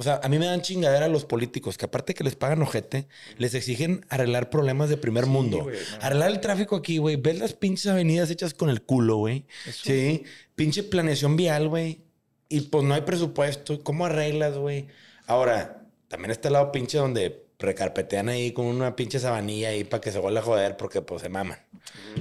O 0.00 0.04
sea, 0.04 0.20
a 0.22 0.28
mí 0.28 0.38
me 0.38 0.46
dan 0.46 0.62
chingadera 0.62 1.08
los 1.08 1.24
políticos 1.24 1.76
que 1.76 1.86
aparte 1.86 2.14
que 2.14 2.22
les 2.22 2.36
pagan 2.36 2.62
ojete, 2.62 3.08
les 3.36 3.52
exigen 3.54 4.06
arreglar 4.08 4.48
problemas 4.48 4.88
de 4.88 4.96
primer 4.96 5.26
mundo. 5.26 5.66
no. 5.66 6.00
Arreglar 6.00 6.30
el 6.30 6.38
tráfico 6.40 6.76
aquí, 6.76 6.98
güey. 6.98 7.16
Ves 7.16 7.40
las 7.40 7.52
pinches 7.52 7.88
avenidas 7.88 8.30
hechas 8.30 8.54
con 8.54 8.70
el 8.70 8.82
culo, 8.82 9.16
güey. 9.16 9.44
Sí. 9.72 10.22
Pinche 10.54 10.84
planeación 10.84 11.36
vial, 11.36 11.68
güey. 11.68 12.02
Y 12.48 12.60
pues 12.60 12.84
no 12.84 12.94
hay 12.94 13.00
presupuesto. 13.00 13.82
¿Cómo 13.82 14.06
arreglas, 14.06 14.56
güey? 14.56 14.86
Ahora, 15.26 15.82
también 16.06 16.30
está 16.30 16.46
el 16.46 16.52
lado 16.52 16.70
pinche 16.70 16.98
donde 16.98 17.48
recarpetean 17.58 18.28
ahí 18.28 18.52
con 18.52 18.66
una 18.66 18.94
pinche 18.94 19.18
sabanilla 19.18 19.70
ahí 19.70 19.82
para 19.82 20.00
que 20.00 20.12
se 20.12 20.20
vuelva 20.20 20.38
a 20.38 20.44
joder 20.44 20.76
porque 20.76 21.02
pues 21.02 21.22
se 21.22 21.28
maman. 21.28 21.58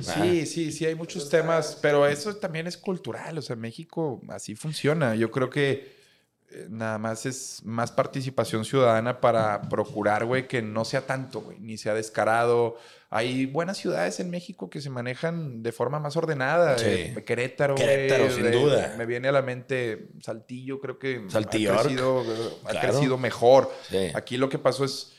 Sí, 0.01 0.47
sí, 0.47 0.71
sí, 0.71 0.85
hay 0.85 0.95
muchos 0.95 1.29
temas, 1.29 1.77
pero 1.79 2.07
eso 2.07 2.35
también 2.37 2.65
es 2.65 2.75
cultural, 2.75 3.37
o 3.37 3.41
sea, 3.43 3.55
México 3.55 4.19
así 4.29 4.55
funciona. 4.55 5.15
Yo 5.15 5.29
creo 5.29 5.51
que 5.51 5.96
nada 6.69 6.97
más 6.97 7.25
es 7.25 7.61
más 7.65 7.91
participación 7.91 8.63
ciudadana 8.65 9.19
para 9.19 9.61
procurar, 9.63 10.25
güey, 10.25 10.47
que 10.47 10.61
no 10.61 10.85
sea 10.85 11.01
tanto, 11.05 11.41
güey, 11.41 11.59
ni 11.59 11.77
sea 11.77 11.93
descarado. 11.93 12.77
Hay 13.09 13.45
buenas 13.45 13.77
ciudades 13.77 14.19
en 14.19 14.29
México 14.29 14.69
que 14.69 14.81
se 14.81 14.89
manejan 14.89 15.61
de 15.63 15.71
forma 15.71 15.99
más 15.99 16.15
ordenada. 16.17 16.77
Sí. 16.77 16.85
eh, 16.87 17.23
Querétaro, 17.25 17.75
Querétaro, 17.75 18.29
sin 18.31 18.43
de- 18.43 18.51
duda. 18.51 18.95
Me 18.97 19.05
viene 19.05 19.27
a 19.27 19.31
la 19.31 19.41
mente 19.41 20.09
Saltillo, 20.21 20.79
creo 20.79 20.99
que 20.99 21.25
Saltillo. 21.29 21.73
ha 21.73 21.81
crecido, 21.81 22.23
eh, 22.23 22.49
ha 22.65 22.69
Claro. 22.69 22.89
crecido 22.89 23.17
mejor. 23.17 23.71
Sí. 23.89 24.09
Aquí 24.13 24.37
lo 24.37 24.49
que 24.49 24.59
pasó 24.59 24.83
es, 24.85 25.13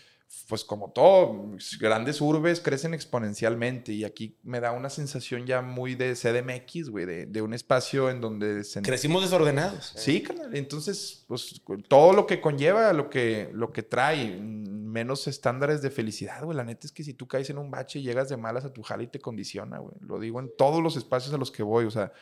pues 0.49 0.65
como 0.65 0.91
todo, 0.93 1.57
grandes 1.79 2.21
urbes 2.21 2.61
crecen 2.61 2.95
exponencialmente 2.95 3.93
y 3.93 4.05
aquí 4.05 4.39
me 4.43 4.61
da 4.61 4.73
una 4.73 4.91
sensación 4.91 5.47
ya 5.47 5.61
muy 5.63 5.95
de 5.95 6.15
CDMX, 6.15 6.91
güey, 6.91 7.07
de, 7.07 7.27
de 7.27 7.43
un 7.43 7.53
espacio 7.53 8.09
en 8.11 8.21
donde 8.21 8.65
se... 8.65 8.81
Crecimos 8.83 9.23
desordenados. 9.23 9.93
Sí, 9.97 10.23
carnal. 10.23 10.55
Entonces, 10.55 11.25
pues 11.29 11.61
todo 11.89 12.13
lo 12.13 12.27
que 12.27 12.41
conlleva, 12.41 12.93
lo 12.93 13.11
que, 13.11 13.51
lo 13.53 13.73
que 13.73 13.83
trae, 13.83 14.39
menos 14.39 15.27
estándares 15.29 15.83
de 15.83 15.91
felicidad, 15.91 16.43
güey. 16.45 16.57
La 16.57 16.65
neta 16.65 16.87
es 16.87 16.93
que 16.93 17.05
si 17.05 17.15
tú 17.15 17.29
caes 17.29 17.51
en 17.51 17.59
un 17.59 17.71
bache 17.71 17.99
y 17.99 18.03
llegas 18.03 18.29
de 18.29 18.37
malas 18.37 18.65
a 18.65 18.73
tu 18.73 18.83
jale 18.83 19.05
y 19.05 19.09
te 19.09 19.21
condiciona, 19.21 19.79
güey. 19.79 19.95
Lo 20.01 20.19
digo 20.19 20.41
en 20.41 20.51
todos 20.57 20.83
los 20.83 20.97
espacios 20.97 21.35
a 21.35 21.39
los 21.39 21.51
que 21.51 21.63
voy, 21.63 21.85
o 21.85 21.91
sea, 21.91 22.13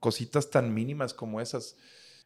cositas 0.00 0.50
tan 0.50 0.74
mínimas 0.74 1.14
como 1.14 1.40
esas. 1.40 1.76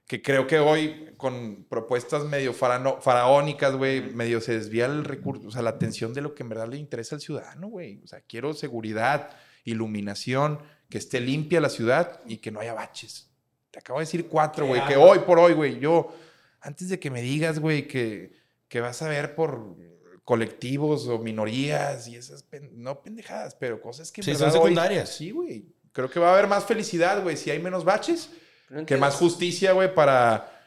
Que 0.06 0.20
creo 0.20 0.46
que 0.46 0.58
hoy, 0.58 1.14
con 1.16 1.64
propuestas 1.70 2.24
medio 2.24 2.52
farano- 2.52 3.00
faraónicas, 3.00 3.74
güey, 3.76 4.00
medio 4.12 4.40
se 4.40 4.52
desvía 4.58 4.86
el 4.86 5.04
recurso, 5.04 5.48
o 5.48 5.50
sea, 5.50 5.62
la 5.62 5.70
atención 5.70 6.12
de 6.12 6.20
lo 6.20 6.34
que 6.34 6.42
en 6.42 6.48
verdad 6.50 6.68
le 6.68 6.76
interesa 6.76 7.14
al 7.14 7.20
ciudadano, 7.22 7.68
güey. 7.68 8.00
O 8.04 8.06
sea, 8.06 8.20
quiero 8.20 8.52
seguridad, 8.52 9.30
iluminación, 9.64 10.58
que 10.90 10.98
esté 10.98 11.20
limpia 11.20 11.60
la 11.60 11.70
ciudad 11.70 12.20
y 12.26 12.38
que 12.38 12.50
no 12.50 12.60
haya 12.60 12.74
baches. 12.74 13.30
Te 13.70 13.78
acabo 13.78 14.00
de 14.00 14.04
decir 14.04 14.26
cuatro, 14.28 14.66
güey, 14.66 14.84
que 14.86 14.96
hoy 14.96 15.20
por 15.20 15.38
hoy, 15.38 15.54
güey, 15.54 15.78
yo, 15.78 16.14
antes 16.60 16.88
de 16.90 16.98
que 17.00 17.10
me 17.10 17.22
digas, 17.22 17.58
güey, 17.58 17.88
que, 17.88 18.34
que 18.68 18.80
vas 18.80 19.00
a 19.00 19.08
ver 19.08 19.34
por 19.34 19.76
colectivos 20.24 21.08
o 21.08 21.18
minorías 21.18 22.06
y 22.08 22.16
esas, 22.16 22.42
pen- 22.42 22.70
no 22.74 23.02
pendejadas, 23.02 23.54
pero 23.54 23.80
cosas 23.80 24.12
que 24.12 24.22
Sí, 24.22 24.34
son 24.34 24.48
hoy- 24.48 24.52
secundarias. 24.52 25.08
sí, 25.16 25.30
güey. 25.30 25.66
Creo 25.92 26.08
que 26.10 26.20
va 26.20 26.30
a 26.30 26.32
haber 26.34 26.46
más 26.46 26.64
felicidad, 26.64 27.22
güey, 27.22 27.36
si 27.36 27.50
hay 27.50 27.58
menos 27.58 27.84
baches, 27.84 28.30
no 28.72 28.86
que 28.86 28.96
más 28.96 29.14
justicia, 29.16 29.72
güey, 29.72 29.94
para 29.94 30.66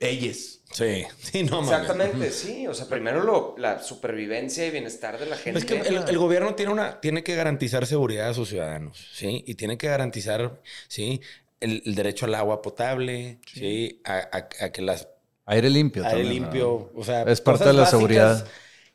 ellos. 0.00 0.60
Sí, 0.72 1.04
sí, 1.20 1.42
no 1.44 1.62
mames. 1.62 1.80
Exactamente, 1.80 2.30
sí. 2.30 2.66
O 2.66 2.74
sea, 2.74 2.86
primero 2.88 3.22
lo- 3.22 3.54
la 3.58 3.82
supervivencia 3.82 4.66
y 4.66 4.70
bienestar 4.70 5.18
de 5.18 5.26
la 5.26 5.36
gente. 5.36 5.58
Es 5.60 5.64
que 5.64 5.78
el, 5.80 6.08
el 6.08 6.18
gobierno 6.18 6.54
tiene, 6.54 6.72
una, 6.72 7.00
tiene 7.00 7.22
que 7.22 7.34
garantizar 7.34 7.86
seguridad 7.86 8.28
a 8.30 8.34
sus 8.34 8.48
ciudadanos, 8.48 9.08
¿sí? 9.12 9.44
Y 9.46 9.54
tiene 9.54 9.76
que 9.78 9.88
garantizar, 9.88 10.60
¿sí? 10.88 11.20
El, 11.60 11.82
el 11.86 11.94
derecho 11.94 12.26
al 12.26 12.34
agua 12.34 12.62
potable, 12.62 13.38
¿sí? 13.52 14.00
A, 14.04 14.16
a- 14.16 14.64
a 14.64 14.72
que 14.72 14.82
las... 14.82 15.08
Aire 15.46 15.70
limpio. 15.70 16.04
Aire 16.04 16.22
también, 16.22 16.42
limpio, 16.44 16.90
o 16.94 17.04
sea... 17.04 17.22
Es 17.22 17.40
parte 17.40 17.60
cosas 17.60 17.66
de 17.76 17.80
la 17.80 17.86
seguridad. 17.86 18.46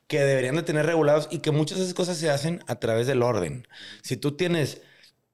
Que 0.08 0.20
deberían 0.22 0.56
de 0.56 0.64
tener 0.64 0.86
regulados 0.86 1.28
y 1.32 1.40
que 1.40 1.52
muchas 1.52 1.78
de 1.78 1.84
esas 1.84 1.94
cosas 1.94 2.18
se 2.18 2.30
hacen 2.30 2.64
a 2.68 2.76
través 2.80 3.08
del 3.08 3.22
orden. 3.22 3.68
Si 4.02 4.16
tú 4.18 4.38
tienes 4.38 4.82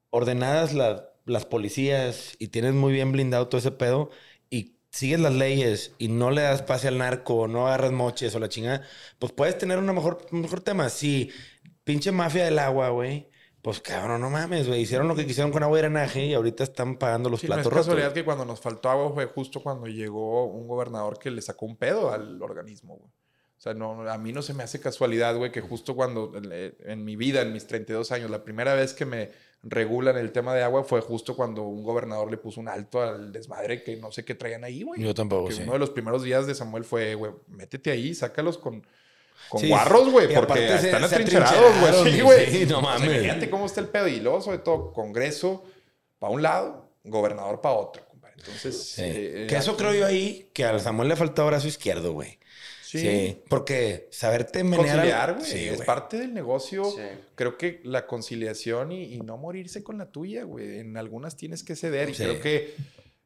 ordenadas 0.10 0.74
la- 0.74 1.10
las 1.26 1.46
policías 1.46 2.36
y 2.40 2.48
tienes 2.50 2.74
muy 2.74 2.94
bien 2.94 3.12
blindado 3.12 3.48
todo 3.48 3.60
ese 3.60 3.72
pedo 3.72 4.10
y 4.50 4.78
sigues 4.92 5.20
las 5.20 5.34
leyes 5.34 5.94
y 5.98 6.08
no 6.10 6.32
le 6.32 6.42
das 6.42 6.62
pase 6.64 6.88
al 6.88 6.98
narco, 6.98 7.48
no 7.48 7.68
agarras 7.68 7.92
moches 7.92 8.36
o 8.36 8.40
la 8.40 8.50
chingada, 8.50 8.82
pues 9.20 9.32
puedes 9.32 9.58
tener 9.58 9.78
una 9.80 9.94
mejor, 9.94 10.26
un 10.32 10.42
mejor 10.42 10.62
tema. 10.62 10.90
Si 10.90 11.32
pinche 11.84 12.12
mafia 12.12 12.46
del 12.46 12.60
agua, 12.60 12.90
güey, 12.90 13.30
pues 13.62 13.80
cabrón, 13.82 14.22
no 14.22 14.30
mames, 14.30 14.68
güey. 14.68 14.82
Hicieron 14.82 15.08
lo 15.08 15.16
que 15.16 15.26
quisieron 15.26 15.52
con 15.52 15.64
agua 15.64 15.78
y 15.80 15.82
drenaje 15.82 16.26
y 16.26 16.34
ahorita 16.34 16.64
están 16.64 16.98
pagando 16.98 17.30
los 17.30 17.42
Sí, 17.42 17.50
no 17.50 17.60
es 17.62 17.64
platos 17.64 17.74
rotos. 17.74 17.74
casualidad 17.74 18.14
que 18.14 18.24
cuando 18.26 18.46
nos 18.46 18.60
faltó 18.62 18.90
agua 18.90 19.12
fue 19.14 19.26
justo 19.26 19.62
cuando 19.62 19.88
llegó 19.88 20.46
un 20.46 20.68
gobernador 20.68 21.18
que 21.20 21.32
le 21.32 21.42
sacó 21.42 21.66
un 21.66 21.78
pedo 21.78 22.12
al 22.12 22.42
organismo, 22.42 22.98
güey. 22.98 23.12
O 23.58 23.62
sea, 23.64 23.74
no, 23.74 24.10
a 24.10 24.18
mí 24.18 24.34
no 24.34 24.42
se 24.42 24.54
me 24.54 24.64
hace 24.64 24.80
casualidad, 24.82 25.36
güey, 25.38 25.52
que 25.52 25.62
justo 25.62 25.96
cuando 25.96 26.34
en, 26.36 26.76
en 26.80 27.06
mi 27.06 27.16
vida, 27.16 27.42
en 27.42 27.54
mis 27.54 27.66
32 27.66 28.12
años, 28.12 28.30
la 28.30 28.44
primera 28.44 28.74
vez 28.74 28.94
que 28.94 29.06
me 29.06 29.32
regulan 29.64 30.18
el 30.18 30.32
tema 30.34 30.54
de 30.54 30.62
agua 30.62 30.84
fue 30.84 31.00
justo 31.02 31.36
cuando 31.36 31.64
un 31.64 31.84
gobernador 31.84 32.30
le 32.30 32.38
puso 32.38 32.60
un 32.60 32.68
alto 32.68 33.02
al 33.02 33.32
desmadre 33.32 33.82
que 33.82 33.96
no 33.96 34.12
sé 34.12 34.26
qué 34.26 34.36
traían 34.36 34.64
ahí, 34.66 34.84
güey. 34.84 35.02
Yo 35.02 35.14
tampoco, 35.14 35.48
Que 35.48 35.56
sí. 35.56 35.62
uno 35.64 35.74
de 35.74 35.80
los 35.80 35.90
primeros 35.92 36.24
días 36.24 36.46
de 36.48 36.54
Samuel 36.54 36.84
fue, 36.84 37.16
güey, 37.16 37.32
métete 37.48 37.92
ahí, 37.92 38.14
sácalos 38.14 38.58
con, 38.58 38.86
con 39.50 39.62
Sí, 39.62 39.70
guarros, 39.70 40.10
güey, 40.12 40.34
porque 40.34 40.68
se- 40.80 40.88
están 40.90 41.08
se 41.08 41.16
atrincherados, 41.16 41.80
güey. 41.80 42.12
Sí, 42.14 42.22
güey. 42.22 42.50
sí, 42.52 42.66
no 42.66 42.80
O 42.80 42.82
sea, 42.82 42.90
mames. 42.92 43.10
imagínate 43.10 43.50
cómo 43.50 43.66
está 43.66 43.80
el 43.82 43.88
pedo. 43.88 44.08
Y 44.10 44.20
luego, 44.20 44.42
sobre 44.42 44.58
todo, 44.58 44.92
Congreso 44.92 45.64
para 46.20 46.34
un 46.34 46.42
lado, 46.42 46.90
gobernador 47.06 47.62
para 47.62 47.76
otro, 47.76 48.06
compadre. 48.08 48.36
Entonces, 48.40 48.78
Sí. 48.84 49.02
eh, 49.06 49.46
que 49.50 49.56
eso 49.56 49.72
aquí- 49.72 49.80
creo 49.84 49.94
yo 49.94 50.06
ahí, 50.06 50.50
que 50.54 50.66
a 50.66 50.78
Samuel 50.80 51.08
le 51.10 51.16
faltó 51.16 51.46
brazo 51.48 51.68
izquierdo, 51.70 52.12
güey. 52.14 52.38
Sí. 52.94 53.00
Sí. 53.00 53.42
Porque 53.50 54.08
saberte 54.12 54.64
menear... 54.64 54.96
Conciliar, 54.98 55.34
güey. 55.36 55.46
Sí, 55.46 55.68
es 55.68 55.82
parte 55.82 56.18
del 56.18 56.34
negocio. 56.34 56.86
Sí. 56.86 57.02
Creo 57.36 57.58
que 57.58 57.82
la 57.84 58.06
conciliación 58.08 58.92
y, 58.92 59.14
y 59.16 59.20
no 59.22 59.38
morirse 59.38 59.84
con 59.84 59.98
la 59.98 60.12
tuya, 60.12 60.44
güey. 60.44 60.80
En 60.80 60.96
algunas 60.98 61.36
tienes 61.36 61.64
que 61.64 61.76
ceder. 61.76 62.10
Y 62.10 62.14
creo 62.14 62.40
que 62.42 62.76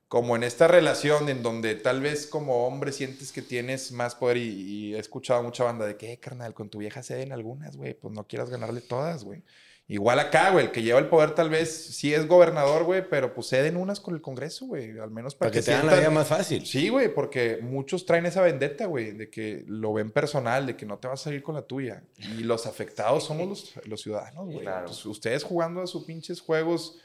como 0.07 0.37
en 0.37 0.43
esta 0.43 0.69
relación 0.69 1.27
en 1.27 1.43
donde 1.43 1.75
tal 1.75 1.99
vez 1.99 2.27
como 2.27 2.65
hombre 2.65 2.93
sientes 2.93 3.33
que 3.33 3.41
tienes 3.41 3.91
más 3.91 4.15
poder 4.15 4.37
y, 4.37 4.43
y 4.49 4.95
he 4.95 4.99
escuchado 4.99 5.43
mucha 5.43 5.65
banda 5.65 5.85
de 5.85 5.97
que, 5.97 6.13
"Eh, 6.13 6.17
carnal, 6.17 6.53
con 6.53 6.69
tu 6.69 6.77
vieja 6.77 7.03
ceden 7.03 7.33
algunas, 7.33 7.75
güey. 7.75 7.93
Pues 7.93 8.13
no 8.13 8.25
quieras 8.25 8.49
ganarle 8.49 8.79
todas, 8.79 9.25
güey. 9.25 9.43
Igual 9.89 10.19
acá, 10.19 10.51
güey, 10.51 10.65
el 10.65 10.71
que 10.71 10.83
lleva 10.83 10.99
el 10.99 11.07
poder 11.07 11.31
tal 11.31 11.49
vez 11.49 11.95
sí 11.95 12.13
es 12.13 12.27
gobernador, 12.27 12.83
güey, 12.83 13.07
pero 13.09 13.33
pues 13.33 13.47
ceden 13.47 13.77
unas 13.77 14.01
con 14.01 14.15
el 14.15 14.21
Congreso, 14.21 14.65
güey. 14.65 14.99
Al 14.99 15.11
menos 15.11 15.33
para, 15.33 15.49
Para 15.49 15.61
que 15.61 15.65
te 15.65 15.73
hagan 15.73 15.87
la 15.87 15.95
vida 15.95 16.09
más 16.09 16.27
fácil. 16.27 16.65
Sí, 16.65 16.89
güey, 16.89 17.13
porque 17.13 17.59
muchos 17.61 18.05
traen 18.05 18.25
esa 18.25 18.41
vendetta, 18.41 18.85
güey, 18.85 19.11
de 19.11 19.29
que 19.29 19.63
lo 19.65 19.93
ven 19.93 20.11
personal, 20.11 20.65
de 20.65 20.75
que 20.75 20.85
no 20.85 20.97
te 20.97 21.07
vas 21.07 21.21
a 21.21 21.23
salir 21.25 21.41
con 21.41 21.55
la 21.55 21.61
tuya. 21.61 22.03
Y 22.37 22.43
los 22.43 22.67
afectados 22.67 23.23
somos 23.23 23.47
los, 23.47 23.85
los 23.85 24.01
ciudadanos, 24.01 24.45
güey. 24.47 24.59
Claro. 24.59 24.79
Entonces, 24.79 25.05
ustedes 25.05 25.43
jugando 25.43 25.81
a 25.81 25.87
sus 25.87 26.03
pinches 26.03 26.41
juegos 26.41 26.99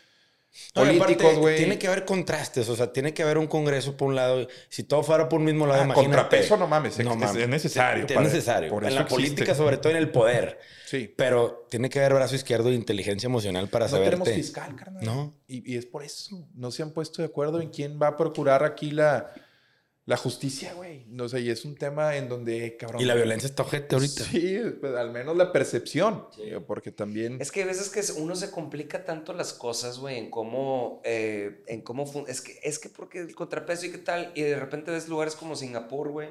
No, 0.74 0.82
políticos, 0.82 1.36
güey. 1.38 1.56
Tiene 1.56 1.78
que 1.78 1.86
haber 1.86 2.04
contrastes, 2.04 2.68
o 2.68 2.76
sea, 2.76 2.92
tiene 2.92 3.14
que 3.14 3.22
haber 3.22 3.38
un 3.38 3.46
congreso 3.46 3.96
por 3.96 4.08
un 4.08 4.14
lado. 4.16 4.46
Si 4.68 4.82
todo 4.84 5.02
fuera 5.02 5.28
por 5.28 5.38
un 5.40 5.46
mismo 5.46 5.66
lado, 5.66 5.80
Ah, 5.80 5.84
imagínate. 5.84 6.06
contrapeso, 6.16 6.56
no 6.58 6.66
mames, 6.66 6.98
es- 6.98 7.04
No 7.04 7.12
es- 7.12 7.18
mames. 7.18 7.42
es 7.42 7.48
necesario 7.48 8.04
Es 8.06 8.20
necesario. 8.20 8.68
por 8.70 8.84
en 8.84 8.94
la 8.94 9.00
existe. 9.02 9.14
política, 9.22 9.54
sobre 9.54 9.78
todo 9.78 9.90
en 9.90 9.96
el 9.98 10.10
poder. 10.10 10.58
Sí. 10.86 11.12
Pero 11.16 11.66
tiene 11.70 11.88
que 11.88 12.00
haber 12.00 12.14
brazo 12.14 12.34
izquierdo 12.36 12.68
e 12.68 12.74
inteligencia 12.74 13.26
emocional 13.26 13.68
para 13.68 13.88
No 13.88 13.98
tenemos 14.00 14.28
fiscal, 14.28 14.76
carnal. 14.76 15.02
No. 15.04 15.34
Y, 15.48 15.72
y 15.72 15.78
es 15.78 15.86
por 15.86 16.02
eso. 16.04 16.46
No 16.54 16.70
se 16.70 16.82
han 16.82 16.90
puesto 16.90 17.22
de 17.22 17.28
acuerdo 17.28 17.60
en 17.62 17.70
quién 17.70 17.98
va 18.00 18.08
a 18.08 18.16
procurar 18.18 18.62
aquí 18.62 18.90
la, 18.90 19.32
la 20.04 20.16
justicia, 20.16 20.74
güey. 20.74 21.04
No 21.08 21.28
sé, 21.28 21.42
y 21.42 21.50
es 21.50 21.64
un 21.64 21.76
tema 21.76 22.16
en 22.16 22.28
donde, 22.28 22.76
cabrón. 22.76 23.00
Y 23.00 23.04
la 23.04 23.14
violencia 23.14 23.46
está 23.46 23.62
ojete 23.62 23.94
ahorita. 23.94 24.24
Sí, 24.24 24.58
pues, 24.80 24.94
al 24.94 25.12
menos 25.12 25.36
la 25.36 25.52
percepción. 25.52 26.26
Porque 26.66 26.90
también. 26.90 27.40
Es 27.40 27.52
que 27.52 27.60
hay 27.60 27.66
veces 27.66 27.88
que 27.88 28.20
uno 28.20 28.34
se 28.34 28.50
complica 28.50 29.04
tanto 29.04 29.32
las 29.32 29.52
cosas, 29.52 29.98
güey, 29.98 30.18
en 30.18 30.30
cómo, 30.30 31.00
eh, 31.04 31.62
en 31.68 31.82
cómo 31.82 32.04
es 32.26 32.40
que 32.40 32.58
es 32.62 32.78
que 32.78 32.88
porque 32.88 33.20
el 33.20 33.34
contrapeso 33.34 33.86
y 33.86 33.92
qué 33.92 33.98
tal 33.98 34.32
y 34.34 34.42
de 34.42 34.58
repente 34.58 34.90
ves 34.90 35.08
lugares 35.08 35.36
como 35.36 35.54
Singapur, 35.54 36.10
güey, 36.10 36.30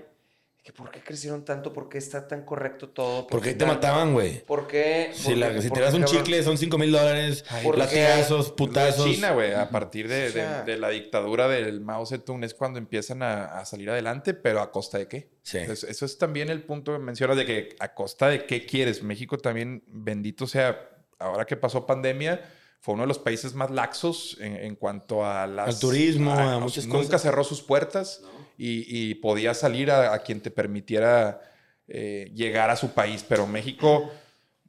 que 0.64 0.72
por 0.72 0.92
qué 0.92 1.00
crecieron 1.02 1.44
tanto, 1.44 1.74
por 1.74 1.90
qué 1.90 1.98
está 1.98 2.28
tan 2.28 2.46
correcto 2.46 2.90
todo, 2.90 3.26
Porque 3.26 3.50
ahí 3.50 3.54
qué 3.56 3.60
te 3.60 3.66
mataban, 3.66 4.14
güey. 4.14 4.46
¿Por 4.46 4.68
qué? 4.68 5.10
Si, 5.12 5.30
por 5.30 5.38
la- 5.38 5.48
por 5.54 5.60
te 5.72 5.82
das 5.82 5.94
un 5.96 6.02
cabrón? 6.04 6.24
chicle 6.24 6.44
son 6.44 6.58
5 6.58 6.78
mil 6.78 6.92
dólares, 6.92 7.44
¿por 7.64 7.80
latigazos, 7.80 8.52
putazos. 8.52 9.06
De 9.06 9.14
China, 9.16 9.32
güey, 9.32 9.56
a 9.56 9.70
partir 9.72 10.08
de, 10.08 10.28
O 10.28 10.32
sea- 10.32 10.62
de- 10.62 10.74
de 10.74 10.78
la 10.80 10.90
dictadura 10.90 11.48
del 11.48 11.82
Mao 11.82 12.06
Zedong 12.06 12.44
es 12.44 12.54
cuando 12.54 12.78
empiezan 12.78 13.24
a, 13.24 13.46
a 13.60 13.66
salir 13.66 13.90
adelante, 13.90 14.36
pero 14.36 14.62
a 14.62 14.72
costa 14.72 15.00
de 15.00 15.08
qué. 15.08 15.32
Sí. 15.42 15.58
Entonces, 15.58 15.90
eso 15.90 16.06
es 16.06 16.20
también 16.20 16.50
el 16.50 16.62
punto 16.62 16.92
que 16.94 17.00
mencionas 17.00 17.38
de 17.38 17.46
que 17.48 17.76
a 17.80 17.96
costa 17.96 18.28
de 18.28 18.46
qué 18.46 18.64
quieres. 18.68 19.02
México 19.02 19.40
también, 19.40 19.84
bendito 19.88 20.46
sea, 20.46 20.90
ahora 21.18 21.46
que 21.46 21.58
pasó 21.58 21.88
pandemia, 21.88 22.40
fue 22.82 22.96
uno 22.96 23.04
de 23.04 23.08
los 23.08 23.20
países 23.20 23.54
más 23.54 23.72
laxos 23.72 24.38
en, 24.42 24.56
en 24.58 24.76
cuanto 24.76 25.26
a 25.26 25.48
las... 25.48 25.68
Al 25.68 25.80
turismo, 25.80 26.34
a 26.34 26.60
muchas 26.60 26.86
Nunca 26.88 27.04
cosas. 27.06 27.22
cerró 27.22 27.44
sus 27.44 27.62
puertas 27.62 28.22
y, 28.58 28.84
y 28.90 29.16
podía 29.16 29.54
salir 29.54 29.92
a, 29.92 30.14
a 30.14 30.20
quien 30.24 30.42
te 30.42 30.52
permitiera 30.52 31.42
eh, 31.88 32.32
llegar 32.34 32.70
a 32.72 32.76
su 32.76 32.90
país. 32.90 33.24
Pero 33.28 33.46
México 33.48 34.12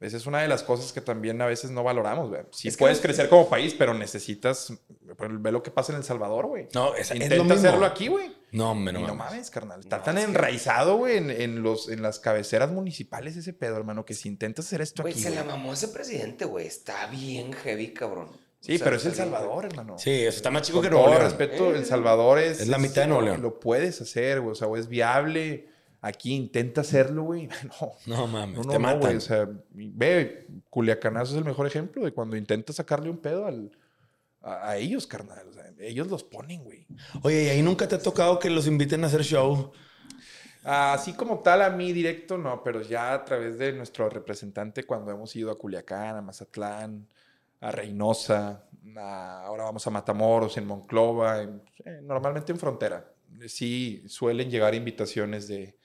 Esa 0.03 0.17
es 0.17 0.25
una 0.25 0.41
de 0.41 0.47
las 0.47 0.63
cosas 0.63 0.91
que 0.91 1.01
también 1.01 1.41
a 1.41 1.45
veces 1.45 1.71
no 1.71 1.81
valoramos, 1.83 2.29
güey. 2.29 2.41
Sí 2.51 2.67
Es 2.67 2.77
puedes 2.77 2.99
crecer 2.99 3.29
como 3.29 3.47
país, 3.49 3.73
pero 3.77 3.93
necesitas... 3.93 4.73
pero 5.17 5.39
Ve 5.39 5.51
lo 5.51 5.63
que 5.63 5.71
pasa 5.71 5.93
en 5.93 5.99
El 5.99 6.03
Salvador, 6.03 6.47
güey. 6.47 6.67
No, 6.73 6.93
es, 6.93 7.09
es 7.09 7.15
Intenta 7.15 7.35
lo 7.37 7.43
mismo. 7.45 7.59
hacerlo 7.59 7.85
aquí, 7.85 8.07
güey. 8.07 8.31
No, 8.51 8.71
hombre, 8.71 8.93
no, 8.93 8.99
y 8.99 9.01
no 9.03 9.15
mames. 9.15 9.31
mames, 9.33 9.49
carnal. 9.49 9.79
Está 9.79 9.97
No, 9.99 10.03
tan 10.03 10.17
es 10.17 10.25
enraizado, 10.25 10.97
güey, 10.97 11.17
en, 11.17 11.31
en 11.31 11.63
los, 11.63 11.89
en 11.89 12.01
las 12.01 12.19
cabeceras 12.19 12.71
municipales 12.71 13.35
ese 13.37 13.53
pedo, 13.53 13.77
hermano, 13.77 14.05
que 14.05 14.13
si 14.13 14.27
intentas 14.29 14.65
hacer 14.67 14.81
esto 14.81 15.01
Güey, 15.03 15.13
aquí... 15.13 15.23
se 15.23 15.31
güey- 15.31 15.35
la 15.35 15.43
mamó 15.45 15.73
ese 15.73 15.87
presidente, 15.87 16.45
güey. 16.45 16.67
Está 16.67 17.07
bien 17.07 17.53
heavy, 17.53 17.93
cabrón. 17.93 18.29
Sí, 18.59 18.75
O 18.75 18.77
sea, 18.77 18.85
pero 18.85 18.97
es 18.97 19.05
El 19.05 19.13
Salvador, 19.15 19.65
hermano. 19.65 19.97
Sí, 19.97 20.11
eso 20.11 20.37
está 20.37 20.49
más 20.51 20.61
chico 20.61 20.77
Con 20.77 20.85
que 20.85 20.89
Nuevo 20.91 21.07
León. 21.09 21.21
respeto, 21.21 21.73
Eh. 21.73 21.77
El 21.79 21.85
Salvador 21.85 22.39
es... 22.39 22.61
Es 22.61 22.67
la 22.67 22.77
mitad 22.77 23.01
de 23.01 23.07
Nuevo 23.07 23.23
León. 23.23 23.41
Lo 23.41 23.59
puedes 23.59 23.99
hacer, 24.01 24.39
güey. 24.41 24.51
O 24.51 24.55
sea, 24.55 24.67
güey, 24.67 24.81
es 24.81 24.87
viable. 24.87 25.67
Aquí 26.05 26.33
intenta 26.35 26.81
hacerlo, 26.81 27.23
güey. 27.23 27.47
No. 27.81 27.93
No 28.17 28.27
mames, 28.27 28.57
No, 28.57 28.63
no, 28.63 28.71
te 28.73 28.79
no, 28.79 28.99
güey. 28.99 29.15
O 29.15 29.21
sea, 29.21 29.47
ve, 29.71 30.47
Culiacanazo 30.69 31.31
es 31.31 31.37
el 31.37 31.45
mejor 31.45 31.65
ejemplo 31.65 32.03
de 32.03 32.11
cuando 32.11 32.35
intenta 32.35 32.73
sacarle 32.73 33.09
un 33.09 33.17
pedo 33.19 33.45
al, 33.47 33.71
a, 34.41 34.69
a 34.71 34.77
ellos, 34.77 35.07
carnal. 35.07 35.47
O 35.47 35.53
sea, 35.53 35.71
ellos 35.79 36.07
los 36.07 36.23
ponen, 36.23 36.63
güey. 36.63 36.85
Oye, 37.21 37.43
¿y 37.45 37.49
ahí 37.49 37.61
nunca 37.61 37.87
te 37.87 37.95
ha 37.95 38.01
tocado 38.01 38.37
que 38.37 38.49
los 38.49 38.67
inviten 38.67 39.03
a 39.03 39.07
hacer 39.07 39.23
show? 39.23 39.71
Así 40.65 41.13
como 41.13 41.39
tal, 41.39 41.61
a 41.61 41.69
mí 41.69 41.91
directo, 41.91 42.37
no, 42.37 42.63
pero 42.63 42.81
ya 42.81 43.13
a 43.13 43.25
través 43.25 43.57
de 43.57 43.73
nuestro 43.73 44.09
representante, 44.09 44.85
cuando 44.85 45.11
hemos 45.11 45.35
ido 45.35 45.51
a 45.51 45.57
Culiacán, 45.57 46.15
a 46.15 46.21
Mazatlán, 46.21 47.05
a 47.59 47.71
Reynosa, 47.71 48.63
a- 48.97 49.41
ahora 49.45 49.63
vamos 49.65 49.85
a 49.85 49.89
Matamoros, 49.89 50.55
en 50.57 50.65
Monclova, 50.67 51.41
en- 51.41 51.61
eh, 51.83 51.99
normalmente 52.03 52.51
en 52.53 52.59
frontera. 52.59 53.09
Sí 53.47 54.03
suelen 54.07 54.49
llegar 54.49 54.73
invitaciones 54.75 55.47
de, 55.49 55.75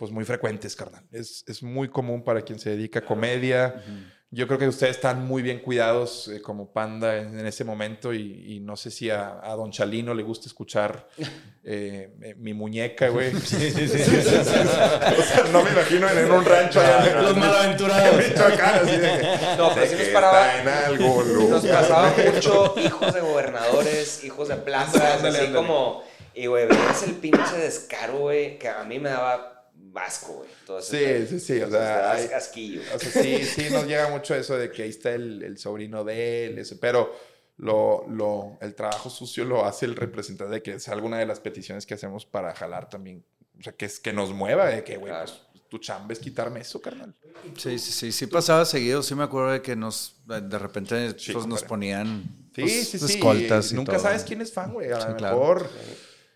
pues 0.00 0.10
muy 0.12 0.24
frecuentes, 0.24 0.74
carnal. 0.74 1.02
Es, 1.12 1.44
es 1.46 1.62
muy 1.62 1.88
común 1.90 2.24
para 2.24 2.40
quien 2.40 2.58
se 2.58 2.70
dedica 2.70 3.00
a 3.00 3.04
comedia. 3.04 3.84
Yo 4.30 4.46
creo 4.46 4.58
que 4.58 4.66
ustedes 4.68 4.96
están 4.96 5.26
muy 5.26 5.42
bien 5.42 5.58
cuidados 5.58 6.28
eh, 6.28 6.40
como 6.40 6.72
panda 6.72 7.18
en, 7.18 7.38
en 7.38 7.44
ese 7.46 7.64
momento 7.64 8.14
y, 8.14 8.44
y 8.54 8.60
no 8.60 8.76
sé 8.76 8.90
si 8.90 9.10
a, 9.10 9.40
a 9.42 9.54
Don 9.56 9.70
Chalino 9.72 10.14
le 10.14 10.22
gusta 10.22 10.46
escuchar 10.46 11.06
eh, 11.64 12.14
eh, 12.22 12.34
mi 12.38 12.54
muñeca, 12.54 13.08
güey. 13.08 13.28
o 13.34 13.40
sea, 13.40 15.44
no 15.52 15.62
me 15.62 15.70
imagino 15.70 16.08
en, 16.08 16.18
en 16.18 16.30
un 16.32 16.44
rancho 16.46 16.80
allá 16.80 17.10
en- 17.10 17.22
Los 17.24 17.36
malaventurados. 17.36 18.16
Michoacán, 18.16 18.74
así 18.76 18.96
de 18.96 19.22
No, 19.58 19.68
pero 19.74 19.80
de 19.80 19.88
sí 19.88 19.96
nos 19.98 20.08
paraba- 20.08 20.88
en 20.88 20.96
lugar. 20.96 21.26
Nos 21.50 21.66
pasaba 21.66 22.14
mucho 22.32 22.74
hijos 22.78 23.12
de 23.14 23.20
gobernadores, 23.20 24.24
hijos 24.24 24.48
de 24.48 24.56
plazas, 24.56 25.16
Ándale, 25.16 25.36
así 25.38 25.46
ándale. 25.48 25.52
como... 25.54 26.08
Y, 26.32 26.46
güey, 26.46 26.66
veías 26.68 27.02
el 27.02 27.14
pinche 27.16 27.56
descaro, 27.58 28.18
güey, 28.20 28.56
que 28.58 28.68
a 28.68 28.84
mí 28.84 29.00
me 29.00 29.08
daba 29.10 29.59
vasco, 29.92 30.32
güey. 30.34 30.50
todo 30.66 30.78
ese 30.78 30.90
Sí, 30.98 31.04
pedo. 31.04 31.26
sí, 31.28 31.40
sí, 31.40 31.60
o 31.62 31.66
Me 31.66 31.72
sea, 31.72 32.12
hay- 32.12 32.26
asquillo. 32.28 32.80
O 32.94 32.98
sea, 32.98 33.22
sí, 33.22 33.44
sí 33.44 33.70
nos 33.70 33.86
llega 33.86 34.08
mucho 34.08 34.34
eso 34.34 34.56
de 34.56 34.70
que 34.70 34.82
ahí 34.84 34.90
está 34.90 35.10
el, 35.12 35.42
el 35.42 35.58
sobrino 35.58 36.04
de 36.04 36.46
él, 36.46 36.58
ese, 36.58 36.76
pero 36.76 37.14
lo, 37.56 38.06
lo, 38.08 38.58
el 38.60 38.74
trabajo 38.74 39.10
sucio 39.10 39.44
lo 39.44 39.64
hace 39.66 39.84
el 39.86 39.96
representante 39.96 40.54
de 40.54 40.62
que 40.62 40.72
es 40.74 40.88
alguna 40.88 41.18
de 41.18 41.26
las 41.26 41.40
peticiones 41.40 41.84
que 41.86 41.94
hacemos 41.94 42.24
para 42.24 42.54
jalar 42.54 42.88
también. 42.88 43.24
O 43.58 43.62
sea, 43.62 43.72
que, 43.74 43.84
es, 43.84 44.00
que 44.00 44.12
nos 44.12 44.30
mueva, 44.32 44.66
de 44.66 44.82
que, 44.84 44.96
güey, 44.96 45.12
Claro. 45.12 45.30
pues 45.52 45.68
tu 45.68 45.78
chamba 45.78 46.12
es 46.14 46.18
quitarme 46.18 46.60
eso, 46.60 46.80
carnal. 46.80 47.14
Sí, 47.58 47.78
sí, 47.78 47.92
sí, 47.92 48.12
sí 48.12 48.26
pasaba 48.26 48.64
seguido. 48.64 49.02
Sí 49.02 49.14
me 49.14 49.22
acuerdo 49.24 49.52
de 49.52 49.60
que 49.62 49.76
nos, 49.76 50.16
de 50.26 50.58
repente 50.58 51.14
Sí, 51.18 51.32
pues, 51.32 51.46
nos 51.46 51.62
ponían 51.64 52.22
Sí, 52.54 52.62
pues, 52.62 52.88
sí, 52.88 52.98
sí. 52.98 53.04
escoltas 53.16 53.70
y 53.72 53.74
Nunca 53.74 53.92
todo. 53.92 54.02
sabes 54.02 54.24
quién 54.24 54.40
es 54.40 54.52
fan, 54.52 54.72
güey. 54.72 54.90
A 54.90 55.00
Sí, 55.00 55.08
lo 55.10 55.16
claro. 55.16 55.36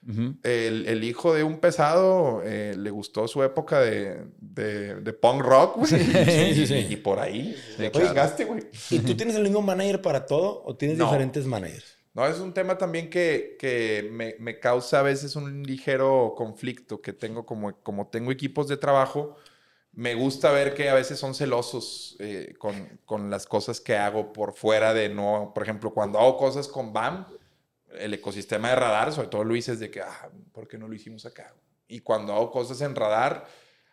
Ujú. 0.06 0.34
el, 0.42 0.86
el 0.86 1.02
hijo 1.04 1.32
de 1.32 1.44
un 1.44 1.58
pesado 1.60 2.42
eh, 2.44 2.74
le 2.76 2.90
gustó 2.90 3.26
su 3.26 3.42
época 3.42 3.80
de, 3.80 4.26
de, 4.38 4.96
de 4.96 5.12
punk 5.12 5.40
rock, 5.42 5.76
güey. 5.78 5.86
Sí, 5.90 6.54
sí, 6.54 6.66
sí. 6.66 6.74
Y, 6.90 6.92
y 6.92 6.96
por 6.96 7.18
ahí 7.20 7.56
le 7.78 7.90
claro. 7.90 8.08
chingaste, 8.08 8.44
güey. 8.44 8.62
¿Y 8.90 8.98
tú 9.00 9.16
tienes 9.16 9.34
el 9.36 9.42
mismo 9.44 9.62
manager 9.62 10.02
para 10.02 10.26
todo 10.26 10.62
o 10.64 10.76
tienes 10.76 10.98
No. 10.98 11.06
diferentes 11.06 11.46
managers? 11.46 11.96
No, 12.12 12.26
es 12.26 12.38
un 12.38 12.54
tema 12.54 12.78
también 12.78 13.10
que, 13.10 13.56
que 13.58 14.08
me, 14.12 14.36
me 14.38 14.60
causa 14.60 15.00
a 15.00 15.02
veces 15.02 15.34
un 15.34 15.64
ligero 15.64 16.34
conflicto 16.36 17.00
que 17.00 17.12
tengo 17.12 17.44
como, 17.44 17.74
como 17.82 18.06
tengo 18.08 18.30
equipos 18.30 18.68
de 18.68 18.76
trabajo. 18.76 19.36
Me 19.92 20.14
gusta 20.14 20.52
ver 20.52 20.74
que 20.74 20.88
a 20.90 20.94
veces 20.94 21.18
son 21.18 21.34
celosos 21.34 22.16
eh, 22.20 22.54
con, 22.58 23.00
con 23.04 23.30
las 23.30 23.46
cosas 23.46 23.80
que 23.80 23.96
hago 23.96 24.32
por 24.32 24.52
fuera 24.54 24.92
de 24.92 25.08
no, 25.08 25.52
por 25.54 25.62
ejemplo, 25.64 25.92
cuando 25.92 26.18
hago 26.20 26.36
cosas 26.36 26.68
con 26.68 26.92
BAM, 26.92 27.26
el 27.98 28.14
ecosistema 28.14 28.70
de 28.70 28.76
radar, 28.76 29.12
sobre 29.12 29.28
todo 29.28 29.44
Luis, 29.44 29.68
es 29.68 29.80
de 29.80 29.90
que, 29.90 30.00
ah, 30.00 30.28
¿por 30.52 30.66
qué 30.68 30.78
no 30.78 30.88
lo 30.88 30.94
hicimos 30.94 31.26
acá? 31.26 31.54
Y 31.88 32.00
cuando 32.00 32.32
hago 32.32 32.50
cosas 32.50 32.80
en 32.80 32.94
radar, 32.94 33.46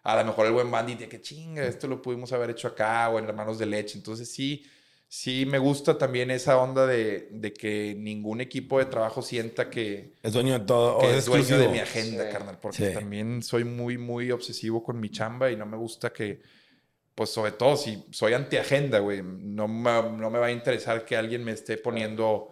a 0.03 0.15
lo 0.17 0.25
mejor 0.25 0.47
el 0.47 0.53
buen 0.53 0.71
bandit 0.71 0.99
de 0.99 1.09
que 1.09 1.21
chinga, 1.21 1.63
esto 1.65 1.87
lo 1.87 2.01
pudimos 2.01 2.31
haber 2.33 2.49
hecho 2.51 2.67
acá 2.67 3.09
o 3.09 3.19
en 3.19 3.25
Hermanos 3.25 3.59
de 3.59 3.65
Leche. 3.67 3.97
Entonces 3.97 4.31
sí, 4.31 4.65
sí 5.07 5.45
me 5.45 5.59
gusta 5.59 5.97
también 5.97 6.31
esa 6.31 6.57
onda 6.57 6.87
de, 6.87 7.27
de 7.31 7.53
que 7.53 7.93
ningún 7.97 8.41
equipo 8.41 8.79
de 8.79 8.85
trabajo 8.85 9.21
sienta 9.21 9.69
que, 9.69 10.13
Es 10.23 10.33
dueño 10.33 10.57
de 10.57 10.65
todo. 10.65 10.99
que 10.99 11.05
o 11.07 11.09
es 11.09 11.17
es 11.17 11.25
dueño 11.25 11.57
de 11.59 11.67
mi 11.67 11.79
agenda, 11.79 12.25
Sí. 12.25 12.31
carnal, 12.31 12.57
porque 12.59 12.87
Sí. 12.87 12.93
también 12.93 13.43
soy 13.43 13.63
muy, 13.65 13.97
muy 13.97 14.31
obsesivo 14.31 14.81
con 14.83 14.99
mi 14.99 15.09
chamba 15.09 15.51
y 15.51 15.55
no 15.57 15.65
me 15.65 15.77
gusta 15.77 16.11
que, 16.11 16.41
pues 17.13 17.29
sobre 17.29 17.51
todo 17.51 17.75
si 17.75 18.03
soy 18.11 18.33
antiagenda, 18.33 18.99
güey, 18.99 19.21
no 19.21 19.67
me, 19.67 19.91
no 20.17 20.29
me 20.31 20.39
va 20.39 20.47
a 20.47 20.51
interesar 20.51 21.03
que 21.05 21.15
alguien 21.17 21.43
me 21.43 21.51
esté 21.51 21.77
poniendo 21.77 22.49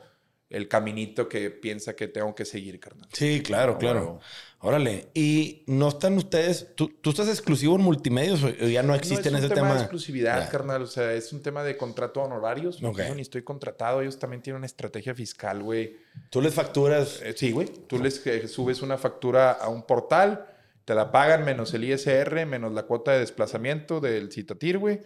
el 0.50 0.68
caminito 0.68 1.30
que 1.30 1.52
piensa 1.52 1.95
que 1.95 2.08
tengo 2.08 2.34
que 2.34 2.43
seguir, 2.45 2.80
carnal. 2.80 3.08
Sí, 3.14 3.41
claro, 3.43 3.78
claro. 3.78 4.20
Órale. 4.62 5.08
¿Y 5.14 5.64
no 5.68 5.88
están 5.88 6.18
ustedes? 6.18 6.68
¿Tú, 6.76 6.89
tú 7.02 7.12
estás 7.12 7.30
exclusivo 7.30 7.76
en 7.76 7.82
multimedios 7.82 8.43
o 8.43 8.50
ya 8.50 8.84
no 8.84 8.93
existe 8.93 9.32
no 9.32 9.38
en 9.38 9.43
es 9.43 9.45
un 9.45 9.45
ese 9.45 9.56
tema, 9.56 9.68
tema? 9.68 9.74
de 9.76 9.80
exclusividad, 9.82 10.39
Ya. 10.43 10.50
carnal. 10.50 10.82
O 10.82 10.88
sea, 10.88 11.14
es 11.14 11.32
un 11.32 11.41
tema 11.41 11.64
de 11.64 11.78
contrato 11.78 12.20
de 12.20 12.26
honorarios. 12.26 12.84
Ok. 12.84 13.00
Yo 13.08 13.16
ni 13.16 13.22
estoy 13.22 13.43
contratado. 13.43 14.02
Ellos 14.02 14.20
también 14.20 14.41
tienen 14.41 14.58
una 14.58 14.66
estrategia 14.66 15.16
fiscal, 15.16 15.64
güey. 15.64 15.95
Tú 16.30 16.41
les 16.41 16.54
facturas. 16.54 17.22
Eh, 17.24 17.34
sí, 17.38 17.52
güey. 17.52 17.70
Tú 17.88 18.00
les 18.00 18.26
eh, 18.28 18.47
subes 18.50 18.82
una 18.82 18.97
factura 18.97 19.52
a 19.52 19.70
un 19.70 19.84
portal, 19.84 20.45
te 20.84 20.93
la 20.93 21.10
pagan 21.12 21.45
menos 21.45 21.74
el 21.74 21.86
ISR, 21.86 22.45
menos 22.45 22.74
la 22.74 22.84
cuota 22.84 23.14
de 23.14 23.20
desplazamiento 23.20 24.02
del 24.02 24.30
Citatir, 24.32 24.78
güey. 24.80 25.00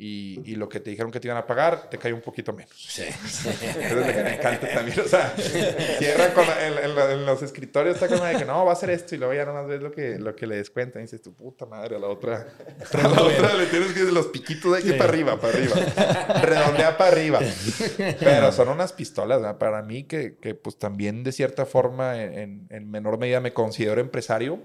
Y, 0.00 0.40
y 0.44 0.54
lo 0.54 0.68
que 0.68 0.78
te 0.78 0.90
dijeron 0.90 1.10
que 1.10 1.18
te 1.18 1.26
iban 1.26 1.38
a 1.38 1.44
pagar, 1.44 1.90
te 1.90 1.98
cae 1.98 2.12
un 2.12 2.20
poquito 2.20 2.52
menos. 2.52 2.70
Sí. 2.76 3.02
Eso 3.26 3.50
es 3.50 3.92
lo 3.92 4.06
que 4.06 4.22
me 4.22 4.34
encanta 4.36 4.68
también. 4.72 5.00
O 5.00 5.08
sea, 5.08 5.34
cierran 5.98 6.30
con, 6.34 6.44
en, 6.44 6.84
en 6.84 6.94
lo- 6.94 7.10
en 7.10 7.26
los 7.26 7.42
escritorios, 7.42 7.96
está 7.96 8.06
como 8.06 8.24
de 8.24 8.36
que 8.36 8.44
no, 8.44 8.64
va 8.64 8.70
a 8.70 8.74
hacer 8.74 8.90
esto 8.90 9.16
y 9.16 9.18
luego 9.18 9.34
ya 9.34 9.44
nomás 9.44 9.66
ves 9.66 9.82
lo 9.82 9.90
que, 9.90 10.16
lo 10.20 10.36
que 10.36 10.46
le 10.46 10.54
descuentan. 10.56 11.02
Y 11.02 11.06
dices, 11.06 11.20
tu 11.20 11.34
puta 11.34 11.66
madre, 11.66 11.96
a 11.96 11.98
la 11.98 12.06
otra. 12.06 12.46
A 12.92 13.08
la 13.08 13.22
otra 13.22 13.54
le 13.54 13.66
tienes 13.66 13.92
que 13.92 14.04
los 14.04 14.28
piquitos 14.28 14.72
de 14.72 14.78
aquí 14.78 14.92
para 14.92 15.10
arriba, 15.10 15.40
para 15.40 15.54
arriba. 15.58 15.74
Redondea 16.42 16.96
para 16.96 17.10
arriba. 17.10 17.40
Pero 18.20 18.52
son 18.52 18.68
unas 18.68 18.92
pistolas, 18.92 19.40
¿verdad? 19.42 19.58
Para 19.58 19.82
mí, 19.82 20.04
que, 20.04 20.36
que 20.36 20.54
pues 20.54 20.78
también 20.78 21.24
de 21.24 21.32
cierta 21.32 21.66
forma, 21.66 22.22
en- 22.22 22.68
en 22.70 22.88
menor 22.88 23.18
medida, 23.18 23.40
me 23.40 23.52
considero 23.52 24.00
empresario. 24.00 24.60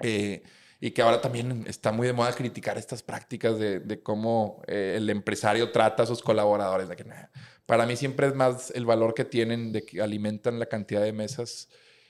eh, 0.00 0.42
y 0.80 0.90
que 0.90 1.02
ahora 1.02 1.20
también 1.20 1.64
está 1.66 1.90
muy 1.92 2.06
de 2.06 2.12
moda 2.12 2.32
criticar 2.34 2.76
estas 2.78 3.02
prácticas 3.02 3.58
de, 3.58 3.80
de 3.80 4.02
cómo 4.02 4.62
eh, 4.66 4.94
el 4.96 5.08
empresario 5.10 5.70
trata 5.72 6.02
a 6.02 6.06
sus 6.06 6.22
colaboradores. 6.22 6.88
De 6.88 6.96
que, 6.96 7.04
nah, 7.04 7.26
para 7.64 7.86
mí 7.86 7.96
siempre 7.96 8.26
es 8.26 8.34
más 8.34 8.70
el 8.72 8.84
valor 8.86 9.14
que 9.14 9.24
tienen 9.24 9.72
de 9.72 9.84
que 9.84 10.02
alimentan 10.02 10.58
la 10.58 10.66
cantidad 10.66 11.02
de 11.02 11.12
mesas. 11.12 11.68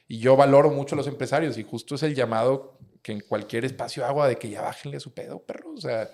Y 0.09 0.19
yo 0.19 0.37
valoro 0.37 0.71
mucho 0.71 0.95
a 0.95 0.99
los 0.99 1.07
empresarios 1.07 1.59
y 1.59 1.63
justo 1.65 1.95
es 1.97 2.03
el 2.03 2.15
llamado 2.15 2.79
que 3.03 3.13
en 3.13 3.21
cualquier 3.21 3.65
espacio 3.65 4.05
hago 4.05 4.25
de 4.27 4.37
que 4.37 4.51
ya 4.51 4.63
bájenle 4.63 4.97
a 4.97 5.01
su 5.01 5.15
pedo, 5.15 5.41
perro. 5.45 5.73
O 5.73 5.81
sea, 5.81 6.11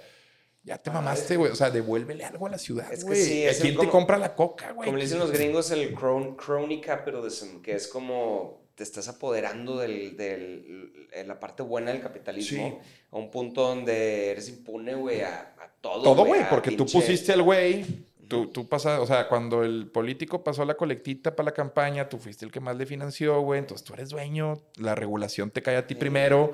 ya 0.63 0.79
te 0.79 0.91
mamaste, 0.91 1.37
güey. 1.37 1.51
O 1.53 1.57
sea, 1.57 1.71
devuélvele 1.71 2.25
algo 2.25 2.47
a 2.47 2.51
la 2.51 2.59
ciudad, 2.59 2.93
Es 2.93 3.01
que 3.01 3.07
güey. 3.11 3.23
sí, 3.23 3.45
¿A 3.47 3.51
es 3.51 3.57
el 3.57 3.63
quién 3.63 3.75
te 3.75 3.79
como- 3.81 3.91
compra 3.93 4.19
la 4.19 4.35
coca, 4.35 4.73
güey? 4.73 4.87
Como 4.87 4.99
le 4.99 5.05
dicen 5.05 5.19
los 5.19 5.31
gringos, 5.33 5.71
el 5.71 5.95
cron- 5.95 6.37
crony 6.37 6.81
capitalism, 6.81 7.61
que 7.63 7.75
es 7.75 7.89
como 7.89 8.62
te 8.75 8.83
estás 8.83 9.09
apoderando 9.09 9.79
del, 9.79 10.17
del- 10.17 11.09
en 11.13 11.29
la 11.29 11.39
parte 11.39 11.63
buena 11.63 11.93
del 11.93 12.01
capitalismo 12.01 12.81
a 13.11 13.17
un 13.17 13.31
punto 13.31 13.63
donde 13.69 14.31
eres 14.31 14.49
impune, 14.49 14.95
güey, 14.95 15.21
a, 15.23 15.55
a 15.61 15.69
todo. 15.81 16.03
Todo, 16.03 16.25
güey, 16.25 16.49
porque 16.49 16.71
tú 16.73 16.87
pusiste 17.01 17.33
al 17.33 17.43
güey, 17.43 17.85
tú, 18.29 18.47
tú 18.47 18.67
pasas, 18.69 18.99
o 19.01 19.07
sea, 19.07 19.29
cuando 19.29 19.63
el 19.63 19.89
político 19.89 20.43
pasó 20.43 20.65
la 20.65 20.75
colectita 20.75 21.37
para 21.37 21.47
la 21.47 21.53
campaña, 21.55 22.09
tú 22.09 22.17
fuiste 22.19 22.47
el 22.47 22.51
que 22.51 22.61
más 22.61 22.77
le 22.77 22.87
financió, 22.87 23.41
güey, 23.43 23.59
entonces 23.61 23.85
tú 23.87 23.93
eres 23.93 24.09
dueño, 24.09 24.63
la 24.77 24.95
regulación 24.95 25.51
te 25.51 25.61
cae 25.63 25.77
a 25.77 25.87
ti 25.87 25.95
primero. 25.95 26.53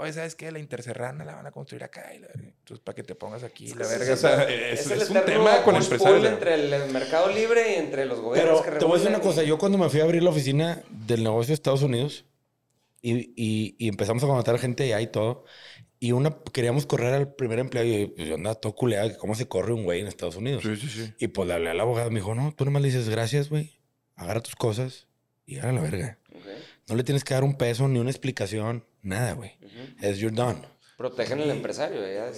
Oye, 0.00 0.12
¿sabes 0.12 0.34
qué? 0.34 0.50
La 0.50 0.58
interserrana 0.58 1.24
la 1.24 1.34
van 1.36 1.46
a 1.46 1.50
construir 1.52 1.84
acá. 1.84 2.12
y 2.14 2.18
la- 2.20 2.28
Entonces, 2.34 2.80
para 2.84 2.94
que 2.96 3.02
te 3.02 3.14
pongas 3.14 3.42
aquí, 3.42 3.66
Es 3.66 3.76
la 3.76 3.86
verga. 3.86 4.10
O 4.10 4.14
es 4.14 4.20
sea, 4.20 4.42
es, 4.44 4.80
es 4.86 4.90
es 5.02 5.10
un 5.10 5.24
tema 5.24 5.62
con 5.62 5.76
empresarios. 5.76 6.24
entre 6.26 6.54
el 6.54 6.90
mercado 6.92 7.30
libre 7.30 7.72
y 7.72 7.78
entre 7.78 8.06
los 8.06 8.20
gobiernos 8.20 8.60
Pero 8.62 8.72
que 8.74 8.78
te 8.78 8.84
voy 8.84 8.94
a 8.94 8.98
decir 8.98 9.14
una 9.14 9.20
cosa. 9.22 9.42
Yo 9.42 9.58
cuando 9.58 9.78
me 9.78 9.88
fui 9.88 10.00
a 10.00 10.04
abrir 10.04 10.22
la 10.22 10.30
oficina 10.30 10.82
del 10.90 11.22
negocio 11.22 11.48
de 11.48 11.54
Estados 11.54 11.82
Unidos 11.82 12.24
y, 13.02 13.32
y- 13.36 13.76
y 13.78 13.88
empezamos 13.88 14.22
a 14.22 14.26
contratar 14.26 14.58
gente 14.58 14.84
allá 14.84 15.00
y 15.00 15.06
todo, 15.06 15.44
y 15.98 16.12
una 16.12 16.36
queríamos 16.52 16.86
correr 16.86 17.12
al 17.14 17.34
primer 17.34 17.58
empleado 17.58 17.86
y 17.88 18.12
yo 18.16 18.34
andaba 18.34 18.54
todo 18.54 18.74
culeado 18.74 19.16
cómo 19.18 19.34
se 19.34 19.48
corre 19.48 19.72
un 19.72 19.84
güey 19.84 20.00
en 20.00 20.06
Estados 20.06 20.36
Unidos. 20.36 20.62
Sí, 20.62 20.76
sí, 20.76 20.88
sí. 20.88 21.12
Y 21.18 21.28
pues 21.28 21.46
le 21.48 21.54
hablé 21.54 21.70
al 21.70 21.80
abogado, 21.80 22.10
me 22.10 22.20
dijo, 22.20 22.34
no, 22.34 22.52
tú 22.54 22.64
nomás 22.64 22.82
le 22.82 22.88
dices 22.88 23.08
gracias, 23.08 23.48
güey, 23.50 23.78
agarra 24.16 24.40
tus 24.40 24.56
cosas 24.56 25.06
y 25.46 25.56
agarra 25.58 25.72
la 25.74 25.80
verga. 25.82 26.18
No 26.90 26.96
le 26.96 27.04
tienes 27.04 27.24
que 27.24 27.34
dar 27.34 27.44
un 27.44 27.56
peso 27.56 27.88
ni 27.88 27.98
una 27.98 28.10
explicación, 28.10 28.84
nada, 29.02 29.32
güey. 29.34 29.52
Es 30.02 30.18
you're 30.18 30.34
done. 30.34 30.60
Protegen 30.96 31.40
al 31.40 31.50
empresario, 31.50 32.00
ya. 32.06 32.30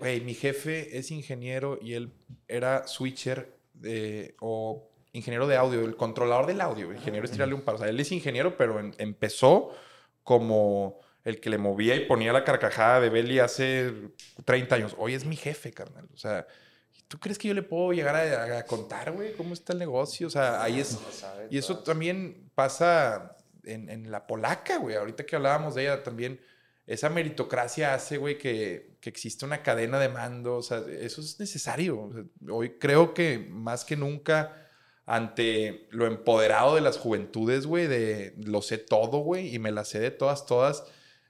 Güey, 0.00 0.20
mi 0.22 0.34
jefe 0.34 0.98
es 0.98 1.10
ingeniero 1.10 1.78
y 1.80 1.92
él 1.94 2.12
era 2.48 2.86
switcher 2.88 3.54
de, 3.74 4.34
o 4.40 4.90
ingeniero 5.12 5.46
de 5.46 5.56
audio, 5.56 5.84
el 5.84 5.94
controlador 5.96 6.46
del 6.46 6.60
audio. 6.60 6.92
Ingeniero 6.92 7.24
es 7.26 7.30
tirarle 7.32 7.54
un 7.54 7.60
paro. 7.62 7.76
O 7.76 7.80
sea, 7.80 7.88
él 7.88 8.00
es 8.00 8.10
ingeniero, 8.12 8.56
pero 8.56 8.80
en- 8.80 8.94
empezó 8.98 9.70
como 10.22 10.98
el 11.24 11.38
que 11.40 11.50
le 11.50 11.58
movía 11.58 11.94
y 11.96 12.06
ponía 12.06 12.32
la 12.32 12.44
carcajada 12.44 13.00
de 13.00 13.08
Belly 13.10 13.38
hace 13.40 13.92
30 14.44 14.74
años. 14.76 14.94
Hoy 14.98 15.14
es 15.14 15.24
mi 15.24 15.36
jefe, 15.36 15.72
carnal. 15.72 16.08
O 16.14 16.16
sea, 16.16 16.46
¿tú 17.08 17.18
crees 17.18 17.38
que 17.38 17.48
yo 17.48 17.54
le 17.54 17.62
puedo 17.62 17.92
llegar 17.92 18.16
a, 18.16 18.58
a 18.58 18.64
contar, 18.64 19.12
güey, 19.12 19.34
cómo 19.34 19.54
está 19.54 19.72
el 19.72 19.78
negocio? 19.78 20.26
O 20.26 20.30
sea, 20.30 20.62
ahí 20.62 20.80
es... 20.80 20.94
Lo 20.94 21.12
sabe 21.12 21.48
Y 21.50 21.58
eso 21.58 21.78
también 21.80 22.50
pasa 22.54 23.35
en, 23.66 23.90
en 23.90 24.10
la 24.10 24.26
polaca, 24.26 24.78
güey. 24.78 24.96
Ahorita 24.96 25.26
que 25.26 25.36
hablábamos 25.36 25.74
de 25.74 25.82
ella 25.82 26.02
también, 26.02 26.40
esa 26.86 27.10
meritocracia 27.10 27.94
hace, 27.94 28.16
güey, 28.16 28.38
que, 28.38 28.96
que 29.00 29.10
existe 29.10 29.44
una 29.44 29.62
cadena 29.62 29.98
de 29.98 30.08
mando. 30.08 30.56
O 30.56 30.62
sea, 30.62 30.82
eso 31.00 31.20
es 31.20 31.38
necesario. 31.40 32.00
O 32.00 32.12
sea, 32.12 32.24
hoy 32.50 32.78
creo 32.78 33.12
que 33.12 33.38
más 33.38 33.84
que 33.84 33.96
nunca, 33.96 34.68
ante 35.04 35.86
lo 35.90 36.06
empoderado 36.06 36.74
de 36.74 36.80
las 36.80 36.98
juventudes, 36.98 37.66
güey, 37.66 37.86
de 37.86 38.34
lo 38.38 38.62
sé 38.62 38.78
todo, 38.78 39.18
güey, 39.18 39.54
y 39.54 39.58
me 39.58 39.72
la 39.72 39.84
sé 39.84 39.98
de 40.00 40.10
todas, 40.10 40.46
todas, 40.46 40.84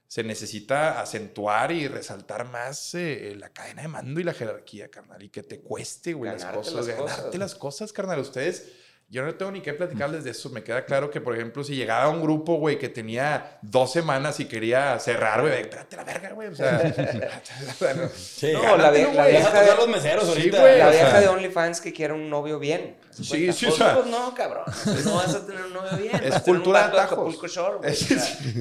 se 0.08 0.22
necesita 0.22 1.00
acentuar 1.00 1.72
y 1.72 1.88
resaltar 1.88 2.48
más 2.48 2.94
eh, 2.94 3.34
la 3.38 3.50
cadena 3.50 3.82
de 3.82 3.88
mando 3.88 4.20
y 4.20 4.24
la 4.24 4.34
jerarquía, 4.34 4.88
carnal. 4.90 5.22
Y 5.22 5.30
que 5.30 5.42
te 5.42 5.60
cueste, 5.60 6.12
güey, 6.12 6.32
las 6.32 6.44
cosas. 6.44 6.74
las 6.74 6.88
cosas. 6.88 7.16
ganarte 7.16 7.38
las 7.38 7.54
cosas, 7.54 7.92
carnal. 7.92 8.20
Ustedes, 8.20 8.72
yo 9.08 9.22
no 9.24 9.34
tengo 9.36 9.52
ni 9.52 9.60
que 9.60 9.72
platicarles 9.72 10.24
de 10.24 10.30
eso. 10.32 10.50
Me 10.50 10.64
queda 10.64 10.84
claro 10.84 11.10
que, 11.10 11.20
por 11.20 11.34
ejemplo, 11.34 11.62
si 11.62 11.76
llegaba 11.76 12.08
un 12.08 12.20
grupo, 12.20 12.56
güey, 12.56 12.76
que 12.78 12.88
tenía 12.88 13.58
dos 13.62 13.92
semanas 13.92 14.40
y 14.40 14.46
quería 14.46 14.98
cerrar, 14.98 15.42
güey, 15.42 15.60
espérate 15.60 15.96
la 15.96 16.04
verga, 16.04 16.32
güey. 16.32 16.48
O 16.48 16.54
sea, 16.54 16.80
Sí. 18.16 18.52
No, 18.52 18.76
la, 18.76 18.92
vie- 18.92 19.12
la 19.12 19.26
vieja 19.26 19.62
de, 19.62 19.76
los 19.76 19.88
meseros 19.88 20.24
Sí, 20.24 20.30
ahorita. 20.30 20.60
güey. 20.60 20.78
la 20.78 20.88
o 20.88 20.90
vieja 20.90 21.10
sea- 21.10 21.20
de 21.20 21.28
OnlyFans 21.28 21.80
que 21.80 21.92
quiere 21.92 22.12
un 22.14 22.28
novio 22.28 22.58
bien. 22.58 22.96
¿Se 23.10 23.24
Sí, 23.24 23.52
sí, 23.52 23.66
pues, 23.66 23.74
o 23.74 23.76
sea- 23.76 23.94
pues 23.94 24.06
no, 24.06 24.34
cabrón. 24.34 24.64
No 25.04 25.14
vas 25.16 25.34
a 25.34 25.46
tener 25.46 25.64
un 25.64 25.72
novio 25.74 25.96
bien. 25.98 26.20
Es 26.24 26.40
cultura 26.42 26.80
de 26.80 26.86
de 26.86 26.92
atajos. 26.92 27.12
Acapulco 27.12 27.46
Shore, 27.46 27.76
güey. 27.78 27.92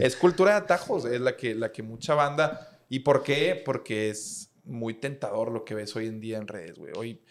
Es 0.05 0.15
cultura 0.15 0.51
de 0.51 0.57
atajos, 0.57 1.05
es 1.05 1.21
la 1.21 1.35
que, 1.35 1.55
la 1.55 1.71
que 1.71 1.83
mucha 1.83 2.13
banda. 2.15 2.69
¿Y 2.87 2.99
por 2.99 3.23
qué? 3.23 3.61
Porque 3.65 4.09
es 4.11 4.51
muy 4.63 4.95
tentador 4.95 5.51
lo 5.51 5.65
que 5.65 5.75
ves 5.75 5.95
hoy 5.95 6.07
en 6.07 6.19
día 6.19 6.37
en 6.37 6.47
redes, 6.47 6.77
güey. 6.77 6.91
Hoy 6.95 7.21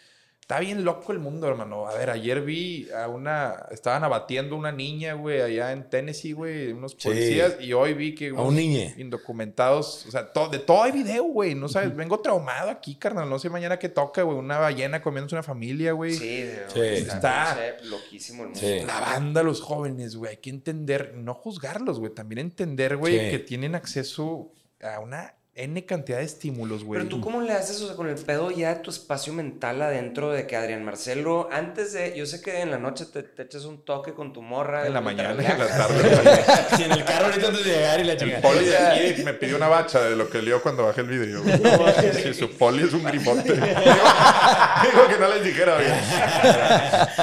está 0.45 0.59
bien 0.59 0.85
loco 0.85 1.11
el 1.11 1.17
mundo, 1.17 1.47
hermano. 1.47 1.87
A 1.87 1.95
ver, 1.97 2.11
ayer 2.11 2.41
vi 2.41 2.87
a 2.91 3.07
una. 3.07 3.65
Estaban 3.71 4.03
abatiendo 4.03 4.55
una 4.55 4.71
niña, 4.71 5.13
güey, 5.15 5.41
allá 5.41 5.71
en 5.71 5.89
Tennessee, 5.89 6.33
güey, 6.33 6.71
unos 6.71 6.91
Sí. 6.91 7.07
policías. 7.07 7.57
Y 7.59 7.73
hoy 7.73 7.95
vi 7.95 8.13
que. 8.13 8.29
A 8.29 8.33
un 8.33 8.55
niñe. 8.55 8.93
Indocumentados. 8.97 10.05
O 10.07 10.11
sea, 10.11 10.31
to- 10.31 10.49
de 10.49 10.59
todo 10.59 10.83
hay 10.83 10.91
video, 10.91 11.23
güey. 11.23 11.55
No 11.55 11.67
sabes, 11.67 11.95
vengo 11.95 12.19
traumado 12.19 12.69
aquí, 12.69 12.93
carnal. 12.95 13.27
No 13.27 13.39
sé 13.39 13.49
mañana 13.49 13.79
qué 13.79 13.89
toca, 13.89 14.21
güey. 14.21 14.37
Una 14.37 14.59
ballena 14.59 15.01
comiéndose 15.01 15.33
una 15.33 15.41
familia, 15.43 15.93
güey. 15.93 16.13
Sí, 16.13 16.41
de- 16.43 16.65
Sí. 16.71 16.79
está, 17.07 17.57
loquísimo 17.85 18.43
el 18.43 18.49
mundo. 18.49 18.59
Sí. 18.59 18.81
La 18.85 18.99
banda, 18.99 19.41
los 19.41 19.61
jóvenes, 19.61 20.15
güey, 20.15 20.31
hay 20.31 20.37
que 20.37 20.51
entender, 20.51 21.13
no 21.15 21.33
juzgarlos, 21.33 21.99
güey, 21.99 22.13
también 22.13 22.37
entender, 22.39 22.97
güey, 22.97 23.19
Sí. 23.19 23.31
que 23.31 23.39
tienen 23.39 23.73
acceso 23.73 24.51
a 24.83 24.99
una 24.99 25.33
N 25.57 25.85
cantidad 25.85 26.17
de 26.17 26.25
estímulos, 26.25 26.83
güey. 26.83 26.99
Pero 26.99 27.09
tú, 27.09 27.21
¿cómo 27.21 27.39
le 27.39 27.53
haces, 27.53 27.81
o 27.81 27.87
sea, 27.87 27.95
con 27.95 28.09
el 28.09 28.15
pedo 28.15 28.51
ya 28.51 28.73
de 28.75 28.81
tu 28.81 28.89
espacio 28.89 29.31
mental 29.31 29.81
adentro 29.81 30.29
de 30.31 30.45
que 30.45 30.57
Adrián 30.57 30.83
Marcelo, 30.83 31.47
antes 31.49 31.93
de, 31.93 32.13
yo 32.13 32.25
sé 32.25 32.41
que 32.41 32.59
en 32.59 32.71
la 32.71 32.77
noche 32.77 33.05
te, 33.05 33.23
te 33.23 33.43
echas 33.43 33.63
un 33.63 33.85
toque 33.85 34.13
con 34.13 34.33
tu 34.33 34.41
morra. 34.41 34.85
En 34.85 34.93
la 34.93 34.99
mañana, 34.99 35.31
en 35.31 35.57
la 35.59 35.67
tarde. 35.67 36.43
Sí, 36.75 36.83
en 36.83 36.91
el 36.91 37.05
carro 37.05 37.27
ahorita 37.27 37.47
antes 37.47 37.63
de 37.63 37.71
llegar 37.71 37.99
y 38.01 38.03
la 38.03 38.11
El 38.13 38.19
chingada. 38.19 38.41
poli 38.41 38.65
de 38.65 38.77
aquí 38.77 39.23
me 39.23 39.33
pidió 39.33 39.55
una 39.55 39.69
bacha 39.69 40.01
de 40.01 40.17
lo 40.17 40.29
que 40.29 40.41
lió 40.41 40.61
cuando 40.61 40.83
bajé 40.87 41.01
el 41.01 41.07
video. 41.07 41.41
Sí, 42.21 42.33
su 42.33 42.51
poli 42.57 42.83
es 42.83 42.93
un 42.93 43.05
grifote. 43.05 43.53
Digo, 43.53 45.07
que 45.07 45.17
no 45.17 45.27
les 45.35 45.43
dijera, 45.43 45.75
güey. 45.75 45.87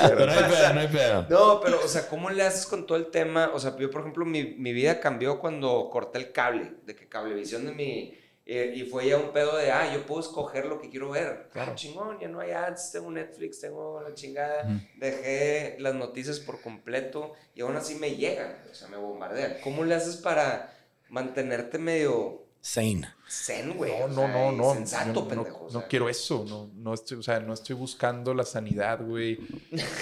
Pero 0.09 0.27
no 0.27 0.33
hay 0.33 0.45
pedo, 0.45 0.73
no 0.73 0.81
hay 0.81 0.89
pedo. 0.89 1.27
No, 1.29 1.61
pero, 1.61 1.81
o 1.85 1.89
sea, 1.89 2.09
¿cómo 2.09 2.31
le 2.31 2.43
haces 2.45 2.65
con 2.65 2.87
todo 2.87 2.97
el 2.97 3.09
tema? 3.09 3.51
O 3.53 3.61
sea, 3.61 3.77
yo, 3.77 3.91
por 3.91 4.01
ejemplo, 4.01 4.25
mi, 4.25 4.55
mi 4.57 4.73
vida 4.73 5.01
cambió 5.01 5.39
cuando 5.39 5.91
corté 5.93 6.19
el 6.19 6.33
cable, 6.33 6.73
de 6.87 6.97
que 6.97 7.07
Cablevisión 7.09 7.67
de 7.67 7.73
mi... 7.73 8.22
eh, 8.45 8.73
y 8.75 8.83
fue 8.83 9.09
ya 9.09 9.19
un 9.19 9.33
pedo 9.33 9.57
de, 9.57 9.71
ah, 9.71 9.93
yo 9.93 10.05
puedo 10.05 10.21
escoger 10.21 10.67
lo 10.67 10.81
que 10.81 10.91
quiero 10.91 11.11
ver. 11.11 11.49
Claro. 11.53 11.75
chingón, 11.75 12.19
ya 12.19 12.29
no 12.29 12.41
hay 12.41 12.51
ads, 12.51 12.93
tengo 12.93 13.11
Netflix, 13.11 13.61
tengo 13.61 14.01
la 14.01 14.15
chingada. 14.15 14.69
Dejé 14.97 15.77
las 15.79 15.95
noticias 15.95 16.41
por 16.41 16.61
completo 16.61 17.33
y 17.55 17.61
aún 17.61 17.77
así 17.77 17.95
me 17.95 18.17
llegan, 18.17 18.57
o 18.71 18.75
sea, 18.75 18.89
me 18.89 18.97
bombardean. 18.97 19.59
¿Cómo 19.63 19.85
le 19.85 19.95
haces 19.95 20.17
para 20.17 20.75
mantenerte 21.09 21.79
medio 21.79 22.42
Sane. 22.65 23.09
zen, 23.29 23.77
güey? 23.77 23.91
No, 23.99 24.07
no, 24.09 24.29
no, 24.29 24.53
no. 24.53 24.75
Sensato, 24.75 25.13
no, 25.23 25.27
pendejo. 25.29 25.67
no, 25.73 25.83
quiero 25.89 26.09
eso. 26.09 26.45
No, 26.49 26.71
no 26.77 26.95
estoy, 26.95 27.19
o 27.19 27.23
sea, 27.23 27.41
no 27.41 27.53
estoy 27.55 27.75
buscando 27.75 28.33
la 28.35 28.45
sanidad, 28.45 29.01
güey. 29.05 29.39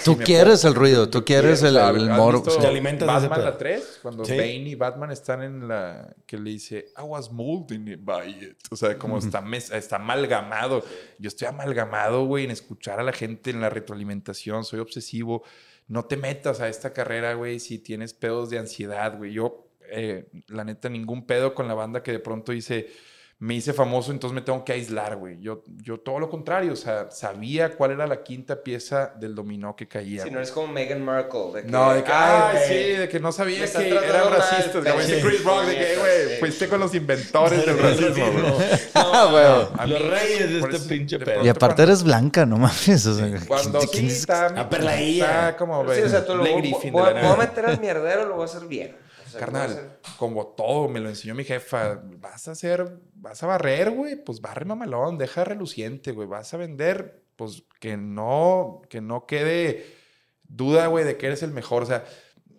Tú 0.05 0.15
quieres 0.17 0.63
el 0.63 0.75
ruido, 0.75 1.09
tú 1.09 1.25
quieres 1.25 1.63
el, 1.63 1.77
o 1.77 1.79
sea, 1.79 1.89
el 1.89 2.11
¿has 2.11 2.17
moro. 2.19 2.41
visto 2.43 2.59
Te 2.61 2.67
alimentas 2.67 3.07
Batman 3.07 3.43
la 3.45 3.57
3, 3.57 3.99
cuando 4.03 4.25
Sí. 4.25 4.33
Bane 4.33 4.53
y 4.69 4.75
Batman 4.75 5.09
están 5.11 5.41
en 5.41 5.67
la 5.67 6.15
que 6.27 6.37
le 6.37 6.51
dice 6.51 6.89
I 6.97 7.01
was 7.01 7.31
molded 7.31 7.97
by 8.03 8.29
it. 8.29 8.57
O 8.69 8.75
sea, 8.75 8.95
como 8.99 9.17
está, 9.17 9.41
mes- 9.41 9.71
está 9.71 9.95
amalgamado. 9.95 10.83
Yo 11.17 11.27
estoy 11.29 11.47
amalgamado, 11.47 12.25
güey, 12.25 12.43
en 12.45 12.51
escuchar 12.51 12.99
a 12.99 13.03
la 13.03 13.11
gente 13.11 13.49
en 13.49 13.59
la 13.61 13.71
retroalimentación. 13.71 14.65
Soy 14.65 14.79
obsesivo. 14.81 15.41
No 15.87 16.05
te 16.05 16.15
metas 16.15 16.61
a 16.61 16.69
esta 16.69 16.93
carrera, 16.93 17.33
güey, 17.33 17.59
si 17.59 17.79
tienes 17.79 18.13
pedos 18.13 18.49
de 18.51 18.59
ansiedad, 18.59 19.17
güey. 19.17 19.33
Yo, 19.33 19.67
eh, 19.91 20.25
la 20.47 20.63
neta, 20.63 20.89
ningún 20.89 21.25
pedo 21.25 21.53
con 21.53 21.67
la 21.67 21.73
banda 21.73 22.01
que 22.01 22.11
de 22.11 22.19
pronto 22.19 22.51
dice 22.51 22.87
me 23.41 23.55
hice 23.55 23.73
famoso, 23.73 24.11
entonces 24.11 24.35
me 24.35 24.41
tengo 24.41 24.63
que 24.63 24.71
aislar, 24.71 25.15
güey. 25.15 25.39
Yo, 25.39 25.63
yo 25.83 25.99
todo 25.99 26.19
lo 26.19 26.29
contrario, 26.29 26.73
o 26.73 26.75
sea, 26.75 27.09
sabía 27.09 27.75
cuál 27.75 27.89
era 27.89 28.05
la 28.05 28.21
quinta 28.21 28.61
pieza 28.61 29.15
del 29.19 29.33
dominó 29.33 29.75
que 29.75 29.87
caía. 29.87 30.21
Si 30.21 30.29
no 30.29 30.33
güey. 30.33 30.43
eres 30.43 30.51
como 30.51 30.67
Meghan 30.67 31.03
Markle. 31.03 31.51
De 31.55 31.61
que, 31.63 31.71
No, 31.71 31.91
de 31.91 32.03
que, 32.03 32.11
"Ay, 32.11 32.39
ay, 32.39 32.51
güey, 32.67 32.67
sí, 32.67 32.91
de 32.99 33.09
que 33.09 33.19
no 33.19 33.31
sabía 33.31 33.65
que 33.65 33.93
mal, 33.95 34.29
racistas. 34.29 34.85
Como 34.85 34.99
dice 34.99 35.21
Chris 35.21 35.43
Rock, 35.43 35.63
de 35.65 35.75
que, 35.75 35.95
güey, 35.95 36.39
fuiste 36.39 36.67
con 36.69 36.81
los 36.81 36.93
inventores 36.93 37.65
del 37.65 37.79
racismo, 37.79 38.31
güey. 38.31 38.79
Ah, 38.93 39.27
güey. 39.31 39.89
Los 39.89 40.01
reyes 40.07 40.49
de 40.51 40.59
este 40.59 40.75
eso, 40.75 40.87
pinche 40.87 41.17
de 41.17 41.25
pedo. 41.25 41.43
Y 41.43 41.49
aparte 41.49 41.81
eres 41.81 42.03
blanca, 42.03 42.45
no 42.45 42.57
mames. 42.57 43.07
O 43.07 43.15
sea, 43.15 43.39
Cuando 43.47 43.79
¿de 43.79 43.87
sí 43.87 44.05
está, 44.05 44.47
está 44.49 45.55
como, 45.57 45.91
Sí, 45.91 46.01
o 46.01 46.09
sea, 46.09 46.23
tú 46.23 46.35
lo 46.35 46.43
voy, 46.43 47.03
a 47.03 47.35
meter 47.37 47.65
al 47.65 47.79
mierdero, 47.81 48.27
lo 48.27 48.35
voy 48.35 48.43
a 48.43 48.45
hacer 48.45 48.67
bien. 48.67 48.95
Carnal, 49.37 49.99
como 50.17 50.47
todo, 50.47 50.87
me 50.87 50.99
lo 50.99 51.09
enseñó 51.09 51.35
mi 51.35 51.43
jefa. 51.43 52.01
Vas 52.19 52.47
a 52.47 52.51
hacer, 52.51 52.99
vas 53.13 53.41
a 53.43 53.47
barrer, 53.47 53.91
güey, 53.91 54.15
pues 54.15 54.41
barre 54.41 54.65
mamalón, 54.65 55.17
deja 55.17 55.43
reluciente, 55.43 56.11
güey. 56.11 56.27
Vas 56.27 56.53
a 56.53 56.57
vender, 56.57 57.23
pues 57.35 57.63
que 57.79 57.97
no, 57.97 58.81
que 58.89 59.01
no 59.01 59.25
quede 59.25 59.85
duda, 60.43 60.87
güey, 60.87 61.05
de 61.05 61.17
que 61.17 61.27
eres 61.27 61.43
el 61.43 61.51
mejor. 61.51 61.83
O 61.83 61.85
sea, 61.85 62.05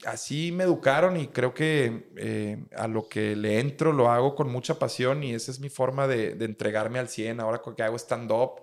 así 0.05 0.53
me 0.53 0.65
educaron 0.65 1.17
y 1.17 1.29
creo 1.29 1.55
que 1.55 2.11
eh, 2.17 2.65
a 2.77 2.89
lo 2.89 3.09
que 3.09 3.37
le 3.37 3.61
entro 3.61 3.93
lo 3.93 4.11
hago 4.11 4.35
con 4.35 4.51
mucha 4.51 4.79
pasión 4.79 5.23
y 5.23 5.35
esa 5.35 5.51
es 5.51 5.61
mi 5.61 5.69
forma 5.69 6.07
de, 6.07 6.35
de 6.35 6.45
entregarme 6.45 6.99
al 6.99 7.09
100. 7.09 7.41
Ahora 7.41 7.63
que 7.77 7.83
hago 7.83 7.97
stand-up, 7.97 8.63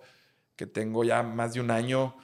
que 0.55 0.67
tengo 0.67 1.03
ya 1.03 1.23
más 1.23 1.53
de 1.53 1.61
un 1.61 1.71
año 1.71 2.15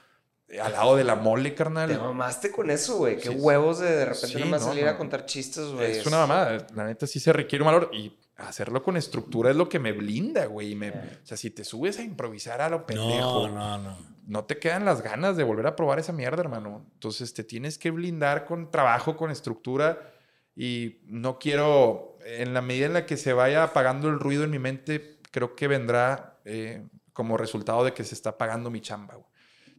al 0.61 0.71
lado 0.73 0.95
de 0.95 1.03
la 1.03 1.15
mole, 1.15 1.53
carnal. 1.55 1.89
Te 1.89 1.97
mamaste 1.97 2.51
con 2.51 2.69
eso, 2.69 2.97
güey. 2.97 3.17
Qué 3.17 3.29
Sí, 3.29 3.35
huevos 3.35 3.79
de 3.79 3.89
de 3.91 4.05
repente 4.05 4.27
sí, 4.27 4.39
nomás 4.39 4.61
no, 4.61 4.67
salir 4.67 4.85
no. 4.85 4.89
a 4.91 4.97
contar 4.97 5.25
chistes, 5.25 5.65
güey. 5.67 5.91
Es 5.91 6.05
una 6.05 6.17
mamada. 6.17 6.65
La 6.75 6.85
neta 6.85 7.07
sí 7.07 7.19
se 7.19 7.31
requiere 7.33 7.63
un 7.63 7.67
valor 7.71 7.89
y 7.93 8.17
hacerlo 8.37 8.83
con 8.83 8.97
estructura 8.97 9.49
es 9.51 9.55
lo 9.55 9.69
que 9.69 9.79
me 9.79 9.91
blinda, 9.93 10.45
güey. 10.45 10.71
y 10.71 10.75
me- 10.75 10.89
O 10.91 10.93
sea, 11.23 11.37
si 11.37 11.51
te 11.51 11.63
subes 11.63 11.99
a 11.99 12.03
improvisar 12.03 12.61
a 12.61 12.69
lo 12.69 12.85
pendejo, 12.85 13.47
No, 13.47 13.77
no, 13.77 13.77
no. 13.77 13.97
no 14.27 14.43
te 14.45 14.57
quedan 14.59 14.83
las 14.85 15.01
ganas 15.01 15.37
de 15.37 15.43
volver 15.43 15.67
a 15.67 15.75
probar 15.75 15.99
esa 15.99 16.11
mierda, 16.13 16.41
hermano. 16.41 16.85
Entonces 16.93 17.33
te 17.33 17.43
tienes 17.43 17.77
que 17.77 17.91
blindar 17.91 18.45
con 18.45 18.71
trabajo, 18.71 19.15
con 19.15 19.31
estructura 19.31 20.11
y 20.55 20.99
no 21.05 21.37
quiero, 21.39 22.17
en 22.25 22.53
la 22.53 22.61
medida 22.61 22.85
en 22.87 22.93
la 22.93 23.05
que 23.05 23.17
se 23.17 23.33
vaya 23.33 23.63
apagando 23.63 24.09
el 24.09 24.19
ruido 24.19 24.43
en 24.43 24.51
mi 24.51 24.59
mente, 24.59 25.19
creo 25.31 25.55
que 25.55 25.67
vendrá 25.67 26.39
eh, 26.45 26.85
como 27.13 27.37
resultado 27.37 27.83
de 27.83 27.93
que 27.93 28.03
se 28.03 28.13
está 28.15 28.31
apagando 28.31 28.69
mi 28.69 28.81
chamba, 28.81 29.15
güey. 29.15 29.25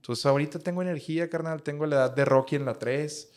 Entonces 0.06 0.24
ahorita 0.24 0.60
tengo 0.60 0.82
energía, 0.82 1.28
carnal. 1.28 1.64
Tengo 1.64 1.84
la 1.84 1.96
edad 1.96 2.14
de 2.14 2.24
Rocky 2.24 2.54
en 2.54 2.64
la 2.64 2.74
3. 2.74 3.32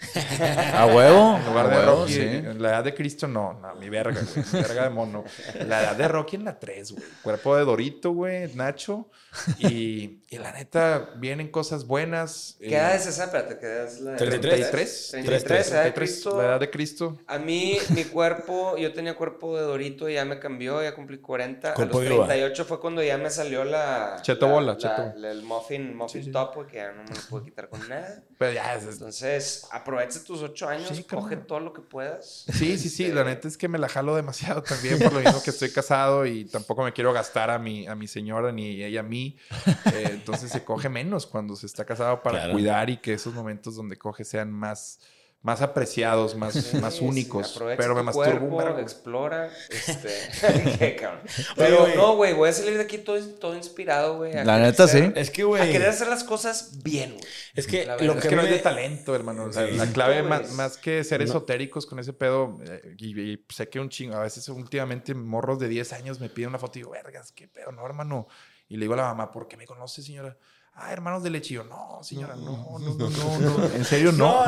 A 0.75 0.85
huevo. 0.85 1.37
En 1.37 1.45
lugar 1.47 1.67
de 1.67 1.77
huevo, 1.77 2.01
Rocky, 2.01 2.13
sí. 2.13 2.21
en 2.21 2.61
la 2.61 2.69
edad 2.69 2.83
de 2.83 2.93
Cristo, 2.93 3.27
no, 3.27 3.53
no, 3.53 3.73
mi 3.73 3.89
verga, 3.89 4.21
güey. 4.21 4.45
mi 4.53 4.61
verga 4.61 4.83
de 4.83 4.89
mono. 4.91 5.23
La 5.65 5.81
edad 5.81 5.95
de 5.95 6.07
Rocky 6.07 6.35
en 6.35 6.45
la 6.45 6.59
3, 6.59 6.91
güey. 6.91 7.03
Cuerpo 7.23 7.55
de 7.55 7.65
Dorito, 7.65 8.11
güey, 8.11 8.53
Nacho. 8.53 9.09
Y, 9.60 10.22
y 10.30 10.38
la 10.38 10.51
neta, 10.51 11.11
vienen 11.18 11.49
cosas 11.49 11.85
buenas. 11.85 12.56
¿Qué 12.60 12.76
edad 12.76 12.95
es 12.95 13.06
esa? 13.06 13.26
Espérate, 13.26 13.57
¿qué 13.60 13.65
edad 13.68 13.85
es 13.85 13.99
la 14.01 14.15
33. 14.15 15.07
33, 15.11 15.68
edad 15.72 15.84
de 15.84 15.91
33, 15.91 15.93
Cristo. 15.93 16.38
La 16.38 16.47
edad 16.47 16.60
de 16.60 16.69
Cristo. 16.69 17.18
A 17.27 17.38
mí, 17.39 17.77
mi 17.95 18.06
cuerpo, 18.06 18.77
yo 18.77 18.91
tenía 18.93 19.15
cuerpo 19.15 19.56
de 19.57 19.64
Dorito, 19.64 20.10
ya 20.10 20.26
me 20.26 20.39
cambió, 20.39 20.81
ya 20.81 20.95
cumplí 20.95 21.19
40. 21.19 21.73
Cuerpo 21.73 21.97
a 21.97 22.01
los 22.01 22.10
de 22.10 22.15
uva. 22.15 22.26
38 22.27 22.65
fue 22.65 22.80
cuando 22.80 23.03
ya 23.03 23.18
me 23.18 23.30
salió 23.30 23.64
la... 23.64 24.19
Cheto 24.22 24.47
la- 24.47 24.53
bola, 24.53 24.72
la- 24.73 24.77
cheto. 24.77 25.14
la- 25.15 25.31
el 25.31 25.43
muffin, 25.43 25.95
muffin 25.95 26.22
Sí, 26.22 26.26
sí. 26.27 26.31
top, 26.31 26.65
que 26.68 26.77
ya 26.77 26.91
no 26.91 27.03
me 27.03 27.10
lo 27.15 27.22
puedo 27.30 27.43
quitar 27.43 27.69
con 27.69 27.88
nada. 27.88 28.23
Pero 28.38 28.53
ya, 28.53 28.76
es- 28.76 28.84
es- 28.85 28.93
Entonces, 28.93 29.68
aprovecha 29.72 30.23
tus 30.23 30.41
ocho 30.41 30.68
años, 30.68 30.89
Sí, 30.93 31.03
coge 31.03 31.38
todo 31.38 31.60
lo 31.60 31.73
que 31.73 31.81
puedas. 31.81 32.45
Sí, 32.51 32.77
sí, 32.77 32.89
sí. 32.89 33.03
Este, 33.06 33.15
La 33.15 33.23
neta 33.23 33.47
es 33.47 33.57
que 33.57 33.68
me 33.68 33.77
la 33.77 33.89
jalo 33.89 34.15
demasiado 34.15 34.64
también 34.64 34.99
por 34.99 35.14
lo 35.14 35.19
mismo 35.19 35.41
que 35.43 35.49
estoy 35.51 35.72
casado 35.72 36.26
y 36.26 36.45
tampoco 36.45 36.84
me 36.84 36.93
quiero 36.93 37.14
gastar 37.14 37.49
a 37.51 37.60
mi, 37.60 37.88
a 37.88 37.95
mi 37.95 38.07
señora 38.07 38.51
ni 38.51 38.84
ella 38.84 39.01
a 39.01 39.03
mí. 39.03 39.18
Eh, 39.27 40.09
entonces 40.11 40.51
se 40.51 40.63
coge 40.63 40.89
menos 40.89 41.25
cuando 41.25 41.55
se 41.55 41.65
está 41.65 41.85
casado 41.85 42.21
para 42.23 42.39
Claro. 42.39 42.53
cuidar 42.53 42.89
y 42.89 42.97
que 42.97 43.13
esos 43.13 43.33
momentos 43.33 43.75
donde 43.75 43.97
coge 43.97 44.23
sean 44.25 44.51
más, 44.51 44.99
más 45.41 45.61
apreciados, 45.61 46.35
más, 46.35 46.53
Sí, 46.53 46.77
más 46.81 46.95
sí, 46.95 47.05
únicos. 47.05 47.55
Pero 47.77 47.95
me 47.95 48.01
tu 48.01 48.05
masturbo 48.07 48.49
cuerpo, 48.49 48.79
explora. 48.79 49.49
Este, 49.69 50.09
qué 50.79 50.95
cabrón. 50.97 51.21
Pero 51.55 51.87
no, 51.95 52.17
güey, 52.17 52.33
voy 52.33 52.49
a 52.49 52.51
salir 52.51 52.75
de 52.75 52.83
aquí 52.83 52.97
todo, 52.97 53.17
todo 53.39 53.55
inspirado, 53.55 54.17
güey. 54.17 54.35
a 54.35 54.43
La 54.43 54.59
neta, 54.59 54.85
sí. 54.89 55.11
Es 55.15 55.31
que, 55.31 55.43
A 55.43 55.45
güey. 55.45 55.71
querer 55.71 55.87
hacer 55.87 56.09
las 56.09 56.25
cosas 56.25 56.83
bien, 56.83 57.11
güey. 57.13 57.23
Es 57.55 57.67
que 57.67 57.85
lo 57.85 57.95
que, 57.97 58.19
Es 58.19 58.27
que 58.27 58.35
no 58.35 58.41
es 58.41 58.49
de 58.49 58.59
talento, 58.59 59.15
hermano. 59.15 59.45
O 59.45 59.53
sea, 59.53 59.65
Sí. 59.65 59.77
la 59.77 59.85
clave, 59.87 60.23
más, 60.23 60.51
más 60.51 60.75
que 60.77 61.05
ser 61.05 61.21
No. 61.21 61.25
esotéricos 61.25 61.85
con 61.85 61.99
ese 61.99 62.11
pedo, 62.11 62.57
eh, 62.67 62.95
y, 62.97 63.17
y 63.17 63.45
sé 63.49 63.69
que 63.69 63.79
un 63.79 63.87
chingo, 63.87 64.15
a 64.17 64.23
veces 64.23 64.49
últimamente 64.49 65.13
morros 65.15 65.57
de 65.57 65.69
10 65.69 65.93
años 65.93 66.19
me 66.19 66.27
piden 66.29 66.49
una 66.49 66.59
foto 66.59 66.77
y 66.79 66.81
digo, 66.81 66.91
vergas, 66.91 67.31
qué 67.31 67.47
pedo, 67.47 67.71
no, 67.71 67.85
hermano. 67.85 68.27
Y 68.69 68.77
le 68.77 68.81
digo 68.81 68.93
a 68.93 68.97
la 68.97 69.03
mamá, 69.03 69.31
¿por 69.31 69.47
qué 69.47 69.57
me 69.57 69.65
conoce, 69.65 70.01
señora? 70.01 70.37
Ah, 70.73 70.93
hermanos 70.93 71.23
de 71.23 71.29
lechillo. 71.29 71.63
No, 71.65 71.99
señora, 72.03 72.35
no, 72.35 72.77
no, 72.79 72.93
no, 72.93 73.09
no, 73.09 73.39
no. 73.39 73.65
En 73.65 73.83
serio, 73.83 74.11
no. 74.13 74.45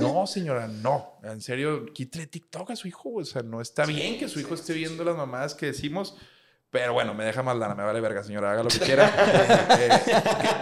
No, 0.00 0.26
señora, 0.26 0.68
no. 0.68 1.14
En 1.24 1.40
serio, 1.40 1.86
quítale 1.92 2.26
TikTok 2.26 2.70
a 2.70 2.76
su 2.76 2.86
hijo. 2.86 3.14
O 3.14 3.24
sea, 3.24 3.42
no 3.42 3.60
está 3.60 3.84
bien 3.86 4.18
que 4.18 4.28
su 4.28 4.38
hijo 4.38 4.54
esté 4.54 4.74
viendo 4.74 5.02
las 5.02 5.16
mamadas 5.16 5.54
que 5.54 5.66
decimos. 5.66 6.16
Pero 6.70 6.92
bueno, 6.92 7.14
me 7.14 7.24
deja 7.24 7.42
más 7.42 7.56
lana, 7.56 7.74
me 7.74 7.82
vale 7.82 8.00
verga, 8.00 8.22
señora, 8.22 8.52
haga 8.52 8.62
lo 8.62 8.68
que 8.68 8.78
quiera. 8.78 9.10
Eh, 9.80 9.90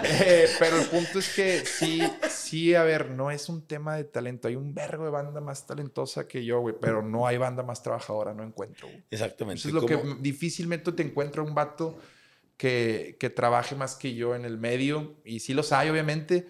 eh, 0.05 0.48
pero 0.59 0.78
el 0.78 0.86
punto 0.86 1.18
es 1.18 1.35
que 1.35 1.64
sí, 1.66 2.02
sí, 2.30 2.74
a 2.74 2.82
ver, 2.82 3.10
no 3.10 3.30
es 3.30 3.48
un 3.48 3.66
tema 3.66 3.97
de 3.97 4.05
talento. 4.05 4.48
Hay 4.48 4.56
un 4.56 4.72
vergo 4.72 5.05
de 5.05 5.10
banda 5.10 5.40
más 5.40 5.66
talentosa 5.66 6.26
que 6.26 6.44
yo, 6.44 6.60
güey, 6.60 6.74
pero 6.80 7.02
no 7.02 7.26
hay 7.26 7.36
banda 7.36 7.62
más 7.62 7.82
trabajadora, 7.82 8.32
no 8.32 8.43
encuentro. 8.43 8.86
güey. 8.89 9.05
Exactamente. 9.10 9.59
Eso 9.59 9.68
es 9.68 9.74
lo 9.74 9.85
que 9.85 9.98
difícilmente 10.20 10.93
te 10.93 11.02
encuentra 11.02 11.43
un 11.43 11.55
vato 11.55 11.98
que, 12.56 13.16
que 13.20 13.28
trabaje 13.28 13.74
más 13.74 13.97
que 13.97 14.14
yo 14.14 14.35
en 14.35 14.44
el 14.44 14.56
medio. 14.59 15.16
Y 15.24 15.40
sí 15.40 15.52
los 15.52 15.72
hay, 15.72 15.89
obviamente, 15.90 16.47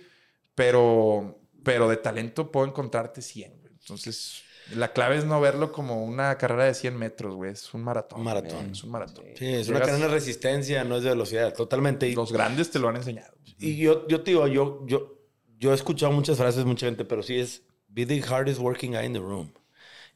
pero, 0.55 1.40
pero 1.64 1.89
de 1.89 1.97
talento 1.97 2.52
puedo 2.52 2.66
encontrarte 2.66 3.22
100. 3.22 3.60
güey. 3.60 3.72
Entonces, 3.80 4.43
la 4.74 4.92
clave 4.92 5.16
es 5.16 5.24
no 5.24 5.40
verlo 5.40 5.72
como 5.72 6.04
una 6.04 6.36
carrera 6.38 6.64
de 6.64 6.74
100 6.74 6.96
metros, 6.96 7.34
güey. 7.34 7.52
Es 7.52 7.72
un 7.74 7.82
maratón. 7.82 8.18
Un 8.18 8.24
maratón. 8.24 8.70
Es 8.70 8.84
un 8.84 8.90
maratón. 8.90 9.24
Sí, 9.36 9.46
es 9.46 9.68
una 9.68 9.80
cadena 9.80 10.06
de 10.06 10.12
resistencia, 10.12 10.84
no 10.84 10.96
es 10.96 11.02
de 11.02 11.10
velocidad, 11.10 11.54
totalmente. 11.54 12.08
Y, 12.08 12.14
Los 12.14 12.32
grandes 12.32 12.70
te 12.70 12.78
lo 12.78 12.88
han 12.88 12.96
enseñado. 12.96 13.34
y 13.58 13.76
yo, 13.76 14.06
yo 14.08 14.22
te 14.22 14.32
digo, 14.32 14.46
yo, 14.46 14.84
yo, 14.86 15.18
yo 15.58 15.72
he 15.72 15.74
escuchado 15.74 16.12
muchas 16.12 16.36
frases, 16.36 16.64
mucha 16.64 16.86
gente, 16.86 17.04
pero 17.04 17.22
sí 17.22 17.38
es 17.38 17.62
be 17.88 18.06
the 18.06 18.22
hardest 18.22 18.60
working 18.60 18.92
guy 18.92 19.04
in 19.04 19.12
the 19.12 19.20
room. 19.20 19.52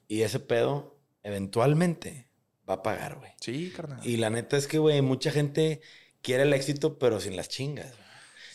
Y 0.06 0.22
ese 0.22 0.40
pedo, 0.40 0.98
eventualmente, 1.22 2.28
va 2.68 2.74
a 2.74 2.82
pagar, 2.82 3.18
güey. 3.18 3.32
Sí, 3.40 3.72
carnal. 3.74 4.00
Y 4.06 4.18
la 4.18 4.30
neta 4.30 4.56
es 4.56 4.66
que, 4.66 4.78
güey, 4.78 5.00
mucha 5.02 5.30
gente 5.30 5.80
quiere 6.20 6.44
el 6.44 6.52
éxito, 6.52 6.98
pero 6.98 7.20
sin 7.20 7.36
las 7.36 7.48
chingas. 7.48 7.94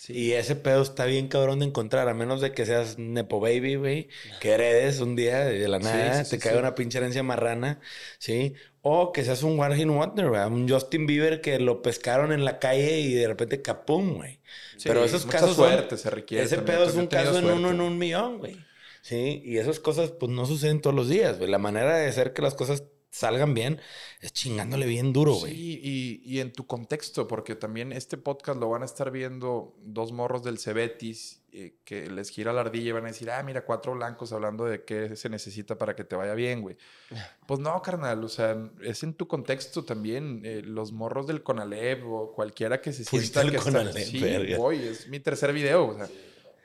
Sí. 0.07 0.13
Y 0.13 0.31
ese 0.31 0.55
pedo 0.55 0.81
está 0.83 1.03
bien 1.03 1.27
cabrón 1.27 1.59
de 1.59 1.65
encontrar, 1.65 2.07
a 2.07 2.13
menos 2.13 2.39
de 2.39 2.53
que 2.53 2.65
seas 2.65 2.97
Nepo 2.97 3.41
Baby, 3.41 3.75
güey, 3.75 4.07
que 4.39 4.51
heredes 4.51 5.01
un 5.01 5.17
día 5.17 5.39
de 5.43 5.67
la 5.67 5.79
nada, 5.79 6.23
sí, 6.23 6.29
te 6.29 6.39
caiga 6.39 6.59
una 6.59 6.75
pinche 6.75 6.97
herencia 6.97 7.23
marrana, 7.23 7.81
¿sí? 8.17 8.53
O 8.81 9.11
que 9.11 9.25
seas 9.25 9.43
un 9.43 9.59
Hit 9.73 9.85
Wonder, 9.87 10.29
güey, 10.29 10.41
un 10.45 10.69
Justin 10.69 11.07
Bieber 11.07 11.41
que 11.41 11.59
lo 11.59 11.81
pescaron 11.81 12.31
en 12.31 12.45
la 12.45 12.57
calle 12.57 13.01
y 13.01 13.15
de 13.15 13.27
repente 13.27 13.61
capum, 13.61 14.15
güey. 14.15 14.39
Pero 14.81 15.03
esos 15.03 15.25
casos 15.25 15.57
son- 15.57 15.67
suerte 15.71 15.97
se 15.97 16.09
requiere. 16.09 16.45
Ese 16.45 16.55
también. 16.55 16.77
pedo 16.77 16.87
es 16.89 16.95
un 16.95 17.07
caso 17.07 17.37
en 17.39 17.45
uno 17.45 17.71
en 17.71 17.81
un 17.81 17.97
millón, 17.97 18.37
güey. 18.37 18.55
Sí, 19.01 19.41
y 19.43 19.57
esas 19.57 19.81
cosas 19.81 20.11
pues 20.11 20.31
no 20.31 20.45
suceden 20.45 20.79
todos 20.79 20.95
los 20.95 21.09
días, 21.09 21.37
güey. 21.37 21.51
La 21.51 21.57
manera 21.57 21.97
de 21.97 22.07
hacer 22.07 22.31
que 22.31 22.41
las 22.41 22.55
cosas 22.55 22.83
salgan 23.09 23.53
bien 23.53 23.79
es 24.21 24.33
chingándole 24.33 24.85
bien 24.85 25.13
duro, 25.13 25.33
güey. 25.35 25.53
Sí, 25.53 25.79
y, 25.83 26.21
y 26.25 26.39
en 26.39 26.51
tu 26.53 26.67
contexto, 26.67 27.27
porque 27.27 27.55
también 27.55 27.91
este 27.91 28.17
podcast 28.17 28.59
lo 28.59 28.69
van 28.69 28.81
a 28.81 28.85
estar 28.85 29.11
viendo 29.11 29.75
dos 29.83 30.11
morros 30.11 30.43
del 30.43 30.59
Cebetis 30.59 31.41
eh, 31.53 31.77
que 31.85 32.09
les 32.11 32.29
gira 32.29 32.53
la 32.53 32.61
ardilla 32.61 32.89
y 32.89 32.91
van 32.91 33.05
a 33.05 33.07
decir, 33.07 33.31
ah, 33.31 33.41
mira, 33.41 33.65
cuatro 33.65 33.93
blancos 33.93 34.31
hablando 34.33 34.65
de 34.65 34.83
qué 34.83 35.15
se 35.15 35.29
necesita 35.29 35.77
para 35.77 35.95
que 35.95 36.03
te 36.03 36.15
vaya 36.15 36.33
bien, 36.33 36.61
güey. 36.61 36.77
Pues 37.47 37.61
no, 37.61 37.81
carnal, 37.81 38.21
o 38.25 38.29
sea, 38.29 38.57
es 38.83 39.03
en 39.03 39.13
tu 39.13 39.25
contexto 39.27 39.85
también. 39.85 40.41
eh, 40.43 40.61
los 40.63 40.91
morros 40.91 41.25
del 41.27 41.43
Conalep 41.43 42.03
o 42.05 42.33
cualquiera 42.33 42.81
que 42.81 42.91
se 42.91 43.05
sienta 43.05 43.41
que 43.49 43.55
está- 43.55 43.63
Conalep, 43.71 43.95
Sí, 43.97 44.19
verga. 44.19 44.57
voy, 44.57 44.79
es 44.79 45.07
mi 45.07 45.19
tercer 45.21 45.53
video, 45.53 45.87
o 45.87 45.95
sea. 45.95 46.09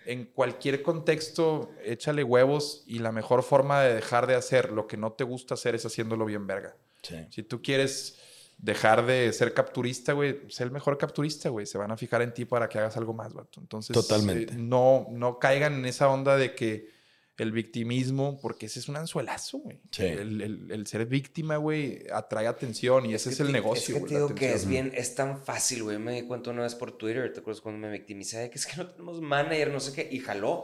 En 0.07 0.25
cualquier 0.25 0.83
contexto, 0.83 1.71
échale 1.85 2.25
huevos 2.25 2.83
y 2.87 2.99
la 2.99 3.13
mejor 3.13 3.43
forma 3.43 3.83
de 3.83 3.95
dejar 3.95 4.27
de 4.27 4.35
hacer 4.35 4.73
lo 4.73 4.87
que 4.87 4.97
no 4.97 5.13
te 5.13 5.25
gusta 5.25 5.55
hacer 5.55 5.75
es 5.75 5.85
haciéndolo 5.87 6.25
bien 6.25 6.47
verga. 6.47 6.77
Sí. 7.03 7.17
Si 7.31 7.43
tú 7.43 7.63
quieres 7.63 8.19
dejar 8.59 9.05
de 9.07 9.33
ser 9.33 9.55
capturista, 9.55 10.13
güey, 10.13 10.41
sé 10.49 10.63
el 10.63 10.71
mejor 10.71 10.97
capturista, 10.97 11.49
güey. 11.49 11.67
Se 11.67 11.79
van 11.79 11.91
a 11.91 11.97
fijar 11.97 12.23
en 12.23 12.33
ti 12.33 12.45
para 12.45 12.69
que 12.69 12.79
hagas 12.79 12.97
algo 12.97 13.13
más, 13.13 13.33
vato. 13.33 13.61
Entonces, 13.61 13.93
Totalmente. 13.93 14.55
eh, 14.55 14.57
no, 14.57 15.07
no 15.11 15.39
caigan 15.39 15.75
en 15.75 15.85
esa 15.87 16.09
onda 16.09 16.37
de 16.37 16.55
que 16.55 16.92
el 17.39 17.51
victimismo, 17.53 18.39
porque 18.41 18.67
ese 18.67 18.79
es 18.79 18.89
un 18.89 18.97
anzuelazo, 18.97 19.59
güey. 19.59 19.81
Sí. 19.91 20.05
El, 20.05 20.41
el- 20.43 20.71
el 20.71 20.87
ser 20.87 21.07
víctima, 21.07 21.57
güey, 21.57 22.05
atrae 22.13 22.47
atención 22.47 23.07
y 23.07 23.15
ese 23.15 23.31
es, 23.31 23.37
que 23.37 23.43
el 23.43 23.49
te- 23.49 23.53
negocio, 23.53 23.97
Es 23.97 24.03
que 24.03 24.09
te 24.09 24.15
digo 24.17 24.35
que 24.35 24.53
es 24.53 24.67
bien, 24.67 24.93
es 24.95 25.15
tan 25.15 25.43
fácil, 25.43 25.83
güey. 25.83 25.99
Me 25.99 26.13
di 26.13 26.23
cuenta 26.23 26.51
una 26.51 26.63
vez 26.63 26.75
por 26.75 26.93
Twitter, 26.93 27.33
¿te 27.33 27.41
acuerdas 27.41 27.61
cuando 27.61 27.81
me 27.87 27.91
victimicé? 27.93 28.39
de 28.39 28.51
Que 28.51 28.59
es 28.59 28.67
que 28.67 28.77
no 28.77 28.87
tenemos 28.87 29.21
manager, 29.21 29.71
no 29.73 29.81
sé 29.81 29.93
qué, 29.93 30.09
y 30.15 30.19
jaló. 30.21 30.63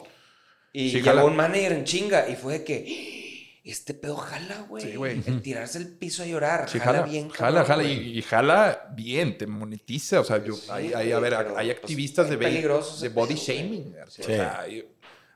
Y 0.72 0.90
Sí, 0.90 0.96
llegó 0.96 1.06
jala. 1.06 1.24
un 1.24 1.34
manager 1.36 1.72
en 1.72 1.84
chinga 1.84 2.28
y 2.28 2.36
fue 2.36 2.58
de 2.58 2.64
que 2.64 2.84
"¡Ah! 2.86 3.60
este 3.64 3.94
pedo 3.94 4.16
jala, 4.16 4.66
güey. 4.68 4.84
Sí, 4.84 4.96
güey. 4.96 5.22
El 5.26 5.42
tirarse 5.42 5.78
al 5.78 5.88
piso 5.88 6.22
a 6.22 6.26
llorar. 6.26 6.68
Sí, 6.68 6.78
jala, 6.78 7.00
jala, 7.00 7.10
bien, 7.10 7.28
jala, 7.30 7.60
cabrón, 7.64 7.66
jala 7.66 7.84
y, 7.92 8.18
y 8.18 8.22
jala 8.22 8.88
bien, 8.94 9.36
te 9.38 9.46
monetiza. 9.46 10.20
O 10.20 10.24
sea, 10.24 10.42
yo, 10.44 10.54
Sí, 10.54 10.68
hay, 10.70 10.92
hay- 10.92 11.12
a 11.12 11.18
ver, 11.18 11.34
hay 11.34 11.44
pues, 11.46 11.70
activistas 11.70 12.30
es 12.30 12.38
de, 12.38 12.46
de 12.46 13.08
body 13.08 13.34
shaming. 13.34 13.94
O 14.06 14.10
sea, 14.10 14.60
hay, 14.60 14.86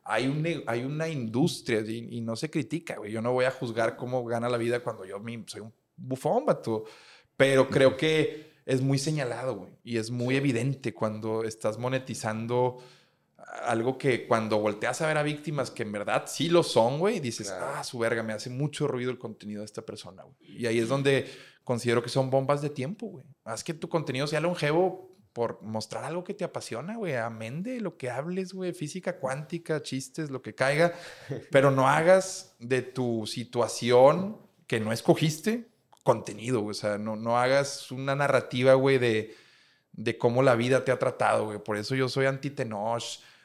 hay, 0.05 0.27
un 0.27 0.45
hay 0.67 0.85
una 0.85 1.09
industria 1.09 1.81
y, 1.81 2.09
y 2.17 2.21
no 2.21 2.37
se 2.37 2.51
critica, 2.51 2.97
güey. 2.97 3.13
Yo 3.13 3.23
no 3.23 3.33
voy 3.33 3.45
a 3.45 3.51
juzgar 3.51 3.97
cómo 3.97 4.25
gana 4.25 4.49
la 4.49 4.59
vida 4.59 4.81
cuando 4.81 5.05
yo 5.05 5.19
mi- 5.21 5.45
soy 5.47 5.61
un 5.61 5.73
bufón, 5.97 6.45
vato. 6.47 6.85
Pero 7.37 7.69
creo 7.69 7.97
que 7.97 8.53
es 8.67 8.81
muy 8.81 8.99
señalado, 8.99 9.57
güey. 9.57 9.73
Y 9.85 9.97
es 9.99 10.11
muy 10.11 10.37
evidente 10.37 10.93
cuando 10.93 11.45
estás 11.45 11.79
monetizando 11.79 12.79
algo 13.65 13.99
que 13.99 14.27
cuando 14.27 14.59
volteas 14.59 15.01
a 15.03 15.07
ver 15.07 15.19
a 15.19 15.23
víctimas 15.23 15.71
que 15.71 15.83
en 15.83 15.93
verdad 15.93 16.25
sí 16.27 16.49
lo 16.49 16.63
son, 16.63 16.99
güey, 16.99 17.21
dices, 17.21 17.49
Claro. 17.49 17.67
ah, 17.77 17.85
su 17.85 17.99
verga, 17.99 18.23
me 18.23 18.33
hace 18.33 18.49
mucho 18.51 18.87
ruido 18.89 19.11
el 19.11 19.19
contenido 19.19 19.61
de 19.61 19.67
esta 19.67 19.83
persona, 19.83 20.23
güey. 20.23 20.37
Y 20.63 20.67
ahí 20.67 20.79
es 20.79 20.89
donde 20.89 21.27
considero 21.65 22.03
que 22.03 22.09
son 22.09 22.31
bombas 22.31 22.63
de 22.63 22.71
tiempo, 22.71 23.07
güey. 23.07 23.25
Haz 23.45 23.63
que 23.63 23.75
tu 23.75 23.89
contenido 23.89 24.27
sea 24.27 24.41
longevo 24.41 25.12
por 25.33 25.63
mostrar 25.63 26.05
algo 26.05 26.25
que 26.25 26.35
te 26.35 26.45
apasiona, 26.45 26.97
güey. 26.97 27.15
Amén 27.15 27.63
de 27.63 27.81
lo 27.81 27.97
que 27.97 28.11
hables, 28.11 28.53
güey. 28.53 28.73
Física 28.73 29.19
cuántica, 29.19 29.83
chistes, 29.83 30.31
lo 30.31 30.43
que 30.43 30.55
caiga. 30.55 30.93
Pero 31.51 31.71
no 31.71 31.89
hagas 31.89 32.55
de 32.59 32.83
tu 32.83 33.27
situación 33.27 34.39
que 34.67 34.81
no 34.81 34.93
escogiste 34.93 35.69
contenido, 36.03 36.61
güey. 36.61 36.73
O 36.73 36.75
sea, 36.75 36.99
no, 36.99 37.17
no 37.17 37.39
hagas 37.39 37.91
una 37.91 38.15
narrativa, 38.15 38.75
güey, 38.75 38.99
de, 38.99 39.35
de 39.93 40.19
cómo 40.19 40.43
la 40.43 40.55
vida 40.55 40.85
te 40.85 40.93
ha 40.93 40.99
tratado, 40.99 41.47
güey. 41.47 41.59
Por 41.59 41.77
eso 41.77 41.95
yo 41.95 42.09
soy 42.09 42.27
anti-Tenoch, 42.27 43.03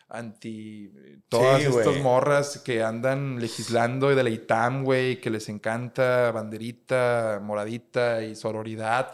anti 0.10 0.92
eh, 0.96 1.20
todas 1.30 1.62
Sí, 1.62 1.68
estas 1.68 1.98
morras 2.02 2.60
que 2.60 2.84
andan 2.84 3.40
legislando 3.40 4.14
de 4.14 4.24
la 4.24 4.30
ITAM, 4.30 4.84
güey, 4.84 5.22
que 5.22 5.30
les 5.30 5.50
encanta 5.50 6.32
banderita, 6.32 7.40
moradita 7.42 8.24
y 8.24 8.36
sororidad. 8.36 9.14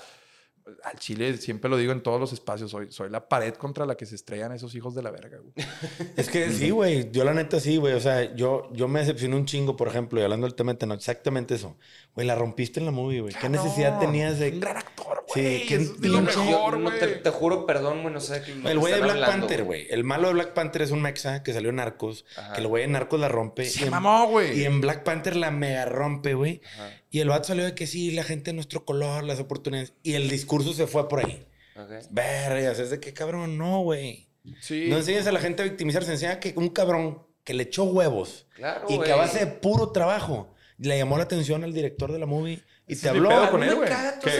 Al 0.83 0.97
Chile 0.97 1.37
siempre 1.37 1.69
lo 1.69 1.77
digo 1.77 1.91
en 1.91 2.01
todos 2.01 2.19
los 2.19 2.33
espacios, 2.33 2.71
soy, 2.71 2.91
soy 2.91 3.09
la 3.09 3.27
pared 3.27 3.53
contra 3.55 3.85
la 3.85 3.95
que 3.95 4.05
se 4.05 4.15
estrellan 4.15 4.51
esos 4.51 4.75
hijos 4.75 4.95
de 4.95 5.03
la 5.03 5.11
verga. 5.11 5.39
Es 6.17 6.29
que 6.29 6.51
sí, 6.51 6.69
güey. 6.69 7.11
Yo 7.11 7.23
la 7.23 7.33
neta 7.33 7.59
sí, 7.59 7.77
güey. 7.77 7.93
O 7.93 7.99
sea, 7.99 8.35
yo, 8.35 8.69
yo 8.73 8.87
me 8.87 8.99
decepcioné 8.99 9.35
un 9.35 9.45
chingo, 9.45 9.75
por 9.75 9.87
ejemplo, 9.87 10.19
y 10.19 10.23
hablando 10.23 10.47
del 10.47 10.55
tema 10.55 10.73
de 10.73 10.93
exactamente 10.93 11.55
eso. 11.55 11.77
Güey, 12.15 12.27
la 12.27 12.35
rompiste 12.35 12.79
en 12.79 12.85
la 12.85 12.91
movie, 12.91 13.21
güey. 13.21 13.33
¿Qué 13.33 13.49
necesidad 13.49 13.93
No, 13.93 13.99
tenías 13.99 14.37
de...? 14.37 14.51
Un 14.51 14.59
gran 14.59 14.77
actor, 14.77 15.25
Sí, 15.33 15.41
güey. 15.41 15.65
qué 15.65 15.75
es 15.75 15.99
de 15.99 16.09
lo 16.09 16.21
mejor, 16.21 16.77
no 16.77 16.91
te, 16.91 17.29
juro, 17.31 17.65
perdón, 17.65 18.03
güey, 18.03 18.13
no 18.13 18.19
sé 18.19 18.39
de 18.39 18.45
qué 18.45 18.51
El 18.69 18.77
güey 18.77 18.93
de 18.93 18.99
Black 18.99 19.15
hablando, 19.15 19.47
Panther, 19.47 19.63
güey. 19.63 19.87
El 19.89 20.03
malo 20.03 20.27
de 20.27 20.33
Black 20.35 20.53
Panther 20.53 20.83
es 20.83 20.91
un 20.91 21.01
mexa 21.01 21.41
que 21.41 21.53
salió 21.53 21.71
en 21.71 21.77
Narcos. 21.77 22.25
Ajá. 22.37 22.53
Que 22.53 22.61
el 22.61 22.67
güey 22.67 22.83
de 22.83 22.89
Narcos 22.89 23.19
la 23.19 23.29
rompe. 23.29 23.65
Se 23.65 23.79
y 23.81 23.83
en- 23.85 23.89
mamó, 23.89 24.27
güey. 24.27 24.59
Y 24.59 24.65
en 24.65 24.79
Black 24.79 25.03
Panther 25.03 25.35
la 25.35 25.49
mega 25.49 25.85
rompe, 25.85 26.35
güey. 26.35 26.61
Ajá, 26.75 26.91
Y 27.09 27.19
el 27.19 27.29
vato 27.29 27.45
salió 27.45 27.63
de 27.65 27.73
que 27.73 27.87
sí, 27.87 28.11
la 28.11 28.23
gente 28.23 28.51
de 28.51 28.55
nuestro 28.55 28.85
color, 28.85 29.23
las 29.23 29.39
oportunidades. 29.39 29.93
Y 30.03 30.13
el 30.13 30.29
discurso 30.29 30.73
se 30.73 30.85
fue 30.85 31.09
por 31.09 31.25
ahí. 31.25 31.47
ok. 31.75 32.05
Vergas, 32.11 32.77
es 32.77 32.91
de 32.91 32.99
que 32.99 33.11
cabrón, 33.13 33.57
no, 33.57 33.81
güey. 33.81 34.27
Sí. 34.61 34.85
No 34.89 34.97
enseñes 34.97 35.25
a 35.25 35.31
la 35.31 35.39
gente 35.39 35.63
a 35.63 35.65
victimizarse, 35.65 36.11
enseña 36.11 36.39
que 36.39 36.53
un 36.57 36.69
cabrón 36.69 37.23
que 37.43 37.53
le 37.53 37.63
echó 37.63 37.83
huevos 37.85 38.45
Claro, 38.55 38.85
y 38.87 38.99
que 38.99 39.11
a 39.11 39.15
base 39.15 39.39
de 39.39 39.47
puro 39.47 39.91
trabajo 39.91 40.53
le 40.77 40.97
llamó 40.97 41.17
la 41.17 41.23
atención 41.23 41.63
al 41.63 41.73
director 41.73 42.11
de 42.11 42.19
la 42.19 42.25
movie 42.25 42.63
y 42.87 42.95
te 42.95 43.09
habló. 43.09 43.29
pedo 43.29 43.51
con 43.51 43.63
él, 43.63 43.75
güey. 43.75 43.89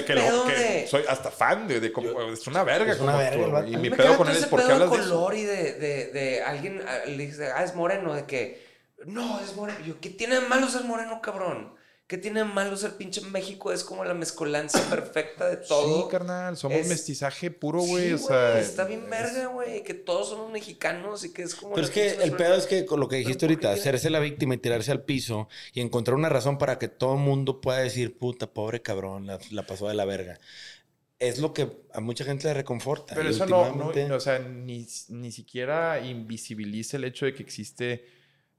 Que, 0.05 0.15
lo- 0.15 0.45
que 0.45 0.53
de- 0.53 0.87
soy 0.87 1.03
hasta 1.07 1.31
fan 1.31 1.67
de, 1.67 1.79
de 1.79 1.91
cómo- 1.91 2.21
es 2.31 2.45
una 2.47 2.63
verga 2.63 2.91
Es 2.93 2.99
una. 2.99 3.67
Y 3.67 3.77
mi 3.77 3.89
pedo 3.89 4.17
con 4.17 4.27
él 4.29 4.35
es 4.37 4.45
porque 4.47 4.71
hablas 4.71 4.91
de 4.91 4.97
color 4.97 5.35
y 5.35 5.43
de, 5.43 5.73
de, 5.73 6.07
de 6.07 6.41
alguien 6.43 6.81
ah, 6.87 7.05
le 7.07 7.27
dice, 7.27 7.51
ah, 7.51 7.63
es 7.63 7.75
moreno, 7.75 8.13
de 8.13 8.25
que, 8.25 8.65
no, 9.05 9.39
es 9.41 9.55
moreno. 9.55 9.79
Yo, 9.85 9.99
¿qué 9.99 10.09
tiene 10.09 10.35
de 10.35 10.47
malo 10.47 10.67
ser 10.67 10.83
moreno, 10.83 11.21
cabrón? 11.21 11.75
¿Qué 12.13 12.19
tiene 12.19 12.43
malo 12.43 12.77
ser 12.77 12.95
pinche 12.95 13.21
México? 13.21 13.71
Es 13.73 13.83
como 13.83 14.05
la 14.05 14.13
mezcolanza 14.13 14.87
perfecta 14.87 15.49
de 15.49 15.57
todo. 15.57 16.03
Sí, 16.03 16.11
carnal, 16.11 16.55
somos 16.55 16.77
Es- 16.77 16.87
mestizaje 16.87 17.49
puro, 17.49 17.81
Sí, 17.81 17.89
güey. 17.89 18.13
o 18.13 18.17
sea, 18.19 18.59
está 18.59 18.85
bien 18.85 19.01
es- 19.05 19.09
verga, 19.09 19.47
güey, 19.47 19.81
que 19.83 19.95
todos 19.95 20.29
somos 20.29 20.51
mexicanos 20.51 21.23
y 21.25 21.33
que 21.33 21.41
es 21.41 21.55
como... 21.55 21.73
Pero 21.73 21.87
es 21.87 21.91
que 21.91 22.11
el 22.11 22.33
pedo 22.33 22.53
es 22.53 22.67
que 22.67 22.85
con 22.85 22.99
lo 22.99 23.07
que 23.07 23.15
dijiste 23.15 23.47
Pero 23.47 23.55
¿por 23.55 23.61
qué 23.61 23.65
ahorita, 23.67 23.81
hacerse 23.81 24.11
la 24.11 24.19
víctima 24.19 24.53
y 24.53 24.57
tirarse 24.59 24.91
al 24.91 25.01
piso 25.01 25.49
y 25.73 25.81
encontrar 25.81 26.13
una 26.15 26.29
razón 26.29 26.59
para 26.59 26.77
que 26.77 26.87
todo 26.87 27.15
el 27.15 27.19
mundo 27.21 27.61
pueda 27.61 27.79
decir, 27.79 28.15
puta, 28.15 28.45
pobre 28.45 28.83
cabrón, 28.83 29.25
la, 29.25 29.39
la 29.49 29.65
pasó 29.65 29.87
de 29.87 29.95
la 29.95 30.05
verga. 30.05 30.39
Es 31.17 31.39
lo 31.39 31.51
que 31.51 31.67
a 31.93 31.99
mucha 31.99 32.25
gente 32.25 32.47
le 32.47 32.53
reconforta. 32.53 33.15
Pero 33.15 33.27
Y 33.27 33.31
eso 33.33 33.47
no, 33.47 33.57
no, 33.57 33.87
últimamente- 33.87 34.07
no, 34.07 34.15
o 34.17 34.19
sea, 34.19 34.37
ni, 34.37 34.85
ni 35.09 35.31
siquiera 35.31 35.99
invisibiliza 36.05 36.97
el 36.97 37.05
hecho 37.05 37.25
de 37.25 37.33
que 37.33 37.41
existe 37.41 38.05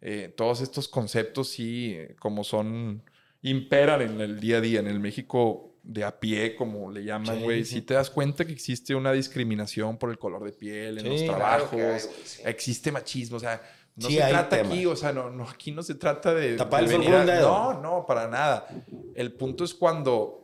eh, 0.01 0.35
todos 0.37 0.61
estos 0.61 0.89
conceptos, 0.89 1.51
sí, 1.51 1.93
eh, 1.95 2.17
como 2.19 2.43
son, 2.43 3.05
imperan 3.45 4.01
en 4.03 4.21
el 4.21 4.41
día 4.41 4.57
a 4.57 4.61
día, 4.61 4.81
en 4.81 4.89
el 4.89 4.99
México 5.01 5.77
de 5.83 6.03
a 6.03 6.19
pie, 6.19 6.57
como 6.57 6.91
le 6.91 7.05
llaman, 7.05 7.43
güey. 7.43 7.65
sí. 7.65 7.77
Si 7.77 7.83
te 7.83 7.95
das 7.95 8.09
cuenta 8.09 8.45
que 8.47 8.53
existe 8.53 8.95
una 8.95 9.13
discriminación 9.13 9.99
por 9.99 10.11
el 10.11 10.19
color 10.19 10.45
de 10.45 10.53
piel 10.53 10.99
en 10.99 11.05
Sí, 11.05 11.11
los 11.27 11.37
trabajos, 11.37 11.79
hay, 11.79 12.51
existe 12.51 12.91
machismo, 12.91 13.37
o 13.37 13.41
sea, 13.41 13.63
no 13.97 14.09
se 14.09 14.17
trata 14.17 14.57
aquí, 14.57 14.87
o 14.87 14.97
sea, 14.97 15.13
no, 15.13 15.31
no, 15.31 15.49
aquí 15.49 15.73
no 15.73 15.83
se 15.83 15.95
trata 15.95 16.35
de, 16.35 16.57
Tapar 16.57 16.89
de 16.89 16.95
el 16.95 17.01
venir 17.01 17.15
a-. 17.15 17.41
No, 17.41 17.81
no, 17.81 18.07
para 18.07 18.29
nada. 18.29 18.67
El 19.15 19.35
punto 19.35 19.63
es 19.63 19.75
cuando 19.75 20.43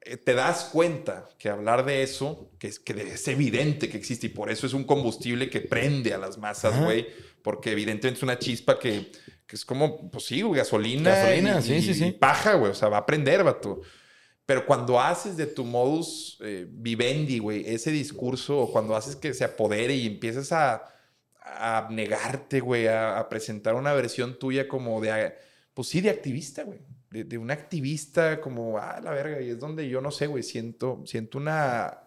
eh, 0.00 0.16
te 0.16 0.34
das 0.34 0.70
cuenta 0.72 1.28
que 1.36 1.48
hablar 1.48 1.84
de 1.84 2.04
eso, 2.04 2.52
que 2.60 2.68
es, 2.68 2.78
que 2.78 2.92
es 2.92 3.26
evidente 3.26 3.88
que 3.88 3.96
existe 3.96 4.28
y 4.28 4.30
por 4.30 4.50
eso 4.50 4.68
es 4.68 4.72
un 4.72 4.84
combustible 4.84 5.50
que 5.50 5.62
prende 5.62 6.14
a 6.14 6.18
las 6.18 6.38
masas, 6.38 6.80
güey, 6.80 7.08
porque 7.42 7.72
evidentemente 7.72 8.18
es 8.18 8.22
una 8.22 8.38
chispa 8.38 8.78
que, 8.78 9.10
que 9.46 9.56
es 9.56 9.64
como, 9.64 10.10
pues 10.10 10.24
sí, 10.24 10.42
güey, 10.42 10.58
gasolina, 10.58 11.10
Gasolina, 11.10 11.58
y, 11.58 11.62
sí, 11.62 11.82
sí, 11.82 11.94
sí. 11.94 12.12
paja, 12.12 12.54
güey, 12.54 12.72
o 12.72 12.74
sea, 12.74 12.88
va 12.88 12.98
a 12.98 13.06
prender, 13.06 13.44
vato. 13.44 13.80
Pero 14.46 14.66
cuando 14.66 15.00
haces 15.00 15.36
de 15.36 15.46
tu 15.46 15.64
modus 15.64 16.38
eh, 16.42 16.66
vivendi, 16.68 17.38
güey, 17.38 17.64
ese 17.66 17.90
discurso, 17.90 18.58
o 18.58 18.72
cuando 18.72 18.94
haces 18.96 19.16
que 19.16 19.32
se 19.34 19.44
apodere 19.44 19.94
y 19.94 20.06
empiezas 20.06 20.52
a, 20.52 20.84
a 21.40 21.88
negarte, 21.90 22.60
güey, 22.60 22.86
a, 22.86 23.18
a 23.18 23.28
presentar 23.28 23.74
una 23.74 23.92
versión 23.94 24.38
tuya 24.38 24.68
como 24.68 25.00
de, 25.00 25.34
pues 25.72 25.88
sí, 25.88 26.00
de 26.00 26.10
activista, 26.10 26.62
güey. 26.64 26.80
De, 27.10 27.24
de 27.24 27.38
un 27.38 27.50
activista 27.50 28.40
como, 28.40 28.78
ah, 28.78 29.00
la 29.02 29.12
verga, 29.12 29.40
y 29.40 29.50
es 29.50 29.58
donde 29.58 29.88
yo 29.88 30.00
no 30.00 30.10
sé, 30.10 30.26
güey, 30.26 30.42
siento, 30.42 31.02
siento 31.06 31.38
una, 31.38 32.03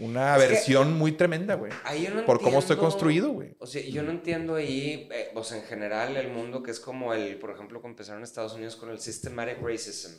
una 0.00 0.36
Es 0.36 0.48
versión 0.48 0.92
muy 0.94 1.12
tremenda, 1.12 1.54
güey. 1.54 1.72
Ahí 1.84 2.04
yo 2.04 2.10
no 2.14 2.24
Por 2.26 2.40
cómo 2.40 2.58
estoy 2.58 2.76
construido, 2.76 3.30
güey. 3.30 3.54
O 3.58 3.66
sea, 3.66 3.82
yo 3.82 4.02
no 4.02 4.10
entiendo 4.10 4.54
ahí, 4.56 5.08
eh, 5.12 5.30
o 5.34 5.44
sea, 5.44 5.58
en 5.58 5.64
general 5.64 6.16
el 6.16 6.28
mundo 6.28 6.62
que 6.62 6.70
es 6.70 6.80
como 6.80 7.14
el, 7.14 7.36
por 7.38 7.50
ejemplo, 7.50 7.80
que 7.80 7.88
empezaron 7.88 8.20
en 8.20 8.24
Estados 8.24 8.54
Unidos 8.54 8.76
con 8.76 8.90
el 8.90 8.98
systematic 9.00 9.60
racism. 9.62 10.12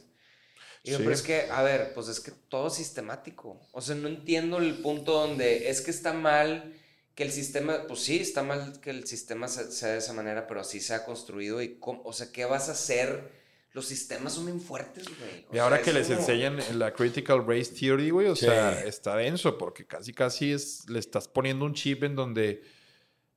Y 0.83 0.91
yo, 0.91 0.97
Sí. 0.97 1.03
pero 1.03 1.15
es 1.15 1.21
que, 1.23 1.41
a 1.49 1.63
ver, 1.63 1.93
pues 1.93 2.07
es 2.07 2.19
que 2.19 2.31
todo 2.49 2.67
es 2.67 2.73
sistemático. 2.75 3.59
O 3.71 3.81
sea, 3.81 3.95
no 3.95 4.07
entiendo 4.07 4.57
el 4.59 4.75
punto 4.75 5.13
donde 5.13 5.69
es 5.69 5.81
que 5.81 5.91
está 5.91 6.13
mal 6.13 6.73
que 7.15 7.23
el 7.23 7.31
sistema, 7.31 7.87
pues 7.87 8.01
sí, 8.01 8.19
está 8.19 8.43
mal 8.43 8.79
que 8.81 8.89
el 8.89 9.07
sistema 9.07 9.47
se- 9.47 9.71
sea 9.71 9.89
de 9.93 9.97
esa 9.99 10.13
manera, 10.13 10.47
pero 10.47 10.59
así 10.59 10.79
se 10.81 10.93
ha 10.93 11.05
construido 11.05 11.61
y, 11.61 11.79
cómo- 11.79 12.01
o 12.03 12.11
sea, 12.13 12.27
¿qué 12.31 12.45
vas 12.45 12.67
a 12.69 12.73
hacer? 12.73 13.44
Los 13.75 13.85
sistemas 13.87 14.33
son 14.33 14.45
bien 14.45 14.61
fuertes, 14.61 15.03
güey. 15.05 15.45
Y 15.51 15.57
ahora 15.59 15.75
sea, 15.75 15.83
que 15.83 15.89
es 15.91 15.95
les 15.97 16.07
como- 16.07 16.19
enseñan 16.21 16.79
la 16.79 16.93
Critical 16.93 17.45
Race 17.45 17.73
Theory, 17.77 18.09
güey, 18.09 18.27
o 18.29 18.35
Sí. 18.35 18.45
sea, 18.45 18.81
está 18.85 19.15
denso 19.17 19.57
porque 19.57 19.85
casi, 19.85 20.13
casi 20.13 20.53
es, 20.53 20.89
le 20.89 20.97
estás 20.99 21.27
poniendo 21.27 21.65
un 21.65 21.73
chip 21.73 22.03
en 22.05 22.15
donde, 22.15 22.63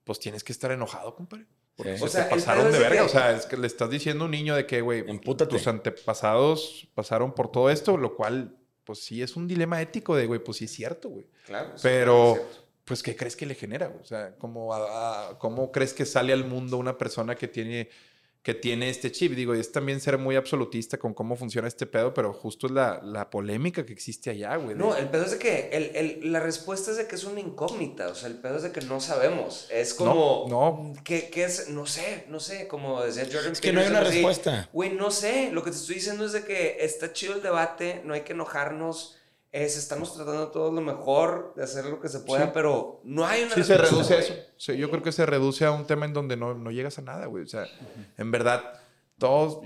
pues 0.04 0.20
tienes 0.20 0.44
que 0.44 0.52
estar 0.52 0.70
enojado, 0.70 1.14
compadre. 1.16 1.44
Porque 1.74 1.94
Sí. 1.94 1.98
se 1.98 2.04
O 2.04 2.08
sea, 2.08 2.24
te 2.28 2.34
pasaron 2.36 2.70
de 2.72 2.78
verga. 2.78 3.00
que- 3.00 3.02
O 3.02 3.08
sea, 3.08 3.32
es 3.32 3.46
que 3.46 3.56
le 3.56 3.66
estás 3.66 3.90
diciendo 3.90 4.24
a 4.24 4.26
un 4.26 4.30
niño 4.30 4.54
de 4.54 4.64
que, 4.66 4.80
güey, 4.80 5.04
tus 5.48 5.66
antepasados 5.66 6.88
pasaron 6.94 7.34
por 7.34 7.50
todo 7.50 7.68
esto, 7.70 7.96
lo 7.96 8.14
cual, 8.16 8.56
pues 8.84 9.00
sí 9.00 9.22
es 9.22 9.36
un 9.36 9.46
dilema 9.46 9.82
ético 9.82 10.16
de, 10.16 10.26
güey, 10.26 10.40
pues 10.42 10.58
sí 10.58 10.64
es 10.66 10.72
cierto, 10.72 11.08
güey. 11.10 11.26
Claro. 11.46 11.74
Pero, 11.82 12.36
pues, 12.84 13.02
¿qué 13.02 13.14
crees 13.14 13.36
que 13.36 13.44
le 13.44 13.54
genera? 13.54 13.88
güey? 13.88 14.00
O 14.00 14.06
sea, 14.06 14.34
¿cómo, 14.38 14.72
a- 14.72 15.30
a- 15.30 15.38
¿cómo 15.38 15.70
crees 15.72 15.92
que 15.92 16.06
sale 16.06 16.32
al 16.32 16.44
mundo 16.46 16.78
una 16.78 16.96
persona 16.96 17.34
que 17.34 17.48
tiene, 17.48 17.90
que 18.48 18.54
tiene 18.54 18.88
este 18.88 19.12
chip? 19.12 19.34
Digo, 19.34 19.52
es 19.52 19.70
también 19.72 20.00
ser 20.00 20.16
muy 20.16 20.34
absolutista 20.34 20.96
con 20.98 21.12
cómo 21.12 21.36
funciona 21.36 21.68
este 21.68 21.84
pedo, 21.84 22.14
pero 22.14 22.32
justo 22.32 22.66
es 22.66 22.72
la, 22.72 22.98
la 23.02 23.28
polémica 23.28 23.84
que 23.84 23.92
existe 23.92 24.30
allá, 24.30 24.56
güey. 24.56 24.74
No, 24.74 24.96
el 24.96 25.10
pedo 25.10 25.24
es 25.24 25.32
de 25.32 25.38
que 25.38 25.68
el, 25.70 25.94
el- 25.94 26.32
la 26.32 26.40
respuesta 26.40 26.90
es 26.90 26.96
de 26.96 27.06
que 27.06 27.16
es 27.16 27.24
una 27.24 27.40
incógnita, 27.40 28.08
o 28.08 28.14
sea, 28.14 28.28
el 28.30 28.36
pedo 28.36 28.56
es 28.56 28.62
de 28.62 28.72
que 28.72 28.80
no 28.80 29.00
sabemos. 29.00 29.68
Es 29.70 29.92
como... 29.92 30.46
no. 30.48 30.94
¿Qué, 31.04 31.28
qué 31.28 31.44
es? 31.44 31.68
No 31.68 31.84
sé, 31.84 32.24
no 32.30 32.40
sé, 32.40 32.66
como 32.68 33.02
decía 33.02 33.24
Jordan 33.30 33.52
Es 33.52 33.60
que 33.60 33.70
no 33.70 33.80
hay 33.80 33.88
una 33.88 33.98
Peterson, 33.98 34.30
así, 34.30 34.38
respuesta. 34.38 34.70
Güey, 34.72 34.94
no 34.94 35.10
sé, 35.10 35.50
lo 35.52 35.62
que 35.62 35.70
te 35.70 35.76
estoy 35.76 35.96
diciendo 35.96 36.24
es 36.24 36.32
de 36.32 36.44
que 36.44 36.78
está 36.80 37.12
chido 37.12 37.34
el 37.34 37.42
debate, 37.42 38.00
no 38.06 38.14
hay 38.14 38.22
que 38.22 38.32
enojarnos, 38.32 39.16
es, 39.52 39.76
estamos 39.76 40.14
tratando 40.14 40.48
todo 40.48 40.72
lo 40.72 40.80
mejor 40.80 41.52
de 41.54 41.64
hacer 41.64 41.84
lo 41.84 42.00
que 42.00 42.08
se 42.08 42.20
pueda, 42.20 42.46
Sí. 42.46 42.50
pero 42.54 43.00
no 43.04 43.26
hay 43.26 43.42
una 43.42 43.54
Sí, 43.54 43.62
se 43.62 43.76
respuesta, 43.76 44.14
reduce 44.14 44.32
a 44.32 44.34
güey. 44.36 44.47
Eso. 44.58 44.72
Sí, 44.72 44.78
yo 44.78 44.90
creo 44.90 45.02
que 45.02 45.12
se 45.12 45.24
reduce 45.26 45.64
a 45.64 45.70
un 45.72 45.86
tema 45.86 46.04
en 46.06 46.12
donde 46.12 46.36
no, 46.36 46.54
no 46.54 46.70
llegas 46.70 46.98
a 46.98 47.02
nada, 47.02 47.26
güey. 47.26 47.44
O 47.44 47.48
sea, 47.48 47.66
en 48.16 48.30
verdad, 48.30 48.62
todos 49.18 49.60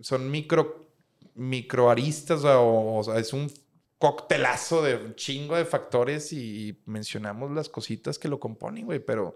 son 0.00 0.30
micro, 0.30 0.88
microaristas 1.34 2.44
o, 2.44 2.96
o 2.96 3.02
sea, 3.04 3.18
es 3.18 3.32
un 3.32 3.50
coctelazo 3.98 4.82
de 4.82 4.94
un 4.96 5.14
chingo 5.16 5.56
de 5.56 5.64
factores 5.64 6.32
y 6.32 6.80
mencionamos 6.86 7.50
las 7.50 7.68
cositas 7.68 8.18
que 8.18 8.28
lo 8.28 8.38
componen, 8.38 8.86
güey, 8.86 9.00
pero 9.00 9.34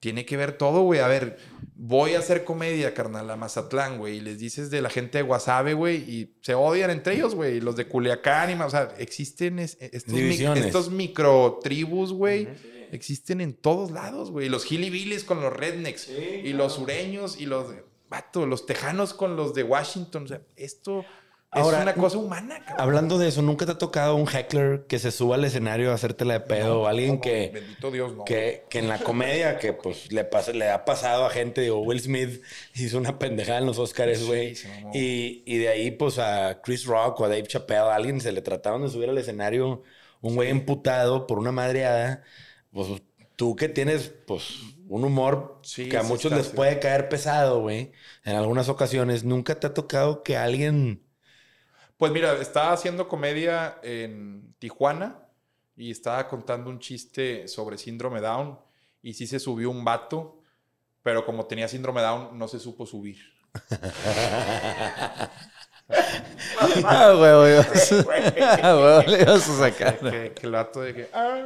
tiene 0.00 0.24
que 0.24 0.38
ver 0.38 0.56
todo, 0.56 0.82
güey. 0.84 1.00
A 1.00 1.06
ver, 1.08 1.36
voy 1.74 2.14
a 2.14 2.18
hacer 2.20 2.44
comedia, 2.44 2.94
carnal, 2.94 3.28
a 3.30 3.36
Mazatlán, 3.36 3.98
güey, 3.98 4.16
y 4.16 4.20
les 4.20 4.38
dices 4.38 4.70
de 4.70 4.80
la 4.80 4.88
gente 4.88 5.18
de 5.18 5.22
Guasave, 5.22 5.74
güey, 5.74 5.96
y 5.96 6.34
se 6.40 6.54
odian 6.54 6.90
entre 6.90 7.14
ellos, 7.16 7.34
güey, 7.34 7.58
y 7.58 7.60
los 7.60 7.76
de 7.76 7.86
Culiacán, 7.86 8.50
y 8.50 8.54
más, 8.54 8.68
o 8.68 8.70
sea, 8.70 8.94
existen 8.96 9.58
es- 9.58 9.76
estos, 9.80 10.14
Divisiones. 10.14 10.64
estos 10.64 10.90
micro 10.90 11.58
tribus, 11.62 12.12
güey. 12.14 12.44
Ujú. 12.44 12.52
Existen 12.94 13.40
en 13.40 13.54
todos 13.54 13.90
lados, 13.90 14.30
güey. 14.30 14.48
Los 14.48 14.70
hillbillies 14.70 15.24
con 15.24 15.40
los 15.40 15.52
rednecks. 15.52 16.08
y 16.08 16.52
los 16.52 16.74
sureños 16.74 17.40
y 17.40 17.46
los... 17.46 17.66
Vato, 18.08 18.46
los 18.46 18.66
tejanos 18.66 19.12
con 19.14 19.34
los 19.34 19.54
de 19.54 19.62
Washington. 19.64 20.24
O 20.24 20.28
sea, 20.28 20.40
esto 20.56 21.04
Ahora, 21.50 21.78
es 21.78 21.82
una 21.84 21.94
cosa 21.94 22.18
humana, 22.18 22.58
cabrón. 22.60 22.76
Hablando 22.80 23.18
de 23.18 23.28
eso, 23.28 23.40
¿nunca 23.42 23.64
te 23.64 23.72
ha 23.72 23.78
tocado 23.78 24.14
un 24.16 24.28
heckler 24.28 24.86
que 24.86 24.98
se 24.98 25.10
suba 25.10 25.36
al 25.36 25.44
escenario 25.44 25.90
a 25.90 25.94
hacértela 25.94 26.34
de 26.34 26.40
pedo? 26.40 26.82
o 26.82 26.86
alguien 26.86 27.14
No, 27.16 27.20
que, 27.20 27.50
Bendito 27.52 27.90
Dios, 27.90 28.14
no. 28.14 28.24
que, 28.24 28.64
que 28.68 28.80
en 28.80 28.88
la 28.88 28.98
comedia, 28.98 29.58
que 29.58 29.72
pues 29.72 30.12
le, 30.12 30.24
pasa, 30.24 30.52
le 30.52 30.68
ha 30.70 30.84
pasado 30.84 31.24
a 31.24 31.30
gente, 31.30 31.60
digo, 31.62 31.80
Will 31.80 32.00
Smith 32.00 32.42
hizo 32.74 32.98
una 32.98 33.18
pendejada 33.18 33.58
en 33.58 33.66
los 33.66 33.78
Oscars, 33.78 34.24
güey. 34.24 34.54
y, 34.92 35.42
y 35.46 35.58
de 35.58 35.68
ahí, 35.68 35.90
pues 35.92 36.18
a 36.18 36.60
Chris 36.62 36.84
Rock 36.86 37.20
o 37.20 37.24
a 37.24 37.28
Dave 37.28 37.44
Chappelle, 37.44 37.80
a 37.80 37.94
alguien 37.94 38.20
se 38.20 38.32
le 38.32 38.42
trataron 38.42 38.82
de 38.82 38.88
subir 38.90 39.08
al 39.08 39.18
escenario, 39.18 39.82
un 40.20 40.34
güey 40.34 40.50
emputado 40.50 41.26
por 41.26 41.38
una 41.38 41.52
madreada. 41.52 42.22
Pues 42.74 42.88
tú 43.36 43.56
que 43.56 43.68
tienes, 43.70 44.12
pues, 44.26 44.50
un 44.88 45.04
humor 45.04 45.60
Sí, 45.62 45.88
que 45.88 45.96
a 45.96 46.02
muchos 46.02 46.32
está, 46.32 46.32
les 46.32 46.46
sí. 46.48 46.48
puede 46.48 46.78
caer 46.80 47.08
pesado, 47.08 47.60
güey. 47.62 47.92
En 48.24 48.34
algunas 48.36 48.68
ocasiones, 48.68 49.24
¿nunca 49.24 49.58
te 49.60 49.66
ha 49.68 49.74
tocado 49.74 50.22
que 50.22 50.36
alguien... 50.36 51.02
Pues 51.96 52.12
mira, 52.12 52.34
estaba 52.40 52.72
haciendo 52.72 53.08
comedia 53.08 53.78
en 53.82 54.54
Tijuana 54.58 55.28
y 55.76 55.90
estaba 55.90 56.28
contando 56.28 56.70
un 56.70 56.78
chiste 56.80 57.48
sobre 57.48 57.78
síndrome 57.78 58.20
Down 58.20 58.58
y 59.02 59.14
sí 59.14 59.26
se 59.26 59.40
subió 59.40 59.70
un 59.70 59.84
vato, 59.84 60.40
pero 61.02 61.24
como 61.26 61.46
tenía 61.46 61.68
síndrome 61.68 62.02
Down 62.02 62.38
no 62.38 62.48
se 62.48 62.58
supo 62.60 62.86
subir. 62.86 63.18
Ah, 66.84 67.14
huevo, 67.18 67.46
ibas- 67.46 68.06
Ah, 68.62 68.74
huevo, 68.76 69.02
le 69.06 69.22
ibas 69.22 69.48
a 69.48 69.58
sacar. 69.58 69.98
Que, 69.98 70.32
que 70.34 70.46
el 70.46 70.52
vato 70.52 70.80
de 70.80 70.94
que... 70.94 71.08
"Ah". 71.12 71.42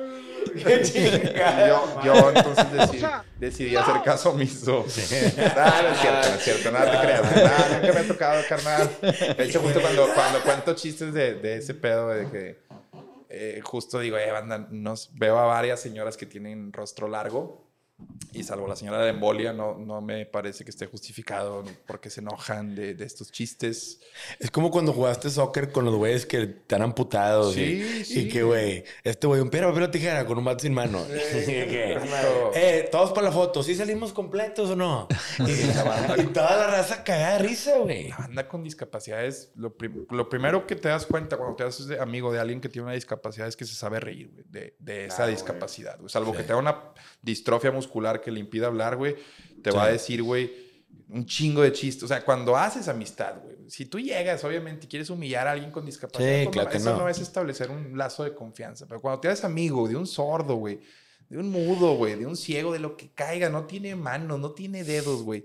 Y 0.55 1.69
yo, 1.69 2.01
yo 2.05 2.31
entonces 2.35 2.73
decidí, 2.73 3.05
decidí 3.39 3.77
hacer 3.77 4.03
caso 4.03 4.31
omiso. 4.31 4.85
Ah, 5.57 5.81
no 5.83 5.89
es 5.91 6.01
cierto, 6.01 6.29
no 6.29 6.35
es 6.37 6.43
cierto, 6.45 6.71
nada 6.73 6.91
te 6.93 7.07
creas. 7.07 7.23
Nada, 7.37 7.79
nunca 7.81 7.93
me 7.93 8.01
ha 8.01 8.09
tocado, 8.09 8.43
carnal. 8.49 8.91
De 9.37 9.45
hecho, 9.45 9.61
justo 9.61 9.81
cuando, 9.81 10.09
cuando 10.15 10.41
cuento 10.43 10.75
chistes 10.75 11.13
de, 11.13 11.35
de 11.35 11.57
ese 11.59 11.75
pedo, 11.75 12.09
de 12.09 12.31
que 12.31 12.63
eh, 13.29 13.61
justo 13.63 13.99
digo, 13.99 14.17
eh, 14.17 14.31
banda, 14.31 14.67
nos, 14.71 15.11
veo 15.15 15.39
a 15.39 15.45
varias 15.47 15.81
señoras 15.81 16.17
que 16.17 16.27
tienen 16.27 16.73
rostro 16.73 17.09
largo 17.09 17.68
Y 18.33 18.45
salvo 18.45 18.69
la 18.69 18.77
señora 18.77 19.03
de 19.03 19.11
embolia, 19.11 19.53
no, 19.53 19.77
no 19.77 20.01
me 20.01 20.25
parece 20.27 20.63
que 20.63 20.71
esté 20.71 20.87
justificado 20.87 21.65
porque 21.87 22.11
se 22.11 22.21
enojan 22.21 22.75
de, 22.77 22.95
de 22.95 23.05
estos 23.05 23.33
chistes. 23.33 24.01
Es 24.39 24.51
como 24.53 24.71
cuando 24.71 24.93
jugaste 24.93 25.31
soccer 25.31 25.73
con 25.73 25.85
los 25.85 25.95
güeyes 25.97 26.25
que 26.27 26.43
están 26.43 26.83
amputados. 26.83 27.55
Sí, 27.55 27.63
y, 28.01 28.05
sí. 28.05 28.21
y 28.21 28.29
que, 28.29 28.43
güey, 28.45 28.85
este 29.03 29.27
güey, 29.27 29.41
un 29.41 29.51
piedra, 29.51 29.73
papel 29.73 29.91
tijera 29.91 30.25
con 30.27 30.39
un 30.39 30.45
bat 30.45 30.61
sin 30.61 30.75
mano. 30.75 31.05
Que, 31.49 31.95
Exacto. 31.95 32.51
eh, 32.55 32.89
todos 32.93 33.11
para 33.13 33.23
la 33.29 33.33
foto, 33.33 33.63
¿sí 33.65 33.75
salimos 33.75 34.13
completos 34.13 34.71
o 34.71 34.77
no? 34.77 35.09
Y, 35.41 36.21
y 36.21 36.27
toda 36.27 36.57
la 36.57 36.67
raza 36.69 37.03
cagada 37.03 37.39
de 37.39 37.49
risa, 37.49 37.79
güey. 37.79 38.09
La 38.11 38.19
banda 38.19 38.49
con 38.49 38.63
discapacidades, 38.63 39.51
lo, 39.57 39.77
prim- 39.77 40.07
lo 40.11 40.29
primero 40.29 40.67
que 40.67 40.77
te 40.77 40.89
das 40.89 41.07
cuenta 41.07 41.37
cuando 41.37 41.57
te 41.57 41.65
haces 41.65 41.87
de 41.87 41.99
amigo 41.99 42.31
de 42.33 42.39
alguien 42.39 42.61
que 42.61 42.69
tiene 42.69 42.85
una 42.87 42.95
discapacidad 42.95 43.49
es 43.49 43.57
que 43.57 43.65
se 43.65 43.75
sabe 43.75 43.99
reír, 43.99 44.31
güey, 44.33 44.45
de, 44.49 44.77
de 44.79 45.07
esa 45.07 45.17
Claro, 45.17 45.31
discapacidad. 45.33 45.97
güey. 45.99 46.09
Salvo 46.11 46.33
que 46.33 46.43
tenga 46.43 46.59
una 46.59 46.93
distrofia 47.23 47.73
muscular 47.73 47.88
que 48.21 48.31
le 48.31 48.41
impida 48.41 48.67
hablar, 48.67 48.97
güey, 48.97 49.17
te 49.63 49.71
va 49.71 49.85
a 49.85 49.89
decir, 49.89 50.23
güey, 50.23 50.53
un 51.09 51.27
chingo 51.27 51.63
de 51.63 51.73
chistes. 51.73 52.05
O 52.05 52.09
sea, 52.09 52.25
cuando 52.25 52.57
haces 52.57 52.89
amistad, 52.89 53.41
güey, 53.43 53.57
si 53.69 53.87
tú 53.87 53.99
llegas, 53.99 54.43
obviamente, 54.45 54.87
y 54.87 54.89
quieres 54.89 55.11
humillar 55.11 55.47
a 55.47 55.53
alguien 55.53 55.71
con 55.71 55.85
discapacidad, 55.85 56.41
Sí, 56.41 56.45
pues, 56.45 56.55
claro 56.55 56.71
eso 56.71 56.91
no. 56.93 56.99
no. 56.99 57.09
es 57.09 57.19
establecer 57.19 57.71
un 57.71 57.97
lazo 57.97 58.25
de 58.25 58.35
confianza. 58.35 58.87
Pero 58.87 59.01
cuando 59.01 59.21
te 59.21 59.29
haces 59.29 59.45
amigo 59.45 59.89
de 59.89 59.97
un 59.97 60.07
sordo, 60.07 60.57
güey, 60.57 60.81
de 61.29 61.39
un 61.39 61.51
mudo, 61.51 61.95
güey, 61.97 62.15
de 62.15 62.27
un 62.27 62.37
ciego, 62.37 62.73
de 62.73 62.79
lo 62.79 62.97
que 62.97 63.11
caiga, 63.11 63.51
no 63.51 63.65
tiene 63.65 63.95
manos, 63.95 64.39
no 64.41 64.53
tiene 64.53 64.85
dedos, 64.85 65.23
güey. 65.23 65.45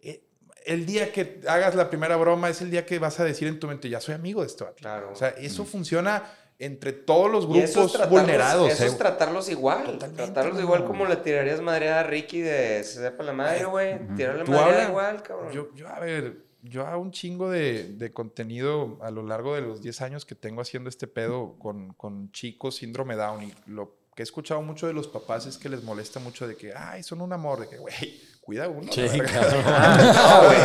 Eh, 0.00 0.24
el 0.66 0.84
día 0.86 1.12
que 1.12 1.40
hagas 1.48 1.74
la 1.74 1.88
primera 1.88 2.16
broma 2.16 2.50
es 2.50 2.60
el 2.60 2.70
día 2.70 2.84
que 2.84 2.98
vas 2.98 3.18
a 3.18 3.24
decir 3.24 3.48
en 3.48 3.58
tu 3.58 3.66
mente, 3.66 3.88
ya 3.88 4.00
soy 4.00 4.14
amigo 4.14 4.42
de 4.42 4.48
este 4.48 4.64
vato. 4.64 4.76
Claro. 4.76 5.10
O 5.12 5.16
sea, 5.16 5.30
eso 5.30 5.64
funciona 5.64 6.24
entre 6.64 6.92
todos 6.92 7.30
los 7.30 7.44
eso 7.44 7.52
grupos 7.52 7.68
es 7.94 8.00
tratarlos- 8.00 8.08
vulnerados. 8.10 8.70
Eso 8.72 8.84
eh. 8.84 8.86
es 8.86 8.98
tratarlos 8.98 9.48
igual. 9.48 9.84
Totalmente, 9.84 10.22
tratarlos 10.22 10.60
igual 10.60 10.84
como 10.84 11.04
le 11.06 11.16
tirarías 11.16 11.60
madre 11.60 11.90
a 11.90 12.02
Ricky 12.02 12.40
de 12.40 12.82
Se 12.84 13.00
sepa 13.00 13.22
la 13.24 13.32
madre, 13.32 13.64
güey. 13.64 13.98
Tirarle 14.16 14.44
Tú 14.44 14.52
madre 14.52 14.64
habla- 14.76 14.88
igual, 14.88 15.22
cabrón. 15.22 15.52
Yo, 15.52 15.68
yo, 15.74 15.88
a 15.88 15.98
ver, 16.00 16.44
yo 16.62 16.86
hago 16.86 17.02
un 17.02 17.10
chingo 17.10 17.50
de, 17.50 17.84
de 17.94 18.12
contenido 18.12 18.98
a 19.02 19.10
lo 19.10 19.22
largo 19.24 19.54
de 19.54 19.62
los 19.62 19.82
10 19.82 20.00
años 20.02 20.24
que 20.24 20.34
tengo 20.34 20.60
haciendo 20.62 20.88
este 20.88 21.06
pedo 21.08 21.56
con, 21.58 21.92
con 21.94 22.30
chicos 22.32 22.76
síndrome 22.76 23.16
Down. 23.16 23.42
Y 23.42 23.54
lo 23.66 23.96
que 24.14 24.22
he 24.22 24.24
escuchado 24.24 24.62
mucho 24.62 24.86
de 24.86 24.92
los 24.92 25.08
papás 25.08 25.46
es 25.46 25.58
que 25.58 25.68
les 25.68 25.82
molesta 25.82 26.20
mucho 26.20 26.46
de 26.46 26.54
que, 26.56 26.72
ay, 26.76 27.02
son 27.02 27.20
un 27.22 27.32
amor. 27.32 27.60
De 27.60 27.68
que, 27.68 27.78
güey, 27.78 27.94
cuida 28.42 28.68
uno. 28.68 28.92
Sí, 28.92 29.00
la 29.02 29.08
verga". 29.12 29.32
cabrón. 29.32 29.64
no, 30.14 30.44
güey. 30.46 30.58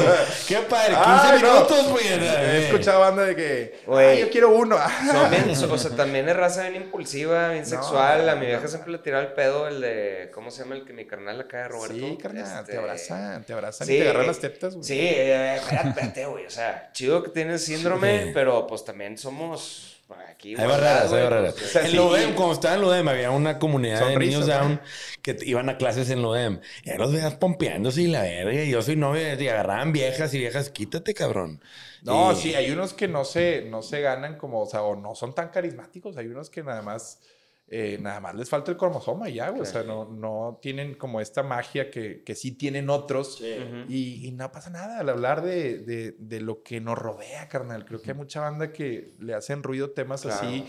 Qué 0.48 0.56
padre, 0.68 0.94
15 0.95 0.99
Ay, 1.06 1.41
no. 1.41 1.54
minutos, 1.54 1.90
güey. 1.90 2.08
He 2.08 2.66
escuchado 2.66 2.99
banda 3.02 3.24
de 3.24 3.36
que, 3.36 3.80
Güey. 3.86 4.08
ay, 4.08 4.20
yo 4.22 4.30
quiero 4.32 4.49
uno. 4.49 4.78
Son 5.12 5.30
bien- 5.30 5.49
o 5.72 5.78
sea, 5.78 5.91
también 5.95 6.28
es 6.28 6.36
raza 6.36 6.68
bien 6.70 6.84
impulsiva, 6.84 7.49
bien 7.49 7.64
No, 7.64 7.70
sexual. 7.70 8.28
A 8.28 8.36
mi 8.36 8.48
vieja 8.48 8.68
siempre 8.68 8.91
le 8.91 8.98
tiraba 8.98 9.24
el 9.24 9.34
pedo 9.34 9.68
el 9.68 9.80
de, 9.80 10.32
¿cómo 10.34 10.49
se 10.52 10.64
llama 10.64 10.76
el 10.76 10.86
que 10.86 10.94
mi 10.94 11.06
carnal 11.06 11.40
acá 11.40 11.58
de 11.60 11.68
Roberto? 11.68 11.95
Sí, 11.95 12.18
carnal, 12.22 12.44
Este, 12.62 12.72
te 12.72 12.78
abrazan, 12.80 13.44
te 13.45 13.54
abrazan 13.54 13.88
sí, 13.88 13.94
y 13.95 13.98
te 13.99 14.04
agarran 14.10 14.28
las 14.28 14.40
tetas, 14.40 14.74
güey. 14.74 14.84
Sí, 14.84 14.99
eh, 14.99 15.56
espérate, 15.58 15.90
espérate, 15.90 16.26
güey. 16.26 16.45
O 16.48 16.49
sea, 16.49 16.90
chido 16.94 17.22
que 17.24 17.30
tienes 17.30 17.64
síndrome, 17.64 18.24
Sí. 18.26 18.32
pero 18.34 18.66
pues 18.66 18.84
también 18.84 19.18
somos 19.18 19.97
aquí. 20.30 20.56
Hay 20.58 20.68
barreras, 20.68 21.12
hay 21.12 21.24
barreras. 21.24 21.56
sea, 21.56 21.82
en 21.84 21.92
sí. 21.92 21.96
Lodem, 21.98 22.34
cuando 22.36 22.54
estaba 22.54 22.76
en 22.76 22.82
Lodem, 22.82 23.08
había 23.08 23.32
una 23.32 23.60
comunidad 23.60 24.08
de 24.08 24.18
niños 24.18 24.48
down 24.48 24.80
que 25.22 25.38
iban 25.42 25.70
a 25.70 25.78
clases 25.78 26.10
en 26.10 26.22
Lodem. 26.22 26.60
Y 26.84 26.90
ahí 26.92 26.98
los 26.98 27.12
veías 27.12 27.36
pompeándose 27.36 28.02
y 28.04 28.08
la 28.08 28.22
verga. 28.22 28.64
Y 28.64 28.70
yo 28.72 28.82
soy 28.82 28.96
novia 28.96 29.34
y 29.34 29.48
agarraban 29.48 29.92
viejas 29.92 30.34
y 30.34 30.40
viejas, 30.40 30.70
quítate, 30.70 31.14
cabrón. 31.14 31.62
No, 32.04 32.32
Y- 32.32 32.36
sí, 32.36 32.56
hay 32.56 32.72
unos 32.72 32.94
que 32.94 33.08
no 33.08 33.26
se, 33.26 33.64
no 33.64 33.82
se 33.82 34.02
ganan 34.02 34.38
como, 34.38 34.62
o 34.62 34.66
sea, 34.68 34.84
o 34.84 34.96
no 34.96 35.16
son 35.16 35.34
tan 35.36 35.50
carismáticos. 35.50 36.16
Hay 36.18 36.28
unos 36.28 36.50
que 36.50 36.64
nada 36.64 36.82
más, 36.82 37.20
eh, 37.69 37.98
nada 38.02 38.19
más 38.22 38.34
les 38.35 38.49
falta 38.49 38.72
el 38.72 38.77
cromosoma 38.77 39.30
y 39.30 39.35
ya, 39.35 39.49
güey. 39.49 39.61
O 39.61 39.65
sea, 39.65 39.84
no, 39.84 40.06
no 40.06 40.57
tienen 40.61 40.95
como 40.95 41.19
esta 41.19 41.44
magia 41.44 41.91
que, 41.91 42.23
que 42.23 42.34
sí 42.35 42.52
tienen 42.53 42.89
otros. 42.89 43.41
Y, 43.89 44.26
y 44.27 44.31
no 44.31 44.52
pasa 44.52 44.69
nada 44.69 44.99
al 44.99 45.10
hablar 45.10 45.41
de, 45.44 45.80
de- 45.80 46.15
de 46.18 46.39
lo 46.41 46.64
que 46.64 46.80
nos 46.80 46.98
rodea, 46.98 47.48
carnal. 47.49 47.84
Creo 47.85 48.02
que 48.02 48.11
hay 48.11 48.18
mucha 48.18 48.39
banda 48.41 48.72
que 48.72 49.14
le 49.19 49.34
hacen 49.34 49.64
ruido 49.64 49.89
temas 49.91 50.22
Claro. 50.22 50.38
así. 50.48 50.65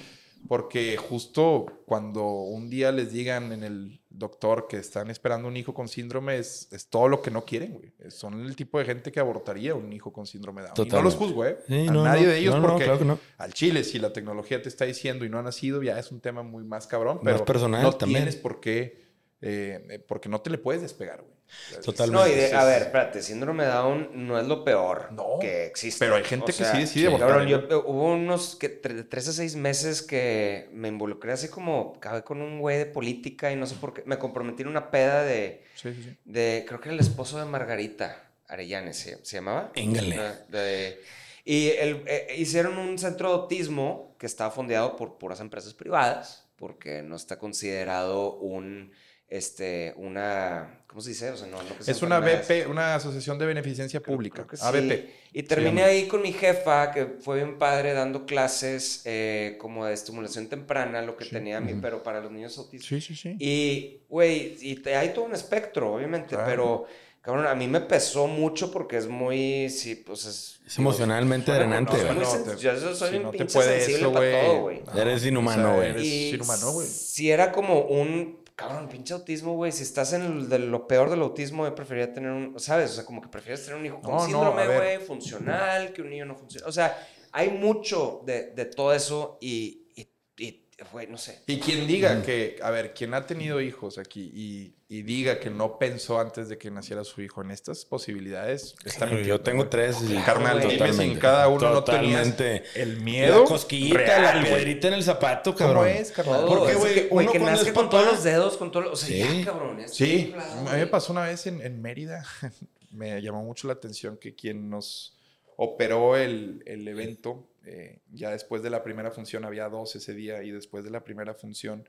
Porque 0.46 0.96
justo 0.96 1.66
cuando 1.84 2.24
un 2.24 2.70
día 2.70 2.92
les 2.92 3.12
digan 3.12 3.50
en 3.52 3.64
el 3.64 3.97
doctor 4.18 4.66
que 4.68 4.76
están 4.78 5.10
esperando 5.10 5.48
un 5.48 5.56
hijo 5.56 5.72
con 5.72 5.88
síndrome, 5.88 6.38
es, 6.38 6.68
es 6.72 6.88
todo 6.88 7.08
lo 7.08 7.22
que 7.22 7.30
no 7.30 7.44
quieren, 7.44 7.74
güey. 7.74 7.92
Son 8.10 8.44
el 8.44 8.56
tipo 8.56 8.78
de 8.78 8.84
gente 8.84 9.12
que 9.12 9.20
abortaría 9.20 9.74
un 9.74 9.92
hijo 9.92 10.12
con 10.12 10.26
síndrome 10.26 10.62
de 10.62 10.68
Down. 10.68 10.86
Y 10.88 10.90
no 10.90 11.02
los 11.02 11.14
juzgo, 11.14 11.44
¿eh? 11.44 11.58
Sí, 11.66 11.86
a 11.86 11.92
no, 11.92 12.04
nadie 12.04 12.26
no, 12.26 12.28
de 12.30 12.38
ellos, 12.38 12.56
no, 12.56 12.62
porque 12.62 12.84
claro 12.84 13.18
al 13.38 13.52
chile, 13.52 13.84
si 13.84 13.98
la 13.98 14.12
tecnología 14.12 14.60
te 14.60 14.68
está 14.68 14.84
diciendo 14.84 15.24
y 15.24 15.28
no 15.28 15.38
ha 15.38 15.42
nacido, 15.42 15.82
ya 15.82 15.98
es 15.98 16.10
un 16.10 16.20
tema 16.20 16.42
muy 16.42 16.64
más 16.64 16.86
cabrón. 16.86 17.20
Más 17.22 17.34
Pero 17.34 17.44
personal 17.44 17.82
no 17.82 17.92
también. 17.92 18.22
tienes 18.22 18.36
por 18.36 18.60
qué, 18.60 19.06
eh, 19.40 19.86
eh, 19.90 19.98
porque 20.00 20.28
no 20.28 20.40
te 20.40 20.50
le 20.50 20.58
puedes 20.58 20.82
despegar, 20.82 21.22
güey. 21.22 21.37
Totalmente. 21.84 22.12
No, 22.12 22.26
y 22.26 22.34
de- 22.36 22.54
a 22.54 22.64
ver, 22.64 22.82
espérate, 22.82 23.22
síndrome 23.22 23.64
de 23.64 23.70
Down 23.70 24.10
no 24.14 24.38
es 24.38 24.46
lo 24.46 24.64
peor 24.64 25.12
No, 25.12 25.38
que 25.40 25.66
existe. 25.66 26.04
pero 26.04 26.16
hay 26.16 26.24
gente 26.24 26.46
que 26.52 26.64
sí 26.64 26.78
decide 26.78 27.10
sí, 27.10 27.16
cabrón, 27.18 27.46
¿eh? 27.48 27.50
yo- 27.50 27.84
hubo 27.86 28.12
unos 28.14 28.56
que, 28.56 28.80
tre- 28.82 28.94
de 28.94 29.04
tres 29.04 29.28
a 29.28 29.32
seis 29.32 29.56
meses 29.56 30.02
que 30.02 30.68
me 30.72 30.88
involucré 30.88 31.32
así 31.32 31.48
como, 31.48 31.94
acabé 31.96 32.22
con 32.22 32.40
un 32.42 32.60
güey 32.60 32.78
de 32.78 32.86
política 32.86 33.50
y 33.52 33.56
no 33.56 33.66
sé 33.66 33.76
por 33.76 33.94
qué, 33.94 34.02
me 34.06 34.18
comprometí 34.18 34.62
en 34.62 34.68
una 34.68 34.90
peda 34.90 35.22
de, 35.22 35.62
Sí, 35.74 35.92
sí, 35.94 36.02
sí. 36.02 36.16
de 36.24 36.64
creo 36.66 36.80
que 36.80 36.88
era 36.88 36.94
el 36.94 37.00
esposo 37.00 37.38
de 37.38 37.44
Margarita 37.44 38.24
Arellanes, 38.48 38.96
¿se, 38.98 39.24
se 39.24 39.36
llamaba? 39.36 39.70
Éngale. 39.74 40.16
De- 40.48 40.58
de- 40.58 41.00
y 41.44 41.68
el- 41.70 42.02
eh, 42.06 42.34
hicieron 42.38 42.76
un 42.78 42.98
centro 42.98 43.28
de 43.28 43.34
autismo 43.36 44.14
que 44.18 44.26
estaba 44.26 44.50
fondeado 44.50 44.96
por 44.96 45.16
puras 45.18 45.40
empresas 45.40 45.72
privadas, 45.74 46.44
porque 46.56 47.02
no 47.02 47.14
está 47.16 47.38
considerado 47.38 48.34
un, 48.34 48.92
este, 49.28 49.92
una, 49.96 50.80
¿cómo 50.86 51.00
se 51.02 51.10
dice? 51.10 51.30
O 51.30 51.36
sea, 51.36 51.46
no, 51.48 51.58
no 51.62 51.68
Es 51.86 52.02
una. 52.02 52.18
BP, 52.20 52.66
una 52.68 52.94
asociación 52.94 53.38
de 53.38 53.46
beneficencia 53.46 54.00
Creo- 54.00 54.14
pública. 54.16 54.46
creo 54.46 54.58
sí. 54.58 54.66
ABP. 54.66 55.10
Y 55.34 55.42
terminé 55.42 55.82
ahí 55.84 56.08
con 56.08 56.22
mi 56.22 56.32
jefa, 56.32 56.90
que 56.90 57.04
fue 57.20 57.36
bien 57.36 57.58
padre, 57.58 57.92
dando 57.92 58.24
clases 58.24 59.02
eh, 59.04 59.56
como 59.60 59.84
de 59.84 59.92
estimulación 59.92 60.48
temprana, 60.48 61.02
lo 61.02 61.16
que 61.16 61.26
tenía 61.26 61.60
mi, 61.60 61.74
pero 61.74 62.02
para 62.02 62.20
los 62.20 62.32
niños 62.32 62.56
autistas. 62.56 62.88
Sí, 62.88 63.00
sí, 63.02 63.14
sí. 63.14 63.36
Y, 63.38 64.00
güey, 64.08 64.56
y 64.60 64.76
te- 64.76 64.96
hay 64.96 65.10
todo 65.10 65.26
un 65.26 65.34
espectro, 65.34 65.94
obviamente, 65.94 66.30
Claro. 66.30 66.44
pero, 66.46 66.86
cabrón, 67.20 67.46
a 67.46 67.54
mí 67.54 67.68
me 67.68 67.82
pesó 67.82 68.26
mucho 68.26 68.70
porque 68.72 68.96
es 68.96 69.06
muy, 69.06 69.68
sí, 69.68 69.96
pues 69.96 70.24
es... 70.24 70.60
Es 70.66 70.78
emocionalmente 70.78 71.52
digo, 71.52 71.62
drenante, 71.64 71.92
güey. 71.98 72.14
No, 72.18 72.44
te- 72.54 72.56
yo 72.56 72.94
soy 72.94 73.10
si 73.12 73.18
no 73.18 73.30
te 73.30 73.38
pinche 73.38 73.52
puede 73.54 73.76
sensible 73.80 74.00
eso, 74.00 74.12
para 74.14 74.26
güey. 74.30 74.46
todo, 74.46 74.60
güey. 74.62 74.82
Eres 74.96 75.26
inhumano, 75.26 75.62
O 75.62 75.66
sea, 75.66 75.76
güey. 75.76 75.90
eres 75.90 76.34
inhumano, 76.34 76.72
güey. 76.72 76.86
si 76.88 77.30
era 77.30 77.52
como 77.52 77.82
un, 77.82 78.38
cabrón, 78.58 78.88
pinche 78.88 79.14
autismo, 79.14 79.54
güey, 79.54 79.70
si 79.70 79.84
estás 79.84 80.12
en 80.14 80.22
el- 80.22 80.48
de 80.48 80.58
lo 80.58 80.88
peor 80.88 81.08
del 81.10 81.22
autismo, 81.22 81.64
yo 81.64 81.74
preferiría 81.76 82.12
tener 82.12 82.32
un, 82.32 82.58
¿sabes? 82.58 82.90
O 82.90 82.94
sea, 82.94 83.04
como 83.04 83.20
que 83.22 83.28
prefieres 83.28 83.64
tener 83.64 83.78
un 83.78 83.86
hijo 83.86 84.00
con 84.00 84.16
No, 84.16 84.20
síndrome, 84.26 84.66
güey, 84.66 84.98
funcional, 84.98 85.92
que 85.92 86.02
un 86.02 86.10
niño 86.10 86.26
no 86.26 86.34
funciona. 86.34 86.66
O 86.66 86.72
sea, 86.72 86.98
hay 87.30 87.50
mucho 87.50 88.22
de, 88.26 88.50
de 88.50 88.64
todo 88.64 88.92
eso 88.92 89.38
y, 89.40 89.86
y, 89.94 90.10
y, 90.38 90.67
güey, 90.92 91.06
no 91.08 91.18
sé. 91.18 91.40
Y 91.46 91.58
quien 91.58 91.86
diga 91.86 92.22
que, 92.22 92.56
a 92.62 92.70
ver, 92.70 92.94
quien 92.94 93.12
ha 93.14 93.26
tenido 93.26 93.60
hijos 93.60 93.98
aquí 93.98 94.30
y, 94.32 94.74
y 94.88 95.02
diga 95.02 95.40
que 95.40 95.50
no 95.50 95.76
pensó 95.78 96.20
antes 96.20 96.48
de 96.48 96.56
que 96.56 96.70
naciera 96.70 97.02
su 97.04 97.20
hijo 97.20 97.42
en 97.42 97.50
estas 97.50 97.84
posibilidades, 97.84 98.76
está 98.84 99.06
Yo 99.06 99.12
mintiendo, 99.14 99.40
tengo 99.42 99.58
güey. 99.64 99.70
tres. 99.70 99.96
y- 100.08 100.14
Carnal, 100.18 100.60
güey. 100.62 100.76
dime 100.76 100.92
si 100.92 101.02
en 101.02 101.18
cada 101.18 101.48
uno 101.48 101.68
no 101.70 101.82
Totalmente. 101.84 102.60
tenías 102.60 102.76
el 102.76 102.98
La 102.98 103.04
miedo 103.04 103.44
cosquillita, 103.44 103.98
real, 103.98 104.22
la 104.22 104.40
güey. 104.40 104.44
piedrita 104.54 104.88
en 104.88 104.94
el 104.94 105.02
zapato, 105.02 105.54
¿Cómo 105.54 105.74
cabrón. 105.74 105.88
es, 105.88 106.12
carnal? 106.12 106.40
Todo, 106.40 106.58
Porque, 106.58 106.72
es 106.72 106.78
güey, 106.78 106.94
que, 106.94 107.08
uno 107.10 107.32
que 107.32 107.38
cuando 107.38 107.50
nazca 107.50 107.68
es 107.68 107.74
con 107.74 107.84
papá- 107.86 107.90
todos 108.00 108.12
los 108.14 108.24
dedos, 108.24 108.56
con 108.56 108.70
todos 108.72 108.86
los... 108.86 108.92
O 109.02 109.04
sea, 109.06 109.08
Sí. 109.26 109.38
ya, 109.40 109.44
cabrón. 109.46 109.80
es 109.80 109.94
Sí, 109.94 110.32
a 110.38 110.54
mí 110.56 110.62
güey. 110.62 110.76
me 110.78 110.86
pasó 110.86 111.12
una 111.12 111.22
vez 111.22 111.46
en, 111.48 111.60
en 111.60 111.82
Mérida. 111.82 112.24
me 112.92 113.20
llamó 113.20 113.42
mucho 113.42 113.66
la 113.66 113.74
atención 113.74 114.16
que 114.16 114.34
quien 114.34 114.70
nos 114.70 115.16
operó 115.56 116.16
el, 116.16 116.62
el 116.66 116.86
evento, 116.86 117.47
eh, 117.68 118.02
ya 118.10 118.30
después 118.30 118.62
de 118.62 118.70
la 118.70 118.82
primera 118.82 119.10
función, 119.10 119.44
había 119.44 119.68
dos 119.68 119.94
ese 119.96 120.14
día, 120.14 120.42
y 120.42 120.50
después 120.50 120.84
de 120.84 120.90
la 120.90 121.04
primera 121.04 121.34
función, 121.34 121.86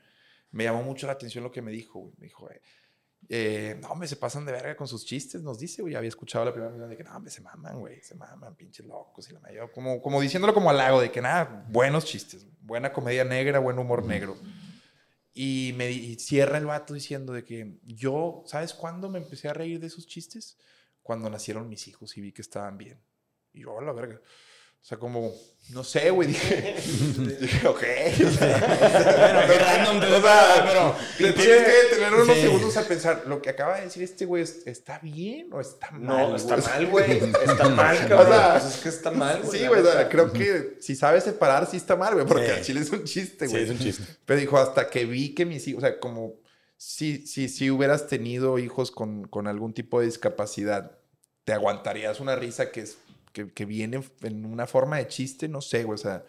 me 0.52 0.66
llamó 0.66 0.84
mucho 0.84 1.08
la 1.08 1.14
atención 1.14 1.44
lo 1.44 1.52
que 1.52 1.62
me 1.62 1.72
dijo. 1.72 2.00
güey. 2.00 2.14
Me 2.18 2.26
dijo, 2.26 2.50
eh, 2.50 2.62
eh, 3.28 3.78
no, 3.82 3.90
hombre, 3.90 4.08
se 4.08 4.16
pasan 4.16 4.46
de 4.46 4.52
verga 4.52 4.76
con 4.76 4.88
sus 4.88 5.06
chistes, 5.06 5.42
nos 5.42 5.60
dice, 5.60 5.82
güey. 5.82 5.96
Había 5.96 6.10
escuchado 6.10 6.46
la 6.46 6.52
primera 6.52 6.72
vez 6.72 6.90
de 6.90 6.98
que, 6.98 7.04
no, 7.04 7.16
hombre, 7.16 7.32
se 7.32 7.42
maman, 7.42 7.80
güey, 7.80 8.02
se 8.02 8.16
maman, 8.16 8.56
pinches 8.56 8.86
locos. 8.86 9.30
Y 9.30 9.34
la 9.34 9.40
mayor, 9.40 9.72
como, 9.72 10.02
como 10.02 10.20
diciéndolo 10.20 10.54
como 10.54 10.70
halago, 10.70 11.00
de 11.00 11.12
que 11.12 11.22
nada, 11.22 11.66
buenos 11.70 12.06
chistes, 12.06 12.46
buena 12.62 12.92
comedia 12.92 13.24
negra, 13.24 13.60
buen 13.60 13.78
humor 13.80 14.04
negro. 14.06 14.38
Y 15.34 15.74
me 15.78 15.92
y 15.92 16.16
cierra 16.16 16.58
el 16.58 16.66
vato 16.66 16.94
diciendo 16.94 17.34
de 17.34 17.44
que 17.44 17.80
yo, 17.86 18.44
¿sabes 18.46 18.74
cuándo 18.74 19.10
me 19.10 19.20
empecé 19.20 19.48
a 19.48 19.54
reír 19.54 19.80
de 19.80 19.88
esos 19.88 20.08
chistes? 20.08 20.58
Cuando 21.04 21.30
nacieron 21.30 21.70
mis 21.70 21.88
hijos 21.88 22.18
y 22.18 22.22
vi 22.22 22.32
que 22.32 22.42
estaban 22.42 22.78
bien. 22.78 23.00
Y 23.54 23.62
yo, 23.62 23.80
a 23.80 23.82
la 23.82 23.94
verga. 23.94 24.20
O 24.82 24.86
sea, 24.90 24.98
como, 24.98 25.32
no 25.72 25.84
sé, 25.84 26.10
güey, 26.10 26.30
dije, 26.30 26.76
dije, 27.42 27.68
ok. 27.68 27.84
O 28.26 28.32
sea, 28.32 29.46
Bueno, 29.48 29.64
random, 29.66 29.98
o 29.98 30.22
sea, 30.22 30.66
pero 30.66 30.96
te 31.18 31.34
tienes 31.34 31.64
que 31.64 31.96
tener 31.96 32.14
unos 32.14 32.36
Sí. 32.36 32.42
segundos 32.42 32.78
a 32.78 32.84
pensar, 32.88 33.24
lo 33.28 33.42
que 33.42 33.50
acaba 33.52 33.76
de 33.76 33.84
decir 33.84 34.02
este 34.04 34.26
güey, 34.26 34.44
¿es- 34.44 34.66
¿está 34.66 34.98
bien 35.00 35.50
o 35.54 35.60
está 35.62 35.92
mal? 35.92 36.02
No, 36.30 36.36
está 36.36 36.56
güey? 36.56 36.68
mal, 36.68 36.88
güey. 36.88 37.18
Está 37.46 37.70
mal, 37.70 37.98
cabrón. 38.08 38.28
O 38.28 38.34
sea, 38.36 38.52
Pues 38.60 38.76
es 38.76 38.82
que 38.82 38.90
está 38.90 39.12
mal, 39.12 39.42
güey. 39.44 39.60
Sí, 39.60 39.68
güey, 39.68 39.82
o 39.82 39.92
sea, 39.92 40.10
creo 40.10 40.32
que 40.34 40.78
si 40.80 40.96
sabes 40.96 41.24
separar, 41.26 41.70
sí 41.70 41.78
está 41.78 41.96
mal, 41.96 42.14
güey, 42.16 42.26
porque 42.26 42.46
Sí. 42.48 42.52
al 42.52 42.62
chile 42.62 42.80
es 42.82 42.90
un 42.90 43.04
chiste, 43.04 43.46
Sí, 43.46 43.52
güey. 43.52 43.64
es 43.66 43.70
un 43.70 43.80
chiste. 43.80 44.04
Pero 44.26 44.40
dijo, 44.40 44.58
hasta 44.58 44.90
que 44.90 45.06
vi 45.06 45.36
que 45.36 45.46
mis 45.46 45.68
hijos, 45.68 45.84
o 45.84 45.86
sea, 45.86 46.00
como 46.00 46.36
si, 46.78 47.28
si, 47.28 47.50
si 47.50 47.70
hubieras 47.70 48.08
tenido 48.08 48.58
hijos 48.58 48.90
con, 48.92 49.28
con 49.28 49.46
algún 49.48 49.74
tipo 49.74 50.00
de 50.00 50.06
discapacidad, 50.08 50.98
¿te 51.44 51.52
aguantarías 51.54 52.22
una 52.22 52.36
risa 52.38 52.72
que, 52.72 52.82
es, 52.82 52.98
que, 53.32 53.52
que 53.52 53.66
viene 53.66 54.02
en 54.22 54.46
una 54.46 54.68
forma 54.68 54.98
de 54.98 55.08
chiste? 55.08 55.48
No 55.48 55.62
sé, 55.62 55.84
güey, 55.84 55.96
o 55.96 55.98
sea... 55.98 56.24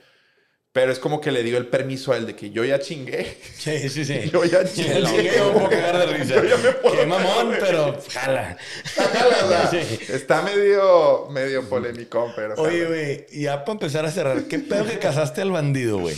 Pero 0.72 0.92
es 0.92 1.00
como 1.00 1.20
que 1.20 1.32
le 1.32 1.42
dio 1.42 1.58
el 1.58 1.66
permiso 1.66 2.12
a 2.12 2.16
él 2.16 2.26
de 2.26 2.36
que 2.36 2.50
yo 2.50 2.64
ya 2.64 2.78
chingué. 2.78 3.36
Sí, 3.56 3.88
sí, 3.88 4.04
sí. 4.04 4.30
Yo 4.32 4.44
ya 4.44 4.64
chingué. 4.64 5.00
yo 5.36 5.46
me 5.46 5.52
puedo 5.52 5.68
cagar 5.68 5.98
de 5.98 6.06
risa. 6.16 6.36
Yo 6.36 6.44
ya 6.44 6.56
me 6.58 6.70
puedo 6.74 6.94
Qué 6.94 7.06
mamón, 7.06 7.56
pero 7.58 7.98
jala. 8.08 8.56
Jala, 8.94 9.68
Sí. 9.70 9.78
Está 10.12 10.42
medio, 10.42 11.26
medio 11.30 11.68
polémico, 11.68 12.32
pero... 12.36 12.54
Oye, 12.54 12.86
güey, 12.86 13.26
y 13.32 13.42
ya 13.42 13.64
para 13.64 13.72
empezar 13.72 14.04
a 14.04 14.12
cerrar, 14.12 14.44
¿qué 14.44 14.60
pedo 14.60 14.86
que 14.86 15.00
casaste 15.00 15.40
al 15.40 15.50
bandido, 15.50 15.98
güey? 15.98 16.16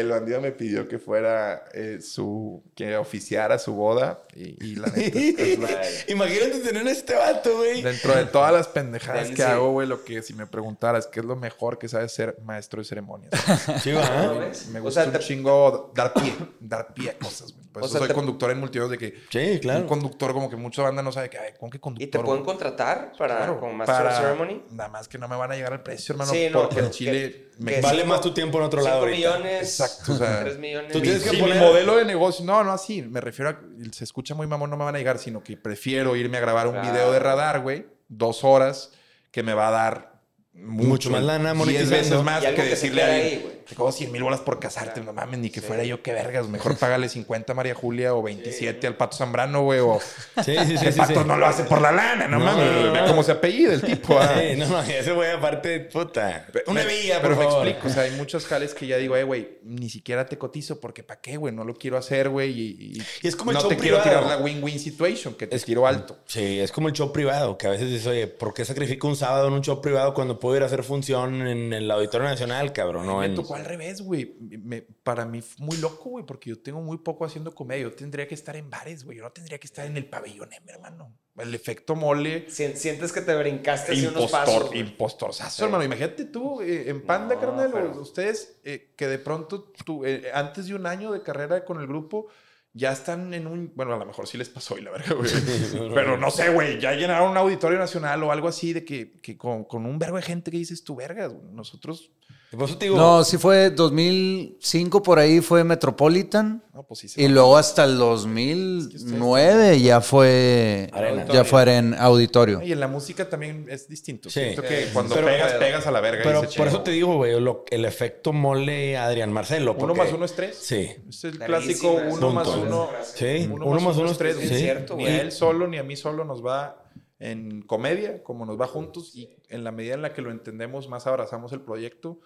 El 0.00 0.08
bandido 0.10 0.40
me 0.40 0.52
pidió 0.52 0.88
que 0.88 0.98
fuera 0.98 1.64
eh, 1.72 1.98
su... 2.02 2.62
que 2.74 2.96
oficiara 2.96 3.58
su 3.58 3.74
boda 3.74 4.20
y, 4.34 4.62
y 4.64 4.74
la 4.76 4.88
neta... 4.88 5.18
es 5.42 5.58
la- 5.58 5.80
Imagínate 6.08 6.60
tener 6.60 6.86
a 6.86 6.90
este 6.90 7.14
vato, 7.14 7.56
güey. 7.58 7.82
Dentro 7.82 8.14
de 8.14 8.24
todas 8.26 8.52
las 8.52 8.68
pendejadas 8.68 9.24
Dense. 9.28 9.34
que 9.34 9.42
hago, 9.42 9.72
güey, 9.72 9.86
lo 9.88 10.04
que 10.04 10.22
si 10.22 10.34
me 10.34 10.46
preguntaras 10.46 11.06
qué 11.06 11.20
es 11.20 11.26
lo 11.26 11.36
mejor 11.36 11.78
que 11.78 11.88
sabes 11.88 12.12
ser 12.12 12.36
maestro 12.44 12.80
de 12.82 12.88
ceremonias. 12.88 13.30
Sí, 13.82 13.92
va. 13.92 14.08
¿No 14.26 14.38
ves? 14.38 14.68
Me 14.68 14.80
O 14.80 14.82
gusta 14.84 15.02
sea, 15.02 15.10
un 15.12 15.18
te- 15.18 15.24
chingo 15.24 15.92
dar 15.94 16.12
pie, 16.14 16.34
dar 16.60 16.92
pie 16.94 17.10
a 17.10 17.18
cosas, 17.18 17.52
güey. 17.52 17.65
Por 17.76 17.84
O 17.84 17.88
sea, 17.88 17.98
soy 17.98 18.08
te- 18.08 18.14
conductor 18.14 18.50
en 18.50 18.58
multimedios 18.58 18.90
de 18.90 18.96
que 18.96 19.14
Sí, 19.28 19.50
un 19.52 19.58
claro. 19.58 19.86
conductor 19.86 20.32
como 20.32 20.48
que 20.48 20.56
mucha 20.56 20.80
banda 20.80 21.02
no 21.02 21.12
sabe 21.12 21.28
que, 21.28 21.36
ay, 21.38 21.50
¿cómo 21.60 21.70
que 21.70 21.78
conductor? 21.78 22.08
¿Y 22.08 22.10
te 22.10 22.18
pueden 22.18 22.42
contratar 22.42 23.12
para 23.18 23.36
Claro, 23.36 23.60
como 23.60 23.74
Master 23.74 23.96
para- 23.96 24.10
of 24.12 24.16
Ceremony? 24.18 24.62
Nada 24.70 24.88
más 24.88 25.08
que 25.08 25.18
no 25.18 25.28
me 25.28 25.36
van 25.36 25.52
a 25.52 25.56
llegar 25.56 25.74
al 25.74 25.82
precio, 25.82 26.14
hermano, 26.14 26.32
Sí, 26.32 26.48
no, 26.50 26.62
porque 26.62 26.80
el 26.80 26.90
Chile 26.90 27.12
que- 27.12 27.50
me 27.58 27.74
que 27.74 27.80
Vale 27.82 27.98
cinco- 27.98 28.08
más 28.08 28.20
tu 28.22 28.32
tiempo 28.32 28.56
en 28.56 28.64
otro 28.64 28.80
lado 28.80 28.96
cinco 29.06 29.08
ahorita. 29.10 29.28
millones. 29.38 29.62
Exacto, 29.80 30.12
o 30.14 30.16
sea, 30.16 30.40
3 30.44 30.58
millones. 30.58 30.90
tú 30.90 31.02
tienes 31.02 31.22
que 31.22 31.28
Sí, 31.28 31.36
poner- 31.36 31.54
mi 31.58 31.60
modelo 31.66 31.96
de 31.96 32.06
negocio, 32.06 32.46
no, 32.46 32.64
no 32.64 32.72
así, 32.72 33.02
me 33.02 33.20
refiero 33.20 33.50
a, 33.50 33.60
se 33.92 34.04
escucha 34.04 34.34
muy 34.34 34.46
mamón, 34.46 34.70
no 34.70 34.78
me 34.78 34.84
van 34.84 34.94
a 34.94 34.98
llegar, 34.98 35.18
sino 35.18 35.42
que 35.44 35.58
prefiero 35.58 36.16
irme 36.16 36.38
a 36.38 36.40
grabar 36.40 36.68
un 36.68 36.80
video 36.80 37.12
de 37.12 37.18
radar, 37.18 37.60
güey, 37.60 37.84
dos 38.08 38.42
horas, 38.42 38.90
que 39.30 39.42
me 39.42 39.52
va 39.52 39.68
a 39.68 39.70
dar 39.70 40.16
mucho, 40.54 40.88
Mucho 40.88 41.10
más 41.10 41.22
lana, 41.22 41.50
diez 41.52 41.56
monetizando. 41.58 41.96
veces 41.98 42.22
más 42.22 42.42
Y 42.42 42.46
algo 42.46 42.56
que 42.56 42.62
que 42.62 42.70
decirle 42.70 43.02
ahí. 43.02 43.55
Te 43.68 43.74
cobro 43.74 43.92
100 43.92 44.12
mil 44.12 44.22
bolas 44.22 44.40
por 44.40 44.60
casarte, 44.60 45.00
no 45.00 45.12
mames, 45.12 45.40
ni 45.40 45.50
que 45.50 45.60
Sí. 45.60 45.66
fuera 45.66 45.84
yo, 45.84 46.02
qué 46.02 46.12
vergas, 46.12 46.48
mejor 46.48 46.76
págale 46.78 47.08
50 47.08 47.52
a 47.52 47.54
María 47.56 47.74
Julia 47.74 48.14
o 48.14 48.22
27 48.22 48.86
al 48.86 48.96
Pato 48.96 49.16
Zambrano, 49.16 49.62
güey, 49.64 49.80
o 49.80 49.98
Sí, 50.44 50.56
sí, 50.66 50.78
sí. 50.78 50.86
el 50.86 50.92
sí, 50.92 50.98
Pato 50.98 51.20
sí. 51.22 51.26
no 51.26 51.36
lo 51.36 51.46
hace 51.46 51.64
por 51.64 51.80
la 51.80 51.90
lana, 51.92 52.28
no, 52.28 52.38
No, 52.38 52.44
mames, 52.44 52.64
no, 52.72 52.82
no, 52.86 52.92
vea 52.92 53.02
no. 53.02 53.08
cómo 53.08 53.22
se 53.22 53.32
apellida 53.32 53.72
el 53.74 53.82
tipo, 53.82 54.18
ah. 54.18 54.34
Sí, 54.38 54.56
no, 54.56 54.66
no, 54.68 54.80
ese 54.82 55.12
güey 55.12 55.30
aparte, 55.30 55.80
puta. 55.80 56.46
Una 56.66 56.84
villa, 56.84 57.20
Pero 57.20 57.34
por 57.34 57.44
me 57.44 57.50
favor. 57.50 57.66
explico, 57.68 57.88
o 57.88 57.90
sea, 57.92 58.02
hay 58.04 58.12
muchos 58.12 58.46
jales 58.46 58.74
que 58.74 58.86
ya 58.86 58.96
digo, 58.98 59.16
eh, 59.16 59.24
güey, 59.24 59.58
ni 59.64 59.90
siquiera 59.90 60.26
te 60.26 60.38
cotizo 60.38 60.80
porque 60.80 61.02
¿para 61.02 61.20
qué, 61.20 61.36
güey? 61.36 61.54
No 61.54 61.64
lo 61.64 61.74
quiero 61.74 61.96
hacer, 61.96 62.28
güey. 62.28 62.50
Y, 62.50 62.76
y- 62.96 63.02
Y 63.22 63.28
es 63.28 63.34
como 63.36 63.50
el 63.50 63.56
no 63.56 63.60
show 63.62 63.68
te 63.70 63.76
quiero 63.76 64.00
tirar 64.02 64.24
la 64.24 64.36
win-win 64.38 64.78
situation, 64.78 65.34
que 65.34 65.46
te 65.46 65.56
Es- 65.56 65.64
tiro 65.64 65.86
alto. 65.86 66.18
Sí, 66.26 66.60
es 66.60 66.70
como 66.72 66.88
el 66.88 66.94
show 66.94 67.12
privado, 67.12 67.58
que 67.58 67.66
a 67.66 67.70
veces 67.70 67.88
dices, 67.90 68.06
oye, 68.06 68.26
¿por 68.26 68.54
qué 68.54 68.64
sacrifico 68.64 69.08
un 69.08 69.16
sábado 69.16 69.48
en 69.48 69.54
un 69.54 69.62
show 69.62 69.80
privado 69.80 70.14
cuando 70.14 70.38
puedo 70.38 70.56
ir 70.56 70.62
a 70.62 70.66
hacer 70.66 70.82
función 70.84 71.46
en 71.46 71.72
el 71.72 71.90
Auditorio 71.90 72.28
Nacional, 72.28 72.72
cabrón? 72.72 73.06
No 73.06 73.22
en... 73.24 73.34
tocó 73.56 73.60
al 73.60 73.64
revés, 73.66 74.02
güey. 74.02 74.36
Me- 74.40 74.82
para 74.82 75.24
mí 75.24 75.40
fue 75.42 75.64
muy 75.66 75.76
loco, 75.78 76.10
güey, 76.10 76.24
porque 76.26 76.50
yo 76.50 76.58
tengo 76.60 76.80
muy 76.80 76.98
poco 76.98 77.24
haciendo 77.24 77.54
comedia. 77.54 77.82
Yo 77.84 77.92
tendría 77.92 78.26
que 78.28 78.34
estar 78.34 78.56
en 78.56 78.68
bares, 78.70 79.04
güey. 79.04 79.18
Yo 79.18 79.24
no 79.24 79.30
tendría 79.32 79.58
que 79.58 79.66
estar 79.66 79.86
en 79.86 79.96
el 79.96 80.06
pabellón, 80.08 80.52
eh, 80.52 80.60
mi 80.64 80.72
hermano. 80.72 81.12
El 81.36 81.54
efecto 81.54 81.94
mole. 81.94 82.48
Si- 82.48 82.76
Sientes 82.76 83.12
que 83.12 83.20
te 83.20 83.34
brincaste 83.36 83.92
así 83.92 84.06
unos 84.06 84.22
Impostor, 84.24 84.44
pasos. 84.54 84.66
güey. 84.68 84.80
impostorzazo, 84.80 85.56
Sí. 85.56 85.64
hermano. 85.64 85.84
Imagínate 85.84 86.24
tú 86.26 86.60
eh, 86.62 86.88
en 86.90 87.04
Panda, 87.04 87.34
No, 87.34 87.40
carnal, 87.40 87.70
pero- 87.72 88.00
ustedes 88.00 88.58
eh, 88.64 88.92
que 88.96 89.06
de 89.06 89.18
pronto, 89.18 89.72
tú, 89.84 90.04
eh, 90.04 90.30
antes 90.32 90.66
de 90.66 90.74
un 90.74 90.86
año 90.86 91.12
de 91.12 91.22
carrera 91.22 91.64
con 91.64 91.80
el 91.80 91.86
grupo, 91.86 92.28
ya 92.72 92.92
están 92.92 93.32
en 93.32 93.46
un. 93.46 93.72
Bueno, 93.74 93.94
a 93.94 93.98
lo 93.98 94.04
mejor 94.04 94.26
sí 94.26 94.36
les 94.36 94.50
pasó 94.50 94.76
y 94.76 94.82
la 94.82 94.90
verga, 94.90 95.14
güey. 95.14 95.30
Pero 95.94 96.18
no 96.18 96.30
sé, 96.30 96.50
güey. 96.50 96.78
Ya 96.78 96.92
llenaron 96.92 97.30
un 97.30 97.36
auditorio 97.38 97.78
nacional 97.78 98.22
o 98.22 98.32
algo 98.32 98.48
así 98.48 98.74
de 98.74 98.84
que, 98.84 99.12
que 99.22 99.38
con, 99.38 99.64
con 99.64 99.86
un 99.86 99.98
vergo 99.98 100.16
de 100.18 100.22
gente 100.22 100.50
que 100.50 100.58
dices 100.58 100.84
tú, 100.84 100.94
vergas. 100.96 101.32
Nosotros. 101.52 102.12
Por 102.50 102.62
eso 102.68 102.78
te 102.78 102.86
digo, 102.86 102.96
No, 102.96 103.24
sí 103.24 103.38
fue 103.38 103.70
2005 103.70 105.02
por 105.02 105.18
ahí 105.18 105.40
fue 105.40 105.64
Metropolitan. 105.64 106.62
No, 106.72 106.84
pues 106.84 107.00
sí. 107.00 107.08
Y 107.20 107.28
luego 107.28 107.56
hasta 107.58 107.84
el 107.84 107.98
2009 107.98 109.80
ya 109.80 110.00
fue 110.00 110.88
Arena. 110.92 111.26
ya 111.26 111.44
fue 111.44 111.76
en 111.76 111.94
auditorio. 111.94 112.62
Y 112.62 112.72
en 112.72 112.80
la 112.80 112.88
música 112.88 113.28
también 113.28 113.66
es 113.68 113.88
distinto. 113.88 114.30
Sí. 114.30 114.40
Siento 114.40 114.62
que 114.62 114.86
Sí. 114.86 114.90
cuando 114.92 115.14
Pero- 115.14 115.26
pegas, 115.26 115.52
pegas 115.54 115.86
a 115.86 115.90
la 115.90 116.00
verga. 116.00 116.20
y 116.22 116.24
pero 116.24 116.50
se 116.50 116.56
por 116.58 116.68
eso 116.68 116.82
te 116.82 116.90
digo, 116.92 117.16
güey, 117.16 117.38
lo- 117.40 117.64
el 117.70 117.84
efecto 117.84 118.32
mole 118.32 118.96
Adrián 118.96 119.32
Marcelo. 119.32 119.74
Uno 119.78 119.94
más 119.94 120.12
uno 120.12 120.24
es 120.24 120.34
tres. 120.34 120.56
Sí. 120.56 120.90
Es 121.08 121.24
el 121.24 121.38
clásico 121.38 121.90
uno 122.10 122.30
más 122.30 122.48
uno. 122.48 122.88
Sí, 123.14 123.48
uno 123.50 123.80
más 123.80 123.96
uno 123.96 124.10
es 124.10 124.18
tres. 124.18 124.36
cierto, 124.48 124.96
Ni 124.96 125.06
a 125.06 125.20
él 125.20 125.32
solo 125.32 125.66
ni 125.66 125.78
a 125.78 125.82
mí 125.82 125.96
solo 125.96 126.24
nos 126.24 126.44
va 126.44 126.82
en 127.18 127.62
comedia, 127.62 128.22
como 128.22 128.44
nos 128.44 128.60
va 128.60 128.66
juntos. 128.66 129.12
Y 129.14 129.36
en 129.48 129.64
la 129.64 129.72
medida 129.72 129.94
en 129.94 130.02
la 130.02 130.12
que 130.12 130.20
lo 130.22 130.30
entendemos, 130.30 130.88
más 130.88 131.06
abrazamos 131.06 131.52
el 131.52 131.60
proyecto. 131.62 132.20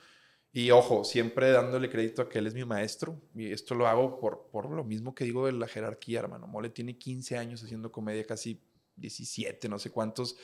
Y 0.52 0.70
ojo, 0.72 1.04
siempre 1.04 1.50
dándole 1.52 1.88
crédito 1.90 2.22
a 2.22 2.28
que 2.28 2.38
él 2.40 2.46
es 2.48 2.54
mi 2.54 2.64
maestro. 2.64 3.20
Y 3.36 3.52
esto 3.52 3.74
lo 3.76 3.86
hago 3.86 4.18
por, 4.18 4.48
por 4.50 4.68
lo 4.70 4.82
mismo 4.82 5.14
que 5.14 5.24
digo 5.24 5.46
de 5.46 5.52
la 5.52 5.68
jerarquía, 5.68 6.18
hermano. 6.20 6.46
Mole 6.48 6.70
tiene 6.70 6.98
15 6.98 7.38
años 7.38 7.62
haciendo 7.62 7.92
comedia, 7.92 8.24
casi 8.26 8.60
17, 8.96 9.68
no 9.68 9.78
sé 9.78 9.90
cuántos. 9.90 10.36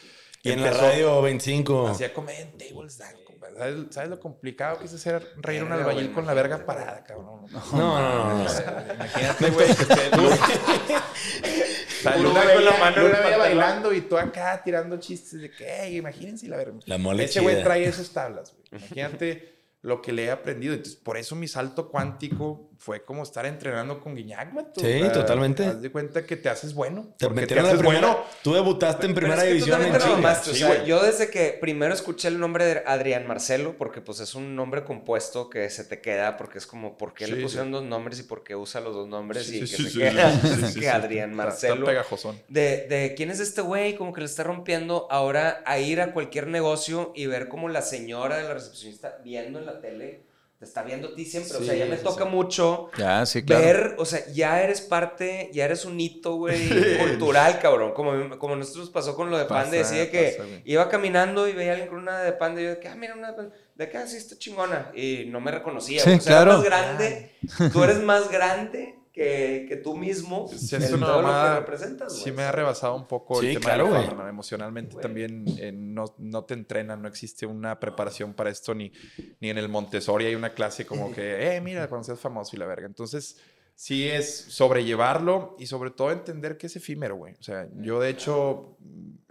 Y 0.45 0.53
en 0.53 0.63
la 0.63 0.71
radio 0.71 1.21
25. 1.23 1.89
Hacía 1.89 2.15
comedia 2.15 2.43
en 2.43 2.57
tables 2.57 2.99
dance, 2.99 3.25
compadre. 3.25 3.57
¿Sabes, 3.59 3.75
sabes 3.91 4.11
lo 4.11 4.21
complicado 4.21 4.79
que 4.79 4.85
es 4.85 4.95
hacer 4.95 5.27
reír 5.39 5.65
un 5.65 5.73
albañil 5.73 6.13
con 6.13 6.25
la 6.25 6.35
verga 6.35 6.65
parada, 6.65 7.03
cabrón? 7.03 7.47
No, 7.51 7.61
no, 7.73 8.29
no. 8.29 8.45
no. 8.45 8.95
Imagínate, 8.95 9.51
güey, 9.51 9.67
que 9.67 9.83
esté 9.83 10.11
Sale 12.03 12.21
Uno 12.21 12.31
una 12.31 12.53
con 12.55 12.65
la 12.65 12.71
mano 12.79 12.97
en 13.01 13.03
el 13.07 13.11
una 13.11 13.19
bella 13.21 13.39
pantalón. 13.39 13.39
bailando 13.39 13.93
y 13.93 14.01
tú 14.03 14.17
acá 14.17 14.63
tirando 14.63 14.97
chistes 14.99 15.41
de 15.41 15.51
que, 15.51 15.83
"Ey, 15.83 15.97
imagínense 15.97 16.47
la 16.47 16.57
verga. 16.59 16.79
La 16.85 16.99
mole 16.99 17.25
Ese 17.25 17.41
güey 17.41 17.63
trae 17.65 17.85
esas 17.87 18.11
tablas, 18.11 18.53
güey. 18.55 18.81
Imagínate 18.83 19.56
lo 19.83 20.03
que 20.03 20.13
le 20.13 20.25
he 20.25 20.31
aprendido. 20.31 20.75
Entonces, 20.75 21.01
por 21.01 21.17
eso 21.17 21.37
mi 21.37 21.49
salto 21.49 21.89
cuántico 21.89 22.71
fue 22.79 23.05
como 23.05 23.23
estar 23.23 23.47
entrenando 23.47 24.01
con 24.01 24.15
Guiñac. 24.15 24.51
Sí, 24.77 25.01
totalmente. 25.13 25.65
Haz 25.67 25.81
de 25.83 25.91
cuenta 25.91 26.25
que 26.27 26.37
te 26.37 26.49
haces 26.49 26.75
bueno. 26.75 27.15
Te 27.19 27.29
metieron 27.31 27.65
la 27.67 27.73
primera. 27.73 28.01
bueno. 28.01 28.25
Tú 28.43 28.55
debutaste 28.55 29.07
en 29.07 29.15
Pero 29.15 29.27
primera 29.27 29.43
es 29.45 29.49
que 29.55 29.59
tú 29.61 29.65
división 29.65 29.83
en 29.83 29.93
te 29.93 30.51
o 30.51 30.55
sea, 30.55 30.67
güey. 30.69 30.87
yo 30.87 31.03
desde 31.03 31.31
que 31.31 31.57
primero 31.61 31.95
escuché 31.95 32.29
el 32.29 32.39
nombre 32.39 32.65
de 32.65 32.83
Adrián 32.87 33.27
Marcelo, 33.27 33.77
porque 33.79 34.01
pues 34.01 34.21
es 34.21 34.35
un 34.35 34.55
nombre 34.57 34.85
compuesto 34.85 35.49
que 35.51 35.69
se 35.71 35.85
te 35.85 36.01
queda, 36.01 36.37
porque 36.37 36.59
es 36.59 36.67
como, 36.67 36.97
¿por 36.97 37.15
qué 37.15 37.25
Sí, 37.27 37.31
le 37.33 37.37
sí. 37.39 37.43
pusieron 37.43 37.71
dos 37.73 37.83
nombres 37.85 38.21
y 38.21 38.23
por 38.25 38.45
qué 38.45 38.55
usa 38.57 38.81
los 38.81 38.95
dos 38.95 39.09
nombres 39.09 39.47
Sí, 39.47 39.59
y 39.59 39.67
sí, 39.67 39.77
que 39.77 39.83
sí, 39.91 39.91
se 39.91 39.99
queda? 40.11 40.31
sí, 40.33 40.39
sí, 40.49 40.55
sí, 40.69 40.75
que 40.75 40.81
sí. 40.81 40.87
Adrián 40.87 41.35
Marcelo. 41.35 41.87
Pegajosón. 41.87 42.41
De, 42.49 42.87
de 42.89 43.15
quién 43.17 43.31
es 43.31 43.41
este 43.41 43.61
güey, 43.63 43.97
como 43.97 44.13
que 44.13 44.21
le 44.21 44.27
está 44.27 44.43
rompiendo 44.43 45.07
ahora 45.11 45.63
a 45.67 45.79
ir 45.79 46.01
a 46.01 46.13
cualquier 46.13 46.47
negocio 46.47 47.13
y 47.15 47.27
ver 47.27 47.49
como 47.49 47.69
la 47.69 47.83
señora 47.83 48.37
de 48.37 48.45
la 48.45 48.55
recepcionista 48.55 49.19
viendo 49.25 49.59
en 49.59 49.67
la 49.67 49.81
tele, 49.81 50.26
te 50.59 50.65
está 50.65 50.83
viendo 50.83 51.09
a 51.09 51.15
ti 51.15 51.25
siempre. 51.25 51.59
o 51.59 51.63
sea, 51.63 51.75
ya 51.75 51.87
me 51.87 51.99
sí, 51.99 52.03
toca 52.03 52.25
sí. 52.25 52.31
mucho 52.31 52.89
Ya, 52.97 53.27
sí, 53.27 53.45
claro. 53.45 53.65
ver, 53.65 53.95
o 53.99 54.05
sea, 54.07 54.27
ya 54.33 54.63
eres 54.63 54.81
parte, 54.81 55.51
ya 55.53 55.67
eres 55.67 55.85
un 55.85 56.01
hito, 56.01 56.37
güey, 56.37 56.69
cultural, 56.99 57.59
cabrón. 57.59 57.93
Como, 57.93 58.39
como 58.39 58.55
a 58.55 58.57
nosotros 58.57 58.89
pasó 58.91 59.15
con 59.15 59.31
lo 59.31 59.37
de 59.37 59.45
Pasa, 59.45 59.63
Panda, 59.63 59.77
decía 59.77 60.11
que 60.11 60.63
iba 60.65 60.89
caminando 60.89 61.47
y 61.47 61.53
veía 61.53 61.71
a 61.71 61.75
alguien 61.75 61.91
con 61.91 61.99
una 61.99 62.21
de 62.21 62.33
Panda 62.33 62.61
y 62.61 62.65
yo 62.65 62.71
de 62.71 62.81
que, 62.81 62.89
ah, 62.89 62.97
mira, 62.97 63.15
una 63.15 63.29
de 63.29 63.35
Panda. 63.35 63.55
de 63.75 63.85
acá 63.85 64.07
sí 64.07 64.17
está 64.17 64.39
chingona. 64.39 64.91
Y 64.95 65.27
no 65.29 65.41
me 65.41 65.51
reconocía. 65.51 66.01
O 66.01 66.05
sea, 66.05 66.19
claro. 66.19 66.55
más 66.55 66.65
grande, 66.65 67.33
tú 67.73 67.85
eres 67.85 67.99
más 67.99 68.31
grande 68.31 68.99
que, 69.17 69.65
que 69.67 69.77
tú 69.77 69.97
mismo 69.97 70.47
Sí, 70.47 70.77
en 70.77 70.83
es 70.83 70.93
una 70.93 71.07
todo 71.07 71.23
lo 71.23 71.29
que 71.29 71.61
representas, 71.61 72.15
Sí 72.15 72.25
güey. 72.25 72.35
me 72.35 72.43
ha 72.43 72.53
rebasado 72.53 72.95
un 72.95 73.07
poco 73.09 73.41
Sí, 73.41 73.47
el 73.49 73.55
tema 73.55 73.65
claro, 73.65 73.87
de 73.87 74.15
la. 74.15 74.29
Emocionalmente 74.29 74.93
Güey. 74.93 75.03
también 75.03 75.45
eh, 75.59 75.73
no, 75.73 76.15
no 76.19 76.45
te 76.45 76.53
entrenan, 76.53 77.01
no 77.01 77.09
existe 77.09 77.47
una 77.47 77.81
preparación 77.81 78.35
para 78.35 78.51
esto, 78.51 78.75
ni, 78.75 78.93
ni 79.41 79.49
en 79.49 79.57
el 79.57 79.71
Montessori 79.71 80.27
hay 80.27 80.35
una 80.35 80.53
clase 80.53 80.85
como 80.85 81.11
que, 81.13 81.57
eh, 81.57 81.61
mira, 81.63 81.89
cuando 81.89 82.05
seas 82.05 82.21
famoso 82.21 82.55
y 82.55 82.59
la 82.59 82.67
verga. 82.67 82.87
Entonces, 82.87 83.39
sí 83.75 84.07
es 84.07 84.37
sobrellevarlo 84.49 85.57
y 85.59 85.67
sobre 85.67 85.91
todo 85.93 86.11
entender 86.13 86.59
que 86.59 86.67
es 86.67 86.77
efímero, 86.77 87.17
güey. 87.17 87.33
O 87.41 87.43
sea, 87.43 87.69
yo 87.77 87.99
de 88.01 88.11
hecho, 88.11 88.77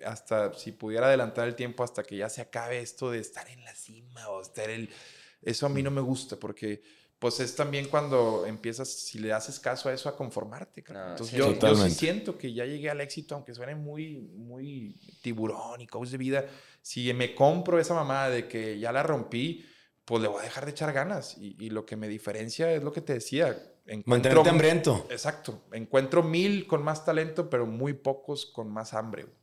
hasta 0.03 0.51
si 0.55 0.71
pudiera 0.71 1.05
adelantar 1.07 1.47
el 1.47 1.53
tiempo 1.53 1.83
hasta 1.83 2.01
que 2.01 2.17
ya 2.17 2.29
se 2.29 2.41
acabe 2.41 2.79
esto 2.79 3.11
de 3.11 3.19
estar 3.19 3.47
en 3.49 3.63
la 3.63 3.75
cima 3.75 4.29
o 4.29 4.41
estar 4.41 4.67
el... 4.67 4.89
Eso 5.43 5.67
a 5.67 5.69
mí 5.69 5.83
no 5.83 5.91
me 5.91 6.01
gusta 6.01 6.37
porque 6.37 6.81
pues 7.25 7.39
es 7.39 7.55
también 7.55 7.87
cuando 7.87 8.45
empiezas, 8.45 8.87
si 8.87 9.17
le 9.17 9.33
haces 9.33 9.59
caso 9.59 9.89
a 9.89 9.93
eso, 9.93 10.07
a 10.09 10.15
conformarte. 10.15 10.83
cabrón. 10.83 11.03
Ah, 11.07 11.09
Entonces 11.13 11.31
sí, 11.31 11.37
yo, 11.39 11.53
yo 11.59 11.75
sí 11.75 11.89
siento 11.89 12.37
que 12.37 12.53
ya 12.53 12.65
llegué 12.65 12.91
al 12.91 13.01
éxito, 13.01 13.33
aunque 13.33 13.55
suene 13.55 13.73
muy, 13.73 14.17
muy 14.35 14.95
tiburón 15.23 15.81
y 15.81 15.87
coach 15.87 16.09
de 16.09 16.17
vida. 16.19 16.45
Si 16.83 17.11
me 17.15 17.33
compro 17.33 17.79
esa 17.79 17.95
mamada 17.95 18.29
de 18.29 18.47
que 18.47 18.77
ya 18.77 18.91
la 18.91 19.01
rompí, 19.01 19.65
pues 20.05 20.21
le 20.21 20.27
voy 20.27 20.41
a 20.41 20.43
dejar 20.43 20.65
de 20.65 20.71
echar 20.71 20.93
ganas. 20.93 21.35
Y, 21.39 21.55
y 21.59 21.71
lo 21.71 21.83
que 21.83 21.95
me 21.95 22.07
diferencia 22.07 22.71
es 22.71 22.83
lo 22.83 22.91
que 22.93 23.01
te 23.01 23.13
decía. 23.13 23.57
Encuentro- 23.87 24.03
Mantenerte 24.05 24.49
hambriento. 24.51 25.07
Exacto. 25.09 25.63
Encuentro 25.71 26.21
mil 26.21 26.67
con 26.67 26.83
más 26.83 27.05
talento, 27.05 27.49
pero 27.49 27.65
muy 27.65 27.93
pocos 27.93 28.45
con 28.45 28.69
más 28.71 28.93
hambre. 28.93 29.23
güey. 29.23 29.35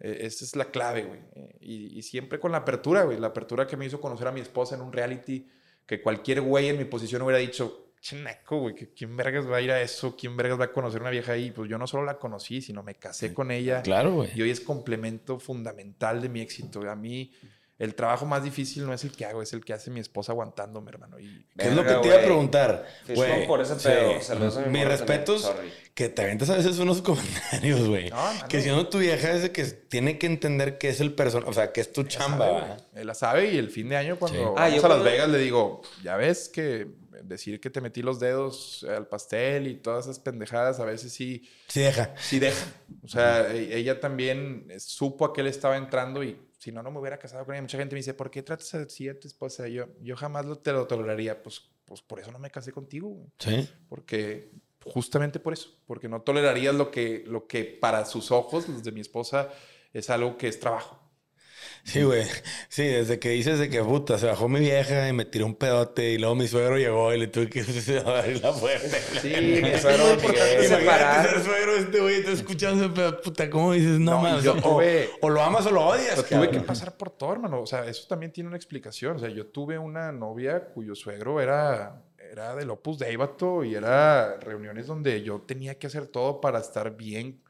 Eh, 0.00 0.26
esa 0.26 0.44
es 0.44 0.56
la 0.56 0.66
clave, 0.70 1.04
güey. 1.04 1.20
Eh, 1.36 1.56
y, 1.62 1.98
y 1.98 2.02
siempre 2.02 2.38
con 2.38 2.52
la 2.52 2.58
apertura, 2.58 3.04
güey. 3.04 3.18
La 3.18 3.28
apertura 3.28 3.66
que 3.66 3.78
me 3.78 3.86
hizo 3.86 3.98
conocer 3.98 4.26
a 4.28 4.32
mi 4.32 4.40
esposa 4.42 4.74
en 4.74 4.82
un 4.82 4.92
reality 4.92 5.48
que 5.86 6.02
cualquier 6.02 6.40
güey 6.40 6.68
en 6.68 6.78
mi 6.78 6.84
posición 6.84 7.22
hubiera 7.22 7.38
dicho, 7.38 7.92
chenaco, 8.00 8.58
güey, 8.58 8.74
quién 8.74 9.16
vergas 9.16 9.50
va 9.50 9.56
a 9.56 9.60
ir 9.62 9.70
a 9.70 9.80
eso, 9.80 10.14
quién 10.14 10.36
vergas 10.36 10.60
va 10.60 10.66
a 10.66 10.72
conocer 10.72 11.00
una 11.00 11.10
vieja 11.10 11.32
ahí. 11.32 11.50
Pues 11.50 11.70
yo 11.70 11.78
no 11.78 11.86
solo 11.86 12.04
la 12.04 12.18
conocí, 12.18 12.60
sino 12.60 12.82
me 12.82 12.96
casé 12.96 13.32
con 13.32 13.50
ella. 13.50 13.82
Claro, 13.82 14.12
güey. 14.12 14.30
Y 14.34 14.42
hoy 14.42 14.50
es 14.50 14.60
complemento 14.60 15.38
fundamental 15.38 16.20
de 16.20 16.28
mi 16.28 16.42
éxito. 16.42 16.88
A 16.88 16.94
mí, 16.94 17.32
el 17.78 17.94
trabajo 17.96 18.24
más 18.24 18.44
difícil 18.44 18.86
no 18.86 18.92
es 18.94 19.02
el 19.04 19.10
que 19.12 19.24
hago, 19.24 19.42
es 19.42 19.52
el 19.52 19.64
que 19.64 19.72
hace 19.72 19.90
mi 19.90 19.98
esposa 20.00 20.30
aguantándome, 20.32 20.90
hermano. 20.90 21.18
Y 21.18 21.44
¿Qué 21.58 21.68
es 21.68 21.74
lo 21.74 21.84
que 21.84 21.94
te 21.94 22.06
iba 22.06 22.16
a 22.16 22.22
preguntar? 22.22 22.86
Güey, 23.12 23.46
por 23.48 23.60
ese 23.60 23.78
sí. 23.78 23.88
pedo. 23.88 24.20
Saludos 24.20 24.56
a 24.58 24.60
mi 24.66 24.84
respetos, 24.84 25.52
que 25.94 26.08
te 26.08 26.22
aventas 26.22 26.50
a 26.50 26.56
veces 26.56 26.78
unos 26.78 27.02
comentarios, 27.02 27.88
güey. 27.88 28.10
No, 28.10 28.16
que 28.48 28.60
siendo 28.62 28.88
tu 28.88 28.98
vieja 28.98 29.32
es 29.32 29.42
de 29.42 29.50
que 29.52 29.64
tiene 29.64 30.18
que 30.18 30.26
entender 30.26 30.78
que 30.78 30.88
es 30.88 31.00
el 31.00 31.12
personaje, 31.14 31.50
o 31.50 31.52
sea, 31.52 31.72
que 31.72 31.80
es 31.80 31.92
tu 31.92 32.04
chamba, 32.04 32.48
güey. 32.50 32.64
Él 32.94 33.06
la 33.08 33.14
sabe 33.14 33.52
y 33.52 33.58
el 33.58 33.70
fin 33.70 33.88
de 33.88 33.96
año 33.96 34.18
cuando 34.18 34.38
Sí. 34.38 34.44
vamos 34.44 34.60
Ah, 34.60 34.68
yo 34.68 34.84
a 34.84 34.88
Las 34.88 35.02
Vegas 35.02 35.28
le 35.28 35.38
digo, 35.38 35.82
ya 36.02 36.16
ves 36.16 36.48
que 36.48 36.86
decir 37.24 37.58
que 37.60 37.70
te 37.70 37.80
metí 37.80 38.02
los 38.02 38.20
dedos 38.20 38.84
al 38.88 39.06
pastel 39.06 39.66
y 39.66 39.76
todas 39.76 40.04
esas 40.04 40.18
pendejadas 40.18 40.78
a 40.78 40.84
veces 40.84 41.12
sí, 41.12 41.48
Sí, 41.68 41.80
deja. 41.80 42.14
sí 42.20 42.38
deja. 42.38 42.66
O 43.02 43.08
sea, 43.08 43.50
e- 43.52 43.76
ella 43.78 43.98
también 43.98 44.66
eh, 44.68 44.78
supo 44.78 45.24
a 45.24 45.32
qué 45.32 45.42
le 45.42 45.48
estaba 45.50 45.76
entrando 45.78 46.22
y 46.22 46.38
si 46.64 46.72
no, 46.72 46.82
no 46.82 46.90
me 46.90 46.98
hubiera 46.98 47.18
casado 47.18 47.44
con 47.44 47.54
ella. 47.54 47.60
Mucha 47.60 47.76
gente 47.76 47.94
me 47.94 47.98
dice, 47.98 48.14
¿por 48.14 48.30
qué 48.30 48.42
tratas 48.42 48.74
así 48.74 49.06
a 49.06 49.20
tu 49.20 49.28
esposa? 49.28 49.68
Yo, 49.68 49.86
yo 50.00 50.16
jamás 50.16 50.46
lo, 50.46 50.56
te 50.56 50.72
lo 50.72 50.86
toleraría. 50.86 51.42
Pues, 51.42 51.60
pues 51.84 52.00
por 52.00 52.20
eso 52.20 52.32
no 52.32 52.38
me 52.38 52.50
casé 52.50 52.72
contigo, 52.72 53.10
güey. 53.10 53.28
Sí. 53.38 53.68
Porque 53.86 54.50
justamente 54.82 55.40
por 55.40 55.52
eso, 55.52 55.76
porque 55.86 56.08
no 56.08 56.22
tolerarías 56.22 56.74
lo 56.74 56.90
que, 56.90 57.22
lo 57.26 57.46
que 57.46 57.64
para 57.64 58.06
sus 58.06 58.30
ojos, 58.30 58.66
los 58.66 58.82
de 58.82 58.92
mi 58.92 59.02
esposa, 59.02 59.50
es 59.92 60.08
algo 60.08 60.38
que 60.38 60.48
es 60.48 60.58
trabajo. 60.58 61.03
Sí, 61.84 62.02
güey. 62.02 62.24
Sí, 62.68 62.84
desde 62.86 63.18
que 63.18 63.30
dices 63.30 63.58
de 63.58 63.68
que 63.68 63.82
puta, 63.82 64.18
se 64.18 64.26
bajó 64.26 64.48
mi 64.48 64.60
vieja 64.60 65.08
y 65.08 65.12
me 65.12 65.24
tiró 65.24 65.46
un 65.46 65.54
pedote 65.54 66.10
y 66.12 66.18
luego 66.18 66.34
mi 66.34 66.48
suegro 66.48 66.76
llegó 66.78 67.12
y 67.12 67.18
le 67.18 67.26
tuve 67.26 67.48
que 67.50 67.60
abrir 68.06 68.42
la 68.42 68.52
puerta. 68.52 68.96
Sí, 69.20 69.28
mi 69.62 69.78
suegro. 69.78 70.12
Imagínate 70.14 70.68
separar. 70.68 71.42
suegro 71.44 71.76
este 71.76 72.00
güey, 72.00 72.14
está 72.16 72.32
escuchando 72.32 72.92
pedo, 72.94 73.20
puta, 73.20 73.50
¿cómo 73.50 73.72
dices? 73.72 73.98
No, 74.00 74.12
No, 74.12 74.22
mames. 74.22 74.44
yo 74.44 74.52
o, 74.54 74.56
tuve- 74.56 75.10
o 75.20 75.28
lo 75.28 75.42
amas 75.42 75.66
o 75.66 75.70
lo 75.70 75.86
odias. 75.86 76.22
Pero 76.28 76.40
tuve 76.42 76.50
que 76.50 76.60
pasar 76.60 76.96
por 76.96 77.10
todo, 77.10 77.32
hermano. 77.32 77.60
O 77.60 77.66
sea, 77.66 77.84
eso 77.86 78.06
también 78.08 78.32
tiene 78.32 78.48
una 78.48 78.56
explicación. 78.56 79.16
O 79.16 79.18
sea, 79.18 79.28
yo 79.28 79.46
tuve 79.46 79.78
una 79.78 80.10
novia 80.12 80.64
cuyo 80.68 80.94
suegro 80.94 81.40
era, 81.40 82.02
era 82.18 82.54
del 82.54 82.70
Opus 82.70 82.98
Dei, 82.98 83.14
vato, 83.16 83.62
y 83.62 83.74
era 83.74 84.38
reuniones 84.40 84.86
donde 84.86 85.22
yo 85.22 85.40
tenía 85.46 85.78
que 85.78 85.86
hacer 85.86 86.06
todo 86.06 86.40
para 86.40 86.58
estar 86.60 86.96
bien. 86.96 87.40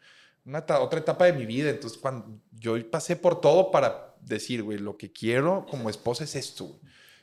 Una 0.45 0.65
otra 0.81 1.01
etapa 1.01 1.25
de 1.27 1.33
mi 1.33 1.47
vida. 1.47 1.71
Entonces, 1.71 1.99
cuando 1.99 2.39
yo 2.53 2.75
pasé 2.91 3.16
por 3.16 3.41
todo 3.41 3.71
para 3.71 4.15
decir, 4.21 4.62
güey, 4.62 4.79
lo 4.79 4.97
que 4.97 5.12
quiero 5.12 5.66
como 5.69 5.91
esposa 5.91 6.25
es 6.25 6.35
esto. 6.35 6.79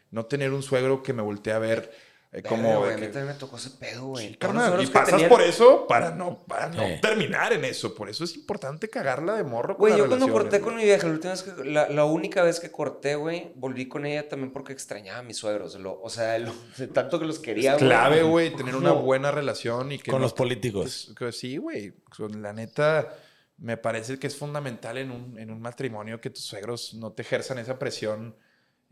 No 0.09 0.25
tener 0.25 0.51
un 0.51 0.63
suegro 0.63 1.03
que 1.03 1.13
me 1.13 1.21
voltee 1.21 1.53
a 1.53 1.59
ver 1.59 1.91
eh, 2.33 2.41
como... 2.43 2.79
güey, 2.79 2.93
a 2.93 2.97
mí 2.97 3.03
también 3.07 3.27
me 3.27 3.33
tocó 3.33 3.57
ese 3.57 3.71
pedo, 3.71 4.05
güey. 4.07 4.29
Sí, 4.29 4.35
carnal, 4.35 4.81
y 4.81 4.87
pasas 4.87 5.09
tenían- 5.09 5.29
por 5.29 5.41
eso 5.41 5.85
para 5.85 6.11
no, 6.11 6.37
para 6.47 6.69
no 6.69 6.81
Sí. 6.87 6.93
terminar 7.01 7.51
en 7.51 7.65
eso. 7.65 7.93
Por 7.93 8.09
eso 8.09 8.23
es 8.23 8.35
importante 8.35 8.89
cagarla 8.89 9.33
de 9.35 9.43
morro. 9.43 9.75
con 9.75 9.89
Güey, 9.89 9.97
yo 9.97 10.07
cuando 10.07 10.29
corté 10.29 10.61
con 10.61 10.77
mi 10.77 10.83
vieja, 10.85 11.07
la, 11.07 11.13
última 11.13 11.31
vez 11.33 11.43
que, 11.43 11.63
la, 11.65 11.89
la 11.89 12.05
única 12.05 12.41
vez 12.43 12.59
que 12.61 12.71
corté, 12.71 13.15
güey, 13.15 13.51
volví 13.55 13.87
con 13.89 14.05
ella 14.05 14.29
también 14.29 14.53
porque 14.53 14.71
extrañaba 14.71 15.19
a 15.19 15.23
mis 15.23 15.35
suegros. 15.37 15.75
Lo, 15.75 15.99
o 16.01 16.09
sea, 16.09 16.39
lo- 16.39 16.53
de 16.77 16.87
tanto 16.87 17.19
que 17.19 17.25
los 17.25 17.39
quería, 17.39 17.73
Es 17.73 17.79
clave, 17.79 18.23
güey, 18.23 18.55
tener 18.55 18.75
una 18.77 18.91
buena 18.93 19.31
relación 19.31 19.91
y 19.91 19.99
que 19.99 20.09
Con 20.11 20.21
no- 20.21 20.25
los 20.25 20.33
políticos. 20.33 21.07
pues, 21.07 21.17
que 21.17 21.37
sí, 21.37 21.57
güey. 21.57 21.93
La 22.39 22.53
neta, 22.53 23.13
me 23.57 23.75
parece 23.75 24.17
que 24.19 24.27
es 24.27 24.37
fundamental 24.37 24.97
en 24.97 25.11
un, 25.11 25.37
en 25.37 25.51
un 25.51 25.61
matrimonio 25.61 26.21
que 26.21 26.29
tus 26.29 26.45
suegros 26.45 26.93
no 26.93 27.11
te 27.11 27.23
ejerzan 27.23 27.59
esa 27.59 27.77
presión 27.77 28.35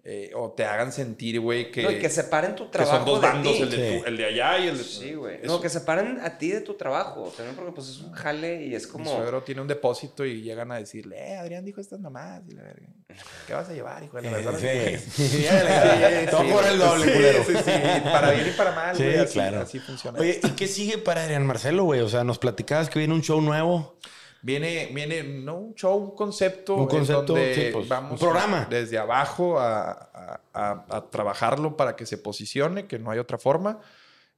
eh, 0.03 0.31
o 0.35 0.51
te 0.51 0.63
hagan 0.65 0.91
sentir, 0.91 1.39
güey, 1.39 1.71
que, 1.71 1.83
No, 1.83 1.91
y 1.91 1.99
que 1.99 2.09
separen 2.09 2.55
tu 2.55 2.65
que 2.65 2.71
trabajo 2.71 2.97
son 2.97 3.05
dos 3.05 3.21
de 3.21 3.27
bandos, 3.27 3.53
ti. 3.53 3.61
el 3.63 3.69
de, 3.69 3.75
Sí. 3.91 3.99
tu- 4.01 4.05
el 4.07 4.17
de 4.17 4.25
allá 4.25 4.57
y 4.59 4.67
el 4.69 4.77
de... 4.77 4.83
Sí, 4.83 5.13
güey. 5.13 5.39
No, 5.43 5.59
que 5.59 5.69
separen 5.69 6.19
a 6.21 6.37
ti 6.37 6.51
de 6.51 6.61
tu 6.61 6.75
trabajo. 6.75 7.31
También 7.35 7.55
porque 7.55 7.71
pues 7.73 7.89
es 7.89 7.99
un 7.99 8.11
jale 8.13 8.63
y 8.65 8.73
es 8.75 8.85
Mi 8.85 8.91
como... 8.93 9.15
suegro 9.15 9.43
tiene 9.43 9.61
un 9.61 9.67
depósito 9.67 10.25
y 10.25 10.41
llegan 10.41 10.71
a 10.71 10.77
decirle, 10.77 11.17
eh, 11.33 11.35
Adrián 11.37 11.65
dijo 11.65 11.81
estas 11.81 11.99
mamás 11.99 12.41
y 12.49 12.53
la 12.53 12.63
verga. 12.63 12.87
¿Qué 13.47 13.53
vas 13.53 13.67
a 13.69 13.73
llevar, 13.73 14.03
hijo 14.03 14.17
de 14.21 14.23
la 14.23 14.31
verga? 14.37 14.51
Sí. 14.59 14.97
Sí, 15.09 15.45
Todo 16.31 16.41
sí, 16.43 16.51
por 16.51 16.65
el 16.65 16.79
doble, 16.79 17.05
Sí, 17.05 17.11
culero. 17.13 17.43
Sí, 17.43 17.53
sí, 17.55 17.71
para 18.03 18.31
bien 18.31 18.47
y 18.47 18.51
para 18.57 18.71
mal, 18.71 18.95
Sí, 18.95 19.03
güey. 19.03 19.17
así, 19.17 19.33
claro. 19.33 19.61
Así 19.61 19.79
funciona. 19.79 20.19
Oye, 20.19 20.39
¿y 20.43 20.49
qué 20.51 20.67
sigue 20.67 20.97
para 20.97 21.23
Adrián 21.23 21.45
Marcelo, 21.45 21.83
güey? 21.83 22.01
O 22.01 22.09
sea, 22.09 22.23
nos 22.23 22.39
platicabas 22.39 22.89
que 22.89 22.99
viene 22.99 23.13
un 23.13 23.21
show 23.21 23.41
nuevo. 23.41 23.97
Viene, 24.41 24.89
viene, 24.93 25.21
no 25.23 25.55
un 25.57 25.75
show, 25.75 25.97
un 25.97 26.15
concepto. 26.15 26.75
Un 26.75 26.81
en 26.83 26.87
concepto, 26.87 27.21
donde 27.33 27.55
sí, 27.55 27.69
pues, 27.73 27.87
vamos 27.89 28.13
un 28.13 28.17
programa. 28.19 28.67
Desde 28.69 28.97
abajo 28.97 29.59
a, 29.59 29.91
a- 29.91 30.41
a- 30.53 30.85
a 30.89 31.09
trabajarlo 31.09 31.75
para 31.75 31.95
que 31.95 32.05
se 32.05 32.17
posicione, 32.17 32.87
que 32.87 32.99
no 32.99 33.11
hay 33.11 33.19
otra 33.19 33.37
forma. 33.37 33.79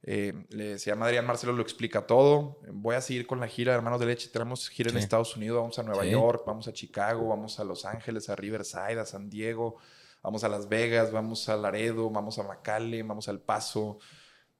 Eh, 0.04 0.32
le- 0.50 0.80
se 0.80 0.90
llama 0.90 1.06
Adrián 1.06 1.24
Marcelo, 1.26 1.52
lo 1.52 1.62
explica 1.62 2.04
todo. 2.06 2.58
Voy 2.72 2.96
a 2.96 3.00
seguir 3.00 3.26
con 3.28 3.38
la 3.38 3.46
gira 3.46 3.70
de 3.72 3.78
Hermanos 3.78 4.00
de 4.00 4.06
Leche. 4.06 4.28
Tenemos 4.32 4.68
gira 4.68 4.90
en 4.90 4.96
Sí. 4.96 5.02
Estados 5.04 5.36
Unidos, 5.36 5.58
vamos 5.60 5.78
a 5.78 5.82
Nueva 5.84 6.02
Sí. 6.02 6.10
York, 6.10 6.42
vamos 6.44 6.66
a 6.66 6.72
Chicago, 6.72 7.28
vamos 7.28 7.60
a 7.60 7.64
Los 7.64 7.84
Ángeles, 7.84 8.28
a 8.28 8.34
Riverside, 8.34 8.98
a 8.98 9.06
San 9.06 9.30
Diego, 9.30 9.76
vamos 10.20 10.42
a 10.42 10.48
Las 10.48 10.68
Vegas, 10.68 11.12
vamos 11.12 11.48
a 11.48 11.56
Laredo, 11.56 12.10
vamos 12.10 12.36
a 12.40 12.42
McAllen, 12.42 13.06
vamos 13.06 13.28
al 13.28 13.38
Paso. 13.38 13.98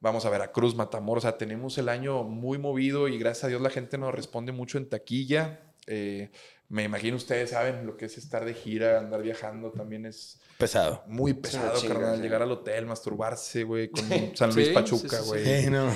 Vamos 0.03 0.27
a 0.27 0.31
Veracruz, 0.31 0.74
Matamoros. 0.74 1.24
O 1.24 1.29
sea, 1.29 1.39
tenemos 1.39 1.79
el 1.79 1.89
año 1.89 2.24
muy 2.24 2.59
movido 2.59 3.09
y 3.09 3.16
gracias 3.19 3.45
a 3.45 3.49
Dios 3.49 3.62
la 3.62 3.70
gente 3.70 3.97
nos 3.97 4.12
responde 4.15 4.53
mucho 4.53 4.77
en 4.77 4.89
taquilla. 4.89 5.61
Eh, 5.87 6.31
me 6.69 6.83
imagino 6.85 7.16
ustedes 7.16 7.51
saben 7.51 7.87
lo 7.87 7.97
que 7.97 8.07
es 8.07 8.19
estar 8.19 8.45
de 8.45 8.53
gira, 8.55 8.99
andar 8.99 9.23
viajando 9.23 9.70
también 9.70 10.07
es 10.07 10.41
Pesado. 10.59 11.03
muy 11.07 11.35
pesado, 11.35 11.77
chinga, 11.79 11.95
carnal. 11.95 12.16
sí. 12.16 12.23
Llegar 12.23 12.43
al 12.43 12.51
hotel, 12.53 12.87
masturbarse, 12.87 13.62
güey, 13.65 13.91
con 13.91 14.05
San 14.35 14.55
Luis 14.55 14.69
Sí, 14.69 14.73
Pachuca, 14.74 15.19
sí, 15.19 15.23
sí, 15.23 15.29
güey. 15.29 15.62
Sí, 15.65 15.70
no. 15.70 15.89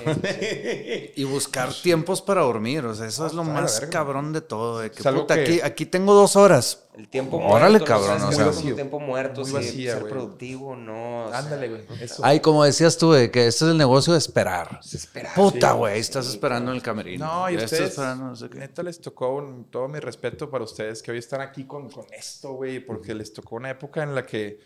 Y 1.17 1.25
buscar 1.25 1.73
tiempos 1.73 2.21
para 2.21 2.43
dormir, 2.43 2.85
o 2.85 2.95
sea, 2.95 3.07
eso 3.07 3.27
es 3.27 3.33
lo 3.33 3.43
más 3.45 3.81
verga. 3.81 3.91
cabrón 3.93 4.33
de 4.33 4.41
todo. 4.41 4.81
De 4.81 4.91
que, 4.91 5.03
puta, 5.03 5.35
que- 5.37 5.41
aquí, 5.43 5.61
aquí 5.63 5.87
tengo 5.87 6.15
dos 6.15 6.37
horas. 6.37 6.86
El 6.97 7.09
tiempo 7.09 7.37
Órale, 7.37 7.79
muerto. 7.79 7.85
cabrón, 7.87 8.19
No 8.21 8.29
o 8.29 8.33
sabes 8.33 8.57
sea, 8.57 8.69
tu 8.71 8.75
tiempo 8.75 8.99
muerto, 8.99 9.43
Muy 9.43 9.49
si 9.51 9.53
vacía, 9.55 9.93
ser 9.99 10.09
productivo, 10.09 10.75
no. 10.75 11.27
o 11.27 11.29
sea, 11.29 11.39
Ándale, 11.41 11.69
güey. 11.69 11.83
Eso. 12.01 12.23
Ay, 12.25 12.41
como 12.41 12.65
decías 12.65 12.97
tú, 12.97 13.13
de 13.13 13.31
que 13.31 13.47
este 13.47 13.67
es 13.67 13.71
el 13.71 13.77
negocio 13.77 14.15
de 14.15 14.19
esperar. 14.19 14.81
Desesperado. 14.83 15.35
Puta, 15.35 15.73
güey, 15.73 15.99
estás 16.01 16.27
esperando 16.27 16.71
en 16.71 16.77
el 16.79 16.83
camerino. 16.83 17.27
No, 17.27 17.51
y 17.51 17.57
ustedes, 17.57 17.91
esperando 17.91 18.25
no 18.25 18.35
sé 18.37 18.49
qué. 18.49 18.59
neta, 18.59 18.83
les 18.83 18.99
tocó 19.01 19.35
un- 19.35 19.65
todo 19.71 19.89
mi 19.89 19.99
respeto 20.01 20.49
para 20.49 20.65
ustedes 20.65 21.03
que 21.03 21.11
hoy 21.13 21.19
están 21.19 21.43
aquí 21.43 21.65
con, 21.65 21.91
con 21.91 22.07
esto, 22.13 22.53
güey, 22.55 22.81
porque 22.81 23.15
les 23.15 23.31
tocó 23.33 23.57
una 23.57 23.69
época 23.71 24.03
en 24.03 24.15
la 24.15 24.25
que, 24.25 24.59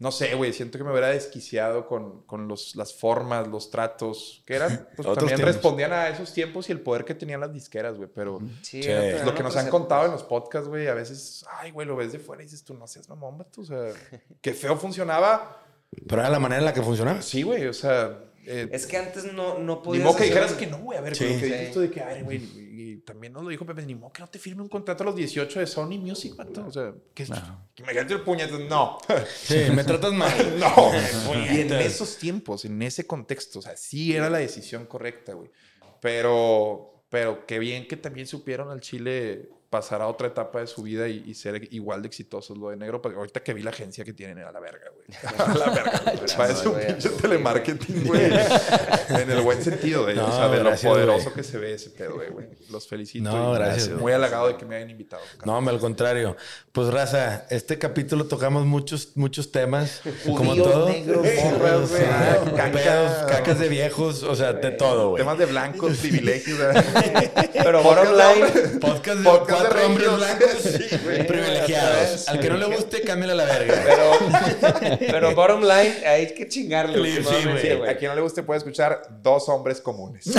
no 0.00 0.10
sé, 0.10 0.34
güey, 0.34 0.52
siento 0.52 0.76
que 0.78 0.82
me 0.84 0.90
hubiera 0.90 1.08
desquiciado 1.08 1.86
con, 1.86 2.22
con 2.22 2.48
los, 2.48 2.74
las 2.74 2.92
formas, 2.92 3.46
los 3.46 3.70
tratos, 3.70 4.42
que 4.46 4.54
eran, 4.56 4.88
pues 4.96 5.06
también 5.06 5.36
tiempos. 5.36 5.44
respondían 5.54 5.92
a 5.92 6.08
esos 6.08 6.32
tiempos 6.32 6.68
y 6.68 6.72
el 6.72 6.80
poder 6.80 7.04
que 7.04 7.14
tenían 7.14 7.38
las 7.40 7.52
disqueras, 7.52 7.96
güey, 7.96 8.08
pero 8.12 8.40
Sí, 8.62 8.82
Sí. 8.82 8.88
era- 8.90 9.00
Es 9.06 9.08
es 9.08 9.20
era 9.20 9.24
lo 9.26 9.34
que 9.34 9.42
nos 9.44 9.56
han 9.56 9.68
contado 9.68 10.06
en 10.06 10.12
los 10.12 10.22
podcasts, 10.24 10.68
güey, 10.68 10.88
a 10.88 10.94
veces, 10.94 11.44
ay, 11.58 11.70
güey, 11.70 11.86
lo 11.86 11.94
ves 11.96 12.10
de 12.12 12.18
fuera 12.18 12.42
y 12.42 12.46
dices, 12.46 12.64
tú 12.64 12.74
no 12.74 12.86
seas 12.88 13.08
mamón, 13.08 13.38
vato, 13.38 13.60
o 13.60 13.64
sea, 13.64 13.78
qué 14.40 14.52
feo 14.54 14.76
funcionaba. 14.76 15.62
Pero 16.08 16.22
era 16.22 16.30
la 16.30 16.38
manera 16.40 16.58
en 16.60 16.64
la 16.64 16.72
que 16.72 16.82
funcionaba. 16.82 17.20
Sí, 17.22 17.42
güey, 17.42 17.66
o 17.66 17.72
sea... 17.74 18.24
eh, 18.46 18.68
Es 18.72 18.86
que 18.86 18.96
antes 18.96 19.24
no, 19.34 19.58
no 19.58 19.76
Ni 19.76 19.82
podías. 19.82 20.04
modo 20.04 20.16
que 20.16 20.24
dijeras 20.24 20.52
que 20.54 20.66
no, 20.66 20.78
güey. 20.78 20.96
A 20.98 21.02
ver, 21.02 21.14
Sí. 21.14 21.26
que 21.26 21.70
tú 21.74 21.80
de 21.80 21.90
que, 21.90 22.00
a 22.00 22.06
ver, 22.06 22.24
güey, 22.24 22.38
también 23.04 23.32
nos 23.32 23.42
lo 23.42 23.50
dijo 23.50 23.64
Pepe, 23.66 23.82
ni 23.82 23.94
modo 23.94 24.12
que 24.12 24.22
no 24.22 24.28
te 24.28 24.38
firme 24.38 24.62
un 24.62 24.68
contrato 24.68 25.02
a 25.02 25.06
los 25.06 25.16
18 25.16 25.60
de 25.60 25.66
Sony 25.66 25.98
Music, 25.98 26.36
vato. 26.36 26.66
O 26.66 26.70
sea, 26.70 26.92
que, 27.14 27.26
me 27.84 27.92
gaste 27.92 28.14
el 28.14 28.22
puñetazo. 28.22 28.58
No. 28.60 28.98
Sí, 29.34 29.56
me 29.74 29.84
tratas 29.84 30.12
mal. 30.12 30.32
no. 30.58 30.92
y 31.52 31.60
en 31.60 31.72
esos 31.72 32.16
tiempos, 32.16 32.64
en 32.64 32.80
ese 32.82 33.06
contexto, 33.06 33.58
o 33.58 33.62
sea, 33.62 33.76
sí 33.76 34.14
era 34.14 34.30
la 34.30 34.38
decisión 34.38 34.86
correcta, 34.86 35.34
güey. 35.34 35.50
Pero, 36.00 37.04
pero 37.08 37.46
qué 37.46 37.58
bien 37.58 37.86
que 37.86 37.96
también 37.96 38.26
supieron 38.26 38.70
al 38.70 38.80
Chile 38.80 39.50
pasar 39.68 40.02
a 40.02 40.08
otra 40.08 40.28
etapa 40.28 40.60
de 40.60 40.66
su 40.66 40.82
vida 40.82 41.08
y, 41.08 41.22
y 41.26 41.34
ser 41.34 41.72
igual 41.72 42.02
de 42.02 42.08
exitosos. 42.08 42.56
Lo 42.56 42.70
de 42.70 42.76
negro, 42.76 43.00
porque 43.00 43.18
ahorita 43.18 43.42
que 43.42 43.54
vi 43.54 43.62
la 43.62 43.70
agencia 43.70 44.04
que 44.04 44.12
tienen 44.12 44.38
era 44.38 44.52
la 44.52 44.60
verga, 44.60 44.90
güey. 44.94 44.99
La 45.58 45.70
verga. 45.70 46.02
Parece 46.36 46.68
un 46.68 46.78
pinche 46.78 47.08
telemarketing, 47.10 48.06
güey. 48.06 48.24
en 48.24 49.30
el 49.30 49.40
buen 49.42 49.62
sentido, 49.62 50.04
güey. 50.04 50.18
o 50.18 50.32
sea, 50.32 50.48
de 50.48 50.62
lo 50.62 50.74
poderoso 50.76 51.32
que 51.32 51.42
se 51.42 51.58
ve 51.58 51.74
ese 51.74 51.90
pedo, 51.90 52.14
güey. 52.14 52.48
Los 52.70 52.86
felicito. 52.88 53.30
No, 53.30 53.54
y 53.54 53.58
gracias. 53.58 53.90
Muy 53.90 54.12
halagado 54.12 54.48
de 54.48 54.56
que 54.56 54.64
me 54.64 54.76
hayan 54.76 54.90
invitado. 54.90 55.22
No, 55.44 55.58
al 55.58 55.78
contrario. 55.78 56.36
Pues, 56.72 56.88
raza, 56.88 57.46
este 57.50 57.78
capítulo 57.78 58.26
tocamos 58.26 58.64
muchos, 58.64 59.10
muchos 59.16 59.52
temas. 59.52 60.00
como 60.26 60.54
todo. 60.56 60.88
negros, 60.88 61.26
pedos, 61.26 61.90
cacas 63.28 63.58
de 63.58 63.68
viejos, 63.68 64.22
o 64.22 64.34
sea, 64.34 64.52
de 64.52 64.70
todo, 64.72 65.10
güey. 65.10 65.22
Temas 65.22 65.38
de 65.38 65.46
blancos, 65.46 65.98
privilegios. 65.98 66.58
Pero 67.52 67.82
bottom 67.82 68.08
line. 68.16 68.78
Podcast 68.80 69.18
de 69.18 69.24
Podcast 69.24 69.62
de 69.62 69.68
cuatro 69.68 69.86
hombres 69.86 70.16
blancos 70.16 70.50
Sí, 70.62 70.96
privilegiados. 71.26 72.28
Al 72.28 72.40
que 72.40 72.48
no 72.50 72.56
le 72.56 72.66
guste, 72.66 73.02
cámbiale 73.02 73.32
a 73.32 73.36
la 73.36 73.44
verga. 73.44 73.82
Pero, 73.84 74.98
pero 75.10 75.34
bottom 75.34 75.62
line, 75.62 76.06
hay 76.06 76.34
que 76.34 76.46
chingarle. 76.48 77.22
Sí, 77.22 77.44
güey. 77.44 77.60
Sí, 77.60 77.70
a 77.88 77.96
quien 77.96 78.10
no 78.10 78.14
le 78.14 78.20
guste 78.22 78.42
puede 78.42 78.58
escuchar 78.58 79.02
dos 79.22 79.48
hombres 79.48 79.80
comunes. 79.80 80.26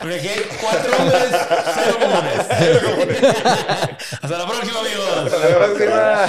Porque 0.00 0.46
cuatro 0.60 0.96
hombres, 0.98 1.28
cero 1.74 1.96
comunes. 2.00 2.38
Hasta 4.22 4.38
la 4.38 4.46
próxima, 4.46 4.80
amigos. 4.80 5.32
Hasta 5.32 5.48
la 5.48 5.56
próxima. 5.58 6.28